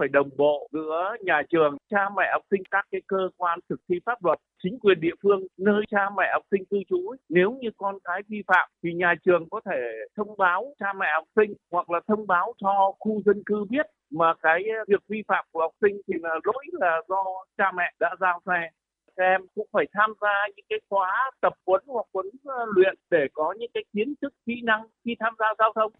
phải 0.01 0.09
đồng 0.09 0.31
bộ 0.37 0.69
giữa 0.73 1.17
nhà 1.25 1.43
trường, 1.51 1.77
cha 1.91 1.99
mẹ 2.17 2.25
học 2.33 2.43
sinh, 2.51 2.63
các 2.71 2.87
cái 2.91 3.01
cơ 3.07 3.29
quan 3.37 3.59
thực 3.69 3.81
thi 3.89 3.95
pháp 4.07 4.25
luật, 4.25 4.39
chính 4.63 4.79
quyền 4.79 5.01
địa 5.01 5.15
phương 5.23 5.41
nơi 5.59 5.83
cha 5.91 6.11
mẹ 6.17 6.25
học 6.33 6.43
sinh 6.51 6.65
cư 6.71 6.77
trú. 6.89 7.15
Nếu 7.29 7.51
như 7.61 7.69
con 7.77 7.99
cái 8.05 8.23
vi 8.29 8.43
phạm 8.47 8.69
thì 8.83 8.93
nhà 8.93 9.15
trường 9.25 9.49
có 9.51 9.61
thể 9.71 9.81
thông 10.17 10.37
báo 10.39 10.75
cha 10.81 10.93
mẹ 10.93 11.07
học 11.15 11.25
sinh 11.37 11.55
hoặc 11.71 11.91
là 11.91 12.01
thông 12.09 12.27
báo 12.27 12.53
cho 12.63 12.93
khu 12.99 13.23
dân 13.27 13.43
cư 13.47 13.65
biết 13.71 13.87
mà 14.11 14.35
cái 14.43 14.63
việc 14.89 15.03
vi 15.09 15.23
phạm 15.29 15.45
của 15.53 15.61
học 15.61 15.73
sinh 15.81 16.01
thì 16.09 16.15
là 16.23 16.35
lỗi 16.45 16.65
là 16.73 17.01
do 17.09 17.25
cha 17.59 17.73
mẹ 17.77 17.93
đã 18.01 18.15
giao 18.21 18.41
xe 18.47 18.71
các 19.17 19.25
em 19.25 19.41
cũng 19.55 19.67
phải 19.73 19.85
tham 19.93 20.13
gia 20.21 20.35
những 20.57 20.67
cái 20.69 20.79
khóa 20.91 21.31
tập 21.41 21.53
huấn 21.67 21.83
hoặc 21.87 22.07
huấn 22.15 22.27
ờ, 22.45 22.67
luyện 22.75 22.95
để 23.11 23.27
có 23.33 23.55
những 23.59 23.71
cái 23.75 23.85
kiến 23.93 24.15
thức 24.23 24.35
kỹ 24.47 24.55
năng 24.65 24.83
khi 25.05 25.15
tham 25.21 25.35
gia 25.39 25.47
giao 25.59 25.73
thông 25.75 25.93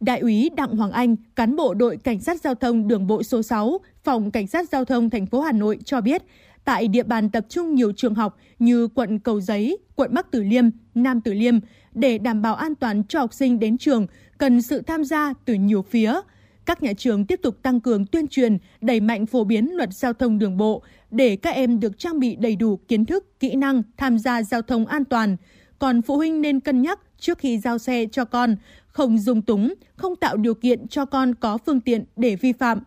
Đại 0.00 0.20
úy 0.20 0.50
Đặng 0.56 0.76
Hoàng 0.76 0.92
Anh, 0.92 1.16
cán 1.36 1.56
bộ 1.56 1.74
đội 1.74 1.98
cảnh 2.04 2.20
sát 2.20 2.40
giao 2.40 2.54
thông 2.54 2.88
đường 2.88 3.06
bộ 3.06 3.22
số 3.22 3.42
6, 3.42 3.78
phòng 4.04 4.30
cảnh 4.30 4.46
sát 4.46 4.68
giao 4.68 4.84
thông 4.84 5.10
thành 5.10 5.26
phố 5.26 5.40
Hà 5.40 5.52
Nội 5.52 5.78
cho 5.84 6.00
biết, 6.00 6.22
tại 6.64 6.88
địa 6.88 7.02
bàn 7.02 7.30
tập 7.30 7.46
trung 7.48 7.74
nhiều 7.74 7.92
trường 7.92 8.14
học 8.14 8.36
như 8.58 8.88
quận 8.88 9.18
Cầu 9.18 9.40
Giấy, 9.40 9.78
quận 9.94 10.14
Bắc 10.14 10.30
Từ 10.30 10.42
Liêm, 10.42 10.64
Nam 10.94 11.20
Từ 11.20 11.32
Liêm 11.32 11.54
để 11.92 12.18
đảm 12.18 12.42
bảo 12.42 12.54
an 12.54 12.74
toàn 12.74 13.04
cho 13.04 13.20
học 13.20 13.34
sinh 13.34 13.58
đến 13.58 13.78
trường 13.78 14.06
cần 14.38 14.62
sự 14.62 14.82
tham 14.82 15.04
gia 15.04 15.34
từ 15.44 15.54
nhiều 15.54 15.82
phía. 15.82 16.20
Các 16.66 16.82
nhà 16.82 16.92
trường 16.92 17.26
tiếp 17.26 17.40
tục 17.42 17.62
tăng 17.62 17.80
cường 17.80 18.06
tuyên 18.06 18.28
truyền, 18.28 18.58
đẩy 18.80 19.00
mạnh 19.00 19.26
phổ 19.26 19.44
biến 19.44 19.70
luật 19.76 19.94
giao 19.94 20.12
thông 20.12 20.38
đường 20.38 20.56
bộ 20.56 20.82
để 21.10 21.36
các 21.36 21.50
em 21.50 21.80
được 21.80 21.98
trang 21.98 22.20
bị 22.20 22.36
đầy 22.36 22.56
đủ 22.56 22.76
kiến 22.76 23.04
thức, 23.04 23.40
kỹ 23.40 23.54
năng 23.54 23.82
tham 23.96 24.18
gia 24.18 24.42
giao 24.42 24.62
thông 24.62 24.86
an 24.86 25.04
toàn. 25.04 25.36
Còn 25.78 26.02
phụ 26.02 26.16
huynh 26.16 26.40
nên 26.40 26.60
cân 26.60 26.82
nhắc 26.82 27.00
trước 27.18 27.38
khi 27.38 27.58
giao 27.58 27.78
xe 27.78 28.06
cho 28.12 28.24
con, 28.24 28.56
không 28.86 29.18
dung 29.18 29.42
túng, 29.42 29.74
không 29.96 30.16
tạo 30.16 30.36
điều 30.36 30.54
kiện 30.54 30.88
cho 30.88 31.04
con 31.04 31.34
có 31.34 31.58
phương 31.66 31.80
tiện 31.80 32.04
để 32.16 32.36
vi 32.36 32.52
phạm. 32.52 32.82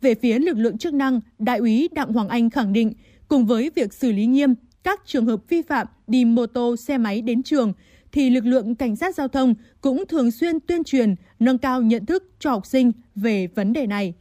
Về 0.00 0.14
phía 0.14 0.38
lực 0.38 0.56
lượng 0.56 0.78
chức 0.78 0.94
năng, 0.94 1.20
Đại 1.38 1.58
úy 1.58 1.88
Đặng 1.92 2.12
Hoàng 2.12 2.28
Anh 2.28 2.50
khẳng 2.50 2.72
định, 2.72 2.92
cùng 3.28 3.46
với 3.46 3.70
việc 3.74 3.92
xử 3.92 4.12
lý 4.12 4.26
nghiêm 4.26 4.54
các 4.84 5.00
trường 5.04 5.26
hợp 5.26 5.40
vi 5.48 5.62
phạm 5.62 5.86
đi 6.06 6.24
mô 6.24 6.46
tô, 6.46 6.76
xe 6.76 6.98
máy 6.98 7.22
đến 7.22 7.42
trường, 7.42 7.72
thì 8.12 8.30
lực 8.30 8.44
lượng 8.44 8.74
cảnh 8.74 8.96
sát 8.96 9.14
giao 9.14 9.28
thông 9.28 9.54
cũng 9.80 10.04
thường 10.08 10.30
xuyên 10.30 10.60
tuyên 10.60 10.84
truyền, 10.84 11.14
nâng 11.38 11.58
cao 11.58 11.82
nhận 11.82 12.06
thức 12.06 12.24
cho 12.38 12.50
học 12.50 12.66
sinh 12.66 12.92
về 13.14 13.46
vấn 13.46 13.72
đề 13.72 13.86
này. 13.86 14.14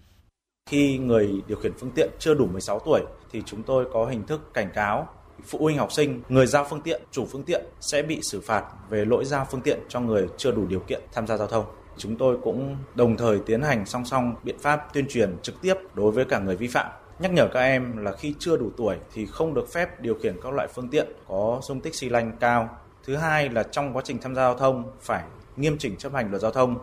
Khi 0.69 0.97
người 0.97 1.29
điều 1.47 1.57
khiển 1.57 1.71
phương 1.79 1.91
tiện 1.95 2.09
chưa 2.19 2.33
đủ 2.33 2.45
16 2.45 2.79
tuổi 2.79 3.01
thì 3.31 3.41
chúng 3.45 3.63
tôi 3.63 3.85
có 3.93 4.05
hình 4.05 4.23
thức 4.27 4.53
cảnh 4.53 4.69
cáo 4.73 5.07
phụ 5.43 5.59
huynh 5.59 5.77
học 5.77 5.91
sinh, 5.91 6.21
người 6.29 6.47
giao 6.47 6.65
phương 6.69 6.81
tiện, 6.81 7.01
chủ 7.11 7.25
phương 7.25 7.43
tiện 7.43 7.65
sẽ 7.79 8.01
bị 8.01 8.19
xử 8.21 8.41
phạt 8.41 8.63
về 8.89 9.05
lỗi 9.05 9.25
giao 9.25 9.47
phương 9.51 9.61
tiện 9.61 9.79
cho 9.89 9.99
người 9.99 10.27
chưa 10.37 10.51
đủ 10.51 10.67
điều 10.67 10.79
kiện 10.79 11.01
tham 11.13 11.27
gia 11.27 11.37
giao 11.37 11.47
thông. 11.47 11.65
Chúng 11.97 12.15
tôi 12.15 12.37
cũng 12.43 12.77
đồng 12.95 13.17
thời 13.17 13.39
tiến 13.45 13.61
hành 13.61 13.85
song 13.85 14.05
song 14.05 14.35
biện 14.43 14.55
pháp 14.59 14.93
tuyên 14.93 15.05
truyền 15.09 15.35
trực 15.41 15.61
tiếp 15.61 15.73
đối 15.93 16.11
với 16.11 16.25
cả 16.25 16.39
người 16.39 16.55
vi 16.55 16.67
phạm 16.67 16.91
nhắc 17.19 17.33
nhở 17.33 17.47
các 17.53 17.59
em 17.59 17.97
là 17.97 18.11
khi 18.11 18.33
chưa 18.39 18.57
đủ 18.57 18.69
tuổi 18.77 18.95
thì 19.13 19.25
không 19.25 19.53
được 19.53 19.73
phép 19.73 20.01
điều 20.01 20.15
khiển 20.15 20.35
các 20.43 20.53
loại 20.53 20.67
phương 20.75 20.89
tiện 20.89 21.07
có 21.27 21.59
dung 21.63 21.81
tích 21.81 21.95
xi 21.95 22.09
lanh 22.09 22.31
cao. 22.39 22.69
Thứ 23.05 23.15
hai 23.15 23.49
là 23.49 23.63
trong 23.63 23.93
quá 23.93 24.01
trình 24.05 24.17
tham 24.21 24.35
gia 24.35 24.41
giao 24.41 24.57
thông 24.57 24.83
phải 25.01 25.23
nghiêm 25.55 25.77
chỉnh 25.77 25.95
chấp 25.97 26.13
hành 26.13 26.29
luật 26.29 26.41
giao 26.41 26.51
thông. 26.51 26.77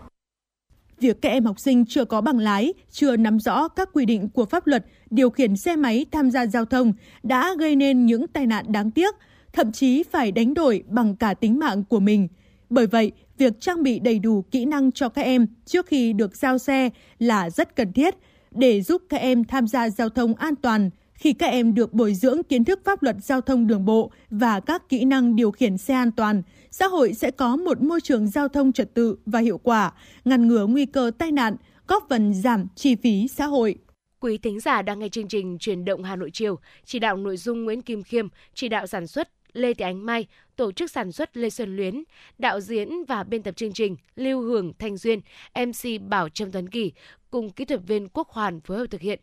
Việc 0.98 1.22
các 1.22 1.28
em 1.28 1.44
học 1.44 1.60
sinh 1.60 1.84
chưa 1.88 2.04
có 2.04 2.20
bằng 2.20 2.38
lái, 2.38 2.74
chưa 2.90 3.16
nắm 3.16 3.40
rõ 3.40 3.68
các 3.68 3.88
quy 3.92 4.06
định 4.06 4.28
của 4.28 4.44
pháp 4.44 4.66
luật 4.66 4.84
điều 5.10 5.30
khiển 5.30 5.56
xe 5.56 5.76
máy 5.76 6.06
tham 6.12 6.30
gia 6.30 6.46
giao 6.46 6.64
thông 6.64 6.92
đã 7.22 7.54
gây 7.58 7.76
nên 7.76 8.06
những 8.06 8.26
tai 8.26 8.46
nạn 8.46 8.64
đáng 8.68 8.90
tiếc, 8.90 9.14
thậm 9.52 9.72
chí 9.72 10.02
phải 10.02 10.32
đánh 10.32 10.54
đổi 10.54 10.84
bằng 10.86 11.16
cả 11.16 11.34
tính 11.34 11.58
mạng 11.58 11.84
của 11.84 12.00
mình. 12.00 12.28
Bởi 12.70 12.86
vậy, 12.86 13.12
việc 13.38 13.52
trang 13.60 13.82
bị 13.82 13.98
đầy 13.98 14.18
đủ 14.18 14.44
kỹ 14.50 14.64
năng 14.64 14.92
cho 14.92 15.08
các 15.08 15.22
em 15.22 15.46
trước 15.64 15.86
khi 15.86 16.12
được 16.12 16.36
giao 16.36 16.58
xe 16.58 16.90
là 17.18 17.50
rất 17.50 17.76
cần 17.76 17.92
thiết 17.92 18.14
để 18.54 18.82
giúp 18.82 19.02
các 19.08 19.16
em 19.16 19.44
tham 19.44 19.66
gia 19.66 19.90
giao 19.90 20.08
thông 20.08 20.34
an 20.34 20.56
toàn. 20.56 20.90
Khi 21.14 21.32
các 21.32 21.46
em 21.46 21.74
được 21.74 21.92
bồi 21.92 22.14
dưỡng 22.14 22.42
kiến 22.42 22.64
thức 22.64 22.80
pháp 22.84 23.02
luật 23.02 23.16
giao 23.22 23.40
thông 23.40 23.66
đường 23.66 23.84
bộ 23.84 24.10
và 24.30 24.60
các 24.60 24.88
kỹ 24.88 25.04
năng 25.04 25.36
điều 25.36 25.50
khiển 25.50 25.78
xe 25.78 25.94
an 25.94 26.12
toàn, 26.12 26.42
xã 26.70 26.86
hội 26.86 27.14
sẽ 27.14 27.30
có 27.30 27.56
một 27.56 27.82
môi 27.82 28.00
trường 28.00 28.28
giao 28.28 28.48
thông 28.48 28.72
trật 28.72 28.94
tự 28.94 29.16
và 29.26 29.38
hiệu 29.38 29.58
quả, 29.58 29.92
ngăn 30.24 30.48
ngừa 30.48 30.66
nguy 30.66 30.86
cơ 30.86 31.10
tai 31.18 31.32
nạn, 31.32 31.56
góp 31.88 32.06
phần 32.08 32.34
giảm 32.34 32.66
chi 32.74 32.94
phí 32.94 33.28
xã 33.28 33.46
hội. 33.46 33.78
Quý 34.20 34.38
thính 34.38 34.60
giả 34.60 34.82
đang 34.82 34.98
nghe 34.98 35.08
chương 35.08 35.28
trình 35.28 35.58
Truyền 35.58 35.84
động 35.84 36.02
Hà 36.02 36.16
Nội 36.16 36.30
chiều, 36.32 36.58
chỉ 36.84 36.98
đạo 36.98 37.16
nội 37.16 37.36
dung 37.36 37.64
Nguyễn 37.64 37.82
Kim 37.82 38.02
Khiêm, 38.02 38.28
chỉ 38.54 38.68
đạo 38.68 38.86
sản 38.86 39.06
xuất 39.06 39.28
Lê 39.54 39.74
Thị 39.74 39.84
Ánh 39.84 40.06
Mai, 40.06 40.26
tổ 40.56 40.72
chức 40.72 40.90
sản 40.90 41.12
xuất 41.12 41.36
Lê 41.36 41.50
Xuân 41.50 41.76
Luyến, 41.76 42.02
đạo 42.38 42.60
diễn 42.60 43.04
và 43.04 43.22
biên 43.22 43.42
tập 43.42 43.56
chương 43.56 43.72
trình 43.72 43.96
Lưu 44.16 44.42
Hưởng 44.42 44.72
Thanh 44.78 44.96
Duyên, 44.96 45.20
MC 45.54 46.00
Bảo 46.08 46.28
Trâm 46.28 46.52
Tuấn 46.52 46.68
Kỳ 46.68 46.92
cùng 47.30 47.50
kỹ 47.50 47.64
thuật 47.64 47.80
viên 47.86 48.08
Quốc 48.08 48.28
Hoàn 48.28 48.60
phối 48.60 48.78
hợp 48.78 48.86
thực 48.90 49.00
hiện. 49.00 49.20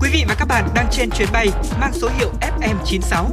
Quý 0.00 0.08
vị 0.12 0.24
và 0.28 0.34
các 0.38 0.48
bạn 0.48 0.68
đang 0.74 0.86
trên 0.90 1.10
chuyến 1.10 1.28
bay 1.32 1.48
mang 1.80 1.92
số 1.92 2.08
hiệu 2.18 2.30
FM96. 2.40 3.26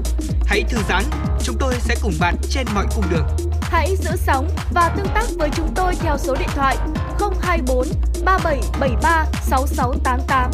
Hãy 0.46 0.64
thư 0.70 0.78
giãn, 0.90 1.04
chúng 1.44 1.56
tôi 1.60 1.74
sẽ 1.80 1.96
cùng 2.02 2.14
bạn 2.20 2.36
trên 2.50 2.66
mọi 2.76 2.86
cung 2.96 3.06
đường. 3.12 3.26
Hãy 3.62 3.96
giữ 3.96 4.12
sóng 4.16 4.50
và 4.74 4.94
tương 4.98 5.08
tác 5.16 5.26
với 5.38 5.50
chúng 5.56 5.68
tôi 5.76 5.94
theo 5.96 6.18
số 6.18 6.36
điện 6.40 6.50
thoại 6.56 6.78
024 7.42 7.88
3773 8.26 9.26
6688. 9.42 10.52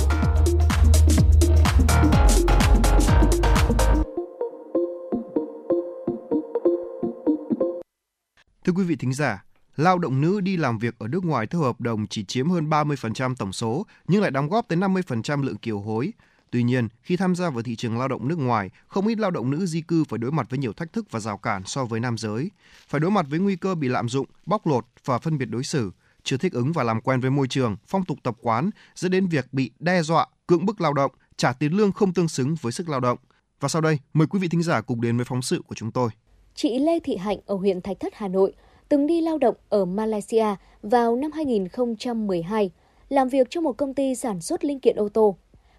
Thưa 8.66 8.74
quý 8.74 8.84
vị 8.84 8.96
thính 8.96 9.14
giả, 9.14 9.44
lao 9.76 10.00
động 10.00 10.22
nữ 10.22 10.42
đi 10.42 10.58
làm 10.58 10.78
việc 10.78 10.96
ở 11.00 11.08
nước 11.08 11.26
ngoài 11.26 11.48
theo 11.48 11.62
hợp 11.62 11.82
đồng 11.82 12.08
chỉ 12.08 12.24
chiếm 12.24 12.50
hơn 12.50 12.70
30% 12.70 13.36
tổng 13.36 13.54
số 13.54 13.86
nhưng 14.08 14.22
lại 14.22 14.32
đóng 14.32 14.50
góp 14.50 14.68
tới 14.68 14.78
50% 14.78 15.44
lượng 15.44 15.58
kiều 15.58 15.80
hối. 15.80 16.14
Tuy 16.52 16.64
nhiên, 16.64 16.88
khi 17.02 17.18
tham 17.18 17.36
gia 17.36 17.50
vào 17.50 17.64
thị 17.64 17.76
trường 17.76 17.98
lao 17.98 18.08
động 18.08 18.28
nước 18.28 18.40
ngoài, 18.40 18.70
không 18.88 19.08
ít 19.08 19.20
lao 19.20 19.32
động 19.32 19.50
nữ 19.52 19.66
di 19.66 19.82
cư 19.82 20.04
phải 20.04 20.20
đối 20.20 20.32
mặt 20.32 20.50
với 20.50 20.60
nhiều 20.60 20.74
thách 20.74 20.94
thức 20.94 21.12
và 21.12 21.20
rào 21.20 21.38
cản 21.38 21.64
so 21.66 21.86
với 21.86 22.00
nam 22.00 22.18
giới. 22.18 22.52
Phải 22.88 23.00
đối 23.00 23.12
mặt 23.12 23.26
với 23.30 23.40
nguy 23.40 23.56
cơ 23.56 23.76
bị 23.76 23.88
lạm 23.88 24.10
dụng, 24.10 24.28
bóc 24.46 24.68
lột 24.68 24.86
và 25.06 25.20
phân 25.20 25.38
biệt 25.38 25.46
đối 25.46 25.64
xử, 25.64 25.92
chưa 26.24 26.38
thích 26.38 26.54
ứng 26.54 26.72
và 26.72 26.84
làm 26.84 27.02
quen 27.02 27.20
với 27.20 27.32
môi 27.32 27.48
trường, 27.48 27.76
phong 27.88 28.06
tục 28.06 28.18
tập 28.24 28.36
quán, 28.42 28.70
dẫn 28.96 29.12
đến 29.12 29.28
việc 29.28 29.54
bị 29.54 29.72
đe 29.80 30.04
dọa, 30.04 30.26
cưỡng 30.48 30.66
bức 30.66 30.82
lao 30.82 30.94
động, 30.94 31.12
trả 31.38 31.54
tiền 31.54 31.74
lương 31.74 31.92
không 31.92 32.14
tương 32.14 32.28
xứng 32.28 32.56
với 32.62 32.72
sức 32.72 32.90
lao 32.90 33.00
động. 33.00 33.18
Và 33.60 33.70
sau 33.70 33.82
đây, 33.82 34.00
mời 34.14 34.28
quý 34.28 34.40
vị 34.40 34.48
thính 34.48 34.64
giả 34.64 34.82
cùng 34.82 35.02
đến 35.02 35.18
với 35.18 35.26
phóng 35.26 35.42
sự 35.42 35.62
của 35.68 35.76
chúng 35.76 35.92
tôi. 35.92 36.10
Chị 36.56 36.80
Lê 36.80 37.00
Thị 37.00 37.16
Hạnh 37.16 37.38
ở 37.46 37.56
huyện 37.56 37.82
Thạch 37.82 38.00
Thất, 38.00 38.14
Hà 38.16 38.28
Nội 38.28 38.54
từng 38.90 39.08
đi 39.08 39.22
lao 39.22 39.38
động 39.38 39.56
ở 39.70 39.86
Malaysia 39.86 40.46
vào 40.82 41.16
năm 41.16 41.32
2012, 41.32 42.72
làm 43.10 43.30
việc 43.30 43.48
cho 43.50 43.62
một 43.62 43.78
công 43.78 43.94
ty 43.94 44.16
sản 44.16 44.42
xuất 44.42 44.66
linh 44.66 44.80
kiện 44.80 44.96
ô 44.96 45.10
tô. 45.10 45.36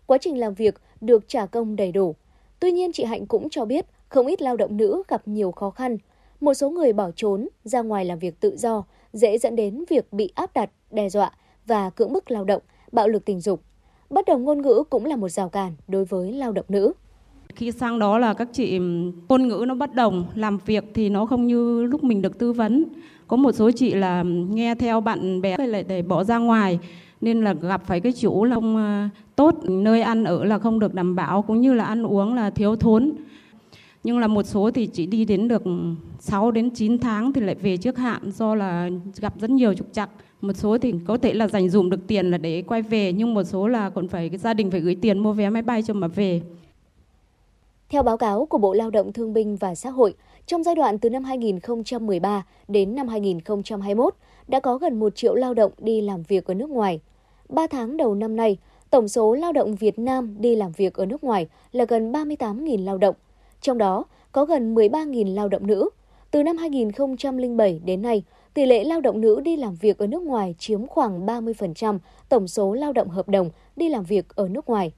Quá 0.07 0.19
trình 0.21 0.39
làm 0.39 0.55
việc 0.55 0.75
được 1.01 1.29
trả 1.29 1.47
công 1.47 1.77
đầy 1.77 1.93
đủ. 1.93 2.15
Tuy 2.61 2.73
nhiên 2.73 2.93
chị 2.93 3.05
Hạnh 3.05 3.27
cũng 3.27 3.51
cho 3.51 3.65
biết 3.65 3.87
không 4.09 4.27
ít 4.27 4.43
lao 4.43 4.57
động 4.57 4.77
nữ 4.77 5.03
gặp 5.09 5.29
nhiều 5.29 5.53
khó 5.53 5.71
khăn. 5.71 5.99
Một 6.41 6.55
số 6.55 6.71
người 6.71 6.93
bỏ 6.93 7.11
trốn 7.17 7.49
ra 7.65 7.83
ngoài 7.83 8.05
làm 8.05 8.19
việc 8.19 8.41
tự 8.41 8.57
do, 8.57 8.85
dễ 9.13 9.39
dẫn 9.39 9.57
đến 9.57 9.85
việc 9.89 10.13
bị 10.13 10.33
áp 10.35 10.55
đặt, 10.55 10.71
đe 10.91 11.09
dọa 11.09 11.33
và 11.67 11.91
cưỡng 11.91 12.13
bức 12.13 12.31
lao 12.31 12.45
động, 12.45 12.63
bạo 12.93 13.09
lực 13.09 13.25
tình 13.25 13.41
dục. 13.41 13.61
Bất 14.11 14.27
đồng 14.27 14.45
ngôn 14.45 14.63
ngữ 14.63 14.83
cũng 14.91 15.07
là 15.07 15.17
một 15.17 15.29
rào 15.29 15.49
cản 15.49 15.73
đối 15.89 16.05
với 16.05 16.33
lao 16.33 16.53
động 16.53 16.67
nữ. 16.69 16.93
Khi 17.57 17.73
sang 17.73 17.99
đó 17.99 18.19
là 18.19 18.35
các 18.35 18.49
chị 18.53 18.79
ngôn 19.29 19.49
ngữ 19.49 19.65
nó 19.69 19.75
bất 19.75 19.95
đồng, 19.95 20.25
làm 20.35 20.59
việc 20.67 20.85
thì 20.95 21.09
nó 21.09 21.27
không 21.27 21.47
như 21.47 21.85
lúc 21.85 22.05
mình 22.05 22.23
được 22.23 22.39
tư 22.39 22.53
vấn. 22.53 22.85
Có 23.27 23.37
một 23.37 23.53
số 23.53 23.71
chị 23.71 23.95
là 23.95 24.23
nghe 24.51 24.75
theo 24.75 25.01
bạn 25.01 25.41
bè 25.41 25.57
lại 25.57 25.85
để 25.89 26.03
bỏ 26.03 26.25
ra 26.25 26.39
ngoài 26.39 26.79
nên 27.21 27.41
là 27.41 27.53
gặp 27.53 27.83
phải 27.87 28.01
cái 28.01 28.13
chủ 28.13 28.45
là 28.45 28.55
không 28.55 28.77
ờ, 28.77 29.09
tốt, 29.37 29.55
nơi 29.69 30.03
ăn 30.03 30.25
ở 30.25 30.45
là 30.45 30.59
không 30.59 30.79
được 30.79 30.95
đảm 30.95 31.17
bảo 31.17 31.43
cũng 31.43 31.61
như 31.61 31.75
là 31.75 31.85
ăn 31.85 32.03
uống 32.03 32.35
là 32.35 32.51
thiếu 32.51 32.77
thốn. 32.77 33.13
Nhưng 34.05 34.19
là 34.19 34.27
một 34.27 34.43
số 34.43 34.71
thì 34.71 34.87
chỉ 34.87 35.07
đi 35.07 35.25
đến 35.25 35.49
được 35.49 35.63
6 36.19 36.51
đến 36.51 36.71
9 36.71 36.99
tháng 36.99 37.33
thì 37.33 37.41
lại 37.41 37.55
về 37.55 37.77
trước 37.77 37.99
hạn 37.99 38.31
do 38.31 38.55
là 38.55 38.91
gặp 39.21 39.41
rất 39.41 39.51
nhiều 39.51 39.75
trục 39.75 39.93
trặc. 39.93 40.11
Một 40.41 40.53
số 40.53 40.79
thì 40.79 40.95
có 41.07 41.17
thể 41.17 41.35
là 41.35 41.49
dành 41.49 41.69
dụm 41.69 41.91
được 41.91 42.07
tiền 42.07 42.31
là 42.31 42.39
để 42.39 42.63
quay 42.63 42.83
về 42.83 43.13
nhưng 43.13 43.35
một 43.35 43.45
số 43.45 43.69
là 43.69 43.91
còn 43.91 44.09
phải 44.09 44.29
cái 44.29 44.39
gia 44.39 44.55
đình 44.55 44.71
phải 44.71 44.81
gửi 44.81 44.95
tiền 44.95 45.19
mua 45.19 45.33
vé 45.33 45.51
máy 45.51 45.63
bay 45.63 45.83
cho 45.83 45.95
mà 45.95 46.09
về. 46.09 46.43
Theo 47.93 48.03
báo 48.03 48.17
cáo 48.17 48.47
của 48.47 48.59
Bộ 48.59 48.73
Lao 48.73 48.91
động 48.91 49.13
Thương 49.13 49.33
binh 49.33 49.57
và 49.57 49.75
Xã 49.75 49.91
hội, 49.91 50.15
trong 50.47 50.63
giai 50.63 50.75
đoạn 50.75 50.99
từ 50.99 51.11
năm 51.11 51.25
2013 51.25 52.47
đến 52.69 52.95
năm 52.95 53.09
2021, 53.09 54.15
đã 54.49 54.61
có 54.61 54.79
gần 54.79 55.01
1 55.01 55.17
triệu 55.17 55.35
lao 55.35 55.55
động 55.55 55.73
đi 55.79 56.01
làm 56.01 56.23
việc 56.23 56.45
ở 56.45 56.55
nước 56.55 56.71
ngoài. 56.71 57.01
3 57.49 57.67
tháng 57.67 57.97
đầu 57.97 58.15
năm 58.15 58.37
nay, 58.37 58.59
tổng 58.91 59.09
số 59.09 59.35
lao 59.35 59.53
động 59.53 59.75
Việt 59.75 59.99
Nam 59.99 60.37
đi 60.39 60.57
làm 60.57 60.73
việc 60.73 60.95
ở 60.95 61.07
nước 61.07 61.25
ngoài 61.25 61.47
là 61.73 61.85
gần 61.85 62.13
38.000 62.13 62.85
lao 62.85 62.99
động. 62.99 63.15
Trong 63.61 63.79
đó, 63.79 64.05
có 64.33 64.45
gần 64.45 64.75
13.000 64.75 65.35
lao 65.35 65.49
động 65.49 65.67
nữ. 65.67 65.89
Từ 66.31 66.43
năm 66.43 66.57
2007 66.57 67.81
đến 67.85 68.03
nay, 68.03 68.23
tỷ 68.55 68.67
lệ 68.67 68.85
lao 68.85 69.01
động 69.01 69.21
nữ 69.21 69.41
đi 69.41 69.57
làm 69.57 69.75
việc 69.75 69.99
ở 69.99 70.07
nước 70.07 70.23
ngoài 70.23 70.55
chiếm 70.59 70.87
khoảng 70.87 71.27
30% 71.27 71.99
tổng 72.29 72.49
số 72.49 72.73
lao 72.73 72.93
động 72.93 73.09
hợp 73.09 73.29
đồng 73.29 73.51
đi 73.77 73.89
làm 73.89 74.05
việc 74.05 74.29
ở 74.35 74.49
nước 74.49 74.69
ngoài. 74.69 74.93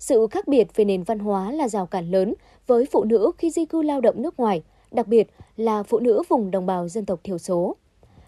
Sự 0.00 0.26
khác 0.30 0.48
biệt 0.48 0.76
về 0.76 0.84
nền 0.84 1.02
văn 1.02 1.18
hóa 1.18 1.52
là 1.52 1.68
rào 1.68 1.86
cản 1.86 2.10
lớn 2.10 2.34
với 2.66 2.86
phụ 2.92 3.04
nữ 3.04 3.32
khi 3.38 3.50
di 3.50 3.64
cư 3.64 3.82
lao 3.82 4.00
động 4.00 4.22
nước 4.22 4.40
ngoài, 4.40 4.62
đặc 4.92 5.06
biệt 5.06 5.28
là 5.56 5.82
phụ 5.82 5.98
nữ 5.98 6.22
vùng 6.28 6.50
đồng 6.50 6.66
bào 6.66 6.88
dân 6.88 7.06
tộc 7.06 7.20
thiểu 7.24 7.38
số. 7.38 7.76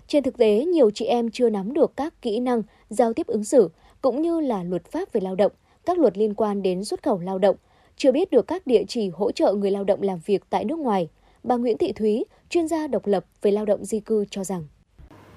Trên 0.07 0.23
thực 0.23 0.36
tế, 0.36 0.65
nhiều 0.65 0.90
chị 0.90 1.05
em 1.05 1.31
chưa 1.31 1.51
nắm 1.51 1.74
được 1.74 1.93
các 1.97 2.23
kỹ 2.23 2.40
năng 2.40 2.62
giao 2.89 3.12
tiếp 3.12 3.27
ứng 3.27 3.44
xử 3.44 3.70
cũng 4.03 4.23
như 4.23 4.40
là 4.40 4.62
luật 4.62 4.85
pháp 4.85 5.12
về 5.12 5.20
lao 5.20 5.35
động, 5.35 5.53
các 5.85 5.99
luật 5.99 6.19
liên 6.19 6.35
quan 6.35 6.62
đến 6.62 6.85
xuất 6.85 7.03
khẩu 7.03 7.19
lao 7.19 7.39
động, 7.39 7.57
chưa 7.97 8.12
biết 8.12 8.31
được 8.31 8.47
các 8.47 8.66
địa 8.66 8.85
chỉ 8.89 9.09
hỗ 9.09 9.32
trợ 9.32 9.55
người 9.55 9.70
lao 9.70 9.85
động 9.85 10.03
làm 10.03 10.19
việc 10.27 10.43
tại 10.51 10.65
nước 10.65 10.78
ngoài. 10.78 11.09
Bà 11.43 11.57
Nguyễn 11.57 11.78
Thị 11.78 11.93
Thúy, 11.93 12.24
chuyên 12.49 12.69
gia 12.69 12.86
độc 12.86 13.07
lập 13.07 13.24
về 13.43 13.51
lao 13.51 13.65
động 13.65 13.85
di 13.85 14.01
cư 14.01 14.24
cho 14.31 14.44
rằng 14.44 14.65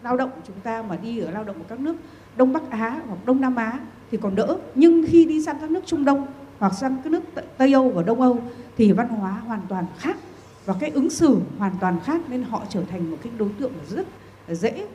lao 0.03 0.17
động 0.17 0.31
chúng 0.47 0.59
ta 0.63 0.81
mà 0.81 0.95
đi 0.95 1.19
ở 1.19 1.31
lao 1.31 1.43
động 1.43 1.55
ở 1.55 1.65
các 1.67 1.79
nước 1.79 1.95
Đông 2.37 2.53
Bắc 2.53 2.69
Á 2.69 3.01
hoặc 3.07 3.25
Đông 3.25 3.41
Nam 3.41 3.55
Á 3.55 3.79
thì 4.11 4.17
còn 4.21 4.35
đỡ. 4.35 4.57
Nhưng 4.75 5.05
khi 5.07 5.25
đi 5.25 5.41
sang 5.41 5.57
các 5.61 5.71
nước 5.71 5.81
Trung 5.85 6.05
Đông 6.05 6.27
hoặc 6.59 6.73
sang 6.73 6.97
các 7.03 7.11
nước 7.11 7.23
Tây 7.57 7.73
Âu 7.73 7.89
và 7.89 8.03
Đông 8.03 8.21
Âu 8.21 8.41
thì 8.77 8.91
văn 8.91 9.07
hóa 9.07 9.31
hoàn 9.31 9.61
toàn 9.69 9.85
khác 9.97 10.17
và 10.65 10.75
cái 10.79 10.89
ứng 10.89 11.09
xử 11.09 11.39
hoàn 11.57 11.73
toàn 11.81 11.99
khác 12.03 12.21
nên 12.29 12.43
họ 12.43 12.63
trở 12.69 12.81
thành 12.83 13.11
một 13.11 13.17
cái 13.23 13.33
đối 13.37 13.49
tượng 13.59 13.71
rất 13.89 14.05
dễ 14.47 14.87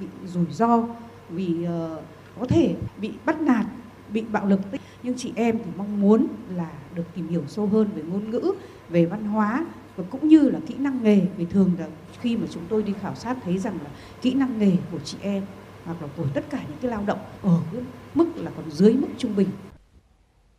bị 0.00 0.06
rủi 0.26 0.46
ro 0.50 0.84
vì 1.28 1.54
uh, 1.62 1.68
ờ, 1.68 2.02
có 2.40 2.46
thể 2.46 2.74
bị 3.00 3.12
bắt 3.24 3.40
nạt 3.40 3.66
bị 4.12 4.24
bạo 4.32 4.46
lực. 4.46 4.60
Nhưng 5.02 5.14
chị 5.16 5.32
em 5.36 5.58
thì 5.58 5.70
mong 5.76 6.00
muốn 6.00 6.26
là 6.56 6.70
được 6.94 7.02
tìm 7.14 7.28
hiểu 7.28 7.42
sâu 7.48 7.66
hơn 7.66 7.88
về 7.94 8.02
ngôn 8.02 8.30
ngữ 8.30 8.52
về 8.88 9.06
văn 9.06 9.24
hóa 9.24 9.66
và 9.96 10.04
cũng 10.10 10.28
như 10.28 10.40
là 10.40 10.58
kỹ 10.66 10.74
năng 10.78 11.02
nghề. 11.02 11.20
Vì 11.36 11.44
thường 11.44 11.70
là 11.78 11.86
khi 12.20 12.36
mà 12.36 12.46
chúng 12.50 12.62
tôi 12.68 12.82
đi 12.82 12.92
khảo 13.00 13.14
sát 13.14 13.36
thấy 13.44 13.58
rằng 13.58 13.78
là 13.84 13.90
kỹ 14.22 14.34
năng 14.34 14.58
nghề 14.58 14.72
của 14.92 14.98
chị 15.04 15.16
em 15.20 15.42
hoặc 15.88 16.02
là 16.02 16.08
của 16.16 16.26
tất 16.34 16.44
cả 16.50 16.64
những 16.68 16.78
cái 16.80 16.90
lao 16.90 17.02
động 17.06 17.18
ở 17.42 17.60
mức 18.14 18.26
là 18.36 18.50
còn 18.56 18.70
dưới 18.70 18.92
mức 18.92 19.08
trung 19.18 19.36
bình. 19.36 19.48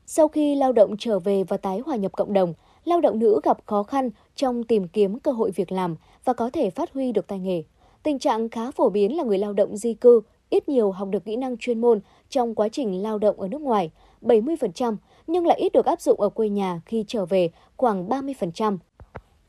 Sau 0.05 0.27
khi 0.27 0.55
lao 0.55 0.71
động 0.71 0.95
trở 0.99 1.19
về 1.19 1.43
và 1.43 1.57
tái 1.57 1.81
hòa 1.85 1.95
nhập 1.95 2.11
cộng 2.11 2.33
đồng, 2.33 2.53
lao 2.85 3.01
động 3.01 3.19
nữ 3.19 3.39
gặp 3.43 3.57
khó 3.65 3.83
khăn 3.83 4.09
trong 4.35 4.63
tìm 4.63 4.87
kiếm 4.87 5.19
cơ 5.19 5.31
hội 5.31 5.51
việc 5.51 5.71
làm 5.71 5.95
và 6.25 6.33
có 6.33 6.49
thể 6.49 6.69
phát 6.69 6.93
huy 6.93 7.11
được 7.11 7.27
tay 7.27 7.39
nghề. 7.39 7.63
Tình 8.03 8.19
trạng 8.19 8.49
khá 8.49 8.71
phổ 8.71 8.89
biến 8.89 9.17
là 9.17 9.23
người 9.23 9.37
lao 9.37 9.53
động 9.53 9.77
di 9.77 9.93
cư 9.93 10.21
ít 10.49 10.69
nhiều 10.69 10.91
học 10.91 11.07
được 11.11 11.25
kỹ 11.25 11.35
năng 11.35 11.57
chuyên 11.57 11.81
môn 11.81 11.99
trong 12.29 12.55
quá 12.55 12.69
trình 12.69 13.03
lao 13.03 13.17
động 13.17 13.39
ở 13.39 13.47
nước 13.47 13.61
ngoài, 13.61 13.91
70%, 14.21 14.95
nhưng 15.27 15.47
lại 15.47 15.59
ít 15.59 15.73
được 15.73 15.85
áp 15.85 16.01
dụng 16.01 16.21
ở 16.21 16.29
quê 16.29 16.49
nhà 16.49 16.81
khi 16.85 17.05
trở 17.07 17.25
về 17.25 17.49
khoảng 17.77 18.09
30%. 18.09 18.77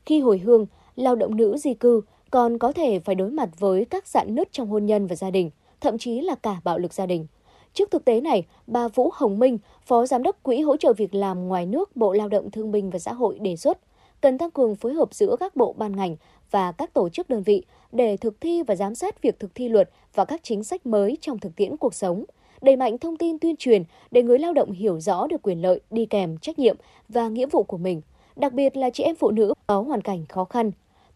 Khi 0.05 0.19
hồi 0.19 0.37
hương, 0.39 0.65
lao 0.95 1.15
động 1.15 1.35
nữ 1.35 1.57
di 1.57 1.73
cư 1.73 2.01
còn 2.31 2.57
có 2.57 2.71
thể 2.71 2.99
phải 2.99 3.15
đối 3.15 3.31
mặt 3.31 3.49
với 3.59 3.85
các 3.85 4.07
dạn 4.07 4.35
nứt 4.35 4.51
trong 4.51 4.67
hôn 4.67 4.85
nhân 4.85 5.07
và 5.07 5.15
gia 5.15 5.31
đình, 5.31 5.49
thậm 5.81 5.97
chí 5.97 6.21
là 6.21 6.35
cả 6.35 6.55
bạo 6.63 6.77
lực 6.77 6.93
gia 6.93 7.05
đình. 7.05 7.27
Trước 7.73 7.91
thực 7.91 8.05
tế 8.05 8.21
này, 8.21 8.45
bà 8.67 8.87
Vũ 8.87 9.09
Hồng 9.13 9.39
Minh, 9.39 9.57
Phó 9.85 10.05
Giám 10.05 10.23
đốc 10.23 10.43
Quỹ 10.43 10.61
hỗ 10.61 10.77
trợ 10.77 10.93
việc 10.93 11.15
làm 11.15 11.47
ngoài 11.47 11.65
nước 11.65 11.95
Bộ 11.95 12.13
Lao 12.13 12.29
động 12.29 12.51
Thương 12.51 12.71
binh 12.71 12.89
và 12.89 12.99
Xã 12.99 13.13
hội 13.13 13.39
đề 13.39 13.55
xuất 13.55 13.77
cần 14.21 14.37
tăng 14.37 14.51
cường 14.51 14.75
phối 14.75 14.93
hợp 14.93 15.13
giữa 15.13 15.35
các 15.39 15.55
bộ 15.55 15.75
ban 15.77 15.95
ngành 15.95 16.15
và 16.51 16.71
các 16.71 16.93
tổ 16.93 17.09
chức 17.09 17.29
đơn 17.29 17.43
vị 17.43 17.63
để 17.91 18.17
thực 18.17 18.41
thi 18.41 18.63
và 18.63 18.75
giám 18.75 18.95
sát 18.95 19.21
việc 19.21 19.39
thực 19.39 19.55
thi 19.55 19.69
luật 19.69 19.89
và 20.15 20.25
các 20.25 20.39
chính 20.43 20.63
sách 20.63 20.85
mới 20.85 21.17
trong 21.21 21.39
thực 21.39 21.55
tiễn 21.55 21.77
cuộc 21.77 21.93
sống, 21.93 22.23
đẩy 22.61 22.75
mạnh 22.75 22.97
thông 22.97 23.17
tin 23.17 23.39
tuyên 23.39 23.55
truyền 23.55 23.83
để 24.11 24.23
người 24.23 24.39
lao 24.39 24.53
động 24.53 24.71
hiểu 24.71 24.99
rõ 24.99 25.27
được 25.27 25.41
quyền 25.41 25.61
lợi 25.61 25.79
đi 25.91 26.05
kèm 26.05 26.37
trách 26.37 26.59
nhiệm 26.59 26.75
và 27.09 27.27
nghĩa 27.27 27.45
vụ 27.45 27.63
của 27.63 27.77
mình, 27.77 28.01
đặc 28.35 28.53
biệt 28.53 28.77
là 28.77 28.89
chị 28.89 29.03
em 29.03 29.15
phụ 29.15 29.31
nữ 29.31 29.53
có 29.67 29.81
hoàn 29.81 30.01
cảnh 30.01 30.25
khó 30.29 30.45
khăn. 30.45 30.71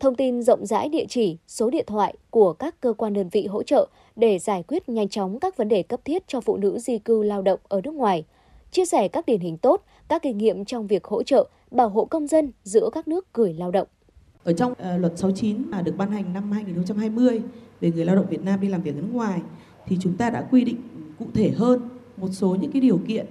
Thông 0.05 0.15
tin 0.15 0.43
rộng 0.43 0.65
rãi 0.65 0.89
địa 0.89 1.05
chỉ, 1.09 1.37
số 1.47 1.69
điện 1.69 1.85
thoại 1.87 2.15
của 2.29 2.53
các 2.53 2.81
cơ 2.81 2.93
quan 2.93 3.13
đơn 3.13 3.29
vị 3.31 3.47
hỗ 3.47 3.63
trợ 3.63 3.87
để 4.15 4.39
giải 4.39 4.63
quyết 4.67 4.89
nhanh 4.89 5.09
chóng 5.09 5.39
các 5.39 5.57
vấn 5.57 5.67
đề 5.67 5.83
cấp 5.83 5.99
thiết 6.05 6.27
cho 6.27 6.41
phụ 6.41 6.57
nữ 6.57 6.79
di 6.79 6.97
cư 6.97 7.23
lao 7.23 7.41
động 7.41 7.59
ở 7.67 7.81
nước 7.83 7.93
ngoài, 7.93 8.25
chia 8.71 8.85
sẻ 8.85 9.07
các 9.07 9.25
điển 9.25 9.39
hình 9.39 9.57
tốt, 9.57 9.83
các 10.07 10.21
kinh 10.21 10.37
nghiệm 10.37 10.65
trong 10.65 10.87
việc 10.87 11.05
hỗ 11.05 11.23
trợ, 11.23 11.49
bảo 11.71 11.89
hộ 11.89 12.05
công 12.05 12.27
dân 12.27 12.51
giữa 12.63 12.89
các 12.93 13.07
nước 13.07 13.33
gửi 13.33 13.53
lao 13.53 13.71
động. 13.71 13.87
Ở 14.43 14.53
trong 14.53 14.71
uh, 14.71 15.01
luật 15.01 15.17
69 15.17 15.71
mà 15.71 15.81
được 15.81 15.97
ban 15.97 16.11
hành 16.11 16.33
năm 16.33 16.51
2020 16.51 17.41
về 17.81 17.91
người 17.91 18.05
lao 18.05 18.15
động 18.15 18.27
Việt 18.29 18.43
Nam 18.43 18.61
đi 18.61 18.67
làm 18.67 18.81
việc 18.81 18.95
ở 18.95 19.01
nước 19.01 19.13
ngoài 19.13 19.41
thì 19.87 19.97
chúng 20.01 20.13
ta 20.13 20.29
đã 20.29 20.47
quy 20.51 20.63
định 20.63 20.77
cụ 21.19 21.25
thể 21.33 21.49
hơn 21.49 21.89
một 22.17 22.29
số 22.31 22.55
những 22.55 22.71
cái 22.71 22.81
điều 22.81 22.99
kiện. 23.07 23.25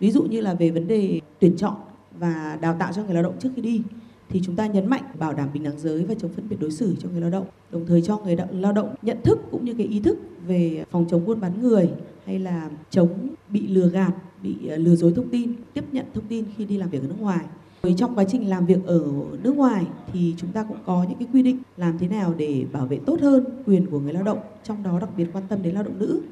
Ví 0.00 0.10
dụ 0.10 0.22
như 0.22 0.40
là 0.40 0.54
về 0.54 0.70
vấn 0.70 0.88
đề 0.88 1.20
tuyển 1.38 1.56
chọn 1.56 1.74
và 2.18 2.58
đào 2.60 2.76
tạo 2.78 2.92
cho 2.92 3.02
người 3.04 3.14
lao 3.14 3.22
động 3.22 3.34
trước 3.38 3.50
khi 3.56 3.62
đi 3.62 3.82
thì 4.30 4.40
chúng 4.44 4.56
ta 4.56 4.66
nhấn 4.66 4.86
mạnh 4.86 5.02
bảo 5.18 5.32
đảm 5.32 5.48
bình 5.54 5.62
đẳng 5.62 5.78
giới 5.78 6.04
và 6.04 6.14
chống 6.18 6.30
phân 6.32 6.48
biệt 6.48 6.56
đối 6.60 6.70
xử 6.70 6.94
cho 7.00 7.08
người 7.08 7.20
lao 7.20 7.30
động, 7.30 7.46
đồng 7.70 7.86
thời 7.86 8.02
cho 8.02 8.18
người 8.18 8.36
lao 8.52 8.72
động 8.72 8.94
nhận 9.02 9.18
thức 9.24 9.38
cũng 9.50 9.64
như 9.64 9.74
cái 9.74 9.86
ý 9.86 10.00
thức 10.00 10.18
về 10.46 10.84
phòng 10.90 11.06
chống 11.10 11.24
buôn 11.24 11.40
bán 11.40 11.62
người 11.62 11.90
hay 12.24 12.38
là 12.38 12.70
chống 12.90 13.28
bị 13.48 13.66
lừa 13.66 13.88
gạt, 13.88 14.12
bị 14.42 14.68
ờ, 14.68 14.76
lừa 14.76 14.96
dối 14.96 15.12
thông 15.16 15.28
tin, 15.28 15.52
tiếp 15.74 15.84
nhận 15.92 16.06
thông 16.14 16.24
tin 16.28 16.44
khi 16.56 16.64
đi 16.64 16.78
làm 16.78 16.90
việc 16.90 17.02
ở 17.02 17.08
nước 17.08 17.20
ngoài. 17.20 17.44
Trong 17.96 18.14
quá 18.14 18.24
trình 18.28 18.48
làm 18.48 18.66
việc 18.66 18.86
ở 18.86 19.00
nước 19.42 19.56
ngoài 19.56 19.86
thì 20.12 20.34
chúng 20.36 20.52
ta 20.52 20.64
cũng 20.68 20.76
có 20.86 21.06
những 21.08 21.18
cái 21.18 21.28
quy 21.32 21.42
định 21.42 21.58
làm 21.76 21.98
thế 21.98 22.08
nào 22.08 22.34
để 22.36 22.64
bảo 22.72 22.86
vệ 22.86 22.98
tốt 23.06 23.20
hơn 23.20 23.44
quyền 23.66 23.86
của 23.86 24.00
người 24.00 24.12
lao 24.12 24.22
động, 24.22 24.38
trong 24.64 24.82
đó 24.82 24.98
đặc 25.00 25.10
biệt 25.16 25.26
quan 25.32 25.44
tâm 25.48 25.62
đến 25.62 25.74
lao 25.74 25.82
động 25.82 25.98
nữ. 25.98 26.22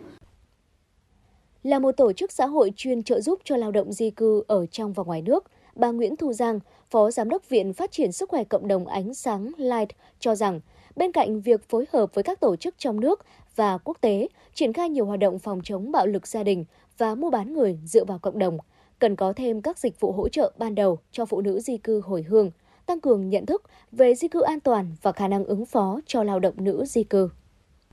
Là 1.62 1.78
một 1.78 1.92
tổ 1.92 2.12
chức 2.12 2.32
xã 2.32 2.46
hội 2.46 2.72
chuyên 2.76 3.02
trợ 3.02 3.20
giúp 3.20 3.40
cho 3.44 3.56
lao 3.56 3.70
động 3.70 3.92
di 3.92 4.10
cư 4.10 4.42
ở 4.46 4.66
trong 4.66 4.92
và 4.92 5.04
ngoài 5.04 5.22
nước, 5.22 5.44
bà 5.76 5.90
Nguyễn 5.90 6.16
Thu 6.16 6.32
Giang, 6.32 6.60
Phó 6.90 7.10
Giám 7.10 7.28
đốc 7.28 7.48
Viện 7.48 7.72
Phát 7.72 7.92
triển 7.92 8.12
Sức 8.12 8.28
khỏe 8.28 8.44
Cộng 8.44 8.68
đồng 8.68 8.86
Ánh 8.86 9.14
sáng 9.14 9.52
Light 9.56 9.88
cho 10.20 10.34
rằng, 10.34 10.60
bên 10.96 11.12
cạnh 11.12 11.40
việc 11.40 11.68
phối 11.68 11.84
hợp 11.92 12.14
với 12.14 12.24
các 12.24 12.40
tổ 12.40 12.56
chức 12.56 12.74
trong 12.78 13.00
nước 13.00 13.24
và 13.56 13.78
quốc 13.78 13.98
tế, 14.00 14.28
triển 14.54 14.72
khai 14.72 14.88
nhiều 14.90 15.06
hoạt 15.06 15.18
động 15.18 15.38
phòng 15.38 15.60
chống 15.64 15.92
bạo 15.92 16.06
lực 16.06 16.26
gia 16.26 16.42
đình 16.42 16.64
và 16.98 17.14
mua 17.14 17.30
bán 17.30 17.54
người 17.54 17.78
dựa 17.84 18.04
vào 18.04 18.18
cộng 18.18 18.38
đồng, 18.38 18.58
cần 18.98 19.16
có 19.16 19.32
thêm 19.36 19.62
các 19.62 19.78
dịch 19.78 20.00
vụ 20.00 20.12
hỗ 20.12 20.28
trợ 20.28 20.52
ban 20.58 20.74
đầu 20.74 20.98
cho 21.12 21.26
phụ 21.26 21.40
nữ 21.40 21.60
di 21.60 21.76
cư 21.76 22.00
hồi 22.00 22.22
hương, 22.22 22.50
tăng 22.86 23.00
cường 23.00 23.30
nhận 23.30 23.46
thức 23.46 23.62
về 23.92 24.14
di 24.14 24.28
cư 24.28 24.40
an 24.40 24.60
toàn 24.60 24.96
và 25.02 25.12
khả 25.12 25.28
năng 25.28 25.44
ứng 25.44 25.66
phó 25.66 26.00
cho 26.06 26.22
lao 26.22 26.40
động 26.40 26.54
nữ 26.58 26.84
di 26.86 27.04
cư. 27.04 27.28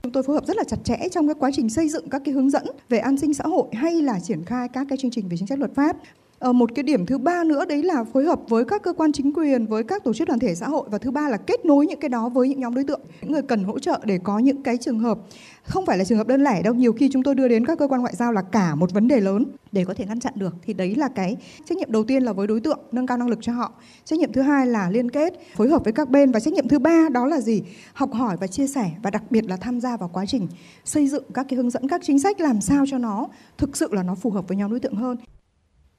Chúng 0.02 0.12
tôi 0.12 0.22
phối 0.22 0.36
hợp 0.36 0.46
rất 0.46 0.56
là 0.56 0.64
chặt 0.64 0.76
chẽ 0.84 0.96
trong 1.10 1.28
cái 1.28 1.34
quá 1.38 1.50
trình 1.54 1.70
xây 1.70 1.88
dựng 1.88 2.08
các 2.08 2.22
cái 2.24 2.34
hướng 2.34 2.50
dẫn 2.50 2.64
về 2.88 2.98
an 2.98 3.18
sinh 3.18 3.34
xã 3.34 3.44
hội 3.44 3.68
hay 3.72 4.02
là 4.02 4.20
triển 4.20 4.44
khai 4.44 4.68
các 4.72 4.86
cái 4.88 4.98
chương 4.98 5.10
trình 5.10 5.28
về 5.28 5.36
chính 5.36 5.46
sách 5.46 5.58
luật 5.58 5.74
pháp. 5.74 5.96
Ờ, 6.44 6.52
một 6.52 6.70
cái 6.74 6.82
điểm 6.82 7.06
thứ 7.06 7.18
ba 7.18 7.44
nữa 7.44 7.64
đấy 7.64 7.82
là 7.82 8.04
phối 8.04 8.24
hợp 8.24 8.40
với 8.48 8.64
các 8.64 8.82
cơ 8.82 8.92
quan 8.92 9.12
chính 9.12 9.32
quyền, 9.32 9.66
với 9.66 9.82
các 9.84 10.04
tổ 10.04 10.14
chức 10.14 10.28
đoàn 10.28 10.40
thể 10.40 10.54
xã 10.54 10.68
hội 10.68 10.88
và 10.90 10.98
thứ 10.98 11.10
ba 11.10 11.28
là 11.28 11.36
kết 11.36 11.64
nối 11.64 11.86
những 11.86 12.00
cái 12.00 12.08
đó 12.08 12.28
với 12.28 12.48
những 12.48 12.60
nhóm 12.60 12.74
đối 12.74 12.84
tượng, 12.84 13.00
những 13.22 13.32
người 13.32 13.42
cần 13.42 13.64
hỗ 13.64 13.78
trợ 13.78 14.00
để 14.04 14.18
có 14.24 14.38
những 14.38 14.62
cái 14.62 14.76
trường 14.76 14.98
hợp 14.98 15.18
không 15.62 15.86
phải 15.86 15.98
là 15.98 16.04
trường 16.04 16.18
hợp 16.18 16.26
đơn 16.26 16.44
lẻ 16.44 16.62
đâu 16.62 16.74
nhiều 16.74 16.92
khi 16.92 17.10
chúng 17.12 17.22
tôi 17.22 17.34
đưa 17.34 17.48
đến 17.48 17.66
các 17.66 17.78
cơ 17.78 17.88
quan 17.88 18.00
ngoại 18.00 18.14
giao 18.16 18.32
là 18.32 18.42
cả 18.42 18.74
một 18.74 18.92
vấn 18.92 19.08
đề 19.08 19.20
lớn 19.20 19.46
để 19.72 19.84
có 19.84 19.94
thể 19.94 20.06
ngăn 20.06 20.20
chặn 20.20 20.32
được. 20.36 20.54
Thì 20.62 20.72
đấy 20.72 20.94
là 20.94 21.08
cái 21.08 21.36
trách 21.64 21.78
nhiệm 21.78 21.92
đầu 21.92 22.04
tiên 22.04 22.22
là 22.22 22.32
với 22.32 22.46
đối 22.46 22.60
tượng 22.60 22.78
nâng 22.92 23.06
cao 23.06 23.18
năng 23.18 23.28
lực 23.28 23.38
cho 23.42 23.52
họ. 23.52 23.72
Trách 24.04 24.18
nhiệm 24.18 24.32
thứ 24.32 24.42
hai 24.42 24.66
là 24.66 24.90
liên 24.90 25.10
kết 25.10 25.34
phối 25.56 25.68
hợp 25.68 25.84
với 25.84 25.92
các 25.92 26.10
bên. 26.10 26.32
Và 26.32 26.40
trách 26.40 26.54
nhiệm 26.54 26.68
thứ 26.68 26.78
ba 26.78 27.08
đó 27.12 27.26
là 27.26 27.40
gì? 27.40 27.62
Học 27.92 28.12
hỏi 28.12 28.36
và 28.40 28.46
chia 28.46 28.66
sẻ 28.66 28.90
và 29.02 29.10
đặc 29.10 29.22
biệt 29.30 29.44
là 29.46 29.56
tham 29.56 29.80
gia 29.80 29.96
vào 29.96 30.10
quá 30.12 30.24
trình 30.26 30.48
xây 30.84 31.08
dựng 31.08 31.24
các 31.34 31.46
cái 31.48 31.56
hướng 31.56 31.70
dẫn 31.70 31.88
các 31.88 32.00
chính 32.04 32.18
sách 32.18 32.40
làm 32.40 32.60
sao 32.60 32.84
cho 32.90 32.98
nó 32.98 33.28
thực 33.58 33.76
sự 33.76 33.88
là 33.92 34.02
nó 34.02 34.14
phù 34.14 34.30
hợp 34.30 34.48
với 34.48 34.56
nhóm 34.56 34.70
đối 34.70 34.80
tượng 34.80 34.94
hơn 34.94 35.16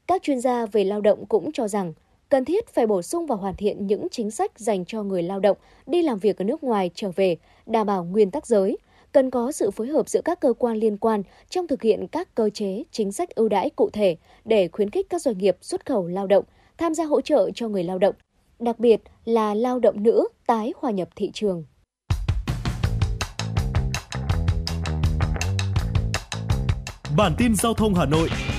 các 0.06 0.22
chuyên 0.22 0.40
gia 0.40 0.66
về 0.66 0.84
lao 0.84 1.00
động 1.00 1.26
cũng 1.26 1.52
cho 1.52 1.68
rằng 1.68 1.92
cần 2.28 2.44
thiết 2.44 2.68
phải 2.68 2.86
bổ 2.86 3.02
sung 3.02 3.26
và 3.26 3.36
hoàn 3.36 3.56
thiện 3.56 3.86
những 3.86 4.08
chính 4.10 4.30
sách 4.30 4.58
dành 4.58 4.84
cho 4.84 5.02
người 5.02 5.22
lao 5.22 5.40
động 5.40 5.56
đi 5.86 6.02
làm 6.02 6.18
việc 6.18 6.38
ở 6.38 6.44
nước 6.44 6.64
ngoài 6.64 6.90
trở 6.94 7.10
về, 7.16 7.36
đảm 7.66 7.86
bảo 7.86 8.04
nguyên 8.04 8.30
tắc 8.30 8.46
giới. 8.46 8.78
Cần 9.12 9.30
có 9.30 9.52
sự 9.52 9.70
phối 9.70 9.86
hợp 9.86 10.08
giữa 10.08 10.20
các 10.24 10.40
cơ 10.40 10.52
quan 10.58 10.76
liên 10.76 10.96
quan 10.96 11.22
trong 11.48 11.66
thực 11.66 11.82
hiện 11.82 12.06
các 12.08 12.34
cơ 12.34 12.50
chế, 12.50 12.82
chính 12.90 13.12
sách 13.12 13.34
ưu 13.34 13.48
đãi 13.48 13.70
cụ 13.70 13.90
thể 13.92 14.16
để 14.44 14.68
khuyến 14.68 14.90
khích 14.90 15.06
các 15.10 15.22
doanh 15.22 15.38
nghiệp 15.38 15.56
xuất 15.60 15.86
khẩu 15.86 16.06
lao 16.06 16.26
động 16.26 16.44
tham 16.78 16.94
gia 16.94 17.04
hỗ 17.04 17.20
trợ 17.20 17.50
cho 17.54 17.68
người 17.68 17.84
lao 17.84 17.98
động, 17.98 18.14
đặc 18.58 18.78
biệt 18.78 19.00
là 19.24 19.54
lao 19.54 19.78
động 19.78 20.02
nữ 20.02 20.28
tái 20.46 20.72
hòa 20.76 20.90
nhập 20.90 21.08
thị 21.16 21.30
trường. 21.34 21.64
Bản 27.16 27.34
tin 27.38 27.54
giao 27.54 27.74
thông 27.74 27.94
Hà 27.94 28.04
Nội, 28.06 28.28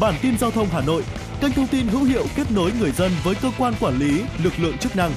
Bản 0.00 0.14
tin 0.22 0.38
giao 0.38 0.50
thông 0.50 0.68
Hà 0.72 0.80
Nội 0.80 1.02
kênh 1.40 1.52
thông 1.52 1.66
tin 1.66 1.86
hữu 1.86 2.04
hiệu 2.04 2.26
kết 2.36 2.50
nối 2.50 2.72
người 2.80 2.90
dân 2.90 3.12
với 3.24 3.34
cơ 3.42 3.50
quan 3.58 3.74
quản 3.80 3.98
lý, 3.98 4.22
lực 4.42 4.52
lượng 4.58 4.78
chức 4.78 4.96
năng. 4.96 5.12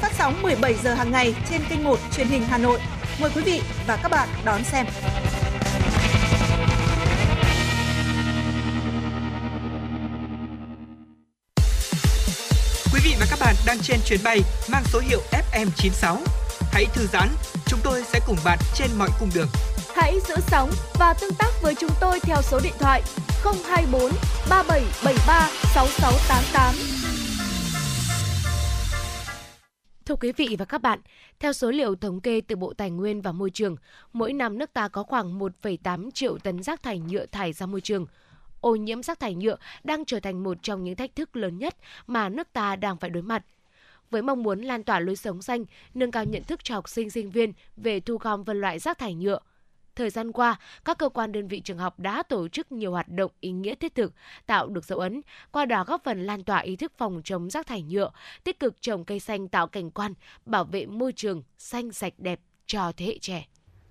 Phát 0.00 0.12
sóng 0.18 0.42
17 0.42 0.74
giờ 0.82 0.94
hàng 0.94 1.10
ngày 1.10 1.34
trên 1.50 1.60
kênh 1.70 1.84
1 1.84 1.98
truyền 2.16 2.26
hình 2.26 2.42
Hà 2.48 2.58
Nội. 2.58 2.80
Mời 3.20 3.30
quý 3.34 3.42
vị 3.42 3.60
và 3.86 3.98
các 4.02 4.08
bạn 4.08 4.28
đón 4.44 4.64
xem. 4.64 4.86
Quý 12.92 13.00
vị 13.04 13.14
và 13.20 13.26
các 13.30 13.38
bạn 13.40 13.54
đang 13.66 13.78
trên 13.82 14.00
chuyến 14.06 14.20
bay 14.24 14.40
mang 14.72 14.82
số 14.92 15.00
hiệu 15.08 15.20
FM96. 15.52 16.16
Hãy 16.72 16.84
thư 16.94 17.06
giãn, 17.12 17.28
chúng 17.66 17.80
tôi 17.82 18.02
sẽ 18.12 18.20
cùng 18.26 18.36
bạn 18.44 18.58
trên 18.74 18.88
mọi 18.98 19.08
cung 19.20 19.30
đường. 19.34 19.48
Hãy 19.96 20.18
giữ 20.28 20.34
sóng 20.50 20.70
và 20.98 21.14
tương 21.20 21.34
tác 21.34 21.50
với 21.62 21.74
chúng 21.74 21.90
tôi 22.00 22.20
theo 22.20 22.36
số 22.42 22.60
điện 22.62 22.74
thoại 22.78 23.02
024 23.44 24.10
3773 24.50 25.48
6688. 25.74 26.74
Thưa 30.04 30.14
quý 30.20 30.32
vị 30.32 30.56
và 30.58 30.64
các 30.64 30.82
bạn, 30.82 31.00
theo 31.38 31.52
số 31.52 31.70
liệu 31.70 31.94
thống 31.94 32.20
kê 32.20 32.40
từ 32.40 32.56
Bộ 32.56 32.72
Tài 32.72 32.90
nguyên 32.90 33.22
và 33.22 33.32
Môi 33.32 33.50
trường, 33.50 33.76
mỗi 34.12 34.32
năm 34.32 34.58
nước 34.58 34.72
ta 34.72 34.88
có 34.88 35.02
khoảng 35.02 35.38
1,8 35.38 36.10
triệu 36.10 36.38
tấn 36.38 36.62
rác 36.62 36.82
thải 36.82 36.98
nhựa 36.98 37.26
thải 37.26 37.52
ra 37.52 37.66
môi 37.66 37.80
trường. 37.80 38.06
Ô 38.60 38.76
nhiễm 38.76 39.02
rác 39.02 39.20
thải 39.20 39.34
nhựa 39.34 39.56
đang 39.84 40.04
trở 40.04 40.20
thành 40.20 40.42
một 40.42 40.56
trong 40.62 40.84
những 40.84 40.96
thách 40.96 41.16
thức 41.16 41.36
lớn 41.36 41.58
nhất 41.58 41.76
mà 42.06 42.28
nước 42.28 42.52
ta 42.52 42.76
đang 42.76 42.96
phải 42.96 43.10
đối 43.10 43.22
mặt. 43.22 43.44
Với 44.10 44.22
mong 44.22 44.42
muốn 44.42 44.60
lan 44.60 44.84
tỏa 44.84 45.00
lối 45.00 45.16
sống 45.16 45.42
xanh, 45.42 45.64
nâng 45.94 46.10
cao 46.10 46.24
nhận 46.24 46.44
thức 46.44 46.64
cho 46.64 46.74
học 46.74 46.88
sinh 46.88 47.10
sinh 47.10 47.30
viên 47.30 47.52
về 47.76 48.00
thu 48.00 48.16
gom 48.16 48.44
phân 48.44 48.60
loại 48.60 48.78
rác 48.78 48.98
thải 48.98 49.14
nhựa, 49.14 49.38
Thời 50.00 50.10
gian 50.10 50.32
qua, 50.32 50.56
các 50.84 50.98
cơ 50.98 51.08
quan 51.08 51.32
đơn 51.32 51.48
vị 51.48 51.60
trường 51.60 51.78
học 51.78 52.00
đã 52.00 52.22
tổ 52.22 52.48
chức 52.48 52.72
nhiều 52.72 52.90
hoạt 52.90 53.08
động 53.08 53.30
ý 53.40 53.50
nghĩa 53.50 53.74
thiết 53.74 53.94
thực, 53.94 54.12
tạo 54.46 54.68
được 54.68 54.84
dấu 54.84 54.98
ấn, 54.98 55.20
qua 55.52 55.64
đó 55.64 55.84
góp 55.86 56.04
phần 56.04 56.26
lan 56.26 56.44
tỏa 56.44 56.58
ý 56.58 56.76
thức 56.76 56.92
phòng 56.98 57.20
chống 57.24 57.50
rác 57.50 57.66
thải 57.66 57.82
nhựa, 57.82 58.10
tích 58.44 58.60
cực 58.60 58.74
trồng 58.80 59.04
cây 59.04 59.20
xanh 59.20 59.48
tạo 59.48 59.66
cảnh 59.66 59.90
quan, 59.90 60.14
bảo 60.46 60.64
vệ 60.64 60.86
môi 60.86 61.12
trường 61.12 61.42
xanh 61.58 61.92
sạch 61.92 62.12
đẹp 62.18 62.40
cho 62.66 62.92
thế 62.96 63.06
hệ 63.06 63.18
trẻ. 63.18 63.48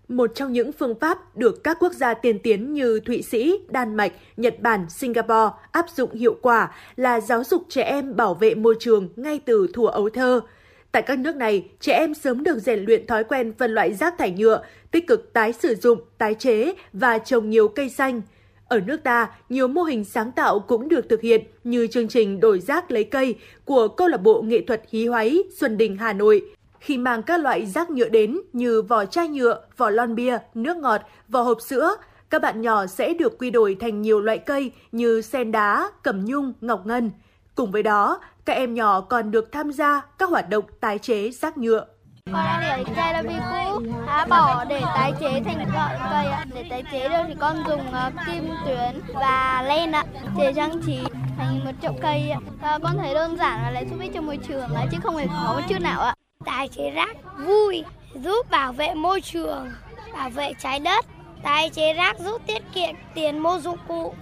Một 0.07 0.31
trong 0.35 0.53
những 0.53 0.71
phương 0.71 0.99
pháp 0.99 1.37
được 1.37 1.63
các 1.63 1.77
quốc 1.79 1.93
gia 1.93 2.13
tiên 2.13 2.39
tiến 2.39 2.73
như 2.73 2.99
Thụy 2.99 3.21
Sĩ, 3.21 3.53
Đan 3.67 3.95
Mạch, 3.95 4.13
Nhật 4.37 4.59
Bản, 4.59 4.89
Singapore 4.89 5.55
áp 5.71 5.85
dụng 5.95 6.13
hiệu 6.13 6.37
quả 6.41 6.75
là 6.95 7.19
giáo 7.19 7.43
dục 7.43 7.65
trẻ 7.69 7.83
em 7.83 8.15
bảo 8.15 8.33
vệ 8.33 8.55
môi 8.55 8.75
trường 8.79 9.09
ngay 9.15 9.39
từ 9.45 9.67
thuở 9.73 9.87
ấu 9.87 10.09
thơ– 10.09 10.41
Tại 10.91 11.01
các 11.01 11.19
nước 11.19 11.35
này, 11.35 11.67
trẻ 11.79 11.93
em 11.93 12.13
sớm 12.13 12.43
được 12.43 12.59
rèn 12.59 12.79
luyện 12.79 13.07
thói 13.07 13.23
quen 13.23 13.53
phân 13.57 13.71
loại 13.71 13.93
rác 13.93 14.17
thải 14.17 14.31
nhựa, 14.31 14.63
tích 14.91 15.07
cực 15.07 15.33
tái 15.33 15.53
sử 15.53 15.75
dụng, 15.75 15.99
tái 16.17 16.33
chế 16.33 16.73
và 16.93 17.17
trồng 17.17 17.49
nhiều 17.49 17.67
cây 17.67 17.89
xanh. 17.89 18.21
Ở 18.67 18.79
nước 18.79 18.97
ta, 19.03 19.29
nhiều 19.49 19.67
mô 19.67 19.83
hình 19.83 20.05
sáng 20.05 20.31
tạo 20.31 20.59
cũng 20.59 20.89
được 20.89 21.09
thực 21.09 21.21
hiện 21.21 21.43
như 21.63 21.87
chương 21.87 22.07
trình 22.07 22.39
đổi 22.39 22.59
rác 22.59 22.91
lấy 22.91 23.03
cây 23.03 23.35
của 23.65 23.87
câu 23.87 24.07
lạc 24.07 24.17
bộ 24.17 24.41
nghệ 24.41 24.63
thuật 24.67 24.81
hí 24.89 25.07
hoáy 25.07 25.43
Xuân 25.57 25.77
Đình 25.77 25.97
Hà 25.97 26.13
Nội. 26.13 26.41
Khi 26.79 26.97
mang 26.97 27.23
các 27.23 27.39
loại 27.39 27.65
rác 27.65 27.89
nhựa 27.89 28.09
đến 28.09 28.37
như 28.53 28.81
vỏ 28.81 29.05
chai 29.05 29.27
nhựa, 29.27 29.61
vỏ 29.77 29.89
lon 29.89 30.15
bia, 30.15 30.37
nước 30.53 30.77
ngọt, 30.77 31.01
vỏ 31.27 31.41
hộp 31.41 31.61
sữa, 31.61 31.95
các 32.29 32.41
bạn 32.41 32.61
nhỏ 32.61 32.85
sẽ 32.85 33.13
được 33.13 33.37
quy 33.37 33.51
đổi 33.51 33.77
thành 33.79 34.01
nhiều 34.01 34.21
loại 34.21 34.37
cây 34.37 34.71
như 34.91 35.21
sen 35.21 35.51
đá, 35.51 35.91
cẩm 36.03 36.25
nhung, 36.25 36.53
ngọc 36.61 36.85
ngân. 36.85 37.11
Cùng 37.55 37.71
với 37.71 37.83
đó, 37.83 38.19
các 38.45 38.53
em 38.53 38.73
nhỏ 38.73 39.01
còn 39.01 39.31
được 39.31 39.51
tham 39.51 39.71
gia 39.71 40.01
các 40.17 40.29
hoạt 40.29 40.49
động 40.49 40.63
tái 40.79 40.99
chế 40.99 41.29
rác 41.31 41.57
nhựa. 41.57 41.85
Con 42.33 42.43
đã 42.43 42.77
để 42.77 42.83
chai 42.95 43.13
la 43.13 43.21
vi 43.21 43.35
cũ, 43.51 43.83
đã 44.07 44.25
bỏ 44.25 44.65
để 44.65 44.81
tái 44.95 45.13
chế 45.19 45.41
thành 45.45 45.57
gọn 45.57 45.91
cây 46.11 46.25
ạ. 46.25 46.45
Để 46.53 46.65
tái 46.69 46.83
chế 46.91 47.09
được 47.09 47.23
thì 47.27 47.35
con 47.39 47.63
dùng 47.67 47.87
uh, 47.87 48.13
kim 48.25 48.49
tuyến 48.65 49.01
và 49.13 49.63
len 49.67 49.91
ạ, 49.91 50.03
để 50.37 50.53
trang 50.55 50.81
trí 50.85 50.99
thành 51.37 51.59
một 51.65 51.71
chậu 51.81 51.93
cây 52.01 52.29
ạ. 52.29 52.39
Và 52.61 52.79
con 52.83 52.97
thấy 52.97 53.13
đơn 53.13 53.37
giản 53.37 53.61
là 53.61 53.71
lại 53.71 53.85
giúp 53.89 53.99
ích 53.99 54.11
cho 54.13 54.21
môi 54.21 54.37
trường 54.37 54.75
ạ, 54.75 54.85
chứ 54.91 54.97
không 55.03 55.17
hề 55.17 55.27
khó 55.27 55.53
một 55.53 55.61
chút 55.69 55.81
nào 55.81 56.01
ạ. 56.01 56.13
Tái 56.45 56.67
chế 56.67 56.89
rác 56.89 57.17
vui, 57.37 57.83
giúp 58.15 58.49
bảo 58.49 58.71
vệ 58.71 58.93
môi 58.93 59.21
trường, 59.21 59.71
bảo 60.13 60.29
vệ 60.29 60.53
trái 60.59 60.79
đất. 60.79 61.05
Tái 61.43 61.69
chế 61.69 61.93
rác 61.93 62.19
giúp 62.19 62.41
tiết 62.47 62.63
kiệm 62.73 62.95
tiền 63.13 63.39
mua 63.39 63.59
dụng 63.59 63.77
cụ. 63.87 64.13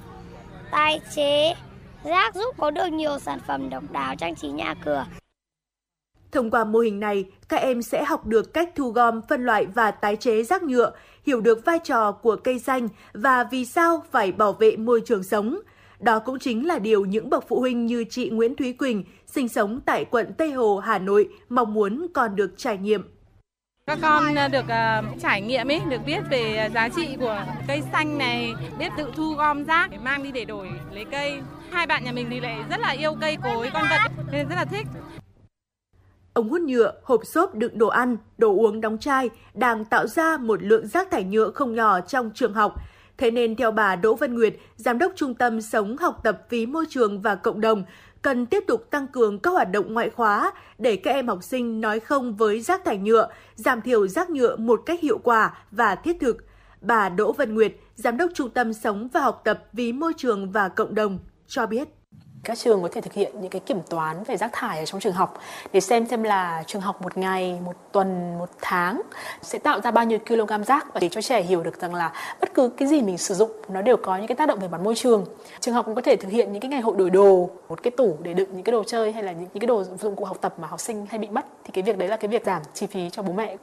Tái 0.72 1.00
chế 1.16 1.56
Rác 2.04 2.36
giúp 2.36 2.56
có 2.58 2.72
được 2.72 2.88
nhiều 2.88 3.20
sản 3.20 3.40
phẩm 3.48 3.70
độc 3.70 3.84
đáo 3.92 4.16
trang 4.16 4.36
trí 4.36 4.48
nhà 4.48 4.74
cửa. 4.86 5.06
Thông 6.32 6.52
qua 6.52 6.64
mô 6.64 6.80
hình 6.80 7.00
này, 7.00 7.26
các 7.50 7.58
em 7.58 7.82
sẽ 7.82 8.04
học 8.04 8.26
được 8.26 8.54
cách 8.54 8.70
thu 8.76 8.90
gom, 8.92 9.22
phân 9.30 9.46
loại 9.46 9.66
và 9.66 9.92
tái 9.92 10.16
chế 10.16 10.44
rác 10.44 10.64
nhựa, 10.64 10.92
hiểu 11.26 11.42
được 11.42 11.66
vai 11.66 11.80
trò 11.84 12.12
của 12.12 12.36
cây 12.36 12.60
xanh 12.60 12.88
và 13.14 13.44
vì 13.44 13.66
sao 13.66 14.04
phải 14.12 14.32
bảo 14.32 14.54
vệ 14.54 14.78
môi 14.78 15.02
trường 15.06 15.24
sống. 15.24 15.60
Đó 16.00 16.20
cũng 16.20 16.40
chính 16.40 16.68
là 16.68 16.80
điều 16.80 17.06
những 17.06 17.30
bậc 17.30 17.48
phụ 17.48 17.60
huynh 17.60 17.86
như 17.86 18.04
chị 18.10 18.30
Nguyễn 18.30 18.56
Thúy 18.56 18.74
Quỳnh, 18.74 19.04
sinh 19.26 19.48
sống 19.48 19.80
tại 19.86 20.06
quận 20.06 20.34
Tây 20.38 20.52
Hồ, 20.52 20.78
Hà 20.78 21.00
Nội, 21.00 21.30
mong 21.50 21.74
muốn 21.74 22.08
còn 22.14 22.36
được 22.36 22.52
trải 22.58 22.78
nghiệm. 22.78 23.02
Các 23.86 24.00
con 24.02 24.24
được 24.52 24.66
uh, 24.66 25.22
trải 25.22 25.42
nghiệm 25.42 25.72
ấy, 25.72 25.82
được 25.90 26.02
biết 26.06 26.20
về 26.30 26.70
giá 26.74 26.90
trị 26.90 27.08
của 27.20 27.46
cây 27.68 27.82
xanh 27.92 28.18
này, 28.18 28.54
biết 28.80 28.90
tự 28.98 29.12
thu 29.16 29.34
gom 29.34 29.64
rác 29.64 29.92
để 29.92 29.98
mang 29.98 30.24
đi 30.24 30.32
để 30.32 30.46
đổi 30.46 30.68
lấy 30.92 31.06
cây. 31.12 31.40
Hai 31.72 31.88
bạn 31.88 32.04
nhà 32.04 32.12
mình 32.12 32.28
thì 32.30 32.40
lại 32.40 32.58
rất 32.70 32.80
là 32.80 32.90
yêu 32.90 33.16
cây 33.22 33.38
cối 33.44 33.70
con 33.74 33.86
vật 33.90 34.12
nên 34.32 34.50
rất 34.50 34.56
là 34.56 34.66
thích. 34.66 34.88
Ống 36.38 36.50
hút 36.50 36.62
nhựa, 36.62 36.94
hộp 37.04 37.26
xốp 37.26 37.56
đựng 37.56 37.78
đồ 37.78 37.88
ăn, 37.88 38.18
đồ 38.38 38.56
uống 38.56 38.82
đóng 38.82 38.98
chai 38.98 39.30
đang 39.54 39.86
tạo 39.86 40.08
ra 40.08 40.38
một 40.38 40.64
lượng 40.64 40.88
rác 40.88 41.12
thải 41.12 41.24
nhựa 41.24 41.52
không 41.52 41.76
nhỏ 41.76 42.00
trong 42.02 42.32
trường 42.34 42.54
học. 42.54 42.76
Thế 43.18 43.32
nên 43.32 43.56
theo 43.56 43.72
bà 43.72 43.96
Đỗ 43.96 44.16
Văn 44.16 44.36
Nguyệt, 44.36 44.54
Giám 44.76 44.98
đốc 44.98 45.12
Trung 45.16 45.34
tâm 45.34 45.62
Sống 45.62 45.98
học 45.98 46.20
tập 46.24 46.42
vì 46.50 46.66
môi 46.66 46.86
trường 46.90 47.22
và 47.22 47.36
cộng 47.36 47.62
đồng, 47.62 47.84
cần 48.22 48.46
tiếp 48.46 48.64
tục 48.68 48.88
tăng 48.90 49.08
cường 49.08 49.40
các 49.40 49.52
hoạt 49.52 49.72
động 49.72 49.94
ngoại 49.94 50.10
khóa 50.10 50.52
để 50.78 50.96
các 50.96 51.12
em 51.12 51.28
học 51.28 51.44
sinh 51.44 51.82
nói 51.82 52.00
không 52.00 52.36
với 52.36 52.62
rác 52.62 52.86
thải 52.86 52.98
nhựa, 52.98 53.30
giảm 53.56 53.82
thiểu 53.82 54.08
rác 54.08 54.30
nhựa 54.30 54.56
một 54.56 54.82
cách 54.86 55.02
hiệu 55.02 55.18
quả 55.18 55.58
và 55.72 55.96
thiết 55.96 56.18
thực. 56.20 56.38
Bà 56.82 57.10
Đỗ 57.10 57.32
Văn 57.32 57.56
Nguyệt, 57.56 57.74
Giám 57.96 58.18
đốc 58.18 58.32
Trung 58.34 58.50
tâm 58.50 58.74
Sống 58.74 59.08
và 59.14 59.22
học 59.22 59.42
tập 59.44 59.64
vì 59.74 59.94
môi 59.94 60.14
trường 60.18 60.52
và 60.52 60.70
cộng 60.70 60.96
đồng, 60.96 61.20
cho 61.48 61.66
biết 61.66 61.88
các 62.48 62.58
trường 62.58 62.82
có 62.82 62.90
thể 62.92 63.02
thực 63.02 63.14
hiện 63.14 63.32
những 63.42 63.50
cái 63.50 63.60
kiểm 63.60 63.82
toán 63.90 64.24
về 64.24 64.38
rác 64.38 64.50
thải 64.54 64.80
ở 64.80 64.86
trong 64.86 65.02
trường 65.02 65.14
học 65.14 65.40
để 65.74 65.80
xem 65.80 66.08
xem 66.08 66.24
là 66.24 66.64
trường 66.68 66.82
học 66.82 67.02
một 67.02 67.18
ngày, 67.18 67.60
một 67.66 67.74
tuần, 67.92 68.38
một 68.40 68.50
tháng 68.62 69.02
sẽ 69.42 69.60
tạo 69.60 69.82
ra 69.82 69.92
bao 69.92 70.06
nhiêu 70.06 70.20
kg 70.28 70.64
rác 70.68 70.94
và 70.94 71.00
để 71.00 71.10
cho 71.10 71.22
trẻ 71.22 71.42
hiểu 71.42 71.64
được 71.64 71.82
rằng 71.82 71.96
là 71.96 72.12
bất 72.42 72.54
cứ 72.54 72.70
cái 72.70 72.88
gì 72.88 73.02
mình 73.02 73.18
sử 73.18 73.34
dụng 73.34 73.52
nó 73.70 73.82
đều 73.82 73.98
có 73.98 74.18
những 74.18 74.28
cái 74.28 74.36
tác 74.36 74.48
động 74.48 74.60
về 74.60 74.68
mặt 74.68 74.82
môi 74.82 74.96
trường. 74.96 75.26
Trường 75.60 75.74
học 75.74 75.86
cũng 75.86 75.96
có 75.96 76.02
thể 76.02 76.16
thực 76.16 76.32
hiện 76.32 76.52
những 76.52 76.62
cái 76.62 76.70
ngày 76.70 76.82
hội 76.82 76.96
đổi 76.98 77.10
đồ, 77.10 77.50
một 77.70 77.84
cái 77.84 77.92
tủ 77.92 78.18
để 78.22 78.34
đựng 78.34 78.50
những 78.54 78.64
cái 78.64 78.72
đồ 78.72 78.84
chơi 78.84 79.12
hay 79.12 79.24
là 79.24 79.32
những, 79.32 79.48
những 79.54 79.62
cái 79.62 79.68
đồ 79.68 79.84
dụng 79.84 80.16
cụ 80.16 80.26
học 80.26 80.38
tập 80.42 80.54
mà 80.60 80.68
học 80.68 80.80
sinh 80.80 81.06
hay 81.10 81.20
bị 81.20 81.28
mất 81.28 81.46
thì 81.64 81.72
cái 81.74 81.84
việc 81.84 81.98
đấy 81.98 82.10
là 82.10 82.18
cái 82.18 82.30
việc 82.30 82.46
giảm 82.46 82.62
chi 82.74 82.88
phí 82.88 83.10
cho 83.10 83.22
bố 83.22 83.34
mẹ 83.34 83.56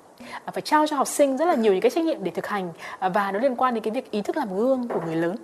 à, 0.45 0.51
phải 0.53 0.63
trao 0.63 0.87
cho 0.87 0.97
học 0.97 1.09
sinh 1.09 1.37
rất 1.37 1.45
là 1.45 1.55
nhiều 1.55 1.73
những 1.73 1.83
cái 1.83 1.91
trách 1.91 2.05
nhiệm 2.05 2.25
để 2.25 2.31
thực 2.31 2.47
hành 2.47 2.73
à, 2.99 3.09
và 3.09 3.33
nó 3.33 3.39
liên 3.39 3.57
quan 3.57 3.75
đến 3.75 3.85
cái 3.85 3.91
việc 3.91 4.11
ý 4.11 4.23
thức 4.23 4.37
làm 4.37 4.57
gương 4.57 4.89
của 4.89 5.01
người 5.07 5.17
lớn. 5.17 5.37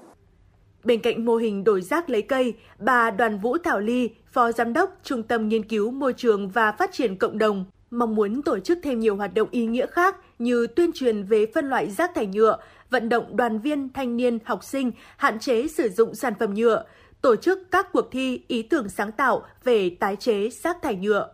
Bên 0.85 1.01
cạnh 1.01 1.25
mô 1.25 1.37
hình 1.37 1.65
đổi 1.65 1.83
rác 1.83 2.11
lấy 2.11 2.23
cây, 2.23 2.55
bà 2.79 3.11
Đoàn 3.11 3.39
Vũ 3.39 3.59
Thảo 3.59 3.81
Ly, 3.81 4.11
Phó 4.33 4.53
Giám 4.53 4.73
đốc 4.73 4.99
Trung 5.03 5.23
tâm 5.23 5.49
Nghiên 5.49 5.63
cứu 5.63 5.91
Môi 5.91 6.13
trường 6.13 6.49
và 6.49 6.73
Phát 6.73 6.93
triển 6.93 7.17
Cộng 7.17 7.39
đồng, 7.39 7.65
mong 7.91 8.15
muốn 8.15 8.43
tổ 8.43 8.59
chức 8.59 8.79
thêm 8.83 9.01
nhiều 9.01 9.17
hoạt 9.17 9.35
động 9.35 9.49
ý 9.51 9.67
nghĩa 9.67 9.87
khác 9.87 10.17
như 10.39 10.67
tuyên 10.67 10.91
truyền 10.95 11.23
về 11.23 11.47
phân 11.55 11.69
loại 11.69 11.91
rác 11.91 12.15
thải 12.15 12.27
nhựa, 12.27 12.59
vận 12.91 13.09
động 13.09 13.37
đoàn 13.37 13.59
viên, 13.59 13.93
thanh 13.93 14.17
niên, 14.17 14.39
học 14.45 14.65
sinh 14.65 14.93
hạn 15.17 15.39
chế 15.39 15.69
sử 15.69 15.89
dụng 15.89 16.15
sản 16.15 16.33
phẩm 16.41 16.55
nhựa, 16.55 16.85
tổ 17.23 17.37
chức 17.37 17.59
các 17.71 17.93
cuộc 17.93 18.09
thi 18.11 18.43
ý 18.49 18.63
tưởng 18.63 18.89
sáng 18.89 19.13
tạo 19.13 19.43
về 19.65 19.91
tái 20.01 20.17
chế 20.17 20.49
rác 20.51 20.83
thải 20.83 20.95
nhựa 20.95 21.29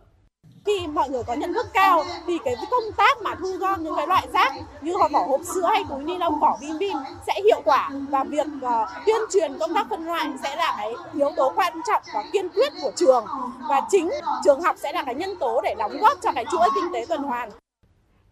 khi 0.67 0.87
mọi 0.87 1.09
người 1.09 1.23
có 1.23 1.33
nhận 1.33 1.53
thức 1.53 1.67
cao 1.73 2.03
thì 2.27 2.37
cái 2.45 2.55
công 2.71 2.91
tác 2.97 3.21
mà 3.21 3.35
thu 3.35 3.51
gom 3.59 3.83
những 3.83 3.95
cái 3.97 4.07
loại 4.07 4.27
rác 4.33 4.53
như 4.81 4.93
vỏ 5.11 5.19
hộp 5.27 5.41
sữa 5.43 5.69
hay 5.69 5.83
túi 5.89 6.03
ni 6.03 6.17
lông 6.17 6.39
vỏ 6.39 6.57
bim 6.61 6.77
bim 6.77 6.97
sẽ 7.27 7.33
hiệu 7.45 7.61
quả 7.65 7.91
và 8.09 8.23
việc 8.23 8.47
uh, 8.65 8.87
tuyên 9.05 9.21
truyền 9.33 9.57
công 9.59 9.73
tác 9.73 9.87
phân 9.89 10.05
loại 10.05 10.29
sẽ 10.43 10.55
là 10.55 10.75
cái 10.77 10.93
yếu 11.13 11.31
tố 11.35 11.53
quan 11.55 11.73
trọng 11.87 12.01
và 12.13 12.23
kiên 12.31 12.49
quyết 12.49 12.73
của 12.81 12.91
trường 12.95 13.25
và 13.69 13.81
chính 13.89 14.11
trường 14.43 14.61
học 14.61 14.75
sẽ 14.79 14.91
là 14.93 15.03
cái 15.03 15.15
nhân 15.15 15.35
tố 15.39 15.61
để 15.61 15.75
đóng 15.77 15.97
góp 16.01 16.21
cho 16.21 16.31
cái 16.31 16.45
chuỗi 16.51 16.69
kinh 16.75 16.93
tế 16.93 17.05
tuần 17.05 17.23
hoàn. 17.23 17.49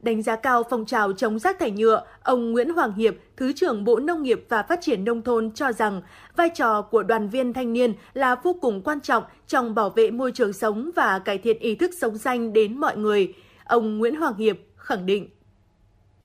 Đánh 0.06 0.22
giá 0.22 0.36
cao 0.36 0.64
phong 0.70 0.86
trào 0.86 1.14
chống 1.14 1.40
rác 1.40 1.60
thải 1.60 1.72
nhựa, 1.72 2.06
ông 2.24 2.52
Nguyễn 2.52 2.70
Hoàng 2.70 2.94
Hiệp, 2.94 3.14
Thứ 3.38 3.54
trưởng 3.54 3.84
Bộ 3.84 4.00
Nông 4.00 4.24
nghiệp 4.24 4.46
và 4.50 4.64
Phát 4.64 4.80
triển 4.82 5.06
Nông 5.06 5.22
thôn 5.22 5.52
cho 5.52 5.72
rằng 5.72 6.02
vai 6.36 6.50
trò 6.50 6.82
của 6.82 7.04
đoàn 7.04 7.30
viên 7.30 7.54
thanh 7.54 7.74
niên 7.74 7.94
là 8.14 8.36
vô 8.36 8.56
cùng 8.62 8.82
quan 8.82 9.02
trọng 9.02 9.24
trong 9.48 9.76
bảo 9.76 9.90
vệ 9.90 10.12
môi 10.12 10.32
trường 10.32 10.54
sống 10.54 10.92
và 10.96 11.20
cải 11.20 11.38
thiện 11.38 11.60
ý 11.60 11.76
thức 11.76 11.92
sống 12.02 12.18
xanh 12.18 12.54
đến 12.54 12.78
mọi 12.78 12.98
người. 12.98 13.34
Ông 13.66 13.98
Nguyễn 13.98 14.16
Hoàng 14.16 14.36
Hiệp 14.36 14.58
khẳng 14.78 15.06
định. 15.06 15.30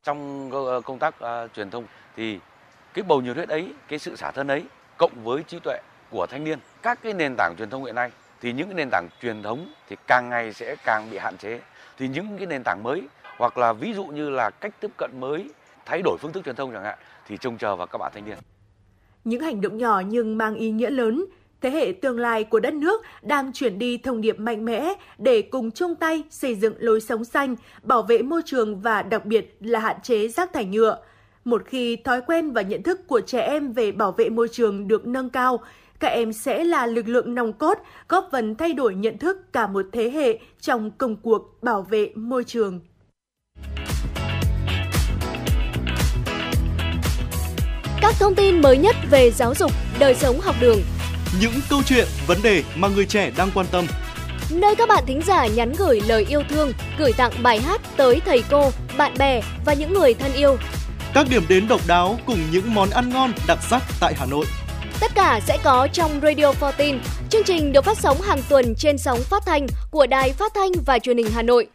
Trong 0.04 0.50
ờ, 0.52 0.80
công 0.80 0.98
tác 0.98 1.14
uh, 1.18 1.54
truyền 1.54 1.70
thông 1.70 1.84
thì 2.16 2.38
cái 2.94 3.02
bầu 3.02 3.20
nhiệt 3.20 3.36
huyết 3.36 3.48
ấy, 3.48 3.72
cái 3.88 3.98
sự 3.98 4.16
xả 4.16 4.30
thân 4.30 4.48
ấy, 4.48 4.64
cộng 4.98 5.24
với 5.24 5.42
trí 5.42 5.58
tuệ 5.58 5.80
của 6.10 6.26
thanh 6.30 6.44
niên, 6.44 6.58
các 6.82 7.02
cái 7.02 7.12
nền 7.14 7.34
tảng 7.38 7.54
truyền 7.58 7.70
thông 7.70 7.84
hiện 7.84 7.94
nay 7.94 8.10
thì 8.40 8.52
những 8.52 8.66
cái 8.66 8.74
nền 8.74 8.88
tảng 8.90 9.08
truyền 9.22 9.42
thống 9.42 9.72
thì 9.88 9.96
càng 10.06 10.28
ngày 10.30 10.52
sẽ 10.52 10.76
càng 10.84 11.10
bị 11.10 11.18
hạn 11.18 11.36
chế. 11.36 11.60
Thì 11.98 12.08
những 12.08 12.38
cái 12.38 12.46
nền 12.46 12.62
tảng 12.64 12.82
mới 12.82 13.02
hoặc 13.40 13.58
là 13.58 13.72
ví 13.72 13.92
dụ 13.94 14.04
như 14.04 14.30
là 14.30 14.50
cách 14.50 14.80
tiếp 14.80 14.90
cận 14.96 15.10
mới 15.20 15.50
thay 15.86 16.02
đổi 16.04 16.16
phương 16.20 16.32
thức 16.32 16.44
truyền 16.44 16.56
thông 16.56 16.72
chẳng 16.72 16.84
hạn 16.84 16.98
thì 17.26 17.36
trông 17.36 17.58
chờ 17.58 17.76
vào 17.76 17.86
các 17.86 17.98
bạn 17.98 18.12
thanh 18.14 18.24
niên. 18.24 18.38
Những 19.24 19.40
hành 19.40 19.60
động 19.60 19.78
nhỏ 19.78 20.02
nhưng 20.06 20.38
mang 20.38 20.54
ý 20.54 20.70
nghĩa 20.70 20.90
lớn, 20.90 21.24
thế 21.60 21.70
hệ 21.70 21.92
tương 22.02 22.18
lai 22.18 22.44
của 22.44 22.60
đất 22.60 22.74
nước 22.74 23.02
đang 23.22 23.52
chuyển 23.52 23.78
đi 23.78 23.98
thông 23.98 24.20
điệp 24.20 24.40
mạnh 24.40 24.64
mẽ 24.64 24.94
để 25.18 25.42
cùng 25.42 25.70
chung 25.70 25.94
tay 25.94 26.22
xây 26.30 26.54
dựng 26.54 26.74
lối 26.78 27.00
sống 27.00 27.24
xanh, 27.24 27.56
bảo 27.82 28.02
vệ 28.02 28.22
môi 28.22 28.42
trường 28.44 28.80
và 28.80 29.02
đặc 29.02 29.24
biệt 29.24 29.56
là 29.60 29.80
hạn 29.80 29.96
chế 30.02 30.28
rác 30.28 30.52
thải 30.52 30.64
nhựa. 30.64 30.98
Một 31.44 31.62
khi 31.66 31.96
thói 31.96 32.20
quen 32.26 32.50
và 32.50 32.62
nhận 32.62 32.82
thức 32.82 33.06
của 33.06 33.20
trẻ 33.20 33.40
em 33.40 33.72
về 33.72 33.92
bảo 33.92 34.12
vệ 34.12 34.28
môi 34.28 34.48
trường 34.52 34.88
được 34.88 35.06
nâng 35.06 35.30
cao, 35.30 35.60
các 36.00 36.08
em 36.08 36.32
sẽ 36.32 36.64
là 36.64 36.86
lực 36.86 37.08
lượng 37.08 37.34
nòng 37.34 37.52
cốt 37.52 37.78
góp 38.08 38.28
phần 38.32 38.54
thay 38.54 38.72
đổi 38.72 38.94
nhận 38.94 39.18
thức 39.18 39.52
cả 39.52 39.66
một 39.66 39.86
thế 39.92 40.10
hệ 40.10 40.38
trong 40.60 40.90
công 40.90 41.16
cuộc 41.16 41.62
bảo 41.62 41.82
vệ 41.82 42.12
môi 42.14 42.44
trường. 42.44 42.80
Các 48.00 48.14
thông 48.18 48.34
tin 48.34 48.62
mới 48.62 48.78
nhất 48.78 48.96
về 49.10 49.30
giáo 49.30 49.54
dục, 49.54 49.72
đời 49.98 50.14
sống 50.14 50.40
học 50.40 50.56
đường. 50.60 50.82
Những 51.40 51.52
câu 51.70 51.82
chuyện, 51.86 52.06
vấn 52.26 52.38
đề 52.42 52.62
mà 52.74 52.88
người 52.88 53.06
trẻ 53.06 53.30
đang 53.36 53.50
quan 53.54 53.66
tâm. 53.70 53.86
Nơi 54.50 54.74
các 54.76 54.88
bạn 54.88 55.04
thính 55.06 55.22
giả 55.26 55.46
nhắn 55.46 55.72
gửi 55.78 56.00
lời 56.06 56.26
yêu 56.28 56.42
thương, 56.50 56.72
gửi 56.98 57.12
tặng 57.12 57.32
bài 57.42 57.60
hát 57.60 57.80
tới 57.96 58.20
thầy 58.26 58.42
cô, 58.50 58.70
bạn 58.96 59.14
bè 59.18 59.40
và 59.64 59.74
những 59.74 59.94
người 59.94 60.14
thân 60.14 60.32
yêu. 60.32 60.56
Các 61.14 61.26
điểm 61.30 61.42
đến 61.48 61.68
độc 61.68 61.80
đáo 61.86 62.18
cùng 62.26 62.38
những 62.50 62.74
món 62.74 62.90
ăn 62.90 63.10
ngon 63.10 63.32
đặc 63.46 63.58
sắc 63.70 63.82
tại 64.00 64.14
Hà 64.16 64.26
Nội. 64.26 64.46
Tất 65.00 65.14
cả 65.14 65.40
sẽ 65.46 65.58
có 65.64 65.88
trong 65.92 66.20
Radio 66.22 66.52
14. 66.60 67.00
Chương 67.30 67.44
trình 67.44 67.72
được 67.72 67.84
phát 67.84 67.98
sóng 67.98 68.20
hàng 68.20 68.42
tuần 68.48 68.74
trên 68.78 68.98
sóng 68.98 69.18
phát 69.22 69.42
thanh 69.46 69.66
của 69.90 70.06
Đài 70.06 70.32
Phát 70.32 70.52
thanh 70.54 70.72
và 70.86 70.98
Truyền 70.98 71.16
hình 71.16 71.30
Hà 71.34 71.42
Nội. 71.42 71.66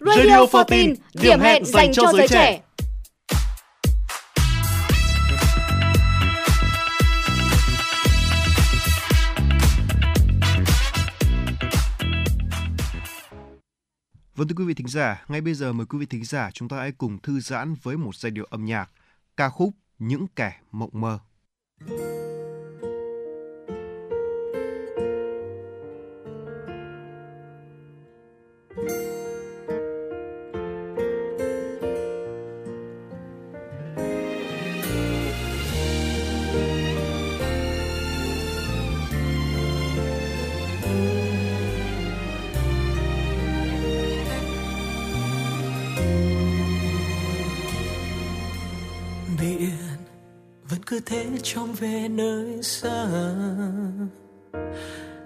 Radio, 0.00 0.16
Radio 0.16 0.38
14, 0.52 0.94
điểm 1.14 1.40
hẹn 1.40 1.64
dành 1.64 1.92
cho 1.92 2.12
giới 2.12 2.28
trẻ. 2.28 2.52
trẻ. 2.52 2.60
Vâng 14.36 14.48
thưa 14.48 14.54
quý 14.58 14.64
vị 14.64 14.74
thính 14.74 14.88
giả, 14.88 15.24
ngay 15.28 15.40
bây 15.40 15.54
giờ 15.54 15.72
mời 15.72 15.86
quý 15.86 15.98
vị 15.98 16.06
thính 16.06 16.24
giả 16.24 16.50
chúng 16.50 16.68
ta 16.68 16.76
hãy 16.76 16.92
cùng 16.92 17.18
thư 17.18 17.40
giãn 17.40 17.74
với 17.82 17.96
một 17.96 18.16
giai 18.16 18.30
điệu 18.30 18.44
âm 18.50 18.64
nhạc, 18.64 18.90
ca 19.36 19.48
khúc 19.48 19.70
Những 19.98 20.26
kẻ 20.36 20.60
mộng 20.70 20.90
mơ. 20.92 21.18
Cứ 50.86 51.00
thế 51.06 51.26
trông 51.42 51.72
về 51.72 52.08
nơi 52.08 52.62
xa. 52.62 53.06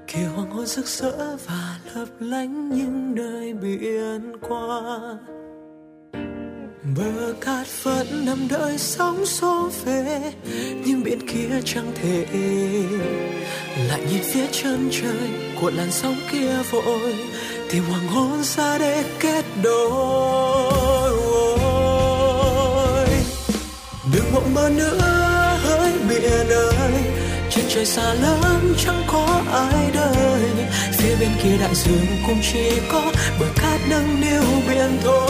Kỳ 0.06 0.18
hoàng 0.34 0.50
hôn 0.50 0.66
rực 0.66 0.86
rỡ 0.86 1.36
và 1.46 1.78
lấp 1.94 2.08
lánh 2.20 2.68
những 2.68 3.14
nơi 3.14 3.52
biển 3.54 4.32
qua, 4.40 4.80
bờ 6.96 7.34
cát 7.40 7.66
vẫn 7.82 8.06
nằm 8.26 8.48
đợi 8.48 8.78
sóng 8.78 9.26
xô 9.26 9.70
về, 9.84 10.32
nhưng 10.84 11.02
biển 11.02 11.28
kia 11.28 11.60
chẳng 11.64 11.92
thể 12.02 12.26
lại 13.88 14.00
nhìn 14.10 14.22
phía 14.22 14.46
chân 14.52 14.88
trời 14.92 15.30
của 15.60 15.70
làn 15.70 15.90
sóng 15.90 16.16
kia 16.32 16.56
vội. 16.70 17.14
Tìm 17.70 17.84
hoàng 17.84 18.08
hôn 18.08 18.42
ra 18.42 18.78
để 18.78 19.04
kết 19.20 19.44
đôi. 19.62 21.12
Đừng 24.12 24.32
mộng 24.32 24.54
mơ 24.54 24.70
nữa 24.76 25.17
hỡi 26.30 26.44
nơi 26.44 27.02
trên 27.50 27.64
trời 27.68 27.86
xa 27.86 28.14
lắm, 28.14 28.74
chẳng 28.84 29.02
có 29.06 29.42
ai 29.52 29.90
đời. 29.94 30.42
Phía 30.92 31.16
bên 31.20 31.30
kia 31.42 31.56
đại 31.60 31.74
dương 31.74 32.06
cũng 32.26 32.40
chỉ 32.52 32.80
có 32.92 33.02
bờ 33.40 33.46
cát 33.56 33.80
nâng 33.88 34.20
niu 34.20 34.42
biển 34.68 34.98
thôi. 35.04 35.28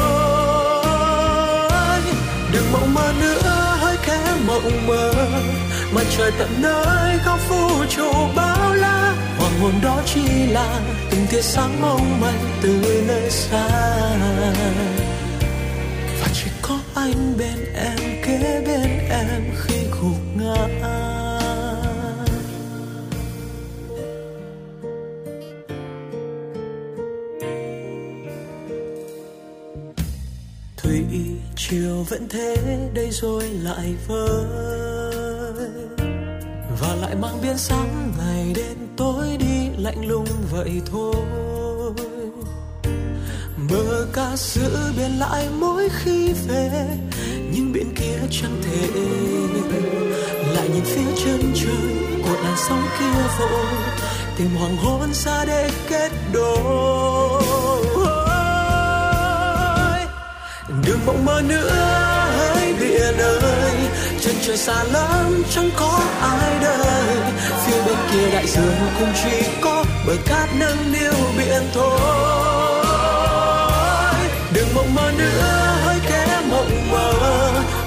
Đừng 2.53 2.73
mộng 2.73 2.95
mơ 2.95 3.13
nữa 3.21 3.77
hỡi 3.81 3.97
kẻ 4.07 4.19
mộng 4.47 4.87
mơ, 4.87 5.13
mặt 5.93 6.05
trời 6.17 6.33
tận 6.39 6.49
nơi 6.59 7.19
không 7.25 7.41
vũ 7.49 7.85
trụ 7.97 8.13
bao 8.37 8.75
la. 8.75 9.15
Hoàng 9.39 9.61
hôn 9.61 9.73
đó 9.83 10.03
chỉ 10.15 10.47
là 10.51 10.81
từng 11.11 11.27
tia 11.31 11.43
sáng 11.43 11.81
mong 11.81 12.21
manh 12.21 12.59
từ 12.63 13.05
nơi 13.09 13.31
xa. 13.31 13.69
Và 16.21 16.29
chỉ 16.35 16.51
có 16.63 16.79
anh 16.95 17.39
bên 17.39 17.75
em, 17.75 18.23
kế 18.27 18.63
bên 18.67 18.99
em 19.11 19.43
khi 19.63 19.78
thủy 30.77 31.05
chiều 31.57 32.03
vẫn 32.09 32.29
thế, 32.29 32.57
đây 32.95 33.11
rồi 33.11 33.43
lại 33.43 33.95
vơi. 34.07 34.45
Và 36.81 36.95
lại 37.01 37.15
mang 37.15 37.39
biến 37.43 37.59
sáng, 37.59 38.13
ngày 38.19 38.53
đêm 38.57 38.77
tối 38.97 39.37
đi 39.41 39.69
lạnh 39.79 40.07
lùng 40.07 40.27
vậy 40.51 40.81
thôi. 40.87 41.15
Bờ 43.71 44.07
ca 44.13 44.37
giữ 44.37 44.93
biển 44.97 45.19
lại 45.19 45.49
mỗi 45.61 45.89
khi 45.89 46.33
về, 46.49 46.87
nhưng 47.53 47.73
biển 47.73 47.95
kia 47.95 48.19
chẳng 48.31 48.63
thể 48.63 48.89
lại 50.69 50.75
nhìn 50.75 50.85
phía 50.85 51.23
chân 51.25 51.53
trời 51.55 52.23
của 52.23 52.37
làn 52.45 52.55
sóng 52.69 52.83
kia 52.99 53.23
vội. 53.39 53.67
Tìm 54.37 54.57
hoàng 54.57 54.77
hôn 54.77 55.15
xa 55.15 55.45
để 55.45 55.71
kết 55.89 56.11
đôi. 56.33 57.43
Đừng 60.87 61.07
mộng 61.07 61.25
mơ 61.25 61.43
nữa 61.49 61.71
hỡi 62.39 62.75
biển 62.81 63.19
ơi 63.19 63.75
chân 64.21 64.35
trời 64.43 64.57
xa 64.57 64.85
lắm, 64.85 65.43
chẳng 65.55 65.71
có 65.77 66.01
ai 66.21 66.59
đời. 66.63 67.17
Phía 67.67 67.83
bên 67.87 67.97
kia 68.13 68.31
đại 68.33 68.47
dương 68.47 68.75
cũng 68.99 69.13
chỉ 69.25 69.47
có 69.61 69.85
bờ 70.07 70.13
cát 70.27 70.49
nâng 70.59 70.93
niu 70.93 71.13
biển 71.39 71.63
thôi. 71.75 72.01
Đừng 74.53 74.75
mộng 74.75 74.95
mơ 74.95 75.13
nữa 75.19 75.77
hỡi 75.85 75.97
kẻ 76.09 76.41
mộng 76.51 76.91
mơ. 76.91 77.13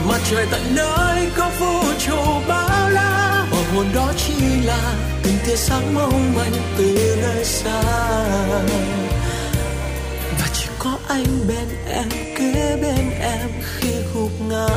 Mặt 0.09 0.19
trời 0.31 0.45
tận 0.51 0.61
nơi 0.75 1.31
có 1.37 1.49
vũ 1.59 1.83
trụ 1.99 2.17
bao 2.47 2.60
Hồn 3.75 3.85
đó 3.95 4.13
chỉ 4.17 4.33
là 4.63 4.93
từng 5.23 5.33
tia 5.45 5.55
sáng 5.55 5.93
mong 5.93 6.35
manh 6.35 6.53
từ 6.77 7.17
nơi 7.21 7.45
xa. 7.45 7.81
Và 10.39 10.47
chỉ 10.53 10.65
có 10.79 10.97
anh 11.07 11.25
bên 11.47 11.67
em, 11.87 12.09
kế 12.09 12.77
bên 12.81 13.11
em 13.19 13.49
khi 13.61 13.89
gục 14.13 14.31
ngã. 14.49 14.67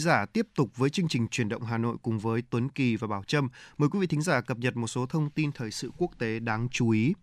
Giả, 0.00 0.26
tiếp 0.26 0.46
tục 0.54 0.76
với 0.76 0.90
chương 0.90 1.08
trình 1.08 1.28
truyền 1.28 1.48
động 1.48 1.62
Hà 1.62 1.78
Nội 1.78 1.96
cùng 2.02 2.18
với 2.18 2.42
Tuấn 2.50 2.68
Kỳ 2.68 2.96
và 2.96 3.08
Bảo 3.08 3.24
Trâm. 3.26 3.48
Mời 3.78 3.88
quý 3.88 3.98
vị 3.98 4.06
thính 4.06 4.22
giả 4.22 4.40
cập 4.40 4.58
nhật 4.58 4.76
một 4.76 4.86
số 4.86 5.06
thông 5.06 5.30
tin 5.30 5.52
thời 5.52 5.70
sự 5.70 5.90
quốc 5.96 6.10
tế 6.18 6.38
đáng 6.38 6.68
chú 6.70 6.90
ý. 6.90 7.14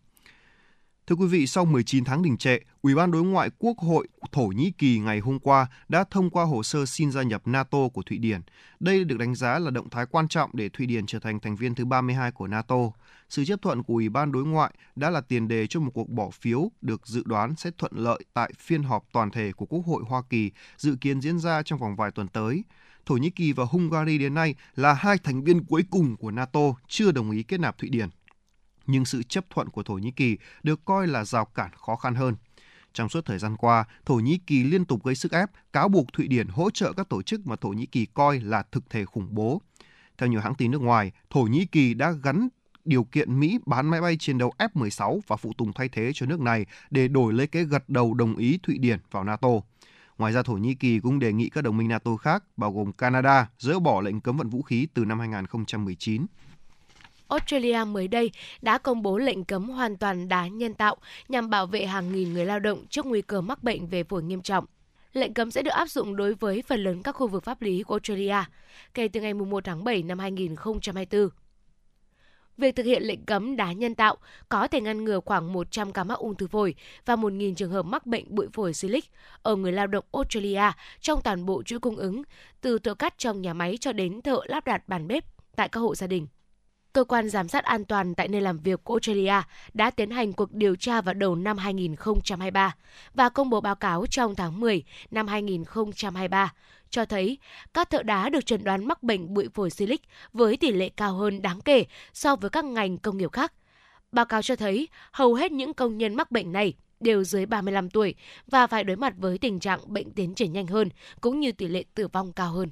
Thưa 1.07 1.15
quý 1.15 1.27
vị, 1.27 1.47
sau 1.47 1.65
19 1.65 2.03
tháng 2.03 2.23
đình 2.23 2.37
trệ, 2.37 2.59
Ủy 2.81 2.95
ban 2.95 3.11
Đối 3.11 3.23
ngoại 3.23 3.49
Quốc 3.57 3.77
hội 3.77 4.07
Thổ 4.31 4.47
Nhĩ 4.47 4.71
Kỳ 4.77 4.99
ngày 4.99 5.19
hôm 5.19 5.39
qua 5.39 5.67
đã 5.89 6.03
thông 6.11 6.29
qua 6.29 6.45
hồ 6.45 6.63
sơ 6.63 6.85
xin 6.85 7.11
gia 7.11 7.23
nhập 7.23 7.47
NATO 7.47 7.89
của 7.93 8.01
Thụy 8.01 8.17
Điển. 8.17 8.41
Đây 8.79 9.03
được 9.03 9.17
đánh 9.17 9.35
giá 9.35 9.59
là 9.59 9.71
động 9.71 9.89
thái 9.89 10.05
quan 10.05 10.27
trọng 10.27 10.49
để 10.53 10.69
Thụy 10.69 10.85
Điển 10.85 11.05
trở 11.05 11.19
thành 11.19 11.39
thành 11.39 11.55
viên 11.55 11.75
thứ 11.75 11.85
32 11.85 12.31
của 12.31 12.47
NATO. 12.47 12.75
Sự 13.29 13.45
chấp 13.45 13.61
thuận 13.61 13.83
của 13.83 13.93
Ủy 13.93 14.09
ban 14.09 14.31
Đối 14.31 14.45
ngoại 14.45 14.73
đã 14.95 15.09
là 15.09 15.21
tiền 15.21 15.47
đề 15.47 15.67
cho 15.67 15.79
một 15.79 15.91
cuộc 15.93 16.09
bỏ 16.09 16.29
phiếu 16.29 16.71
được 16.81 17.07
dự 17.07 17.23
đoán 17.25 17.55
sẽ 17.55 17.71
thuận 17.77 17.91
lợi 17.95 18.23
tại 18.33 18.51
phiên 18.59 18.83
họp 18.83 19.03
toàn 19.11 19.31
thể 19.31 19.51
của 19.51 19.65
Quốc 19.65 19.85
hội 19.85 20.03
Hoa 20.07 20.21
Kỳ 20.29 20.51
dự 20.77 20.95
kiến 21.01 21.21
diễn 21.21 21.39
ra 21.39 21.63
trong 21.63 21.79
vòng 21.79 21.95
vài 21.95 22.11
tuần 22.11 22.27
tới. 22.27 22.63
Thổ 23.05 23.17
Nhĩ 23.17 23.29
Kỳ 23.29 23.51
và 23.51 23.65
Hungary 23.65 24.17
đến 24.17 24.33
nay 24.33 24.55
là 24.75 24.93
hai 24.93 25.17
thành 25.17 25.43
viên 25.43 25.63
cuối 25.63 25.83
cùng 25.89 26.17
của 26.17 26.31
NATO 26.31 26.59
chưa 26.87 27.11
đồng 27.11 27.31
ý 27.31 27.43
kết 27.43 27.59
nạp 27.59 27.77
Thụy 27.77 27.89
Điển 27.89 28.09
nhưng 28.87 29.05
sự 29.05 29.23
chấp 29.23 29.45
thuận 29.49 29.69
của 29.69 29.83
Thổ 29.83 29.93
Nhĩ 29.93 30.11
Kỳ 30.11 30.37
được 30.63 30.85
coi 30.85 31.07
là 31.07 31.25
rào 31.25 31.45
cản 31.45 31.71
khó 31.75 31.95
khăn 31.95 32.15
hơn. 32.15 32.35
Trong 32.93 33.09
suốt 33.09 33.25
thời 33.25 33.39
gian 33.39 33.57
qua, 33.57 33.85
Thổ 34.05 34.15
Nhĩ 34.15 34.39
Kỳ 34.47 34.63
liên 34.63 34.85
tục 34.85 35.03
gây 35.03 35.15
sức 35.15 35.31
ép, 35.31 35.49
cáo 35.73 35.89
buộc 35.89 36.13
Thụy 36.13 36.27
Điển 36.27 36.47
hỗ 36.47 36.69
trợ 36.69 36.93
các 36.93 37.09
tổ 37.09 37.21
chức 37.21 37.47
mà 37.47 37.55
Thổ 37.55 37.69
Nhĩ 37.69 37.85
Kỳ 37.85 38.05
coi 38.05 38.39
là 38.39 38.63
thực 38.71 38.89
thể 38.89 39.05
khủng 39.05 39.27
bố. 39.31 39.61
Theo 40.17 40.29
nhiều 40.29 40.41
hãng 40.41 40.55
tin 40.55 40.71
nước 40.71 40.81
ngoài, 40.81 41.11
Thổ 41.29 41.41
Nhĩ 41.41 41.65
Kỳ 41.65 41.93
đã 41.93 42.11
gắn 42.11 42.47
điều 42.87 43.03
kiện 43.03 43.39
Mỹ 43.39 43.59
bán 43.65 43.89
máy 43.89 44.01
bay 44.01 44.17
chiến 44.19 44.37
đấu 44.37 44.53
F-16 44.57 45.19
và 45.27 45.35
phụ 45.35 45.53
tùng 45.57 45.73
thay 45.73 45.89
thế 45.89 46.11
cho 46.13 46.25
nước 46.25 46.39
này 46.39 46.65
để 46.89 47.07
đổi 47.07 47.33
lấy 47.33 47.47
cái 47.47 47.63
gật 47.63 47.89
đầu 47.89 48.13
đồng 48.13 48.35
ý 48.35 48.59
Thụy 48.63 48.77
Điển 48.77 48.99
vào 49.11 49.23
NATO. 49.23 49.49
Ngoài 50.17 50.33
ra, 50.33 50.43
Thổ 50.43 50.53
Nhĩ 50.53 50.75
Kỳ 50.75 50.99
cũng 50.99 51.19
đề 51.19 51.33
nghị 51.33 51.49
các 51.49 51.63
đồng 51.63 51.77
minh 51.77 51.87
NATO 51.87 52.15
khác, 52.15 52.43
bao 52.57 52.71
gồm 52.71 52.91
Canada, 52.91 53.49
dỡ 53.59 53.79
bỏ 53.79 54.01
lệnh 54.01 54.21
cấm 54.21 54.37
vận 54.37 54.49
vũ 54.49 54.61
khí 54.61 54.87
từ 54.93 55.05
năm 55.05 55.19
2019. 55.19 56.25
Australia 57.27 57.83
mới 57.87 58.07
đây 58.07 58.31
đã 58.61 58.77
công 58.77 59.01
bố 59.01 59.17
lệnh 59.17 59.43
cấm 59.43 59.69
hoàn 59.69 59.97
toàn 59.97 60.27
đá 60.27 60.47
nhân 60.47 60.73
tạo 60.73 60.95
nhằm 61.27 61.49
bảo 61.49 61.67
vệ 61.67 61.85
hàng 61.85 62.11
nghìn 62.11 62.33
người 62.33 62.45
lao 62.45 62.59
động 62.59 62.85
trước 62.89 63.05
nguy 63.05 63.21
cơ 63.21 63.41
mắc 63.41 63.63
bệnh 63.63 63.87
về 63.87 64.03
phổi 64.03 64.23
nghiêm 64.23 64.41
trọng. 64.41 64.65
Lệnh 65.13 65.33
cấm 65.33 65.51
sẽ 65.51 65.61
được 65.61 65.71
áp 65.71 65.89
dụng 65.89 66.15
đối 66.15 66.33
với 66.33 66.63
phần 66.67 66.83
lớn 66.83 67.03
các 67.03 67.11
khu 67.11 67.27
vực 67.27 67.43
pháp 67.43 67.61
lý 67.61 67.83
của 67.83 67.93
Australia 67.93 68.43
kể 68.93 69.07
từ 69.07 69.21
ngày 69.21 69.33
1 69.33 69.63
tháng 69.63 69.83
7 69.83 70.03
năm 70.03 70.19
2024. 70.19 71.29
Việc 72.57 72.75
thực 72.75 72.85
hiện 72.85 73.03
lệnh 73.03 73.25
cấm 73.25 73.55
đá 73.55 73.71
nhân 73.71 73.95
tạo 73.95 74.17
có 74.49 74.67
thể 74.67 74.81
ngăn 74.81 75.03
ngừa 75.03 75.19
khoảng 75.19 75.53
100 75.53 75.93
ca 75.93 76.03
mắc 76.03 76.19
ung 76.19 76.35
thư 76.35 76.47
phổi 76.47 76.75
và 77.05 77.15
1.000 77.15 77.55
trường 77.55 77.71
hợp 77.71 77.85
mắc 77.85 78.05
bệnh 78.05 78.35
bụi 78.35 78.47
phổi 78.53 78.73
silic 78.73 79.05
ở 79.41 79.55
người 79.55 79.71
lao 79.71 79.87
động 79.87 80.05
Australia 80.11 80.71
trong 81.01 81.21
toàn 81.21 81.45
bộ 81.45 81.63
chuỗi 81.63 81.79
cung 81.79 81.95
ứng, 81.95 82.21
từ 82.61 82.79
thợ 82.79 82.93
cắt 82.93 83.13
trong 83.17 83.41
nhà 83.41 83.53
máy 83.53 83.77
cho 83.81 83.91
đến 83.93 84.21
thợ 84.21 84.39
lắp 84.45 84.65
đặt 84.65 84.87
bàn 84.87 85.07
bếp 85.07 85.25
tại 85.55 85.69
các 85.69 85.79
hộ 85.79 85.95
gia 85.95 86.07
đình. 86.07 86.27
Cơ 86.93 87.03
quan 87.03 87.29
giám 87.29 87.47
sát 87.47 87.63
an 87.63 87.85
toàn 87.85 88.15
tại 88.15 88.27
nơi 88.27 88.41
làm 88.41 88.59
việc 88.59 88.83
của 88.83 88.93
Australia 88.93 89.41
đã 89.73 89.89
tiến 89.89 90.11
hành 90.11 90.33
cuộc 90.33 90.53
điều 90.53 90.75
tra 90.75 91.01
vào 91.01 91.13
đầu 91.13 91.35
năm 91.35 91.57
2023 91.57 92.75
và 93.13 93.29
công 93.29 93.49
bố 93.49 93.61
báo 93.61 93.75
cáo 93.75 94.05
trong 94.09 94.35
tháng 94.35 94.59
10 94.59 94.83
năm 95.11 95.27
2023 95.27 96.53
cho 96.89 97.05
thấy 97.05 97.37
các 97.73 97.89
thợ 97.89 98.03
đá 98.03 98.29
được 98.29 98.45
chẩn 98.45 98.63
đoán 98.63 98.85
mắc 98.85 99.03
bệnh 99.03 99.33
bụi 99.33 99.47
phổi 99.53 99.69
silic 99.69 100.01
với 100.33 100.57
tỷ 100.57 100.71
lệ 100.71 100.89
cao 100.89 101.13
hơn 101.13 101.41
đáng 101.41 101.61
kể 101.61 101.85
so 102.13 102.35
với 102.35 102.49
các 102.49 102.65
ngành 102.65 102.97
công 102.97 103.17
nghiệp 103.17 103.31
khác. 103.31 103.53
Báo 104.11 104.25
cáo 104.25 104.41
cho 104.41 104.55
thấy 104.55 104.87
hầu 105.11 105.33
hết 105.33 105.51
những 105.51 105.73
công 105.73 105.97
nhân 105.97 106.15
mắc 106.15 106.31
bệnh 106.31 106.51
này 106.51 106.73
đều 106.99 107.23
dưới 107.23 107.45
35 107.45 107.89
tuổi 107.89 108.15
và 108.47 108.67
phải 108.67 108.83
đối 108.83 108.97
mặt 108.97 109.13
với 109.17 109.37
tình 109.37 109.59
trạng 109.59 109.93
bệnh 109.93 110.11
tiến 110.11 110.35
triển 110.35 110.53
nhanh 110.53 110.67
hơn 110.67 110.89
cũng 111.21 111.39
như 111.39 111.51
tỷ 111.51 111.67
lệ 111.67 111.83
tử 111.95 112.07
vong 112.07 112.33
cao 112.33 112.51
hơn. 112.51 112.71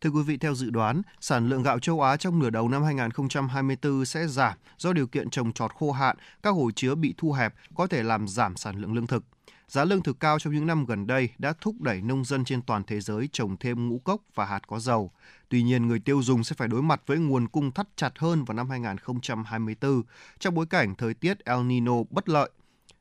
Thưa 0.00 0.10
quý 0.10 0.22
vị, 0.22 0.36
theo 0.36 0.54
dự 0.54 0.70
đoán, 0.70 1.02
sản 1.20 1.48
lượng 1.48 1.62
gạo 1.62 1.78
châu 1.78 2.00
Á 2.00 2.16
trong 2.16 2.38
nửa 2.38 2.50
đầu 2.50 2.68
năm 2.68 2.82
2024 2.82 4.04
sẽ 4.04 4.26
giảm 4.26 4.58
do 4.78 4.92
điều 4.92 5.06
kiện 5.06 5.30
trồng 5.30 5.52
trọt 5.52 5.72
khô 5.74 5.92
hạn, 5.92 6.16
các 6.42 6.50
hồ 6.50 6.70
chứa 6.76 6.94
bị 6.94 7.14
thu 7.16 7.32
hẹp 7.32 7.54
có 7.74 7.86
thể 7.86 8.02
làm 8.02 8.28
giảm 8.28 8.56
sản 8.56 8.76
lượng 8.80 8.94
lương 8.94 9.06
thực. 9.06 9.24
Giá 9.68 9.84
lương 9.84 10.02
thực 10.02 10.20
cao 10.20 10.38
trong 10.38 10.54
những 10.54 10.66
năm 10.66 10.84
gần 10.84 11.06
đây 11.06 11.28
đã 11.38 11.52
thúc 11.60 11.80
đẩy 11.80 12.02
nông 12.02 12.24
dân 12.24 12.44
trên 12.44 12.62
toàn 12.62 12.82
thế 12.84 13.00
giới 13.00 13.28
trồng 13.32 13.56
thêm 13.56 13.88
ngũ 13.88 13.98
cốc 13.98 14.20
và 14.34 14.44
hạt 14.44 14.66
có 14.66 14.78
dầu. 14.78 15.10
Tuy 15.48 15.62
nhiên, 15.62 15.86
người 15.86 15.98
tiêu 15.98 16.22
dùng 16.22 16.44
sẽ 16.44 16.54
phải 16.58 16.68
đối 16.68 16.82
mặt 16.82 17.02
với 17.06 17.18
nguồn 17.18 17.48
cung 17.48 17.72
thắt 17.72 17.88
chặt 17.96 18.18
hơn 18.18 18.44
vào 18.44 18.54
năm 18.54 18.70
2024 18.70 20.02
trong 20.38 20.54
bối 20.54 20.66
cảnh 20.66 20.94
thời 20.94 21.14
tiết 21.14 21.44
El 21.44 21.62
Nino 21.62 21.94
bất 22.10 22.28
lợi. 22.28 22.50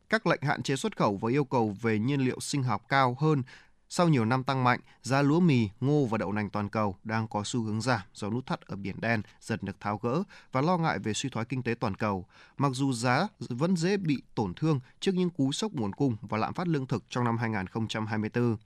Các 0.10 0.28
lệnh 0.28 0.42
hạn 0.42 0.64
chế 0.64 0.76
xuất 0.76 0.98
khẩu 0.98 1.18
và 1.18 1.30
yêu 1.30 1.44
cầu 1.44 1.76
về 1.82 2.00
nhiên 2.00 2.22
liệu 2.22 2.40
sinh 2.40 2.64
học 2.64 2.86
cao 2.90 3.18
hơn 3.20 3.44
sau 3.90 4.08
nhiều 4.10 4.26
năm 4.26 4.44
tăng 4.44 4.64
mạnh, 4.64 4.80
giá 5.02 5.22
lúa 5.22 5.40
mì, 5.40 5.70
ngô 5.80 6.06
và 6.06 6.18
đậu 6.18 6.32
nành 6.32 6.50
toàn 6.50 6.70
cầu 6.70 6.96
đang 7.04 7.28
có 7.28 7.42
xu 7.46 7.64
hướng 7.64 7.82
giảm 7.82 8.02
do 8.14 8.30
nút 8.30 8.46
thắt 8.46 8.62
ở 8.62 8.76
Biển 8.76 8.96
Đen 9.02 9.22
dần 9.42 9.60
được 9.62 9.80
tháo 9.80 9.98
gỡ 9.98 10.24
và 10.52 10.62
lo 10.62 10.78
ngại 10.78 11.00
về 11.00 11.14
suy 11.14 11.30
thoái 11.30 11.46
kinh 11.46 11.64
tế 11.64 11.76
toàn 11.80 11.96
cầu. 11.96 12.26
Mặc 12.58 12.72
dù 12.74 12.94
giá 12.94 13.28
vẫn 13.40 13.76
dễ 13.76 13.98
bị 13.98 14.22
tổn 14.36 14.54
thương 14.54 14.80
trước 15.00 15.12
những 15.16 15.30
cú 15.30 15.52
sốc 15.52 15.72
nguồn 15.72 15.94
cung 15.94 16.16
và 16.22 16.38
lạm 16.38 16.54
phát 16.54 16.68
lương 16.68 16.86
thực 16.86 17.04
trong 17.10 17.24
năm 17.24 17.38
2024. 17.38 18.58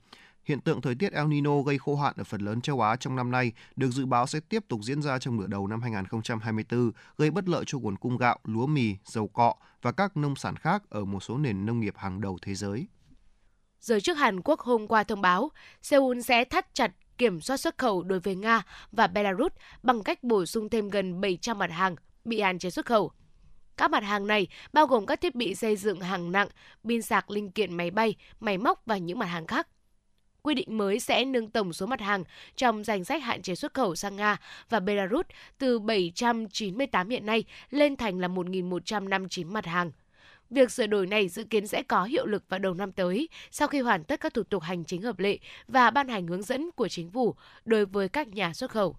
Hiện 0.44 0.60
tượng 0.60 0.80
thời 0.80 0.94
tiết 0.94 1.12
El 1.12 1.26
Nino 1.26 1.62
gây 1.62 1.78
khô 1.78 1.96
hạn 1.96 2.14
ở 2.16 2.24
phần 2.24 2.40
lớn 2.40 2.60
châu 2.60 2.80
Á 2.80 2.96
trong 2.96 3.16
năm 3.16 3.30
nay 3.30 3.52
được 3.76 3.90
dự 3.90 4.06
báo 4.06 4.26
sẽ 4.26 4.40
tiếp 4.40 4.64
tục 4.68 4.80
diễn 4.82 5.02
ra 5.02 5.18
trong 5.18 5.36
nửa 5.36 5.46
đầu 5.46 5.66
năm 5.66 5.82
2024, 5.82 6.90
gây 7.18 7.30
bất 7.30 7.48
lợi 7.48 7.64
cho 7.66 7.78
nguồn 7.78 7.96
cung 7.96 8.16
gạo, 8.16 8.38
lúa 8.44 8.66
mì, 8.66 8.96
dầu 9.04 9.28
cọ 9.28 9.54
và 9.82 9.92
các 9.92 10.16
nông 10.16 10.36
sản 10.36 10.56
khác 10.56 10.82
ở 10.90 11.04
một 11.04 11.22
số 11.22 11.38
nền 11.38 11.66
nông 11.66 11.80
nghiệp 11.80 11.94
hàng 11.96 12.20
đầu 12.20 12.38
thế 12.42 12.54
giới. 12.54 12.86
Giới 13.82 14.00
chức 14.00 14.18
Hàn 14.18 14.40
Quốc 14.40 14.60
hôm 14.60 14.86
qua 14.86 15.04
thông 15.04 15.20
báo 15.20 15.50
Seoul 15.82 16.20
sẽ 16.20 16.44
thắt 16.44 16.74
chặt 16.74 16.92
kiểm 17.18 17.40
soát 17.40 17.56
xuất 17.56 17.78
khẩu 17.78 18.02
đối 18.02 18.20
với 18.20 18.34
Nga 18.34 18.62
và 18.92 19.06
Belarus 19.06 19.52
bằng 19.82 20.02
cách 20.02 20.22
bổ 20.22 20.46
sung 20.46 20.68
thêm 20.68 20.90
gần 20.90 21.20
700 21.20 21.58
mặt 21.58 21.70
hàng 21.70 21.96
bị 22.24 22.40
hạn 22.40 22.58
chế 22.58 22.70
xuất 22.70 22.86
khẩu. 22.86 23.12
Các 23.76 23.90
mặt 23.90 24.02
hàng 24.02 24.26
này 24.26 24.46
bao 24.72 24.86
gồm 24.86 25.06
các 25.06 25.20
thiết 25.20 25.34
bị 25.34 25.54
xây 25.54 25.76
dựng 25.76 26.00
hàng 26.00 26.32
nặng, 26.32 26.48
pin 26.84 27.02
sạc 27.02 27.30
linh 27.30 27.50
kiện 27.50 27.74
máy 27.74 27.90
bay, 27.90 28.16
máy 28.40 28.58
móc 28.58 28.82
và 28.86 28.96
những 28.96 29.18
mặt 29.18 29.26
hàng 29.26 29.46
khác. 29.46 29.68
Quy 30.42 30.54
định 30.54 30.78
mới 30.78 31.00
sẽ 31.00 31.24
nâng 31.24 31.50
tổng 31.50 31.72
số 31.72 31.86
mặt 31.86 32.00
hàng 32.00 32.24
trong 32.56 32.84
danh 32.84 33.04
sách 33.04 33.22
hạn 33.22 33.42
chế 33.42 33.54
xuất 33.54 33.74
khẩu 33.74 33.96
sang 33.96 34.16
Nga 34.16 34.36
và 34.68 34.80
Belarus 34.80 35.26
từ 35.58 35.78
798 35.78 37.08
hiện 37.08 37.26
nay 37.26 37.44
lên 37.70 37.96
thành 37.96 38.18
là 38.18 38.28
1.159 38.28 39.52
mặt 39.52 39.66
hàng. 39.66 39.92
Việc 40.52 40.70
sửa 40.70 40.86
đổi 40.86 41.06
này 41.06 41.28
dự 41.28 41.44
kiến 41.44 41.66
sẽ 41.66 41.82
có 41.82 42.04
hiệu 42.04 42.26
lực 42.26 42.44
vào 42.48 42.58
đầu 42.58 42.74
năm 42.74 42.92
tới 42.92 43.28
sau 43.50 43.68
khi 43.68 43.80
hoàn 43.80 44.04
tất 44.04 44.20
các 44.20 44.34
thủ 44.34 44.42
tục 44.42 44.62
hành 44.62 44.84
chính 44.84 45.02
hợp 45.02 45.18
lệ 45.18 45.38
và 45.68 45.90
ban 45.90 46.08
hành 46.08 46.26
hướng 46.26 46.42
dẫn 46.42 46.70
của 46.76 46.88
chính 46.88 47.10
phủ 47.10 47.34
đối 47.64 47.86
với 47.86 48.08
các 48.08 48.28
nhà 48.28 48.52
xuất 48.52 48.70
khẩu. 48.70 48.96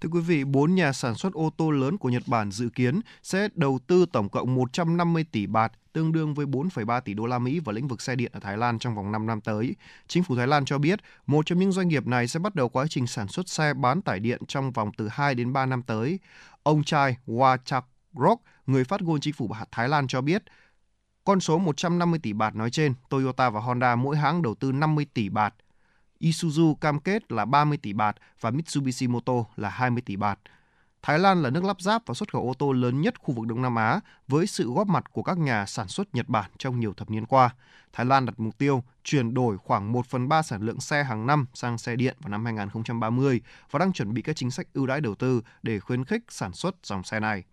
Thưa 0.00 0.08
quý 0.12 0.20
vị, 0.20 0.44
bốn 0.44 0.74
nhà 0.74 0.92
sản 0.92 1.14
xuất 1.14 1.32
ô 1.32 1.50
tô 1.56 1.70
lớn 1.70 1.98
của 1.98 2.08
Nhật 2.08 2.22
Bản 2.26 2.50
dự 2.50 2.68
kiến 2.74 3.00
sẽ 3.22 3.48
đầu 3.54 3.78
tư 3.86 4.06
tổng 4.12 4.28
cộng 4.28 4.54
150 4.54 5.24
tỷ 5.32 5.46
bạt, 5.46 5.72
tương 5.92 6.12
đương 6.12 6.34
với 6.34 6.46
4,3 6.46 7.00
tỷ 7.00 7.14
đô 7.14 7.26
la 7.26 7.38
Mỹ 7.38 7.60
vào 7.60 7.72
lĩnh 7.72 7.88
vực 7.88 8.00
xe 8.02 8.16
điện 8.16 8.32
ở 8.34 8.40
Thái 8.40 8.56
Lan 8.56 8.78
trong 8.78 8.94
vòng 8.94 9.12
5 9.12 9.26
năm 9.26 9.40
tới. 9.40 9.74
Chính 10.08 10.22
phủ 10.22 10.36
Thái 10.36 10.46
Lan 10.46 10.64
cho 10.64 10.78
biết, 10.78 10.98
một 11.26 11.46
trong 11.46 11.58
những 11.58 11.72
doanh 11.72 11.88
nghiệp 11.88 12.06
này 12.06 12.28
sẽ 12.28 12.38
bắt 12.40 12.54
đầu 12.54 12.68
quá 12.68 12.86
trình 12.90 13.06
sản 13.06 13.28
xuất 13.28 13.48
xe 13.48 13.74
bán 13.74 14.02
tải 14.02 14.20
điện 14.20 14.40
trong 14.48 14.72
vòng 14.72 14.90
từ 14.96 15.08
2 15.08 15.34
đến 15.34 15.52
3 15.52 15.66
năm 15.66 15.82
tới. 15.82 16.18
Ông 16.62 16.84
trai 16.84 17.16
Wachak 17.26 17.82
Rock, 18.14 18.42
người 18.66 18.84
phát 18.84 19.02
ngôn 19.02 19.20
chính 19.20 19.34
phủ 19.34 19.50
Thái 19.70 19.88
Lan 19.88 20.06
cho 20.06 20.20
biết, 20.20 20.42
con 21.24 21.40
số 21.40 21.58
150 21.58 22.20
tỷ 22.22 22.32
bạt 22.32 22.54
nói 22.54 22.70
trên, 22.70 22.94
Toyota 23.08 23.50
và 23.50 23.60
Honda 23.60 23.96
mỗi 23.96 24.16
hãng 24.16 24.42
đầu 24.42 24.54
tư 24.54 24.72
50 24.72 25.06
tỷ 25.14 25.28
bạt. 25.28 25.54
Isuzu 26.20 26.74
cam 26.74 27.00
kết 27.00 27.32
là 27.32 27.44
30 27.44 27.78
tỷ 27.82 27.92
bạt 27.92 28.16
và 28.40 28.50
Mitsubishi 28.50 29.08
Motor 29.08 29.46
là 29.56 29.68
20 29.68 30.02
tỷ 30.06 30.16
bạt. 30.16 30.38
Thái 31.02 31.18
Lan 31.18 31.42
là 31.42 31.50
nước 31.50 31.64
lắp 31.64 31.80
ráp 31.80 32.02
và 32.06 32.14
xuất 32.14 32.32
khẩu 32.32 32.48
ô 32.48 32.54
tô 32.54 32.72
lớn 32.72 33.00
nhất 33.00 33.14
khu 33.18 33.34
vực 33.34 33.46
Đông 33.46 33.62
Nam 33.62 33.74
Á 33.74 34.00
với 34.28 34.46
sự 34.46 34.72
góp 34.72 34.86
mặt 34.86 35.12
của 35.12 35.22
các 35.22 35.38
nhà 35.38 35.66
sản 35.66 35.88
xuất 35.88 36.14
Nhật 36.14 36.28
Bản 36.28 36.50
trong 36.58 36.80
nhiều 36.80 36.92
thập 36.92 37.10
niên 37.10 37.26
qua. 37.26 37.50
Thái 37.92 38.06
Lan 38.06 38.26
đặt 38.26 38.40
mục 38.40 38.58
tiêu 38.58 38.82
chuyển 39.04 39.34
đổi 39.34 39.58
khoảng 39.58 39.92
1 39.92 40.06
phần 40.06 40.28
3 40.28 40.42
sản 40.42 40.62
lượng 40.62 40.80
xe 40.80 41.04
hàng 41.04 41.26
năm 41.26 41.46
sang 41.54 41.78
xe 41.78 41.96
điện 41.96 42.16
vào 42.20 42.30
năm 42.30 42.44
2030 42.44 43.40
và 43.70 43.78
đang 43.78 43.92
chuẩn 43.92 44.14
bị 44.14 44.22
các 44.22 44.36
chính 44.36 44.50
sách 44.50 44.66
ưu 44.74 44.86
đãi 44.86 45.00
đầu 45.00 45.14
tư 45.14 45.42
để 45.62 45.80
khuyến 45.80 46.04
khích 46.04 46.22
sản 46.28 46.52
xuất 46.52 46.76
dòng 46.82 47.04
xe 47.04 47.20
này. 47.20 47.44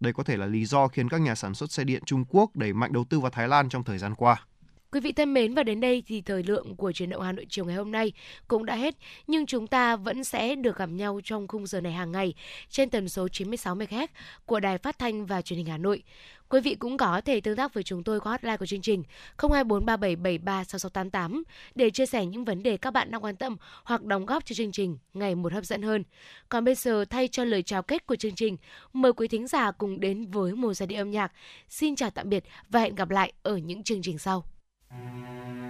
Đây 0.00 0.12
có 0.12 0.22
thể 0.22 0.36
là 0.36 0.46
lý 0.46 0.64
do 0.64 0.88
khiến 0.88 1.08
các 1.08 1.20
nhà 1.20 1.34
sản 1.34 1.54
xuất 1.54 1.72
xe 1.72 1.84
điện 1.84 2.02
Trung 2.06 2.24
Quốc 2.24 2.56
đẩy 2.56 2.72
mạnh 2.72 2.92
đầu 2.92 3.04
tư 3.10 3.20
vào 3.20 3.30
Thái 3.30 3.48
Lan 3.48 3.68
trong 3.68 3.84
thời 3.84 3.98
gian 3.98 4.14
qua. 4.14 4.47
Quý 4.92 5.00
vị 5.00 5.12
thân 5.12 5.34
mến 5.34 5.54
và 5.54 5.62
đến 5.62 5.80
đây 5.80 6.02
thì 6.06 6.20
thời 6.20 6.42
lượng 6.42 6.76
của 6.76 6.92
truyền 6.92 7.10
động 7.10 7.22
Hà 7.22 7.32
Nội 7.32 7.46
chiều 7.48 7.64
ngày 7.64 7.76
hôm 7.76 7.92
nay 7.92 8.12
cũng 8.48 8.66
đã 8.66 8.74
hết 8.74 8.94
nhưng 9.26 9.46
chúng 9.46 9.66
ta 9.66 9.96
vẫn 9.96 10.24
sẽ 10.24 10.54
được 10.54 10.78
gặp 10.78 10.90
nhau 10.90 11.20
trong 11.24 11.48
khung 11.48 11.66
giờ 11.66 11.80
này 11.80 11.92
hàng 11.92 12.12
ngày 12.12 12.34
trên 12.70 12.90
tần 12.90 13.08
số 13.08 13.28
96 13.28 13.76
MHz 13.76 14.06
của 14.46 14.60
Đài 14.60 14.78
Phát 14.78 14.98
thanh 14.98 15.26
và 15.26 15.42
Truyền 15.42 15.56
hình 15.56 15.66
Hà 15.66 15.78
Nội. 15.78 16.02
Quý 16.48 16.60
vị 16.60 16.74
cũng 16.74 16.96
có 16.96 17.20
thể 17.20 17.40
tương 17.40 17.56
tác 17.56 17.74
với 17.74 17.82
chúng 17.82 18.04
tôi 18.04 18.20
qua 18.20 18.32
hotline 18.32 18.56
của 18.56 18.66
chương 18.66 18.82
trình 18.82 19.02
02437736688 19.38 21.42
để 21.74 21.90
chia 21.90 22.06
sẻ 22.06 22.26
những 22.26 22.44
vấn 22.44 22.62
đề 22.62 22.76
các 22.76 22.90
bạn 22.90 23.10
đang 23.10 23.24
quan 23.24 23.36
tâm 23.36 23.56
hoặc 23.84 24.04
đóng 24.04 24.26
góp 24.26 24.44
cho 24.44 24.54
chương 24.54 24.72
trình 24.72 24.98
ngày 25.14 25.34
một 25.34 25.52
hấp 25.52 25.64
dẫn 25.64 25.82
hơn. 25.82 26.04
Còn 26.48 26.64
bây 26.64 26.74
giờ 26.74 27.04
thay 27.10 27.28
cho 27.28 27.44
lời 27.44 27.62
chào 27.62 27.82
kết 27.82 28.06
của 28.06 28.16
chương 28.16 28.34
trình, 28.34 28.56
mời 28.92 29.12
quý 29.12 29.28
thính 29.28 29.46
giả 29.46 29.70
cùng 29.70 30.00
đến 30.00 30.30
với 30.30 30.52
một 30.52 30.74
giai 30.74 30.86
điệu 30.86 31.00
âm 31.00 31.10
nhạc. 31.10 31.32
Xin 31.68 31.96
chào 31.96 32.10
tạm 32.10 32.28
biệt 32.28 32.44
và 32.68 32.80
hẹn 32.80 32.94
gặp 32.94 33.10
lại 33.10 33.32
ở 33.42 33.56
những 33.56 33.82
chương 33.82 34.02
trình 34.02 34.18
sau 34.18 34.44
đi 34.90 35.67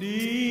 đi 0.00 0.43